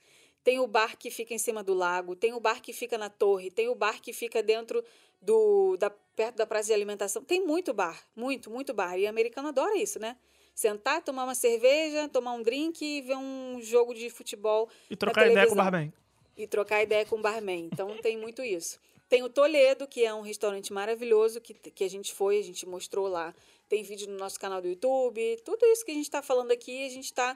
Tem 0.46 0.60
o 0.60 0.68
bar 0.68 0.96
que 0.96 1.10
fica 1.10 1.34
em 1.34 1.40
cima 1.40 1.64
do 1.64 1.74
lago, 1.74 2.16
tem 2.16 2.32
o 2.32 2.40
bar 2.40 2.62
que 2.62 2.72
fica 2.72 3.00
na 3.00 3.10
torre, 3.10 3.50
tem 3.50 3.68
o 3.68 3.74
bar 3.74 4.00
que 4.00 4.14
fica 4.14 4.44
dentro 4.44 4.84
do 5.20 5.76
da, 5.76 5.90
perto 5.90 6.36
da 6.36 6.46
praça 6.46 6.68
de 6.68 6.74
alimentação. 6.74 7.24
Tem 7.24 7.44
muito 7.44 7.74
bar, 7.74 8.00
muito, 8.16 8.52
muito 8.52 8.72
bar. 8.72 8.96
E 8.96 9.08
americano 9.08 9.48
adora 9.48 9.76
isso, 9.76 9.98
né? 9.98 10.16
Sentar, 10.54 11.02
tomar 11.02 11.24
uma 11.24 11.34
cerveja, 11.34 12.08
tomar 12.08 12.34
um 12.34 12.44
drink 12.44 12.86
e 12.86 13.02
ver 13.02 13.18
um 13.18 13.60
jogo 13.60 13.96
de 13.96 14.08
futebol 14.12 14.70
E 14.88 14.96
trocar 14.96 15.28
ideia 15.28 15.48
com 15.48 15.54
o. 15.54 15.56
Barben. 15.56 15.92
e 16.38 16.46
trocar 16.46 16.84
ideia 16.84 17.04
com 17.08 17.16
o 17.16 17.22
barman. 17.22 17.68
Então 17.74 17.98
tem 17.98 18.16
muito 18.16 18.44
isso. 18.44 18.80
Tem 19.10 19.24
o 19.24 19.30
Toledo, 19.30 19.88
que 19.88 20.06
é 20.06 20.14
um 20.14 20.22
restaurante 20.22 20.72
maravilhoso 20.72 21.42
que, 21.42 21.56
que 21.56 21.84
a 21.84 21.90
gente 21.90 22.14
foi, 22.14 22.38
a 22.38 22.44
gente 22.44 22.68
mostrou 22.68 23.08
lá. 23.08 23.34
Tem 23.68 23.82
vídeo 23.82 24.08
no 24.08 24.18
nosso 24.18 24.40
canal 24.40 24.62
do 24.62 24.68
YouTube. 24.68 25.42
Tudo 25.44 25.66
isso 25.66 25.84
que 25.84 25.90
a 25.90 25.96
gente 25.96 26.06
está 26.06 26.22
falando 26.22 26.52
aqui, 26.52 26.86
a 26.86 26.90
gente 26.90 27.06
está 27.06 27.36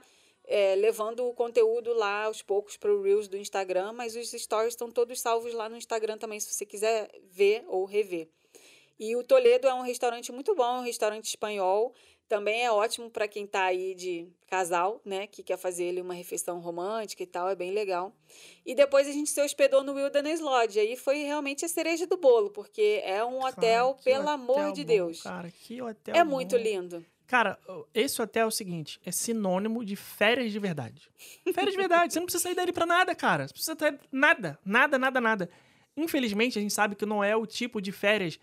é, 0.49 0.73
levando 0.75 1.27
o 1.27 1.33
conteúdo 1.33 1.93
lá 1.93 2.25
aos 2.25 2.41
poucos 2.41 2.75
para 2.75 2.91
o 2.91 3.03
Reels 3.03 3.27
do 3.27 3.37
Instagram, 3.37 3.93
mas 3.93 4.15
os 4.15 4.31
stories 4.31 4.73
estão 4.73 4.89
todos 4.89 5.21
salvos 5.21 5.53
lá 5.53 5.69
no 5.69 5.77
Instagram 5.77 6.17
também, 6.17 6.39
se 6.39 6.51
você 6.51 6.65
quiser 6.65 7.07
ver 7.29 7.63
ou 7.67 7.85
rever. 7.85 8.27
E 8.99 9.15
o 9.15 9.23
Toledo 9.23 9.67
é 9.67 9.73
um 9.73 9.83
restaurante 9.83 10.31
muito 10.31 10.55
bom, 10.55 10.79
um 10.79 10.83
restaurante 10.83 11.25
espanhol. 11.25 11.93
Também 12.29 12.63
é 12.63 12.71
ótimo 12.71 13.09
para 13.09 13.27
quem 13.27 13.45
está 13.45 13.63
aí 13.63 13.95
de 13.95 14.27
casal, 14.45 15.01
né? 15.03 15.25
Que 15.25 15.41
quer 15.41 15.57
fazer 15.57 15.85
ele 15.85 15.99
uma 15.99 16.13
refeição 16.13 16.59
romântica 16.59 17.23
e 17.23 17.25
tal, 17.25 17.49
é 17.49 17.55
bem 17.55 17.71
legal. 17.71 18.15
E 18.63 18.75
depois 18.75 19.07
a 19.07 19.11
gente 19.11 19.31
se 19.31 19.41
hospedou 19.41 19.83
no 19.83 19.93
Wilderness 19.93 20.39
Lodge. 20.39 20.79
Aí 20.79 20.95
foi 20.95 21.23
realmente 21.23 21.65
a 21.65 21.67
cereja 21.67 22.05
do 22.05 22.17
bolo, 22.17 22.51
porque 22.51 23.01
é 23.03 23.25
um 23.25 23.43
hotel, 23.43 23.87
Cara, 23.87 23.97
que 23.97 24.03
pelo 24.03 24.21
hotel 24.21 24.33
amor 24.33 24.71
de 24.73 24.83
bom, 24.83 24.87
Deus. 24.87 25.23
Cara, 25.23 25.49
que 25.49 25.81
hotel 25.81 26.15
é 26.15 26.23
muito 26.23 26.55
bom. 26.55 26.61
lindo. 26.61 27.05
Cara, 27.25 27.59
esse 27.95 28.21
hotel 28.21 28.43
é 28.43 28.47
o 28.47 28.51
seguinte: 28.51 29.01
é 29.03 29.11
sinônimo 29.11 29.83
de 29.83 29.95
férias 29.95 30.51
de 30.51 30.59
verdade. 30.59 31.09
Férias 31.51 31.71
de 31.71 31.77
verdade. 31.77 32.13
Você 32.13 32.19
não 32.19 32.27
precisa 32.27 32.43
sair 32.43 32.55
dali 32.55 32.71
pra 32.71 32.85
nada, 32.85 33.15
cara. 33.15 33.47
Você 33.47 33.53
precisa 33.53 33.75
ter 33.75 33.99
nada, 34.11 34.59
nada, 34.63 34.99
nada, 34.99 35.19
nada. 35.19 35.49
Infelizmente, 35.97 36.59
a 36.59 36.61
gente 36.61 36.73
sabe 36.73 36.95
que 36.95 37.07
não 37.07 37.23
é 37.23 37.35
o 37.35 37.47
tipo 37.47 37.81
de 37.81 37.91
férias 37.91 38.39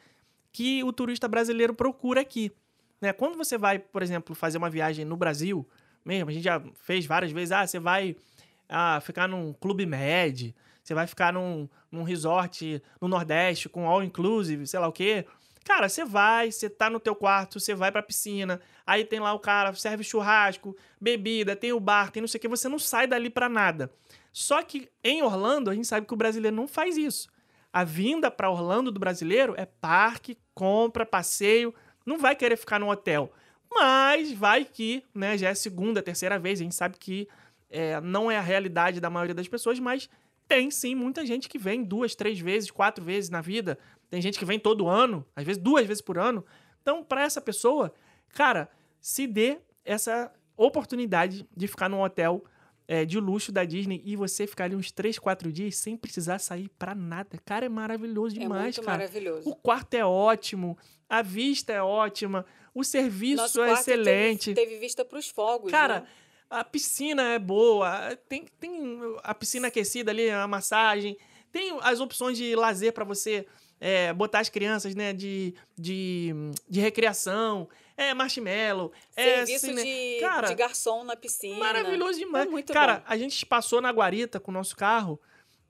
que 0.53 0.82
o 0.82 0.93
turista 0.93 1.28
brasileiro 1.28 1.72
procura 1.72 2.20
aqui. 2.20 2.51
Né? 3.01 3.12
Quando 3.12 3.36
você 3.36 3.59
vai, 3.59 3.78
por 3.78 4.03
exemplo, 4.03 4.34
fazer 4.34 4.59
uma 4.59 4.70
viagem 4.70 5.05
no 5.05 5.16
Brasil, 5.16 5.66
mesmo, 6.05 6.30
a 6.30 6.32
gente 6.32 6.44
já 6.44 6.62
fez 6.74 7.05
várias 7.05 7.32
vezes, 7.32 7.53
ah, 7.53 7.66
você 7.66 7.78
vai 7.78 8.16
ah, 8.68 9.01
ficar 9.01 9.28
num 9.28 9.53
clube 9.53 9.84
med, 9.84 10.55
você 10.82 10.94
vai 10.94 11.07
ficar 11.07 11.32
num, 11.32 11.68
num 11.90 12.05
resort 12.05 12.80
no 13.01 13.09
Nordeste 13.09 13.68
com 13.68 13.88
all 13.88 14.03
inclusive, 14.03 14.66
sei 14.66 14.78
lá 14.78 14.86
o 14.86 14.92
quê. 14.92 15.26
Cara, 15.64 15.88
você 15.88 16.05
vai, 16.05 16.53
você 16.53 16.70
tá 16.70 16.88
no 16.88 17.01
teu 17.01 17.16
quarto, 17.16 17.59
você 17.59 17.74
vai 17.74 17.90
pra 17.90 18.01
piscina, 18.01 18.61
aí 18.86 19.05
tem 19.05 19.18
lá 19.18 19.32
o 19.32 19.40
cara, 19.40 19.74
serve 19.74 20.05
churrasco, 20.05 20.76
bebida, 21.01 21.57
tem 21.57 21.72
o 21.72 21.80
bar, 21.80 22.12
tem 22.12 22.20
não 22.20 22.28
sei 22.28 22.38
o 22.38 22.40
que, 22.40 22.47
você 22.47 22.68
não 22.68 22.78
sai 22.78 23.09
dali 23.09 23.28
pra 23.28 23.49
nada. 23.49 23.92
Só 24.32 24.62
que 24.62 24.88
em 25.03 25.22
Orlando, 25.22 25.68
a 25.68 25.74
gente 25.74 25.88
sabe 25.88 26.07
que 26.07 26.14
o 26.14 26.16
brasileiro 26.16 26.55
não 26.55 26.68
faz 26.68 26.97
isso. 26.97 27.28
A 27.72 27.82
vinda 27.82 28.30
pra 28.30 28.49
Orlando 28.49 28.92
do 28.92 29.01
brasileiro 29.01 29.55
é 29.57 29.66
parque, 29.66 30.38
compra, 30.55 31.05
passeio, 31.05 31.74
não 32.07 32.18
vai 32.18 32.36
querer 32.36 32.57
ficar 32.57 32.78
no 32.78 32.88
hotel. 32.88 33.32
Mas 33.70 34.32
vai 34.32 34.64
que, 34.64 35.02
né, 35.12 35.36
já 35.36 35.48
é 35.48 35.54
segunda, 35.54 36.00
terceira 36.00 36.38
vez, 36.38 36.61
a 36.61 36.62
gente 36.62 36.74
sabe 36.74 36.96
que 36.98 37.28
é, 37.68 38.00
não 38.00 38.30
é 38.30 38.38
a 38.38 38.40
realidade 38.40 39.00
da 39.00 39.11
maioria 39.11 39.34
das 39.34 39.48
pessoas, 39.48 39.78
mas 39.80 40.09
tem 40.46 40.70
sim 40.70 40.94
muita 40.94 41.26
gente 41.26 41.48
que 41.48 41.59
vem 41.59 41.82
duas, 41.82 42.14
três 42.14 42.38
vezes, 42.38 42.70
quatro 42.70 43.04
vezes 43.04 43.28
na 43.28 43.40
vida. 43.40 43.76
Tem 44.09 44.22
gente 44.22 44.38
que 44.38 44.44
vem 44.44 44.59
todo 44.59 44.86
ano, 44.86 45.26
às 45.34 45.44
vezes 45.44 45.61
duas 45.61 45.84
vezes 45.86 46.00
por 46.00 46.16
ano. 46.16 46.44
Então, 46.80 47.02
para 47.02 47.22
essa 47.22 47.40
pessoa, 47.40 47.92
cara, 48.28 48.70
se 49.00 49.26
dê 49.26 49.59
essa 49.84 50.32
oportunidade 50.57 51.46
de 51.54 51.66
ficar 51.66 51.88
num 51.88 52.00
hotel 52.00 52.44
é, 52.89 53.05
de 53.05 53.18
luxo 53.18 53.51
da 53.51 53.64
Disney 53.64 54.01
e 54.05 54.14
você 54.16 54.47
ficar 54.47 54.64
ali 54.64 54.76
uns 54.76 54.91
três, 54.93 55.18
quatro 55.18 55.51
dias 55.53 55.76
sem 55.76 55.97
precisar 55.97 56.39
sair 56.39 56.68
pra 56.78 56.95
nada. 56.95 57.39
Cara, 57.45 57.66
é 57.66 57.68
maravilhoso 57.68 58.37
É 58.37 58.41
demais, 58.41 58.76
muito 58.76 58.82
cara. 58.82 58.99
maravilhoso. 58.99 59.49
O 59.49 59.55
quarto 59.57 59.95
é 59.95 60.05
ótimo, 60.05 60.76
a 61.09 61.22
vista 61.22 61.72
é 61.72 61.82
ótima, 61.82 62.45
o 62.74 62.84
serviço 62.84 63.43
Nosso 63.43 63.61
é 63.62 63.66
quarto 63.66 63.80
excelente. 63.80 64.55
Teve, 64.55 64.66
teve 64.68 64.80
vista 64.80 65.05
para 65.05 65.18
os 65.18 65.28
fogos, 65.28 65.70
Cara, 65.70 66.01
né? 66.01 66.07
a 66.49 66.62
piscina 66.62 67.22
é 67.34 67.39
boa, 67.39 68.16
tem, 68.28 68.47
tem 68.61 68.99
a 69.22 69.34
piscina 69.34 69.68
aquecida 69.68 70.11
ali, 70.11 70.30
a 70.30 70.47
massagem, 70.47 71.16
tem 71.51 71.76
as 71.82 72.01
opções 72.01 72.37
de 72.37 72.55
lazer 72.55 72.93
pra 72.93 73.05
você 73.05 73.47
é, 73.80 74.12
botar 74.12 74.41
as 74.41 74.49
crianças, 74.49 74.95
né, 74.95 75.12
de, 75.12 75.55
de, 75.76 76.32
de 76.68 76.80
recreação, 76.80 77.68
é 77.97 78.12
marshmallow, 78.14 78.92
é 79.16 79.44
Serviço 79.47 79.66
cine- 79.66 79.82
de, 79.82 80.20
Cara, 80.20 80.49
de 80.49 80.55
garçom 80.55 81.05
na 81.05 81.16
piscina. 81.16 81.59
Maravilhoso 81.59 82.18
demais. 82.18 82.47
É 82.47 82.51
muito 82.51 82.72
Cara, 82.72 82.97
bom. 82.99 83.03
a 83.07 83.16
gente 83.16 83.44
passou 83.47 83.80
na 83.80 83.90
guarita 83.90 84.38
com 84.40 84.51
o 84.51 84.55
nosso 84.55 84.76
carro 84.76 85.20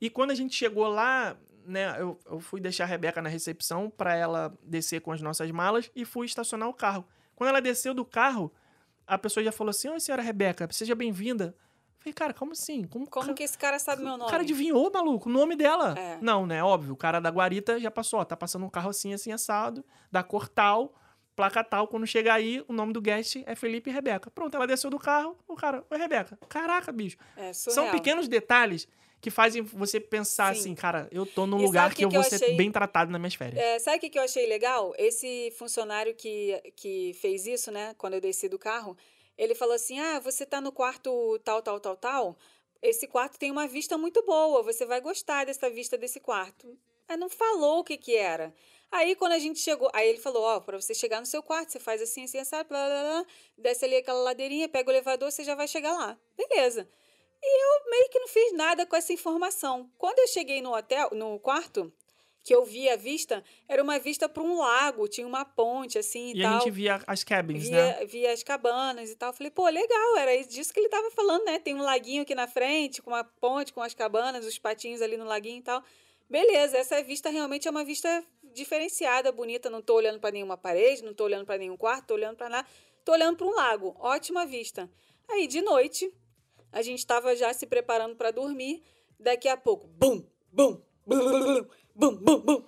e 0.00 0.10
quando 0.10 0.30
a 0.30 0.34
gente 0.34 0.54
chegou 0.54 0.88
lá, 0.88 1.36
né, 1.64 1.96
eu, 2.00 2.18
eu 2.26 2.40
fui 2.40 2.60
deixar 2.60 2.84
a 2.84 2.86
Rebeca 2.86 3.22
na 3.22 3.28
recepção 3.28 3.88
pra 3.90 4.14
ela 4.14 4.52
descer 4.62 5.00
com 5.00 5.12
as 5.12 5.20
nossas 5.22 5.50
malas 5.50 5.90
e 5.94 6.04
fui 6.04 6.26
estacionar 6.26 6.68
o 6.68 6.74
carro. 6.74 7.06
Quando 7.34 7.48
ela 7.50 7.60
desceu 7.60 7.92
do 7.94 8.04
carro, 8.04 8.52
a 9.06 9.16
pessoa 9.18 9.42
já 9.44 9.52
falou 9.52 9.70
assim: 9.70 9.88
Oi, 9.88 10.00
senhora 10.00 10.22
Rebeca, 10.22 10.68
seja 10.72 10.94
bem-vinda. 10.94 11.54
Falei, 11.98 12.12
cara, 12.14 12.32
como 12.32 12.52
assim? 12.52 12.84
Como, 12.84 13.06
Como 13.08 13.34
que 13.34 13.42
esse 13.42 13.58
cara 13.58 13.78
sabe 13.80 14.02
meu 14.04 14.14
o 14.14 14.16
nome? 14.16 14.30
cara 14.30 14.42
adivinhou, 14.44 14.90
maluco, 14.92 15.28
o 15.28 15.32
nome 15.32 15.56
dela. 15.56 15.94
É. 15.98 16.18
Não, 16.20 16.46
né? 16.46 16.62
Óbvio, 16.62 16.92
o 16.92 16.96
cara 16.96 17.18
da 17.20 17.30
guarita 17.30 17.80
já 17.80 17.90
passou, 17.90 18.20
ó, 18.20 18.24
tá 18.24 18.36
passando 18.36 18.64
um 18.64 18.70
carro 18.70 18.90
assim, 18.90 19.12
assim, 19.12 19.32
assado, 19.32 19.84
da 20.10 20.22
cor 20.22 20.48
tal, 20.48 20.94
placa 21.36 21.62
tal. 21.62 21.86
Quando 21.86 22.06
chegar 22.06 22.34
aí, 22.34 22.64
o 22.66 22.72
nome 22.72 22.92
do 22.92 23.00
guest 23.00 23.36
é 23.46 23.54
Felipe 23.54 23.90
e 23.90 23.92
Rebeca. 23.92 24.30
Pronto, 24.30 24.56
ela 24.56 24.66
desceu 24.66 24.90
do 24.90 24.98
carro, 24.98 25.36
o 25.46 25.54
cara, 25.54 25.84
oi, 25.90 25.98
Rebeca. 25.98 26.38
Caraca, 26.48 26.90
bicho. 26.90 27.18
É 27.36 27.52
São 27.52 27.90
pequenos 27.90 28.26
detalhes 28.26 28.88
que 29.20 29.30
fazem 29.30 29.62
você 29.62 29.98
pensar 29.98 30.54
Sim. 30.54 30.60
assim, 30.60 30.74
cara, 30.74 31.08
eu 31.10 31.26
tô 31.26 31.46
num 31.46 31.58
E 31.60 31.64
lugar 31.66 31.90
que, 31.90 31.96
que 31.96 32.04
eu 32.04 32.10
vou 32.10 32.20
eu 32.20 32.24
ser 32.24 32.36
achei? 32.36 32.54
bem 32.54 32.70
tratado 32.70 33.10
nas 33.10 33.20
minhas 33.20 33.34
férias. 33.34 33.58
É, 33.58 33.78
sabe 33.78 33.96
o 33.96 34.00
que, 34.00 34.10
que 34.10 34.18
eu 34.18 34.22
achei 34.22 34.46
legal? 34.46 34.92
Esse 34.98 35.52
funcionário 35.58 36.14
que, 36.14 36.60
que 36.76 37.12
fez 37.20 37.46
isso, 37.46 37.70
né? 37.70 37.94
Quando 37.98 38.14
eu 38.14 38.20
desci 38.20 38.48
do 38.48 38.58
carro, 38.58 38.96
ele 39.36 39.54
falou 39.54 39.74
assim: 39.74 39.98
Ah, 39.98 40.20
você 40.20 40.46
tá 40.46 40.60
no 40.60 40.70
quarto 40.70 41.38
tal, 41.44 41.60
tal, 41.62 41.80
tal, 41.80 41.96
tal. 41.96 42.36
Esse 42.82 43.06
quarto 43.06 43.38
tem 43.38 43.50
uma 43.50 43.66
vista 43.66 43.96
muito 43.98 44.22
boa. 44.24 44.62
Você 44.62 44.84
vai 44.84 45.00
gostar 45.00 45.44
dessa 45.46 45.68
vista 45.70 45.96
desse 45.98 46.20
quarto. 46.20 46.78
Aí 47.08 47.16
não 47.16 47.28
falou 47.28 47.80
o 47.80 47.84
que 47.84 47.96
que 47.96 48.14
era. 48.16 48.52
Aí 48.90 49.14
quando 49.16 49.32
a 49.32 49.38
gente 49.38 49.58
chegou, 49.58 49.90
aí 49.92 50.08
ele 50.08 50.18
falou, 50.18 50.42
ó, 50.42 50.60
pra 50.60 50.80
você 50.80 50.94
chegar 50.94 51.20
no 51.20 51.26
seu 51.26 51.42
quarto, 51.42 51.72
você 51.72 51.80
faz 51.80 52.00
assim, 52.00 52.24
assim, 52.24 52.42
sabe, 52.44 52.68
blá, 52.68 52.86
blá, 52.86 53.02
blá, 53.02 53.26
desce 53.58 53.84
ali 53.84 53.96
aquela 53.96 54.20
ladeirinha, 54.20 54.68
pega 54.68 54.88
o 54.88 54.92
elevador, 54.92 55.30
você 55.30 55.44
já 55.44 55.54
vai 55.54 55.68
chegar 55.68 55.92
lá. 55.92 56.16
Beleza. 56.36 56.88
E 57.42 57.64
eu 57.64 57.90
meio 57.90 58.08
que 58.08 58.18
não 58.18 58.28
fiz 58.28 58.52
nada 58.52 58.86
com 58.86 58.96
essa 58.96 59.12
informação. 59.12 59.90
Quando 59.98 60.18
eu 60.20 60.28
cheguei 60.28 60.62
no 60.62 60.74
hotel, 60.74 61.10
no 61.12 61.38
quarto, 61.38 61.92
que 62.42 62.54
eu 62.54 62.64
vi 62.64 62.88
a 62.88 62.96
vista, 62.96 63.42
era 63.68 63.82
uma 63.82 63.98
vista 63.98 64.28
para 64.28 64.42
um 64.42 64.58
lago, 64.58 65.08
tinha 65.08 65.26
uma 65.26 65.44
ponte 65.44 65.98
assim 65.98 66.28
e, 66.32 66.38
E 66.38 66.42
tal. 66.42 66.54
a 66.54 66.58
gente 66.60 66.70
via 66.70 67.02
as 67.04 67.24
cabins, 67.24 67.68
né? 67.68 67.92
via, 67.94 68.06
via 68.06 68.32
as 68.32 68.42
cabanas 68.44 69.10
e 69.10 69.16
tal. 69.16 69.32
Falei, 69.32 69.50
pô, 69.50 69.68
legal, 69.68 70.16
era 70.16 70.42
disso 70.44 70.72
que 70.72 70.78
ele 70.78 70.88
tava 70.88 71.10
falando, 71.10 71.44
né? 71.44 71.58
Tem 71.58 71.74
um 71.74 71.82
laguinho 71.82 72.22
aqui 72.22 72.36
na 72.36 72.46
frente, 72.46 73.02
com 73.02 73.10
uma 73.10 73.24
ponte, 73.24 73.72
com 73.72 73.82
as 73.82 73.94
cabanas, 73.94 74.46
os 74.46 74.58
patinhos 74.60 75.02
ali 75.02 75.16
no 75.16 75.24
laguinho 75.24 75.58
e 75.58 75.62
tal. 75.62 75.82
Beleza, 76.28 76.76
essa 76.76 77.02
vista 77.02 77.30
realmente 77.30 77.68
é 77.68 77.70
uma 77.70 77.84
vista 77.84 78.24
diferenciada, 78.52 79.30
bonita. 79.30 79.70
Não 79.70 79.80
tô 79.80 79.94
olhando 79.94 80.18
para 80.18 80.32
nenhuma 80.32 80.56
parede, 80.56 81.04
não 81.04 81.14
tô 81.14 81.24
olhando 81.24 81.46
para 81.46 81.58
nenhum 81.58 81.76
quarto, 81.76 82.06
tô 82.06 82.14
olhando 82.14 82.36
para 82.36 82.48
nada. 82.48 82.68
Tô 83.04 83.12
olhando 83.12 83.36
para 83.36 83.46
um 83.46 83.54
lago. 83.54 83.94
Ótima 84.00 84.44
vista. 84.44 84.90
Aí, 85.28 85.46
de 85.46 85.62
noite, 85.62 86.12
a 86.72 86.82
gente 86.82 86.98
estava 86.98 87.36
já 87.36 87.52
se 87.52 87.66
preparando 87.66 88.16
para 88.16 88.30
dormir. 88.30 88.82
Daqui 89.18 89.48
a 89.48 89.56
pouco, 89.56 89.86
bum, 89.86 90.24
bum, 90.52 90.80
bum, 91.06 91.66
bum, 91.94 92.16
bum, 92.16 92.40
bum. 92.40 92.64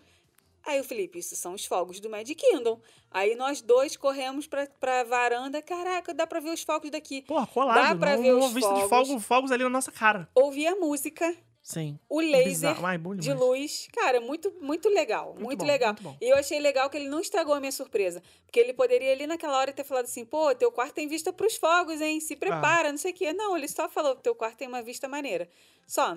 Aí 0.64 0.80
o 0.80 0.84
Felipe, 0.84 1.18
isso 1.18 1.34
são 1.34 1.54
os 1.54 1.64
fogos 1.64 1.98
do 1.98 2.10
Magic 2.10 2.34
Kingdom. 2.34 2.78
Aí 3.10 3.34
nós 3.34 3.62
dois 3.62 3.96
corremos 3.96 4.46
pra, 4.46 4.66
pra 4.78 5.02
varanda. 5.02 5.62
Caraca, 5.62 6.12
dá 6.12 6.26
pra 6.26 6.40
ver 6.40 6.50
os 6.50 6.62
fogos 6.62 6.90
daqui. 6.90 7.22
Porra, 7.22 7.46
colado. 7.46 7.88
Dá 7.88 7.96
pra 7.96 8.16
uma, 8.16 8.22
ver 8.22 8.32
os 8.34 8.52
vista 8.52 8.74
de 8.74 8.80
fogos. 8.82 9.08
fogos, 9.08 9.24
fogos 9.24 9.52
ali 9.52 9.62
na 9.62 9.70
nossa 9.70 9.90
cara. 9.90 10.28
Ouvi 10.34 10.66
a 10.66 10.76
música, 10.76 11.34
Sim. 11.68 11.98
o 12.08 12.18
laser 12.18 12.44
Bizarro. 12.44 12.86
Ai, 12.86 12.98
de 13.18 13.34
luz. 13.34 13.88
Cara, 13.92 14.22
muito, 14.22 14.50
muito 14.58 14.88
legal. 14.88 15.34
Muito, 15.34 15.44
Muito 15.44 15.58
bom, 15.58 15.66
legal. 15.66 15.94
muito. 16.00 16.16
E 16.18 16.30
eu 16.30 16.36
achei 16.38 16.58
legal 16.58 16.88
que 16.88 16.96
ele 16.96 17.10
não 17.10 17.20
estragou 17.20 17.52
a 17.52 17.60
minha 17.60 17.70
surpresa. 17.70 18.22
Porque 18.46 18.58
ele 18.58 18.72
poderia 18.72 19.12
ali 19.12 19.26
naquela 19.26 19.58
hora 19.58 19.70
ter 19.70 19.84
falado 19.84 20.06
assim, 20.06 20.24
pô, 20.24 20.54
teu 20.54 20.72
quarto 20.72 20.94
tem 20.94 21.06
vista 21.06 21.30
pros 21.30 21.56
fogos, 21.56 22.00
hein? 22.00 22.16
Ah. 22.16 22.26
Se 22.26 22.34
prepara, 22.36 22.90
não 22.90 22.96
sei 22.96 23.10
o 23.10 23.14
quê. 23.14 23.34
Não, 23.34 23.54
ele 23.54 23.68
só 23.68 23.86
falou, 23.86 24.16
teu 24.16 24.34
quarto 24.34 24.56
tem 24.56 24.66
uma 24.66 24.80
vista 24.80 25.06
maneira. 25.06 25.46
Só. 25.86 26.16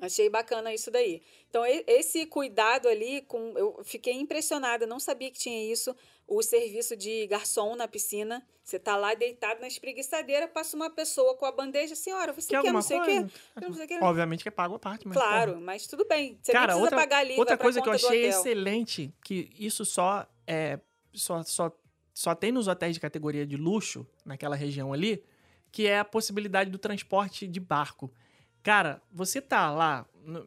Achei 0.00 0.28
bacana 0.28 0.74
isso 0.74 0.90
daí. 0.90 1.22
Então, 1.48 1.62
esse 1.86 2.26
cuidado 2.26 2.88
ali, 2.88 3.22
com, 3.22 3.56
eu 3.56 3.80
fiquei 3.84 4.14
impressionada, 4.14 4.88
não 4.88 4.98
sabia 4.98 5.30
que 5.30 5.38
tinha 5.38 5.70
isso. 5.72 5.94
O 6.26 6.42
serviço 6.42 6.96
de 6.96 7.26
garçom 7.26 7.76
na 7.76 7.86
piscina. 7.86 8.46
Você 8.62 8.78
tá 8.78 8.96
lá 8.96 9.12
deitado 9.12 9.60
na 9.60 9.66
espreguiçadeira, 9.66 10.48
passa 10.48 10.74
uma 10.74 10.88
pessoa 10.88 11.36
com 11.36 11.44
a 11.44 11.52
bandeja, 11.52 11.94
senhora, 11.94 12.32
você 12.32 12.48
Quer 12.48 12.62
quer, 12.62 12.72
não 12.72 12.80
sei 12.80 12.98
o 12.98 13.02
quê? 13.04 13.26
Quer 13.60 13.68
não 13.68 13.74
sei 13.74 13.84
o 13.84 13.88
quê? 13.88 13.98
Obviamente 14.00 14.42
que 14.42 14.48
é 14.48 14.50
pago 14.50 14.74
a 14.74 14.78
parte, 14.78 15.06
mas. 15.06 15.18
Claro, 15.18 15.52
porra. 15.52 15.64
mas 15.64 15.86
tudo 15.86 16.06
bem. 16.08 16.38
Você 16.40 16.50
Cara, 16.50 16.74
outra, 16.74 16.96
pagar 16.96 17.18
ali, 17.18 17.36
outra 17.36 17.58
coisa 17.58 17.82
que 17.82 17.88
eu 17.88 17.92
achei 17.92 18.24
excelente, 18.24 19.12
que 19.22 19.50
isso 19.58 19.84
só 19.84 20.26
é. 20.46 20.80
Só, 21.12 21.42
só, 21.42 21.70
só 22.14 22.34
tem 22.34 22.50
nos 22.50 22.66
hotéis 22.66 22.94
de 22.94 23.00
categoria 23.00 23.46
de 23.46 23.56
luxo, 23.56 24.06
naquela 24.24 24.56
região 24.56 24.94
ali, 24.94 25.22
que 25.70 25.86
é 25.86 25.98
a 25.98 26.04
possibilidade 26.04 26.70
do 26.70 26.78
transporte 26.78 27.46
de 27.46 27.60
barco. 27.60 28.10
Cara, 28.62 29.02
você 29.12 29.42
tá 29.42 29.70
lá, 29.70 30.06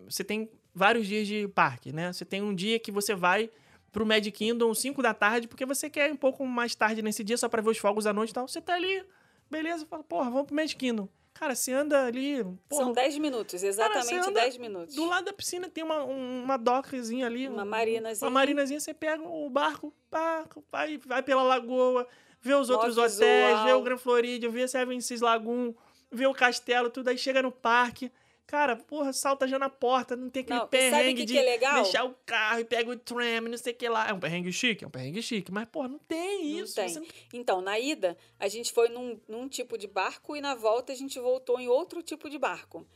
você 0.09 0.23
tem 0.23 0.49
vários 0.73 1.07
dias 1.07 1.27
de 1.27 1.47
parque, 1.49 1.91
né? 1.93 2.11
Você 2.11 2.25
tem 2.25 2.41
um 2.41 2.53
dia 2.53 2.79
que 2.79 2.91
você 2.91 3.13
vai 3.13 3.49
pro 3.91 4.05
Magic 4.05 4.31
Kingdom 4.31 4.73
5 4.73 5.01
da 5.01 5.13
tarde, 5.13 5.47
porque 5.47 5.65
você 5.65 5.89
quer 5.89 6.09
ir 6.09 6.13
um 6.13 6.17
pouco 6.17 6.45
mais 6.45 6.75
tarde 6.75 7.01
nesse 7.01 7.23
dia, 7.23 7.37
só 7.37 7.47
pra 7.49 7.61
ver 7.61 7.69
os 7.71 7.77
fogos 7.77 8.05
à 8.05 8.13
noite 8.13 8.31
e 8.31 8.33
tal. 8.33 8.47
Você 8.47 8.61
tá 8.61 8.73
ali, 8.75 9.03
beleza, 9.49 9.85
fala, 9.85 10.03
porra, 10.03 10.29
vamos 10.29 10.47
pro 10.47 10.55
Magic 10.55 10.75
Kingdom. 10.77 11.07
Cara, 11.33 11.53
você 11.53 11.71
anda 11.71 12.05
ali. 12.05 12.43
Porra, 12.67 12.83
São 12.85 12.93
10 12.93 13.17
minutos, 13.19 13.61
exatamente 13.61 14.15
anda 14.15 14.41
10 14.41 14.57
minutos. 14.57 14.95
do 14.95 15.05
lado 15.05 15.25
da 15.25 15.33
piscina 15.33 15.69
tem 15.69 15.83
uma, 15.83 16.03
um- 16.03 16.43
uma 16.43 16.57
dockzinha 16.57 17.27
ali. 17.27 17.47
Uma 17.47 17.61
um- 17.61 17.65
marinazinha. 17.65 18.25
Uma 18.27 18.33
marinazinha, 18.33 18.79
você 18.79 18.91
pega 18.93 19.21
o 19.21 19.47
barco, 19.49 19.93
pá, 20.09 20.45
vai, 20.71 20.97
vai 20.97 21.21
pela 21.21 21.43
lagoa, 21.43 22.07
vê 22.41 22.55
os 22.55 22.69
Mó 22.69 22.75
outros 22.75 22.95
visual. 22.95 23.07
hotéis, 23.07 23.63
vê 23.65 23.73
o 23.73 23.81
Grand 23.83 23.97
Floridian, 23.99 24.49
vê 24.49 24.67
Seven 24.67 24.99
Seas 24.99 25.21
Lagoon, 25.21 25.75
vê 26.11 26.25
o 26.25 26.33
castelo, 26.33 26.89
tudo. 26.89 27.09
Aí 27.09 27.17
chega 27.19 27.41
no 27.43 27.51
parque. 27.51 28.11
Cara, 28.47 28.77
porra, 28.77 29.11
salta 29.11 29.45
já 29.45 29.59
na 29.59 29.69
porta, 29.69 30.15
não 30.15 30.29
tem 30.29 30.41
aquele 30.41 30.59
Não, 30.59 30.67
perrengue 30.69 31.19
que 31.21 31.25
de 31.25 31.33
que 31.33 31.39
é 31.39 31.43
legal? 31.43 31.83
deixar 31.83 32.05
o 32.05 32.15
carro 32.25 32.61
e 32.61 32.63
pega 32.63 32.89
o 32.89 32.95
tram, 32.97 33.41
não 33.41 33.57
sei 33.57 33.73
o 33.73 33.75
que 33.75 33.89
lá. 33.89 34.07
É 34.07 34.13
um 34.13 34.19
perrengue 34.21 34.53
chique, 34.53 34.85
é 34.85 34.87
um 34.87 34.89
perrengue 34.89 35.21
chique. 35.21 35.51
Mas, 35.51 35.67
porra, 35.67 35.89
não 35.89 35.99
tem 35.99 36.53
Não 36.55 36.63
isso. 36.63 36.73
tem. 36.75 36.87
você 36.87 36.99
não- 37.01 37.07
Então, 37.33 37.59
na 37.59 37.77
ida, 37.77 38.17
a 38.39 38.47
gente 38.47 38.71
foi 38.71 38.87
num, 38.87 39.19
num 39.27 39.49
tipo 39.49 39.77
de 39.77 39.85
barco 39.85 40.33
e 40.33 40.39
na 40.39 40.55
volta 40.55 40.93
a 40.93 40.95
gente 40.95 41.19
voltou 41.19 41.59
em 41.59 41.67
outro 41.67 42.01
tipo 42.01 42.29
de 42.29 42.39
barco. 42.39 42.87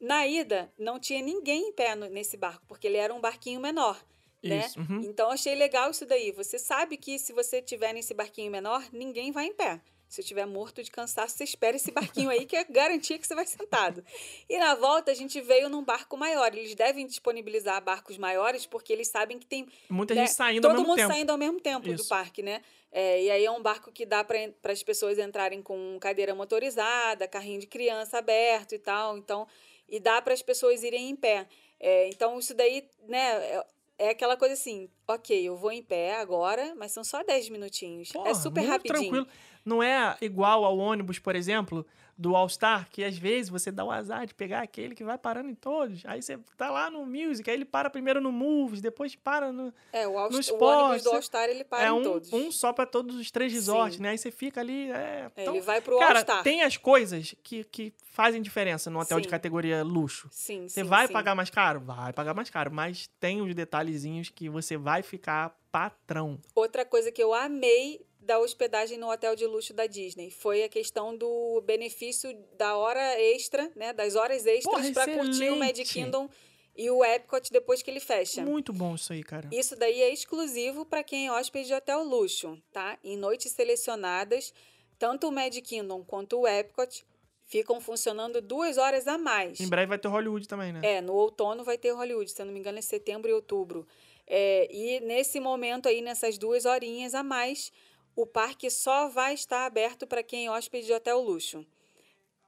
Na 0.00 0.24
ida, 0.26 0.72
não 0.78 1.00
tinha 1.00 1.20
ninguém 1.20 1.68
em 1.70 1.72
pé 1.72 1.96
no- 1.96 2.08
nesse 2.08 2.36
barco, 2.36 2.64
porque 2.68 2.86
ele 2.86 2.96
era 2.96 3.12
um 3.12 3.20
barquinho 3.20 3.60
menor. 3.60 4.00
Né? 4.42 4.66
Isso, 4.66 4.78
uhum. 4.78 5.00
Então, 5.02 5.30
achei 5.32 5.56
legal 5.56 5.90
isso 5.90 6.06
daí. 6.06 6.30
Você 6.30 6.60
sabe 6.60 6.96
que 6.96 7.18
se 7.18 7.32
você 7.32 7.60
tiver 7.60 7.92
nesse 7.92 8.14
barquinho 8.14 8.52
menor, 8.52 8.84
ninguém 8.92 9.32
vai 9.32 9.46
em 9.46 9.52
pé. 9.54 9.80
Se 10.08 10.20
eu 10.20 10.22
estiver 10.22 10.46
morto 10.46 10.82
de 10.82 10.90
cansaço, 10.90 11.36
você 11.36 11.44
espera 11.44 11.76
esse 11.76 11.90
barquinho 11.90 12.30
aí, 12.30 12.46
que 12.46 12.56
é 12.56 12.64
garantia 12.64 13.18
que 13.18 13.26
você 13.26 13.34
vai 13.34 13.46
sentado. 13.46 14.04
E 14.48 14.58
na 14.58 14.74
volta, 14.74 15.10
a 15.10 15.14
gente 15.14 15.40
veio 15.40 15.68
num 15.68 15.84
barco 15.84 16.16
maior. 16.16 16.54
Eles 16.54 16.74
devem 16.74 17.06
disponibilizar 17.06 17.82
barcos 17.82 18.16
maiores, 18.16 18.66
porque 18.66 18.92
eles 18.92 19.08
sabem 19.08 19.38
que 19.38 19.46
tem 19.46 19.66
Muita 19.90 20.14
né, 20.14 20.26
gente 20.26 20.34
saindo 20.34 20.62
Todo 20.62 20.70
ao 20.70 20.76
mesmo 20.76 20.88
mundo 20.88 20.96
tempo. 20.96 21.12
saindo 21.12 21.30
ao 21.30 21.38
mesmo 21.38 21.60
tempo 21.60 21.86
do 21.86 21.94
Isso. 21.94 22.08
parque, 22.08 22.42
né? 22.42 22.62
É, 22.92 23.22
e 23.22 23.30
aí 23.30 23.44
é 23.44 23.50
um 23.50 23.60
barco 23.60 23.90
que 23.90 24.06
dá 24.06 24.22
para 24.22 24.38
as 24.72 24.82
pessoas 24.82 25.18
entrarem 25.18 25.60
com 25.60 25.98
cadeira 26.00 26.34
motorizada, 26.34 27.26
carrinho 27.26 27.60
de 27.60 27.66
criança 27.66 28.18
aberto 28.18 28.74
e 28.74 28.78
tal. 28.78 29.18
Então, 29.18 29.46
e 29.88 29.98
dá 29.98 30.22
para 30.22 30.32
as 30.32 30.42
pessoas 30.42 30.82
irem 30.82 31.10
em 31.10 31.16
pé. 31.16 31.46
É, 31.80 32.08
então, 32.08 32.38
isso 32.38 32.54
daí, 32.54 32.88
né? 33.08 33.18
É, 33.18 33.66
é 33.98 34.08
aquela 34.10 34.36
coisa 34.36 34.54
assim, 34.54 34.90
ok, 35.08 35.48
eu 35.48 35.56
vou 35.56 35.72
em 35.72 35.82
pé 35.82 36.16
agora, 36.16 36.74
mas 36.76 36.92
são 36.92 37.02
só 37.02 37.22
10 37.22 37.48
minutinhos. 37.48 38.12
Porra, 38.12 38.30
é 38.30 38.34
super 38.34 38.62
rapidinho. 38.62 39.10
tranquilo. 39.10 39.28
Não 39.66 39.82
é 39.82 40.16
igual 40.20 40.64
ao 40.64 40.78
ônibus, 40.78 41.18
por 41.18 41.34
exemplo, 41.34 41.84
do 42.16 42.34
All 42.34 42.48
Star, 42.48 42.88
que 42.90 43.04
às 43.04 43.18
vezes 43.18 43.50
você 43.50 43.70
dá 43.70 43.84
o 43.84 43.90
azar 43.90 44.24
de 44.26 44.32
pegar 44.32 44.62
aquele 44.62 44.94
que 44.94 45.04
vai 45.04 45.18
parando 45.18 45.50
em 45.50 45.54
todos. 45.54 46.02
Aí 46.06 46.22
você 46.22 46.38
tá 46.56 46.70
lá 46.70 46.88
no 46.88 47.04
Music, 47.04 47.50
aí 47.50 47.56
ele 47.56 47.64
para 47.66 47.90
primeiro 47.90 48.20
no 48.22 48.32
Moves, 48.32 48.80
depois 48.80 49.14
para 49.14 49.52
no. 49.52 49.74
É, 49.92 50.08
o, 50.08 50.16
All, 50.16 50.30
No 50.30 50.38
o 50.38 50.64
ônibus 50.64 51.02
do 51.02 51.10
All-Star, 51.10 51.48
ele 51.50 51.62
para 51.64 51.84
é 51.84 51.88
em 51.88 51.90
um, 51.90 52.02
todos. 52.02 52.32
um 52.32 52.50
só 52.50 52.72
pra 52.72 52.86
todos 52.86 53.16
os 53.16 53.30
três 53.30 53.52
resorts, 53.52 53.96
Sim. 53.96 54.02
né? 54.04 54.10
Aí 54.10 54.18
você 54.18 54.30
fica 54.30 54.60
ali. 54.60 54.90
É, 54.90 55.30
É, 55.36 55.42
então, 55.42 55.54
ele 55.54 55.62
vai 55.62 55.80
pro 55.82 55.98
cara, 55.98 56.20
All-Star. 56.20 56.42
tem 56.42 56.62
as 56.62 56.76
coisas 56.78 57.34
que, 57.42 57.64
que 57.64 57.92
fazem 58.12 58.40
diferença 58.40 58.88
no 58.88 58.98
hotel 59.00 59.18
de 59.20 59.24
Sim. 59.26 59.30
categoria 59.30 59.82
luxo. 59.82 60.28
Sim, 60.30 60.68
Você 60.68 60.82
sim, 60.82 60.88
vai 60.88 61.08
sim. 61.08 61.12
pagar 61.12 61.34
mais 61.34 61.50
caro? 61.50 61.80
Vai 61.80 62.12
pagar 62.14 62.32
mais 62.32 62.48
caro, 62.48 62.70
mas 62.72 63.08
tem 63.20 63.42
os 63.42 63.54
detalhezinhos 63.54 64.30
que 64.30 64.48
você 64.48 64.76
vai 64.78 65.02
ficar 65.02 65.54
patrão. 65.70 66.38
Outra 66.54 66.86
coisa 66.86 67.12
que 67.12 67.22
eu 67.22 67.34
amei 67.34 68.00
da 68.26 68.38
hospedagem 68.40 68.98
no 68.98 69.10
hotel 69.10 69.36
de 69.36 69.46
luxo 69.46 69.72
da 69.72 69.86
Disney 69.86 70.30
foi 70.30 70.64
a 70.64 70.68
questão 70.68 71.16
do 71.16 71.62
benefício 71.62 72.36
da 72.58 72.76
hora 72.76 73.20
extra, 73.20 73.70
né? 73.76 73.92
Das 73.92 74.16
horas 74.16 74.44
extras 74.44 74.90
para 74.90 75.14
curtir 75.14 75.50
o 75.50 75.56
Magic. 75.56 75.88
Kingdom 75.88 76.28
e 76.76 76.90
o 76.90 77.02
Epcot 77.04 77.50
depois 77.50 77.82
que 77.82 77.90
ele 77.90 78.00
fecha. 78.00 78.42
Muito 78.42 78.72
bom 78.72 78.96
isso 78.96 79.12
aí, 79.12 79.22
cara. 79.22 79.48
Isso 79.52 79.76
daí 79.76 80.02
é 80.02 80.12
exclusivo 80.12 80.84
para 80.84 81.02
quem 81.02 81.28
é 81.28 81.32
hóspede 81.32 81.68
de 81.68 81.74
hotel 81.74 82.02
luxo, 82.02 82.60
tá? 82.72 82.98
Em 83.02 83.16
noites 83.16 83.52
selecionadas, 83.52 84.52
tanto 84.98 85.28
o 85.28 85.32
Magic 85.32 85.62
Kingdom 85.62 86.04
quanto 86.04 86.40
o 86.40 86.48
Epcot 86.48 87.06
ficam 87.44 87.80
funcionando 87.80 88.42
duas 88.42 88.76
horas 88.76 89.06
a 89.06 89.16
mais. 89.16 89.60
Em 89.60 89.68
breve 89.68 89.86
vai 89.86 89.98
ter 89.98 90.08
Hollywood 90.08 90.48
também, 90.48 90.72
né? 90.72 90.80
É, 90.82 91.00
no 91.00 91.14
outono 91.14 91.62
vai 91.62 91.78
ter 91.78 91.92
Hollywood, 91.92 92.30
se 92.30 92.42
eu 92.42 92.46
não 92.46 92.52
me 92.52 92.58
engano 92.58 92.78
é 92.78 92.82
setembro 92.82 93.30
e 93.30 93.32
outubro. 93.32 93.86
É, 94.26 94.68
e 94.74 95.00
nesse 95.00 95.38
momento 95.38 95.88
aí, 95.88 96.02
nessas 96.02 96.36
duas 96.36 96.64
horinhas 96.64 97.14
a 97.14 97.22
mais, 97.22 97.72
o 98.16 98.26
parque 98.26 98.70
só 98.70 99.08
vai 99.08 99.34
estar 99.34 99.66
aberto 99.66 100.06
para 100.06 100.22
quem 100.22 100.46
é 100.46 100.50
hóspede 100.50 100.86
de 100.86 100.92
hotel 100.92 101.20
luxo. 101.20 101.64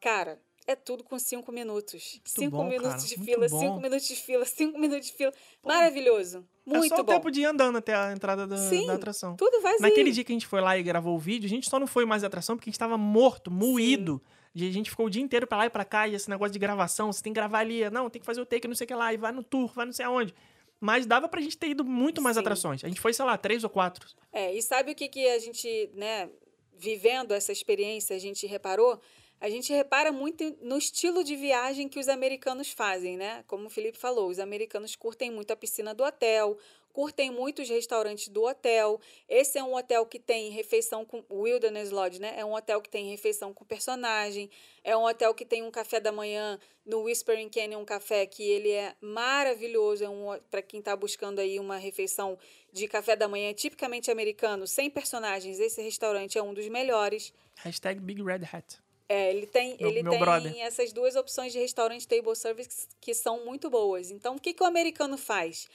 Cara, 0.00 0.40
é 0.66 0.74
tudo 0.74 1.04
com 1.04 1.18
cinco 1.18 1.52
minutos. 1.52 2.20
cinco 2.24 2.56
bom, 2.56 2.64
minutos 2.64 2.90
cara, 2.90 3.06
de 3.06 3.16
muito 3.18 3.30
fila, 3.30 3.48
bom. 3.48 3.60
cinco 3.60 3.80
minutos 3.80 4.08
de 4.08 4.16
fila, 4.16 4.44
cinco 4.44 4.78
minutos 4.78 5.06
de 5.06 5.12
fila. 5.12 5.32
Maravilhoso. 5.64 6.44
Muito 6.64 6.86
é 6.86 6.88
só 6.88 7.00
o 7.00 7.04
bom. 7.04 7.12
tempo 7.12 7.30
de 7.30 7.42
ir 7.42 7.44
andando 7.44 7.78
até 7.78 7.94
a 7.94 8.12
entrada 8.12 8.46
da, 8.46 8.56
Sim, 8.56 8.86
da 8.86 8.94
atração. 8.94 9.36
Tudo 9.36 9.60
vazio. 9.60 9.80
Naquele 9.80 10.10
dia 10.10 10.24
que 10.24 10.32
a 10.32 10.34
gente 10.34 10.46
foi 10.46 10.60
lá 10.60 10.76
e 10.78 10.82
gravou 10.82 11.14
o 11.14 11.18
vídeo, 11.18 11.46
a 11.46 11.50
gente 11.50 11.68
só 11.68 11.78
não 11.78 11.86
foi 11.86 12.04
mais 12.04 12.24
à 12.24 12.26
atração 12.26 12.56
porque 12.56 12.70
a 12.70 12.72
gente 12.72 12.78
tava 12.78 12.96
morto, 12.96 13.50
moído. 13.50 14.22
E 14.54 14.66
a 14.66 14.72
gente 14.72 14.90
ficou 14.90 15.06
o 15.06 15.10
dia 15.10 15.22
inteiro 15.22 15.46
pra 15.46 15.58
lá 15.58 15.66
e 15.66 15.70
pra 15.70 15.84
cá, 15.84 16.08
e 16.08 16.14
esse 16.14 16.28
negócio 16.28 16.52
de 16.52 16.58
gravação, 16.58 17.12
você 17.12 17.22
tem 17.22 17.32
que 17.32 17.38
gravar 17.38 17.60
ali, 17.60 17.88
não, 17.90 18.10
tem 18.10 18.18
que 18.18 18.26
fazer 18.26 18.40
o 18.40 18.46
take, 18.46 18.66
não 18.66 18.74
sei 18.74 18.86
o 18.86 18.88
que 18.88 18.94
lá, 18.94 19.12
e 19.12 19.16
vai 19.16 19.30
no 19.30 19.42
tour, 19.42 19.72
vai 19.72 19.86
não 19.86 19.92
sei 19.92 20.04
aonde. 20.04 20.34
Mas 20.80 21.06
dava 21.06 21.28
pra 21.28 21.40
gente 21.40 21.56
ter 21.58 21.68
ido 21.68 21.84
muito 21.84 22.22
mais 22.22 22.36
Sim. 22.36 22.40
atrações. 22.40 22.84
A 22.84 22.88
gente 22.88 23.00
foi, 23.00 23.12
sei 23.12 23.24
lá, 23.24 23.36
três 23.36 23.64
ou 23.64 23.70
quatro. 23.70 24.06
É, 24.32 24.54
e 24.54 24.62
sabe 24.62 24.92
o 24.92 24.94
que, 24.94 25.08
que 25.08 25.28
a 25.28 25.38
gente, 25.38 25.90
né, 25.94 26.30
vivendo 26.76 27.32
essa 27.32 27.50
experiência, 27.52 28.14
a 28.14 28.18
gente 28.18 28.46
reparou? 28.46 29.00
A 29.40 29.48
gente 29.48 29.72
repara 29.72 30.10
muito 30.10 30.56
no 30.60 30.76
estilo 30.76 31.22
de 31.22 31.36
viagem 31.36 31.88
que 31.88 32.00
os 32.00 32.08
americanos 32.08 32.72
fazem, 32.72 33.16
né? 33.16 33.44
Como 33.46 33.66
o 33.66 33.70
Felipe 33.70 33.96
falou, 33.96 34.28
os 34.28 34.40
americanos 34.40 34.96
curtem 34.96 35.30
muito 35.30 35.52
a 35.52 35.56
piscina 35.56 35.94
do 35.94 36.02
hotel, 36.02 36.58
curtem 36.92 37.30
muito 37.30 37.62
os 37.62 37.68
restaurantes 37.68 38.26
do 38.26 38.42
hotel. 38.42 39.00
Esse 39.28 39.56
é 39.56 39.62
um 39.62 39.76
hotel 39.76 40.04
que 40.04 40.18
tem 40.18 40.50
refeição 40.50 41.04
com 41.04 41.22
Wilderness 41.30 41.92
Lodge, 41.92 42.20
né? 42.20 42.34
É 42.36 42.44
um 42.44 42.52
hotel 42.52 42.80
que 42.80 42.90
tem 42.90 43.08
refeição 43.08 43.54
com 43.54 43.64
personagem, 43.64 44.50
é 44.82 44.96
um 44.96 45.04
hotel 45.04 45.32
que 45.32 45.44
tem 45.44 45.62
um 45.62 45.70
café 45.70 46.00
da 46.00 46.10
manhã 46.10 46.58
no 46.84 47.02
Whispering 47.02 47.48
Canyon 47.48 47.84
café 47.84 48.26
que 48.26 48.42
ele 48.42 48.72
é 48.72 48.96
maravilhoso, 49.00 50.02
é 50.02 50.08
um 50.08 50.36
para 50.50 50.62
quem 50.62 50.80
está 50.80 50.96
buscando 50.96 51.38
aí 51.38 51.60
uma 51.60 51.76
refeição 51.76 52.36
de 52.72 52.88
café 52.88 53.14
da 53.14 53.28
manhã 53.28 53.52
tipicamente 53.52 54.10
americano, 54.10 54.66
sem 54.66 54.90
personagens. 54.90 55.60
Esse 55.60 55.80
restaurante 55.80 56.36
é 56.36 56.42
um 56.42 56.52
dos 56.52 56.66
melhores. 56.68 57.32
Hashtag 57.58 58.00
Big 58.00 58.20
Red 58.20 58.42
Hat. 58.52 58.87
É, 59.08 59.30
ele 59.30 59.46
tem, 59.46 59.76
Meu- 59.78 59.88
ele 59.88 60.02
meu 60.02 60.10
tem 60.12 60.20
brother. 60.20 60.54
essas 60.60 60.92
duas 60.92 61.16
opções 61.16 61.52
de 61.52 61.58
restaurante 61.58 62.06
table 62.06 62.36
service 62.36 62.86
que 63.00 63.14
são 63.14 63.44
muito 63.44 63.70
boas. 63.70 64.10
Então, 64.10 64.36
o 64.36 64.40
que, 64.40 64.52
que 64.52 64.62
o 64.62 64.66
americano 64.66 65.16
faz? 65.16 65.66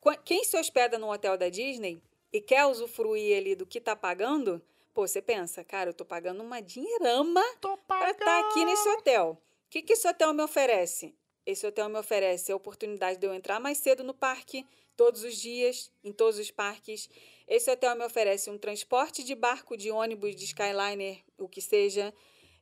Qu- 0.00 0.18
Quem 0.24 0.44
se 0.44 0.56
hospeda 0.58 0.98
no 0.98 1.10
hotel 1.10 1.38
da 1.38 1.48
Disney 1.48 2.02
e 2.32 2.40
quer 2.40 2.66
usufruir 2.66 3.36
ali 3.38 3.54
do 3.54 3.64
que 3.66 3.80
tá 3.80 3.96
pagando, 3.96 4.60
pô, 4.92 5.06
você 5.06 5.22
pensa, 5.22 5.64
cara, 5.64 5.90
eu 5.90 5.94
tô 5.94 6.04
pagando 6.04 6.42
uma 6.42 6.60
dinheirama 6.60 7.42
Tô 7.60 7.76
para 7.78 8.10
estar 8.10 8.40
aqui 8.40 8.64
nesse 8.64 8.88
hotel. 8.90 9.38
O 9.66 9.70
que, 9.70 9.80
que 9.82 9.94
esse 9.94 10.06
hotel 10.06 10.34
me 10.34 10.42
oferece? 10.42 11.14
Esse 11.46 11.66
hotel 11.66 11.88
me 11.88 11.98
oferece 11.98 12.52
a 12.52 12.56
oportunidade 12.56 13.18
de 13.18 13.26
eu 13.26 13.32
entrar 13.34 13.58
mais 13.58 13.78
cedo 13.78 14.04
no 14.04 14.12
parque, 14.14 14.66
todos 14.96 15.24
os 15.24 15.36
dias, 15.36 15.90
em 16.04 16.12
todos 16.12 16.38
os 16.38 16.50
parques. 16.50 17.08
Esse 17.48 17.70
hotel 17.70 17.96
me 17.96 18.04
oferece 18.04 18.50
um 18.50 18.58
transporte 18.58 19.22
de 19.22 19.34
barco, 19.34 19.76
de 19.76 19.90
ônibus, 19.90 20.34
de 20.34 20.44
Skyliner, 20.44 21.18
o 21.38 21.48
que 21.48 21.60
seja. 21.60 22.12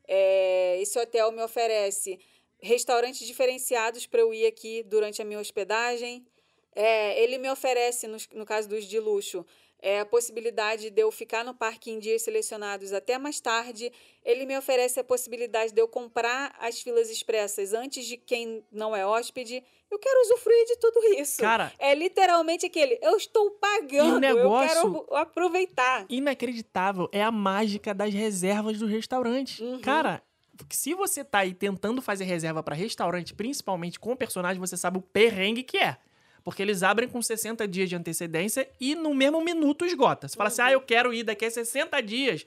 É, 0.07 0.81
esse 0.81 0.99
hotel 0.99 1.31
me 1.33 1.43
oferece 1.43 2.19
restaurantes 2.61 3.27
diferenciados 3.27 4.07
para 4.07 4.21
eu 4.21 4.35
ir 4.35 4.47
aqui 4.47 4.83
durante 4.83 5.23
a 5.23 5.25
minha 5.25 5.41
hospedagem. 5.41 6.27
É, 6.75 7.23
ele 7.23 7.39
me 7.39 7.51
oferece, 7.51 8.07
no, 8.07 8.17
no 8.35 8.45
caso 8.45 8.69
dos 8.69 8.85
de 8.85 8.99
luxo, 8.99 9.45
é, 9.83 10.01
a 10.01 10.07
possibilidade 10.07 10.91
de 10.91 11.01
eu 11.01 11.11
ficar 11.11 11.45
no 11.45 11.55
parque 11.55 11.91
em 11.91 11.99
dias 11.99 12.23
selecionados 12.23 12.93
até 12.93 13.19
mais 13.19 13.41
tarde. 13.41 13.91
Ele 14.25 14.45
me 14.45 14.57
oferece 14.57 15.01
a 15.01 15.05
possibilidade 15.05 15.73
de 15.73 15.81
eu 15.81 15.89
comprar 15.89 16.55
as 16.59 16.81
filas 16.81 17.11
expressas 17.11 17.73
antes 17.73 18.05
de 18.07 18.17
quem 18.17 18.65
não 18.71 18.95
é 18.95 19.07
hóspede. 19.07 19.65
Eu 19.91 19.99
quero 19.99 20.21
usufruir 20.23 20.67
de 20.67 20.77
tudo 20.79 21.01
isso. 21.21 21.41
Cara, 21.41 21.73
É 21.79 21.95
literalmente 21.95 22.65
aquele, 22.67 22.99
eu 23.03 23.17
estou 23.17 23.51
pagando, 23.53 24.21
negócio- 24.21 24.79
eu 24.79 25.03
quero 25.05 25.17
aproveitar. 25.17 26.07
inacreditável 26.09 27.09
é 27.13 27.23
a 27.23 27.31
mágica 27.31 27.93
das 27.93 28.13
reservas 28.15 28.79
do 28.79 28.87
restaurante. 28.87 29.63
Uhum. 29.63 29.81
Cara, 29.81 30.23
se 30.69 30.95
você 30.95 31.25
tá 31.25 31.39
aí 31.41 31.53
tentando 31.55 32.01
fazer 32.01 32.25
reserva 32.25 32.63
pra 32.63 32.75
restaurante, 32.75 33.35
principalmente 33.35 33.99
com 33.99 34.15
personagem, 34.15 34.61
você 34.61 34.77
sabe 34.77 34.99
o 34.99 35.03
perrengue 35.03 35.63
que 35.65 35.79
é. 35.79 35.97
Porque 36.45 36.63
eles 36.63 36.83
abrem 36.83 37.09
com 37.09 37.21
60 37.21 37.67
dias 37.69 37.89
de 37.89 37.97
antecedência 37.97 38.67
e 38.81 38.95
no 38.95 39.15
mesmo 39.15 39.43
minuto 39.45 39.85
esgota. 39.85 40.27
Você 40.29 40.37
fala 40.37 40.49
assim, 40.49 40.63
Uhum. 40.63 40.69
ah, 40.69 40.73
eu 40.73 40.81
quero 40.81 41.13
ir 41.13 41.23
daqui 41.25 41.45
a 41.45 41.51
60 41.51 42.01
dias. 42.01 42.47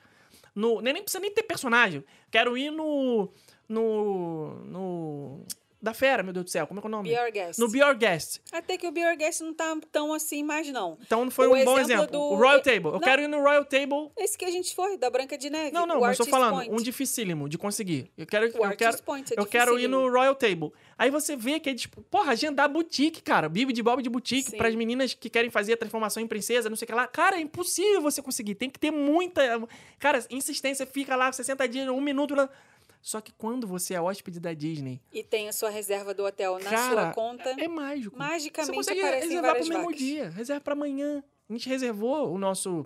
No, 0.55 0.81
nem, 0.81 0.93
nem 0.93 1.03
precisa 1.03 1.19
nem 1.19 1.31
ter 1.31 1.43
personagem. 1.43 2.03
Quero 2.31 2.57
ir 2.57 2.71
no. 2.71 3.29
No. 3.67 4.55
No. 4.65 5.45
Da 5.83 5.93
fera, 5.93 6.23
meu 6.23 6.31
Deus 6.31 6.45
do 6.45 6.49
céu. 6.49 6.65
Como 6.65 6.79
é 6.79 6.81
que 6.81 6.87
é 6.87 6.89
o 6.89 6.91
nome? 6.91 7.09
Be 7.09 7.19
Our 7.19 7.29
Guest. 7.29 7.59
No 7.59 7.67
Be 7.69 7.79
Your 7.79 7.93
Guest. 7.93 8.39
Até 8.53 8.77
que 8.77 8.87
o 8.87 8.91
Be 8.93 9.05
Our 9.05 9.17
Guest 9.17 9.41
não 9.41 9.53
tá 9.53 9.77
tão 9.91 10.13
assim 10.13 10.41
mais, 10.41 10.69
não. 10.71 10.97
Então 11.05 11.29
foi 11.29 11.45
O 11.47 11.55
um 11.55 11.65
bom 11.65 11.77
exemplo 11.77 12.03
exemplo. 12.05 12.07
do- 12.07 12.21
O 12.21 12.35
Royal 12.37 12.61
Table. 12.61 12.85
Eu 12.85 12.91
Não. 12.93 12.99
quero 13.01 13.21
ir 13.21 13.27
no 13.27 13.41
Royal 13.41 13.65
Table 13.65 14.09
Esse 14.17 14.37
que 14.37 14.45
a 14.45 14.49
gente 14.49 14.73
foi, 14.73 14.97
da 14.97 15.09
Branca 15.09 15.37
de 15.37 15.49
Neve. 15.49 15.71
Não, 15.71 15.85
não, 15.85 15.99
mas 15.99 16.17
eu 16.17 16.23
tô 16.25 16.31
falando, 16.31 16.53
Point. 16.53 16.71
um 16.71 16.77
dificílimo 16.77 17.49
de 17.49 17.57
conseguir. 17.57 18.09
Eu 18.17 18.25
quero, 18.25 18.45
O 18.45 18.65
eu 18.65 18.77
quero, 18.77 19.03
Point 19.03 19.33
é 19.33 19.39
eu 19.39 19.45
quero 19.45 19.77
ir 19.77 19.89
no 19.89 20.09
Royal 20.09 20.33
Table. 20.35 20.71
Aí 20.97 21.09
você 21.11 21.35
vê 21.35 21.59
que 21.59 21.69
é 21.69 21.73
tipo, 21.75 22.01
porra, 22.03 22.31
agendar 22.31 22.69
boutique, 22.69 23.21
cara. 23.21 23.49
Bibi 23.49 23.73
de 23.73 23.83
Bob 23.83 24.01
de 24.01 24.09
boutique 24.09 24.51
Sim. 24.51 24.57
pras 24.57 24.73
meninas 24.75 25.13
que 25.13 25.29
querem 25.29 25.49
fazer 25.49 25.73
a 25.73 25.77
transformação 25.77 26.23
em 26.23 26.27
princesa, 26.27 26.69
não 26.69 26.77
sei 26.77 26.85
o 26.85 26.87
que 26.87 26.93
lá. 26.93 27.07
Cara, 27.07 27.35
é 27.35 27.41
impossível 27.41 28.01
você 28.01 28.21
conseguir. 28.21 28.55
Tem 28.55 28.69
que 28.69 28.79
ter 28.79 28.89
muita. 28.91 29.41
Cara, 29.99 30.23
insistência, 30.29 30.85
fica 30.85 31.13
lá 31.17 31.29
60 31.29 31.67
dias, 31.67 31.89
um 31.89 31.99
minuto. 31.99 32.33
lá. 32.35 32.49
Só 33.05 33.19
que 33.19 33.33
quando 33.33 33.67
você 33.67 33.93
é 33.95 34.01
hóspede 34.01 34.39
da 34.39 34.53
Disney, 34.53 35.01
E 35.11 35.21
tem 35.21 35.49
a 35.49 35.53
sua 35.53 35.69
reserva 35.69 36.13
do 36.13 36.23
hotel 36.25 36.57
na 36.57 36.69
Cara, 36.69 36.93
sua 37.03 37.13
conta. 37.13 37.49
é 37.59 37.67
mágico. 37.67 38.15
Você 38.15 38.23
Magicamente 38.23 38.75
consegue 38.77 38.99
aparecem 39.01 39.27
reservar 39.29 39.51
várias 39.51 39.67
pro 39.67 39.77
mesmo 39.77 39.93
dia, 39.93 40.29
reserva 40.29 40.61
pra 40.61 40.73
amanhã. 40.73 41.21
A 41.49 41.53
gente 41.53 41.67
reservou 41.67 42.33
o 42.33 42.37
nosso 42.37 42.85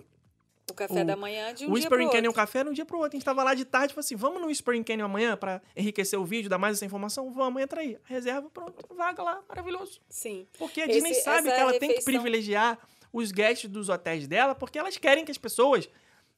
O 0.68 0.74
café 0.74 1.02
O- 1.02 1.06
da 1.06 1.14
manhã 1.16 1.54
de 1.54 1.64
um 1.64 1.68
o 1.68 1.70
dia 1.70 1.74
Whispering 1.84 2.10
Canyon. 2.10 2.32
Café 2.32 2.64
no 2.64 2.74
dia 2.74 2.84
pro 2.84 2.98
outro. 2.98 3.16
A 3.16 3.18
gente 3.18 3.24
tava 3.24 3.44
lá 3.44 3.54
de 3.54 3.64
tarde 3.64 3.92
e 3.92 3.94
falou 3.94 4.00
assim: 4.04 4.16
vamos 4.16 4.40
no 4.40 4.48
Whispering 4.48 4.82
Canyon 4.82 5.04
amanhã 5.06 5.36
pra 5.36 5.62
enriquecer 5.76 6.18
o 6.18 6.24
vídeo, 6.24 6.50
dar 6.50 6.58
mais 6.58 6.76
essa 6.76 6.84
informação? 6.84 7.30
Vamos, 7.32 7.62
entra 7.62 7.80
aí. 7.80 7.96
Reserva, 8.04 8.50
pronto, 8.50 8.74
vaga 8.94 9.22
lá, 9.22 9.40
maravilhoso. 9.48 10.00
Sim. 10.10 10.46
Porque 10.58 10.80
a 10.82 10.84
Esse- 10.86 10.94
Disney 10.94 11.14
sabe 11.14 11.44
que 11.48 11.54
ela 11.60 11.70
tem 11.70 11.80
que 11.80 11.86
refeição- 11.94 12.12
privilegiar 12.12 12.76
os 13.12 13.30
guests 13.30 13.70
dos 13.70 13.88
hotéis 13.88 14.26
dela, 14.26 14.52
porque 14.54 14.78
elas 14.78 14.98
querem 14.98 15.24
que 15.24 15.30
as 15.30 15.38
pessoas 15.38 15.88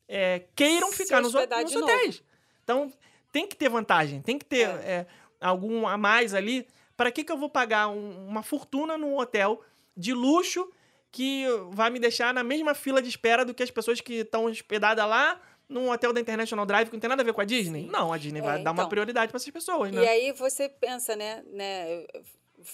é, 0.06 0.44
queiram 0.54 0.90
Se 0.92 0.98
ficar 0.98 1.22
nos, 1.22 1.32
nos 1.32 1.70
de 1.70 1.78
hotéis. 1.78 2.22
Então, 2.62 2.92
tem 3.32 3.46
que 3.46 3.56
ter 3.56 3.68
vantagem, 3.68 4.20
tem 4.22 4.38
que 4.38 4.44
ter 4.44 4.68
É. 4.68 4.72
é, 4.72 5.06
algum 5.40 5.86
a 5.86 5.96
mais 5.96 6.34
ali. 6.34 6.66
Para 6.96 7.10
que, 7.10 7.24
que 7.24 7.32
eu 7.32 7.38
vou 7.38 7.48
pagar 7.48 7.88
um- 7.88 8.26
uma 8.28 8.42
fortuna 8.42 8.98
num 8.98 9.16
hotel 9.18 9.62
de 9.96 10.12
luxo 10.12 10.70
que 11.10 11.44
vai 11.70 11.90
me 11.90 11.98
deixar 11.98 12.32
na 12.34 12.42
mesma 12.44 12.74
fila 12.74 13.00
de 13.02 13.08
espera 13.08 13.44
do 13.44 13.52
que 13.54 13.62
as 13.62 13.70
pessoas 13.70 14.00
que 14.00 14.14
estão 14.20 14.44
hospedadas 14.44 15.06
lá 15.08 15.40
num 15.68 15.90
hotel 15.90 16.12
da 16.12 16.20
International 16.20 16.66
Drive 16.66 16.88
que 16.88 16.94
não 16.94 17.00
tem 17.00 17.08
nada 17.08 17.22
a 17.22 17.24
ver 17.24 17.32
com 17.32 17.40
a 17.40 17.44
Disney? 17.44 17.86
Não, 17.86 18.12
a 18.12 18.18
Disney 18.18 18.40
É, 18.40 18.42
vai 18.42 18.62
dar 18.62 18.70
uma 18.72 18.82
então. 18.82 18.88
prioridade 18.88 19.30
para 19.30 19.36
essas 19.36 19.50
pessoas, 19.50 19.90
né? 19.92 20.02
E 20.02 20.08
aí 20.08 20.32
você 20.32 20.68
pensa, 20.68 21.14
né, 21.16 21.42
né? 21.52 22.06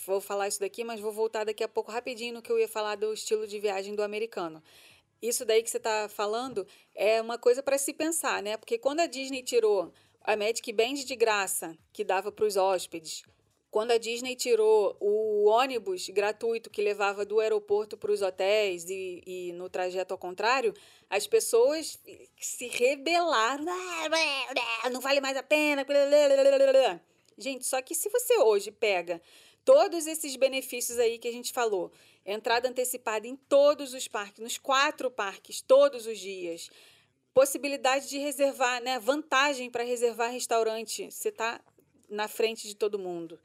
Vou 0.05 0.21
falar 0.21 0.49
isso 0.49 0.59
daqui, 0.59 0.83
mas 0.83 0.99
vou 0.99 1.13
voltar 1.13 1.45
daqui 1.45 1.63
a 1.63 1.69
pouco 1.69 1.93
rapidinho 1.93 2.35
no 2.35 2.43
que 2.43 2.51
eu 2.51 2.59
ia 2.59 2.67
falar 2.69 2.97
do 2.97 3.13
estilo 3.13 3.47
de 3.47 3.59
viagem 3.61 3.95
do 3.95 4.03
americano. 4.03 4.61
Isso 5.23 5.45
daí 5.45 5.63
que 5.63 5.71
você 5.71 5.77
está 5.77 6.09
falando 6.09 6.67
é 6.95 7.23
uma 7.23 7.39
coisa 7.39 7.63
para 7.63 7.79
se 7.79 7.93
pensar, 7.95 8.43
né? 8.43 8.57
Porque 8.57 8.77
quando 8.79 9.01
a 9.01 9.07
Disney 9.07 9.43
tirou 9.43 9.93
a 10.27 10.37
Magic 10.37 10.73
Band 10.73 10.95
de 10.95 11.15
graça 11.15 11.79
que 11.93 12.03
dava 12.03 12.33
para 12.33 12.45
os 12.45 12.57
hóspedes, 12.57 13.23
quando 13.71 13.93
a 13.93 13.99
Disney 13.99 14.35
tirou 14.35 14.97
o 14.99 15.45
ônibus 15.45 16.09
gratuito 16.09 16.69
que 16.69 16.83
levava 16.83 17.25
do 17.25 17.39
aeroporto 17.39 17.97
para 17.97 18.11
os 18.11 18.23
hotéis 18.23 18.91
e, 18.91 19.23
e 19.25 19.53
no 19.53 19.69
trajeto 19.69 20.13
ao 20.13 20.19
contrário, 20.19 20.75
as 21.09 21.29
pessoas 21.29 21.99
se 22.41 22.67
rebelaram. 22.67 23.65
"Ah, 24.83 24.91
Não 24.91 25.01
vale 25.01 25.21
mais 25.21 25.37
a 25.37 25.43
pena. 25.45 25.87
Gente, 27.39 27.65
só 27.65 27.81
que 27.81 27.95
se 27.95 28.09
você 28.09 28.39
hoje 28.39 28.73
pega 28.73 29.23
todos 29.65 30.07
esses 30.07 30.35
benefícios 30.37 30.99
aí 30.99 31.19
que 31.19 31.29
a 31.29 31.33
gente 31.33 31.53
falou, 31.53 31.93
entrada 32.25 32.69
antecipada 32.69 33.29
em 33.29 33.37
todos 33.37 33.95
os 33.95 34.09
parques, 34.09 34.43
nos 34.43 34.59
quatro 34.59 35.09
parques, 35.11 35.61
todos 35.61 36.07
os 36.07 36.19
dias, 36.19 36.71
possibilidade 37.37 38.09
de 38.09 38.17
reservar, 38.17 38.83
né? 38.83 38.99
Vantagem 38.99 39.71
para 39.71 39.85
reservar 39.85 40.33
restaurante, 40.33 41.11
você 41.11 41.29
está 41.29 41.61
na 42.09 42.29
frente 42.29 42.67
de 42.67 42.75
todo 42.75 42.99
mundo. 42.99 43.39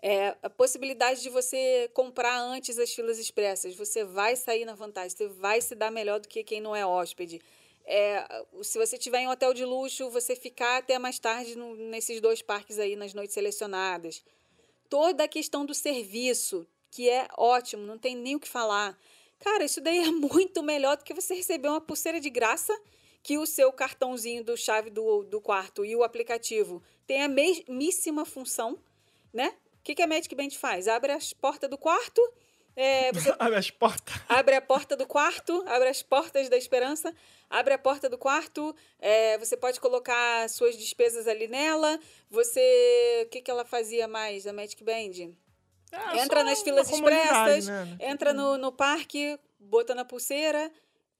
É, 0.00 0.36
a 0.40 0.48
possibilidade 0.48 1.20
de 1.20 1.28
você 1.30 1.90
comprar 1.92 2.38
antes 2.38 2.78
as 2.78 2.94
filas 2.94 3.18
expressas, 3.18 3.74
você 3.74 4.04
vai 4.04 4.36
sair 4.36 4.64
na 4.64 4.76
vantagem, 4.76 5.10
você 5.10 5.26
vai 5.26 5.60
se 5.60 5.74
dar 5.74 5.90
melhor 5.90 6.20
do 6.20 6.28
que 6.28 6.44
quem 6.44 6.60
não 6.60 6.76
é 6.76 6.86
hóspede. 6.86 7.42
É, 7.84 8.24
se 8.62 8.78
você 8.78 8.96
tiver 8.96 9.22
em 9.22 9.28
hotel 9.28 9.52
de 9.52 9.64
luxo, 9.64 10.08
você 10.10 10.36
ficar 10.36 10.76
até 10.76 10.96
mais 10.96 11.18
tarde 11.18 11.58
no- 11.58 11.74
nesses 11.74 12.20
dois 12.20 12.40
parques 12.40 12.78
aí, 12.78 12.94
nas 12.94 13.14
noites 13.14 13.34
selecionadas. 13.34 14.22
Toda 14.88 15.24
a 15.24 15.28
questão 15.28 15.66
do 15.66 15.74
serviço, 15.74 16.64
que 16.88 17.10
é 17.10 17.26
ótimo, 17.36 17.84
não 17.84 17.98
tem 17.98 18.14
nem 18.14 18.36
o 18.36 18.40
que 18.40 18.48
falar. 18.48 18.96
Cara, 19.40 19.64
isso 19.64 19.80
daí 19.80 19.98
é 19.98 20.10
muito 20.12 20.62
melhor 20.62 20.96
do 20.96 21.02
que 21.02 21.12
você 21.12 21.34
receber 21.34 21.66
uma 21.66 21.80
pulseira 21.80 22.20
de 22.20 22.30
graça 22.30 22.72
que 23.24 23.38
o 23.38 23.46
seu 23.46 23.72
cartãozinho 23.72 24.44
do 24.44 24.54
chave 24.54 24.90
do, 24.90 25.24
do 25.24 25.40
quarto 25.40 25.82
e 25.82 25.96
o 25.96 26.04
aplicativo 26.04 26.82
tem 27.06 27.22
a 27.22 27.28
mesmíssima 27.28 28.26
função, 28.26 28.78
né? 29.32 29.54
O 29.80 29.82
que, 29.82 29.94
que 29.94 30.02
a 30.02 30.06
Magic 30.06 30.32
Band 30.34 30.50
faz? 30.50 30.86
Abre 30.86 31.10
as 31.10 31.32
portas 31.32 31.70
do 31.70 31.78
quarto, 31.78 32.20
é, 32.76 33.08
Abre 33.38 33.56
as 33.56 33.70
portas. 33.70 34.14
abre 34.28 34.54
a 34.56 34.60
porta 34.60 34.94
do 34.94 35.06
quarto, 35.06 35.64
abre 35.66 35.88
as 35.88 36.02
portas 36.02 36.50
da 36.50 36.56
esperança, 36.56 37.14
abre 37.48 37.72
a 37.72 37.78
porta 37.78 38.10
do 38.10 38.18
quarto, 38.18 38.76
é, 38.98 39.38
você 39.38 39.56
pode 39.56 39.80
colocar 39.80 40.46
suas 40.50 40.76
despesas 40.76 41.26
ali 41.26 41.48
nela, 41.48 41.98
você... 42.28 43.22
O 43.26 43.30
que, 43.30 43.40
que 43.40 43.50
ela 43.50 43.64
fazia 43.64 44.06
mais, 44.06 44.46
a 44.46 44.52
Magic 44.52 44.84
Band? 44.84 45.32
É, 45.90 46.18
Entra 46.18 46.44
nas 46.44 46.60
filas 46.60 46.90
expressas, 46.90 47.68
né? 47.68 47.96
entra 48.00 48.34
no, 48.34 48.58
no 48.58 48.70
parque, 48.70 49.38
bota 49.58 49.94
na 49.94 50.04
pulseira. 50.04 50.70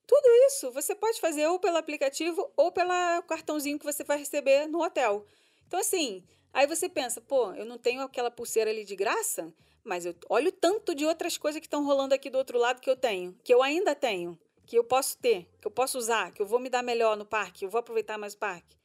Tudo 0.07 0.29
isso 0.47 0.71
você 0.71 0.95
pode 0.95 1.21
fazer 1.21 1.47
ou 1.47 1.59
pelo 1.59 1.77
aplicativo 1.77 2.51
ou 2.57 2.71
pelo 2.71 2.91
cartãozinho 3.27 3.79
que 3.79 3.85
você 3.85 4.05
vai 4.05 4.19
receber 4.19 4.67
no 4.67 4.83
hotel. 4.83 5.25
Então, 5.67 5.81
assim, 5.81 6.23
aí 6.53 6.67
você 6.67 6.89
pensa, 6.89 7.21
pô, 7.21 7.53
eu 7.55 7.65
não 7.65 7.79
tenho 7.79 8.03
aquela 8.03 8.31
pulseira 8.31 8.71
ali 8.71 8.85
de 8.85 8.95
graça, 8.95 9.53
mas 9.83 10.05
eu 10.05 10.15
olho 10.29 10.49
o 10.49 10.53
tanto 10.53 10.95
de 10.95 11.05
outras 11.05 11.37
coisas 11.39 11.61
que 11.61 11.67
estão 11.67 11.85
rolando 11.85 12.15
aqui 12.15 12.29
do 12.29 12.39
outro 12.39 12.59
lado 12.59 12.81
que 12.81 12.91
eu 12.91 12.97
tenho, 12.97 13.35
que 13.43 13.53
eu 13.53 13.63
ainda 13.63 13.95
tenho, 13.95 14.39
que 14.67 14.77
eu 14.77 14.85
posso 14.85 15.17
ter, 15.19 15.49
que 15.61 15.67
eu 15.67 15.71
posso 15.71 15.99
usar, 15.99 16.33
que 16.33 16.41
eu 16.41 16.47
vou 16.47 16.59
me 16.59 16.69
dar 16.69 16.83
melhor 16.83 17.17
no 17.17 17.25
parque, 17.25 17.65
eu 17.65 17.71
vou 17.71 17.79
aproveitar 17.79 18.19
mais 18.19 18.35
o 18.35 18.39
parque. 18.39 18.77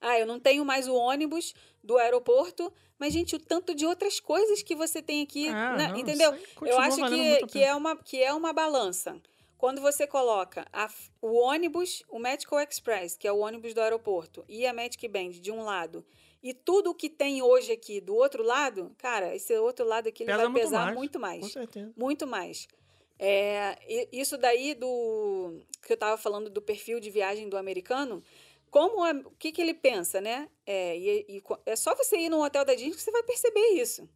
Ah, 0.00 0.18
eu 0.18 0.26
não 0.26 0.38
tenho 0.38 0.64
mais 0.64 0.86
o 0.86 0.94
ônibus 0.94 1.54
do 1.82 1.98
aeroporto, 1.98 2.72
mas, 2.98 3.12
gente, 3.12 3.34
o 3.34 3.38
tanto 3.38 3.74
de 3.74 3.84
outras 3.84 4.20
coisas 4.20 4.62
que 4.62 4.74
você 4.74 5.02
tem 5.02 5.22
aqui, 5.22 5.48
Ah, 5.48 5.76
né? 5.76 5.88
não, 5.88 5.96
entendeu? 5.96 6.32
Eu 6.62 6.78
acho 6.78 6.96
que, 7.08 7.46
que, 7.46 7.62
é 7.62 7.74
uma, 7.74 7.96
que 7.96 8.22
é 8.22 8.32
uma 8.32 8.52
balança. 8.52 9.20
Quando 9.58 9.80
você 9.82 10.06
coloca 10.06 10.64
a 10.72 10.88
o 11.20 11.34
ônibus, 11.34 12.04
o 12.08 12.18
Medical 12.18 12.60
Express, 12.60 13.16
que 13.16 13.26
é 13.26 13.32
o 13.32 13.38
ônibus 13.40 13.74
do 13.74 13.80
aeroporto, 13.80 14.44
e 14.48 14.64
a 14.64 14.72
Magic 14.72 15.06
Band 15.08 15.30
de 15.30 15.50
um 15.50 15.62
lado, 15.62 16.06
e 16.40 16.54
tudo 16.54 16.90
o 16.90 16.94
que 16.94 17.10
tem 17.10 17.42
hoje 17.42 17.72
aqui 17.72 18.00
do 18.00 18.14
outro 18.14 18.44
lado, 18.44 18.94
cara, 18.96 19.34
esse 19.34 19.52
outro 19.58 19.84
lado 19.84 20.08
aqui 20.08 20.22
ele 20.22 20.30
Pesa 20.30 20.42
vai 20.44 20.48
muito 20.48 20.62
pesar 20.62 20.84
mais, 20.84 20.96
muito 20.96 21.18
mais. 21.18 21.40
Com 21.40 21.48
certeza. 21.48 21.92
Muito 21.96 22.26
mais. 22.26 22.68
É, 23.18 23.76
isso 24.12 24.38
daí 24.38 24.74
do 24.76 25.60
que 25.82 25.92
eu 25.92 25.94
estava 25.94 26.16
falando 26.16 26.48
do 26.48 26.62
perfil 26.62 27.00
de 27.00 27.10
viagem 27.10 27.48
do 27.48 27.56
americano, 27.56 28.22
como 28.70 29.04
é- 29.04 29.12
o 29.12 29.32
que, 29.32 29.50
que 29.50 29.60
ele 29.60 29.74
pensa, 29.74 30.20
né? 30.20 30.48
É, 30.64 30.96
e, 30.96 31.26
e 31.28 31.42
é 31.66 31.74
só 31.74 31.96
você 31.96 32.16
ir 32.16 32.28
num 32.28 32.42
hotel 32.42 32.64
da 32.64 32.74
Disney 32.76 32.94
que 32.94 33.02
você 33.02 33.10
vai 33.10 33.24
perceber 33.24 33.70
isso. 33.70 34.08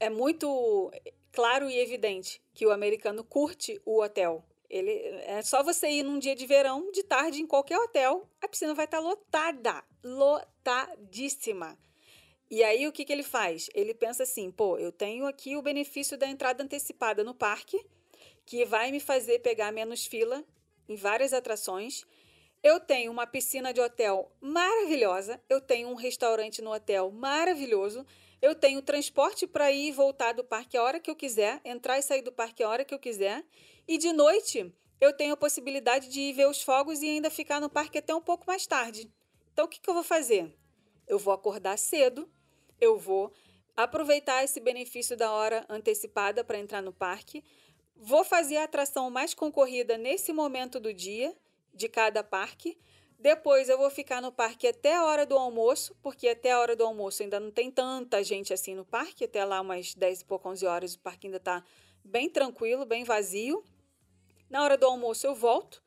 É 0.00 0.10
muito 0.10 0.90
claro 1.30 1.70
e 1.70 1.78
evidente 1.78 2.42
que 2.52 2.66
o 2.66 2.72
americano 2.72 3.22
curte 3.22 3.80
o 3.84 4.02
hotel. 4.02 4.44
Ele, 4.68 4.90
é 5.24 5.40
só 5.42 5.62
você 5.62 5.88
ir 5.88 6.02
num 6.02 6.18
dia 6.18 6.36
de 6.36 6.46
verão, 6.46 6.90
de 6.92 7.02
tarde, 7.02 7.40
em 7.40 7.46
qualquer 7.46 7.78
hotel, 7.78 8.28
a 8.40 8.48
piscina 8.48 8.74
vai 8.74 8.84
estar 8.84 8.98
lotada. 8.98 9.82
Lotadíssima. 10.04 11.78
E 12.50 12.62
aí, 12.62 12.86
o 12.86 12.92
que, 12.92 13.04
que 13.04 13.12
ele 13.12 13.22
faz? 13.22 13.68
Ele 13.74 13.94
pensa 13.94 14.22
assim: 14.22 14.50
pô, 14.50 14.78
eu 14.78 14.92
tenho 14.92 15.26
aqui 15.26 15.56
o 15.56 15.62
benefício 15.62 16.16
da 16.18 16.26
entrada 16.26 16.62
antecipada 16.62 17.24
no 17.24 17.34
parque, 17.34 17.82
que 18.44 18.64
vai 18.64 18.90
me 18.90 19.00
fazer 19.00 19.40
pegar 19.40 19.72
menos 19.72 20.06
fila 20.06 20.44
em 20.88 20.96
várias 20.96 21.32
atrações. 21.32 22.04
Eu 22.62 22.80
tenho 22.80 23.12
uma 23.12 23.26
piscina 23.26 23.72
de 23.72 23.80
hotel 23.80 24.32
maravilhosa, 24.40 25.40
eu 25.48 25.60
tenho 25.60 25.88
um 25.88 25.94
restaurante 25.94 26.60
no 26.60 26.72
hotel 26.72 27.10
maravilhoso, 27.10 28.04
eu 28.42 28.54
tenho 28.54 28.82
transporte 28.82 29.46
para 29.46 29.70
ir 29.70 29.88
e 29.88 29.92
voltar 29.92 30.32
do 30.32 30.42
parque 30.42 30.76
a 30.76 30.82
hora 30.82 30.98
que 30.98 31.10
eu 31.10 31.14
quiser, 31.14 31.60
entrar 31.64 31.98
e 31.98 32.02
sair 32.02 32.22
do 32.22 32.32
parque 32.32 32.62
a 32.62 32.68
hora 32.68 32.84
que 32.84 32.94
eu 32.94 32.98
quiser, 32.98 33.44
e 33.88 33.96
de 33.96 34.12
noite 34.12 34.72
eu 35.00 35.12
tenho 35.12 35.32
a 35.32 35.36
possibilidade 35.36 36.08
de 36.08 36.20
ir 36.20 36.32
ver 36.34 36.46
os 36.46 36.60
fogos 36.60 37.00
e 37.02 37.08
ainda 37.08 37.30
ficar 37.30 37.60
no 37.60 37.70
parque 37.70 37.98
até 37.98 38.14
um 38.14 38.20
pouco 38.20 38.46
mais 38.46 38.66
tarde. 38.66 39.10
Então, 39.52 39.64
o 39.64 39.68
que, 39.68 39.80
que 39.80 39.88
eu 39.88 39.94
vou 39.94 40.04
fazer? 40.04 40.54
Eu 41.06 41.18
vou 41.18 41.32
acordar 41.32 41.78
cedo, 41.78 42.30
eu 42.80 42.98
vou 42.98 43.32
aproveitar 43.76 44.44
esse 44.44 44.60
benefício 44.60 45.16
da 45.16 45.32
hora 45.32 45.64
antecipada 45.68 46.44
para 46.44 46.58
entrar 46.58 46.82
no 46.82 46.92
parque, 46.92 47.42
vou 47.96 48.24
fazer 48.24 48.58
a 48.58 48.64
atração 48.64 49.08
mais 49.08 49.34
concorrida 49.34 49.96
nesse 49.96 50.32
momento 50.32 50.78
do 50.78 50.92
dia 50.92 51.34
de 51.72 51.88
cada 51.88 52.22
parque. 52.22 52.78
Depois 53.18 53.68
eu 53.68 53.78
vou 53.78 53.90
ficar 53.90 54.20
no 54.20 54.30
parque 54.30 54.66
até 54.66 54.94
a 54.94 55.04
hora 55.04 55.24
do 55.24 55.36
almoço, 55.36 55.96
porque 56.02 56.28
até 56.28 56.52
a 56.52 56.60
hora 56.60 56.76
do 56.76 56.84
almoço 56.84 57.22
ainda 57.22 57.40
não 57.40 57.50
tem 57.50 57.70
tanta 57.70 58.22
gente 58.22 58.52
assim 58.52 58.74
no 58.74 58.84
parque, 58.84 59.24
até 59.24 59.44
lá 59.44 59.60
umas 59.60 59.94
10 59.94 60.20
e 60.20 60.24
pouco, 60.24 60.48
11 60.48 60.66
horas 60.66 60.94
o 60.94 61.00
parque 61.00 61.26
ainda 61.26 61.38
está 61.38 61.64
bem 62.04 62.28
tranquilo, 62.28 62.84
bem 62.84 63.02
vazio. 63.02 63.64
Na 64.50 64.62
hora 64.62 64.76
do 64.78 64.86
almoço 64.86 65.26
eu 65.26 65.34
volto 65.34 65.82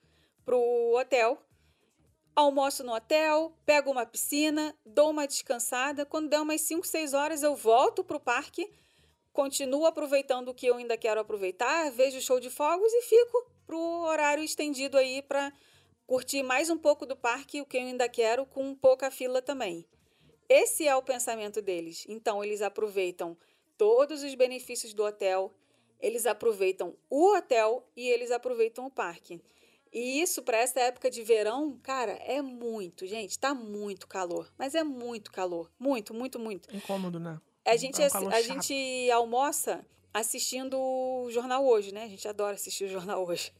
pro 0.45 0.95
hotel, 0.95 1.41
almoço 2.35 2.83
no 2.83 2.93
hotel, 2.93 3.57
pego 3.65 3.91
uma 3.91 4.05
piscina, 4.05 4.75
dou 4.85 5.09
uma 5.09 5.25
descansada. 5.27 6.05
Quando 6.05 6.29
der 6.29 6.39
umas 6.39 6.61
5, 6.61 6.85
6 6.85 7.13
horas, 7.13 7.41
eu 7.41 7.55
volto 7.55 8.03
para 8.03 8.17
o 8.17 8.19
parque, 8.19 8.71
continuo 9.33 9.85
aproveitando 9.85 10.49
o 10.49 10.53
que 10.53 10.67
eu 10.67 10.75
ainda 10.75 10.95
quero 10.95 11.19
aproveitar, 11.19 11.91
vejo 11.91 12.19
o 12.19 12.21
show 12.21 12.39
de 12.39 12.49
fogos 12.49 12.91
e 12.93 13.01
fico 13.01 13.51
para 13.65 13.75
o 13.75 14.03
horário 14.03 14.43
estendido 14.43 14.97
aí 14.97 15.21
para 15.21 15.51
curtir 16.05 16.43
mais 16.43 16.69
um 16.69 16.77
pouco 16.77 17.05
do 17.05 17.15
parque, 17.15 17.61
o 17.61 17.65
que 17.65 17.77
eu 17.77 17.81
ainda 17.81 18.07
quero, 18.09 18.45
com 18.45 18.75
pouca 18.75 19.09
fila 19.09 19.41
também. 19.41 19.87
Esse 20.47 20.87
é 20.87 20.95
o 20.95 21.01
pensamento 21.01 21.61
deles. 21.61 22.05
Então, 22.07 22.43
eles 22.43 22.61
aproveitam 22.61 23.37
todos 23.77 24.21
os 24.21 24.35
benefícios 24.35 24.93
do 24.93 25.03
hotel, 25.03 25.51
eles 26.01 26.25
aproveitam 26.25 26.95
o 27.09 27.35
hotel 27.35 27.85
e 27.95 28.07
eles 28.09 28.31
aproveitam 28.31 28.85
o 28.85 28.89
parque. 28.91 29.41
E 29.93 30.21
isso 30.21 30.41
para 30.41 30.57
essa 30.57 30.79
época 30.79 31.09
de 31.11 31.21
verão, 31.21 31.77
cara, 31.83 32.13
é 32.13 32.41
muito, 32.41 33.05
gente, 33.05 33.37
tá 33.37 33.53
muito 33.53 34.07
calor, 34.07 34.49
mas 34.57 34.73
é 34.73 34.83
muito 34.83 35.31
calor, 35.31 35.69
muito, 35.77 36.13
muito, 36.13 36.39
muito. 36.39 36.73
Incômodo, 36.75 37.19
né? 37.19 37.39
A 37.65 37.75
gente, 37.75 38.01
É 38.01 38.05
um 38.05 38.27
a 38.29 38.31
chato. 38.31 38.41
gente 38.43 39.11
almoça 39.11 39.85
assistindo 40.13 40.77
o 40.77 41.29
Jornal 41.29 41.65
Hoje, 41.65 41.93
né? 41.93 42.03
A 42.03 42.07
gente 42.07 42.27
adora 42.27 42.55
assistir 42.55 42.85
o 42.85 42.87
Jornal 42.89 43.25
Hoje. 43.27 43.53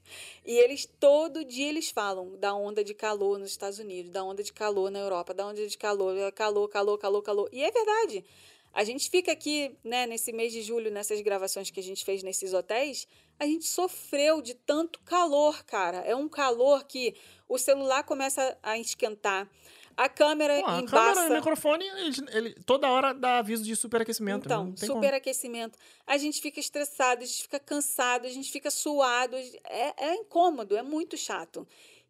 E 0.45 0.53
eles, 0.57 0.85
todo 0.99 1.45
dia, 1.45 1.67
eles 1.69 1.91
falam 1.91 2.35
da 2.37 2.53
onda 2.53 2.83
de 2.83 2.93
calor 2.93 3.37
nos 3.37 3.51
Estados 3.51 3.79
Unidos, 3.79 4.11
da 4.11 4.23
onda 4.23 4.43
de 4.43 4.51
calor 4.51 4.89
na 4.91 4.99
Europa, 4.99 5.33
da 5.33 5.45
onda 5.47 5.65
de 5.67 5.77
calor, 5.77 6.15
calor, 6.33 6.67
calor, 6.67 6.97
calor, 6.97 7.21
calor. 7.21 7.49
E 7.51 7.63
é 7.63 7.71
verdade. 7.71 8.25
A 8.73 8.83
gente 8.83 9.09
fica 9.09 9.31
aqui, 9.31 9.75
né, 9.83 10.05
nesse 10.07 10.31
mês 10.31 10.53
de 10.53 10.61
julho, 10.61 10.89
nessas 10.89 11.19
gravações 11.21 11.69
que 11.69 11.79
a 11.79 11.83
gente 11.83 12.05
fez 12.05 12.23
nesses 12.23 12.53
hotéis, 12.53 13.07
a 13.37 13.45
gente 13.45 13.65
sofreu 13.67 14.41
de 14.41 14.53
tanto 14.53 14.99
calor, 15.01 15.63
cara. 15.65 15.97
É 15.99 16.15
um 16.15 16.29
calor 16.29 16.85
que 16.85 17.15
o 17.49 17.57
celular 17.57 18.03
começa 18.03 18.57
a 18.63 18.77
esquentar, 18.77 19.49
a 19.97 20.07
câmera 20.07 20.59
Pô, 20.61 20.67
a 20.67 20.79
embaça. 20.79 21.13
câmera, 21.15 21.33
o 21.33 21.35
microfone, 21.37 21.85
ele, 21.85 22.15
ele- 22.31 22.55
toda 22.65 22.89
hora 22.89 23.13
dá 23.13 23.39
aviso 23.39 23.63
de 23.63 23.75
superaquecimento. 23.75 24.45
Então, 24.45 24.73
superaquecimento. 24.77 25.77
A 26.07 26.17
gente 26.17 26.41
fica 26.41 26.59
estressado, 26.59 27.23
a 27.23 27.25
gente 27.25 27.41
fica 27.41 27.59
cansado, 27.59 28.25
a 28.25 28.29
gente 28.29 28.49
fica 28.51 28.71
suado. 28.71 29.35
É, 29.65 29.93
é 29.97 30.15
incômodo, 30.15 30.77
é 30.77 30.81
muito 30.81 31.17
chato. 31.17 31.67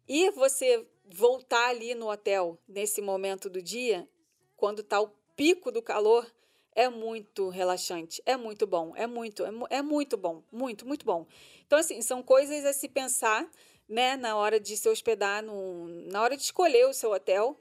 E 0.08 0.30
você 0.30 0.86
voltar 1.10 1.70
ali 1.70 1.94
no 1.94 2.08
hotel 2.08 2.56
nesse 2.68 3.00
momento 3.00 3.50
do 3.50 3.60
dia, 3.60 4.08
quando 4.56 4.82
tá 4.82 5.00
o 5.00 5.08
pico 5.34 5.72
do 5.72 5.82
calor, 5.82 6.24
é 6.74 6.88
muito 6.88 7.48
relaxante, 7.48 8.22
é 8.24 8.36
muito 8.36 8.66
bom, 8.66 8.94
é 8.96 9.06
muito, 9.06 9.44
é, 9.44 9.50
é 9.70 9.82
muito 9.82 10.16
bom, 10.16 10.42
muito, 10.50 10.86
muito 10.86 11.04
bom. 11.04 11.26
Então, 11.66 11.78
assim, 11.78 12.00
são 12.02 12.22
coisas 12.22 12.64
a 12.64 12.72
se 12.72 12.88
pensar, 12.88 13.48
né, 13.88 14.16
na 14.16 14.36
hora 14.36 14.58
de 14.58 14.76
se 14.76 14.88
hospedar, 14.88 15.42
no, 15.42 15.88
na 16.10 16.22
hora 16.22 16.36
de 16.36 16.42
escolher 16.42 16.86
o 16.86 16.94
seu 16.94 17.12
hotel. 17.12 17.60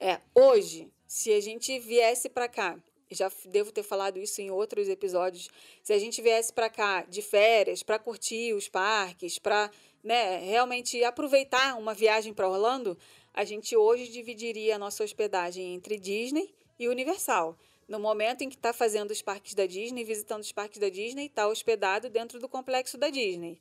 É, 0.00 0.20
hoje, 0.34 0.90
se 1.06 1.32
a 1.32 1.40
gente 1.40 1.78
viesse 1.78 2.28
para 2.28 2.48
cá, 2.48 2.78
já 3.10 3.30
devo 3.46 3.72
ter 3.72 3.82
falado 3.82 4.18
isso 4.18 4.40
em 4.40 4.50
outros 4.50 4.88
episódios, 4.88 5.48
se 5.82 5.92
a 5.92 5.98
gente 5.98 6.20
viesse 6.22 6.52
para 6.52 6.68
cá 6.68 7.02
de 7.02 7.22
férias, 7.22 7.82
para 7.82 7.98
curtir 7.98 8.54
os 8.54 8.68
parques, 8.68 9.38
para 9.38 9.70
né, 10.02 10.38
realmente 10.38 11.02
aproveitar 11.04 11.76
uma 11.78 11.94
viagem 11.94 12.34
para 12.34 12.48
Orlando, 12.48 12.96
a 13.32 13.44
gente 13.44 13.76
hoje 13.76 14.08
dividiria 14.08 14.76
a 14.76 14.78
nossa 14.78 15.02
hospedagem 15.02 15.74
entre 15.74 15.98
Disney 15.98 16.54
e 16.78 16.88
Universal. 16.88 17.58
No 17.88 17.98
momento 17.98 18.42
em 18.42 18.48
que 18.48 18.56
está 18.56 18.72
fazendo 18.72 19.10
os 19.10 19.20
parques 19.22 19.54
da 19.54 19.66
Disney, 19.66 20.04
visitando 20.04 20.42
os 20.42 20.52
parques 20.52 20.78
da 20.78 20.88
Disney, 20.88 21.26
está 21.26 21.46
hospedado 21.46 22.08
dentro 22.08 22.38
do 22.40 22.48
complexo 22.48 22.96
da 22.96 23.10
Disney 23.10 23.60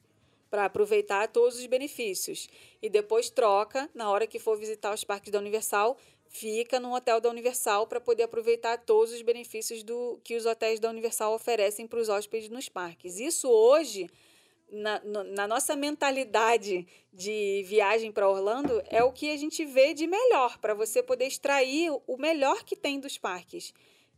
para 0.53 0.65
aproveitar 0.65 1.27
todos 1.29 1.57
os 1.57 1.65
benefícios. 1.65 2.47
E 2.79 2.87
depois 2.87 3.27
troca, 3.27 3.89
na 3.91 4.11
hora 4.11 4.27
que 4.27 4.37
for 4.37 4.55
visitar 4.55 4.93
os 4.93 5.03
parques 5.03 5.31
da 5.31 5.39
Universal, 5.39 5.97
fica 6.27 6.79
no 6.79 6.93
hotel 6.93 7.19
da 7.19 7.27
Universal 7.27 7.87
para 7.87 7.99
poder 7.99 8.21
aproveitar 8.21 8.77
todos 8.77 9.11
os 9.13 9.23
benefícios 9.23 9.81
do 9.81 10.19
que 10.23 10.35
os 10.35 10.45
hotéis 10.45 10.79
da 10.79 10.91
Universal 10.91 11.33
oferecem 11.33 11.87
para 11.87 11.99
os 11.99 12.07
hóspedes 12.07 12.49
nos 12.49 12.69
parques. 12.69 13.19
Isso 13.19 13.49
hoje, 13.49 14.07
na, 14.69 14.99
na 15.03 15.47
nossa 15.47 15.75
mentalidade 15.75 16.87
de 17.11 17.63
viagem 17.65 18.11
para 18.11 18.29
Orlando, 18.29 18.79
é 18.91 19.03
o 19.03 19.11
que 19.11 19.31
a 19.31 19.37
gente 19.37 19.65
vê 19.65 19.95
de 19.95 20.05
melhor, 20.05 20.59
para 20.59 20.75
você 20.75 21.01
poder 21.01 21.25
extrair 21.25 21.91
o 22.05 22.17
melhor 22.17 22.63
que 22.63 22.75
tem 22.75 22.99
dos 22.99 23.17
parques, 23.17 23.73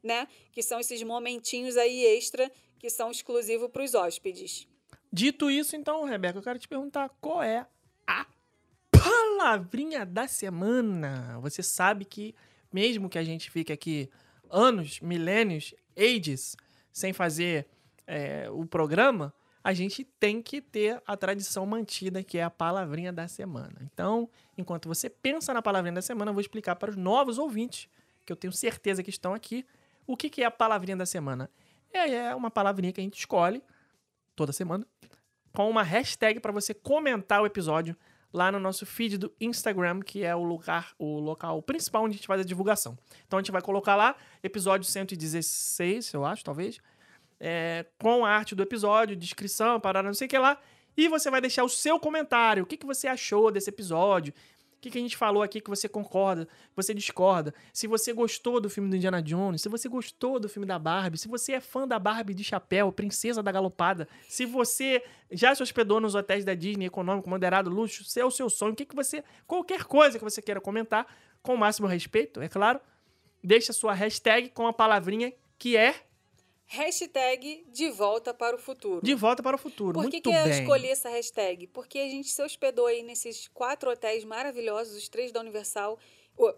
né? 0.05 0.27
Que 0.51 0.63
são 0.63 0.79
esses 0.79 1.01
momentinhos 1.03 1.75
aí 1.75 2.05
extra 2.05 2.49
que 2.79 2.89
são 2.89 3.09
exclusivos 3.11 3.69
para 3.69 3.83
os 3.83 3.93
hóspedes. 3.93 4.67
Dito 5.11 5.49
isso, 5.49 5.75
então, 5.75 6.03
Rebeca, 6.03 6.37
eu 6.37 6.43
quero 6.43 6.59
te 6.59 6.67
perguntar 6.67 7.09
qual 7.19 7.41
é 7.41 7.65
a 8.05 8.25
palavrinha 8.91 10.05
da 10.05 10.27
semana. 10.27 11.39
Você 11.41 11.63
sabe 11.63 12.05
que, 12.05 12.35
mesmo 12.71 13.09
que 13.09 13.17
a 13.17 13.23
gente 13.23 13.49
fique 13.49 13.73
aqui 13.73 14.09
anos, 14.49 14.99
milênios, 14.99 15.73
ages, 15.97 16.55
sem 16.91 17.11
fazer 17.11 17.67
é, 18.05 18.49
o 18.51 18.65
programa, 18.65 19.33
a 19.63 19.73
gente 19.73 20.03
tem 20.03 20.41
que 20.43 20.61
ter 20.61 21.01
a 21.07 21.17
tradição 21.17 21.65
mantida, 21.65 22.23
que 22.23 22.37
é 22.37 22.43
a 22.43 22.51
palavrinha 22.51 23.11
da 23.11 23.27
semana. 23.27 23.75
Então, 23.81 24.29
enquanto 24.55 24.87
você 24.87 25.09
pensa 25.09 25.53
na 25.53 25.61
palavrinha 25.61 25.95
da 25.95 26.01
semana, 26.01 26.29
eu 26.29 26.35
vou 26.35 26.41
explicar 26.41 26.75
para 26.75 26.91
os 26.91 26.95
novos 26.95 27.39
ouvintes, 27.39 27.89
que 28.23 28.31
eu 28.31 28.35
tenho 28.35 28.53
certeza 28.53 29.01
que 29.01 29.09
estão 29.09 29.33
aqui, 29.33 29.65
o 30.07 30.15
que, 30.15 30.29
que 30.29 30.43
é 30.43 30.45
a 30.45 30.51
palavrinha 30.51 30.97
da 30.97 31.05
semana. 31.05 31.49
É, 31.91 32.09
é 32.09 32.35
uma 32.35 32.51
palavrinha 32.51 32.91
que 32.91 32.99
a 32.99 33.03
gente 33.03 33.17
escolhe 33.17 33.63
toda 34.35 34.51
semana, 34.51 34.85
com 35.53 35.69
uma 35.69 35.81
hashtag 35.81 36.39
para 36.39 36.51
você 36.51 36.73
comentar 36.73 37.41
o 37.41 37.45
episódio 37.45 37.95
lá 38.33 38.51
no 38.51 38.59
nosso 38.59 38.85
feed 38.85 39.17
do 39.17 39.33
Instagram, 39.39 40.01
que 40.01 40.23
é 40.23 40.35
o 40.35 40.43
lugar, 40.43 40.93
o 40.99 41.19
local 41.19 41.61
principal 41.61 42.03
onde 42.03 42.15
a 42.15 42.17
gente 42.17 42.27
faz 42.27 42.41
a 42.41 42.43
divulgação. 42.43 42.97
Então 43.25 43.39
a 43.39 43.41
gente 43.41 43.51
vai 43.51 43.61
colocar 43.61 43.95
lá 43.95 44.15
episódio 44.43 44.85
116, 44.85 46.13
eu 46.13 46.25
acho, 46.25 46.43
talvez, 46.43 46.79
é, 47.39 47.85
com 47.97 48.25
a 48.25 48.29
arte 48.29 48.53
do 48.53 48.61
episódio, 48.61 49.15
descrição, 49.15 49.79
parada, 49.79 50.07
não 50.07 50.13
sei 50.13 50.27
o 50.27 50.29
que 50.29 50.37
lá, 50.37 50.59
e 50.97 51.07
você 51.07 51.31
vai 51.31 51.39
deixar 51.39 51.63
o 51.63 51.69
seu 51.69 51.97
comentário. 51.97 52.63
O 52.63 52.65
que, 52.65 52.77
que 52.77 52.85
você 52.85 53.07
achou 53.07 53.51
desse 53.51 53.69
episódio? 53.69 54.33
Que, 54.85 54.91
que 54.91 54.99
a 54.99 55.01
gente 55.01 55.17
falou 55.17 55.41
aqui 55.41 55.59
que 55.59 55.69
você 55.69 55.89
concorda, 55.89 56.45
que 56.45 56.75
você 56.75 56.93
discorda? 56.93 57.55
Se 57.73 57.87
você 57.87 58.13
gostou 58.13 58.61
do 58.61 58.69
filme 58.69 58.87
do 58.87 58.95
Indiana 58.95 59.19
Jones, 59.19 59.63
se 59.63 59.67
você 59.67 59.89
gostou 59.89 60.39
do 60.39 60.47
filme 60.47 60.67
da 60.67 60.77
Barbie, 60.77 61.17
se 61.17 61.27
você 61.27 61.53
é 61.53 61.59
fã 61.59 61.87
da 61.87 61.97
Barbie 61.97 62.35
de 62.35 62.43
chapéu, 62.43 62.91
Princesa 62.91 63.41
da 63.41 63.51
Galopada, 63.51 64.07
se 64.29 64.45
você 64.45 65.03
já 65.31 65.55
se 65.55 65.63
hospedou 65.63 65.99
nos 65.99 66.13
hotéis 66.13 66.45
da 66.45 66.53
Disney, 66.53 66.85
econômico, 66.85 67.27
moderado, 67.27 67.67
luxo, 67.67 68.03
se 68.03 68.19
é 68.19 68.25
o 68.25 68.29
seu 68.29 68.47
sonho, 68.47 68.73
o 68.73 68.75
que, 68.75 68.85
que 68.85 68.95
você. 68.95 69.23
Qualquer 69.47 69.85
coisa 69.85 70.19
que 70.19 70.23
você 70.23 70.39
queira 70.39 70.61
comentar, 70.61 71.07
com 71.41 71.55
o 71.55 71.57
máximo 71.57 71.87
respeito, 71.87 72.39
é 72.39 72.47
claro, 72.47 72.79
deixa 73.43 73.73
sua 73.73 73.93
hashtag 73.95 74.49
com 74.49 74.67
a 74.67 74.73
palavrinha 74.73 75.33
que 75.57 75.75
é 75.75 76.04
Hashtag 76.67 77.65
de 77.71 77.89
volta 77.89 78.33
para 78.33 78.55
o 78.55 78.59
futuro. 78.59 79.01
de 79.03 79.13
volta 79.13 79.41
para 79.43 79.55
o 79.55 79.59
futuro. 79.59 79.93
Por 80.01 80.09
que, 80.09 80.19
que 80.19 80.29
eu 80.29 80.43
bem. 80.43 80.61
escolhi 80.61 80.89
essa 80.89 81.09
hashtag? 81.09 81.67
Porque 81.67 81.99
a 81.99 82.07
gente 82.09 82.29
se 82.29 82.41
hospedou 82.41 82.87
aí 82.87 83.03
nesses 83.03 83.47
quatro 83.47 83.89
hotéis 83.91 84.23
maravilhosos, 84.23 84.95
os 84.97 85.07
três 85.07 85.31
da 85.31 85.39
Universal, 85.39 85.97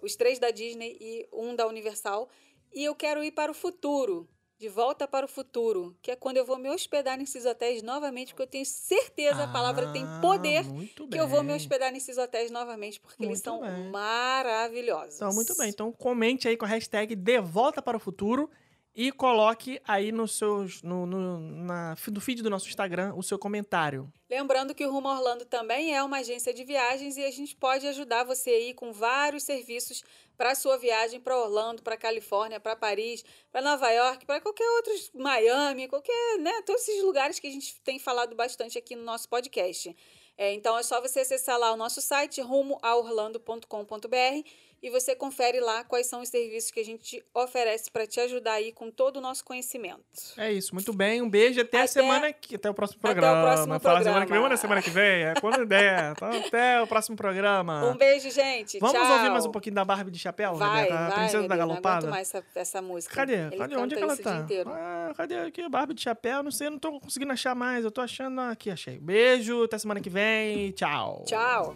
os 0.01 0.15
três 0.15 0.39
da 0.39 0.49
Disney 0.49 0.97
e 0.99 1.27
um 1.33 1.55
da 1.55 1.67
Universal. 1.67 2.29
E 2.73 2.83
eu 2.83 2.95
quero 2.95 3.23
ir 3.23 3.31
para 3.31 3.51
o 3.51 3.55
futuro, 3.55 4.27
de 4.57 4.69
volta 4.69 5.07
para 5.07 5.25
o 5.25 5.29
futuro, 5.29 5.95
que 6.01 6.09
é 6.09 6.15
quando 6.15 6.37
eu 6.37 6.45
vou 6.45 6.57
me 6.57 6.69
hospedar 6.69 7.17
nesses 7.17 7.45
hotéis 7.45 7.83
novamente, 7.83 8.29
porque 8.33 8.43
eu 8.43 8.47
tenho 8.47 8.65
certeza, 8.65 9.43
a 9.43 9.47
palavra 9.51 9.91
tem 9.93 10.03
Ah, 10.03 10.19
poder, 10.21 10.63
que 11.11 11.19
eu 11.19 11.27
vou 11.27 11.43
me 11.43 11.53
hospedar 11.53 11.91
nesses 11.91 12.17
hotéis 12.17 12.49
novamente, 12.49 12.99
porque 12.99 13.23
eles 13.23 13.41
Muito 13.41 13.43
são 13.43 13.61
bem. 13.61 13.91
maravilhosos. 13.91 15.15
Então, 15.17 15.33
muito 15.33 15.55
bem. 15.57 15.69
Então, 15.69 15.91
comente 15.91 16.47
aí 16.47 16.57
com 16.57 16.65
a 16.65 16.69
hashtag 16.69 17.15
De 17.15 17.39
Volta 17.39 17.81
para 17.81 17.97
o 17.97 17.99
Futuro 17.99 18.49
e 18.97 19.11
coloque 19.11 19.79
aí 19.87 20.11
no 20.11 20.27
seus, 20.27 20.81
no, 20.81 21.05
no, 21.05 21.39
na, 21.39 21.95
no 22.11 22.19
feed 22.19 22.41
do 22.41 22.49
nosso 22.49 22.67
Instagram 22.67 23.13
o 23.15 23.21
seu 23.21 23.37
comentário. 23.37 24.11
Lembrando 24.27 24.73
que 24.73 24.83
o 24.83 24.91
Rumo 24.91 25.07
Orlando 25.07 25.45
também 25.45 25.95
é 25.95 26.01
uma 26.01 26.17
agência 26.17 26.51
de 26.51 26.63
viagens 26.63 27.15
e 27.15 27.23
a 27.23 27.29
gente 27.29 27.55
pode 27.55 27.85
ajudar 27.85 28.23
você 28.23 28.49
aí 28.49 28.73
com 28.73 28.91
vários 28.91 29.43
serviços 29.43 30.03
para 30.35 30.55
sua 30.55 30.77
viagem 30.77 31.19
para 31.19 31.37
Orlando, 31.37 31.83
para 31.83 31.95
Califórnia, 31.95 32.59
para 32.59 32.75
Paris, 32.75 33.23
para 33.51 33.61
Nova 33.61 33.87
York, 33.91 34.25
para 34.25 34.41
qualquer 34.41 34.67
outros 34.77 35.11
Miami, 35.13 35.87
qualquer, 35.87 36.39
né, 36.39 36.63
todos 36.63 36.81
esses 36.81 37.03
lugares 37.03 37.39
que 37.39 37.45
a 37.45 37.51
gente 37.51 37.79
tem 37.81 37.99
falado 37.99 38.35
bastante 38.35 38.79
aqui 38.79 38.95
no 38.95 39.03
nosso 39.03 39.29
podcast. 39.29 39.95
É, 40.35 40.53
então 40.53 40.75
é 40.77 40.83
só 40.83 40.99
você 40.99 41.19
acessar 41.19 41.59
lá 41.59 41.71
o 41.71 41.77
nosso 41.77 42.01
site 42.01 42.41
rumoaorlando.com.br 42.41 44.49
e 44.81 44.89
você 44.89 45.15
confere 45.15 45.59
lá 45.59 45.83
quais 45.83 46.07
são 46.07 46.21
os 46.21 46.29
serviços 46.29 46.71
que 46.71 46.79
a 46.79 46.85
gente 46.85 47.23
oferece 47.33 47.89
para 47.91 48.05
te 48.05 48.19
ajudar 48.19 48.53
aí 48.53 48.71
com 48.71 48.91
todo 48.91 49.17
o 49.17 49.21
nosso 49.21 49.43
conhecimento. 49.43 50.03
É 50.37 50.51
isso, 50.51 50.73
muito 50.73 50.93
bem. 50.93 51.21
Um 51.21 51.29
beijo 51.29 51.59
até, 51.61 51.77
a 51.77 51.83
Até- 51.83 51.87
semana 51.87 52.31
que 52.33 52.55
até 52.55 52.69
o 52.69 52.73
próximo 52.73 52.99
até 53.01 53.09
o 53.09 53.13
programa. 53.13 53.41
próximo 53.43 53.79
Fala 53.79 54.03
semana 54.03 54.25
que 54.25 54.31
vem, 54.31 54.39
programa. 54.39 54.43
ou 54.45 54.49
na 54.49 54.57
semana 54.57 54.81
que 54.81 54.89
vem, 54.89 55.23
é 55.23 55.33
quando 55.41 55.65
der. 55.65 56.13
Então, 56.17 56.29
até 56.31 56.81
o 56.81 56.87
próximo 56.87 57.15
programa. 57.17 57.85
Um 57.91 57.97
beijo, 57.97 58.29
gente. 58.31 58.79
Vamos 58.79 58.95
Tchau. 59.01 59.11
ouvir 59.13 59.29
mais 59.29 59.45
um 59.45 59.51
pouquinho 59.51 59.75
da 59.75 59.83
Barbie 59.85 60.11
de 60.11 60.19
chapéu, 60.19 60.55
Vai, 60.55 60.81
Rebeca? 60.83 60.95
A 60.99 61.07
vai, 61.09 61.17
Princesa 61.19 61.47
da 61.47 61.55
Não 61.55 61.67
Galopada? 61.67 61.97
aguento 61.97 62.09
mais 62.11 62.33
essa, 62.33 62.45
essa 62.55 62.81
música. 62.81 63.15
Cadê? 63.15 63.33
Ele 63.47 63.57
Cadê? 63.57 63.75
Onde 63.77 63.93
é 63.95 63.97
que 63.97 64.03
ela 64.03 64.17
tá? 64.17 64.31
dia 64.33 64.41
inteiro. 64.43 64.69
Ah, 64.71 65.13
cadê 65.15 65.35
aqui 65.37 65.61
a 65.61 65.69
Barbie 65.69 65.93
de 65.93 66.01
chapéu? 66.01 66.43
Não 66.43 66.51
sei, 66.51 66.69
não 66.69 66.79
tô 66.79 66.99
conseguindo 66.99 67.31
achar 67.33 67.55
mais. 67.55 67.83
Eu 67.83 67.91
tô 67.91 68.01
achando 68.01 68.39
aqui, 68.41 68.69
achei. 68.69 68.97
Beijo, 68.99 69.63
até 69.63 69.77
semana 69.77 69.99
que 70.01 70.09
vem. 70.09 70.71
Tchau. 70.71 71.23
Tchau. 71.25 71.75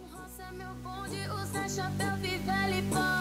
Roça 2.72 3.11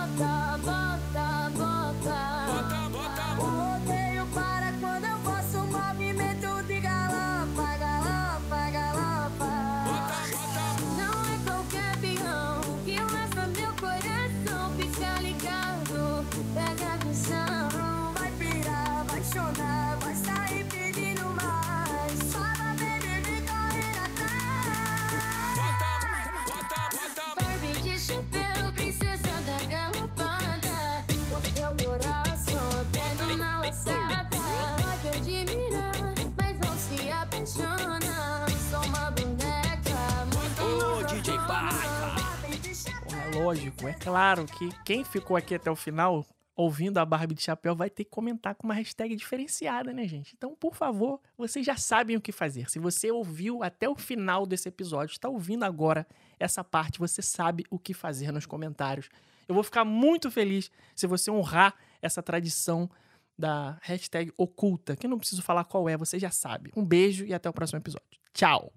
lógico, 43.51 43.85
é 43.85 43.93
claro 43.93 44.45
que 44.45 44.69
quem 44.85 45.03
ficou 45.03 45.35
aqui 45.35 45.55
até 45.55 45.69
o 45.69 45.75
final 45.75 46.25
ouvindo 46.55 46.99
a 46.99 47.05
Barbie 47.05 47.35
de 47.35 47.41
chapéu 47.41 47.75
vai 47.75 47.89
ter 47.89 48.05
que 48.05 48.09
comentar 48.09 48.55
com 48.55 48.65
uma 48.65 48.73
hashtag 48.73 49.13
diferenciada, 49.13 49.91
né, 49.91 50.07
gente? 50.07 50.33
Então, 50.37 50.55
por 50.55 50.73
favor, 50.73 51.19
vocês 51.37 51.65
já 51.65 51.75
sabem 51.75 52.15
o 52.15 52.21
que 52.21 52.31
fazer. 52.31 52.69
Se 52.69 52.79
você 52.79 53.11
ouviu 53.11 53.61
até 53.61 53.89
o 53.89 53.95
final 53.95 54.45
desse 54.45 54.69
episódio, 54.69 55.11
está 55.11 55.27
ouvindo 55.27 55.63
agora 55.65 56.07
essa 56.39 56.63
parte, 56.63 56.97
você 56.97 57.21
sabe 57.21 57.65
o 57.69 57.77
que 57.77 57.93
fazer 57.93 58.31
nos 58.31 58.45
comentários. 58.45 59.09
Eu 59.49 59.53
vou 59.53 59.65
ficar 59.65 59.83
muito 59.83 60.31
feliz 60.31 60.71
se 60.95 61.05
você 61.05 61.29
honrar 61.29 61.75
essa 62.01 62.23
tradição 62.23 62.89
da 63.37 63.77
hashtag 63.81 64.31
oculta, 64.37 64.95
que 64.95 65.05
eu 65.05 65.09
não 65.09 65.19
preciso 65.19 65.41
falar 65.41 65.65
qual 65.65 65.89
é, 65.89 65.97
você 65.97 66.17
já 66.17 66.31
sabe. 66.31 66.71
Um 66.73 66.85
beijo 66.85 67.25
e 67.25 67.33
até 67.33 67.49
o 67.49 67.53
próximo 67.53 67.79
episódio. 67.79 68.07
Tchau! 68.33 68.71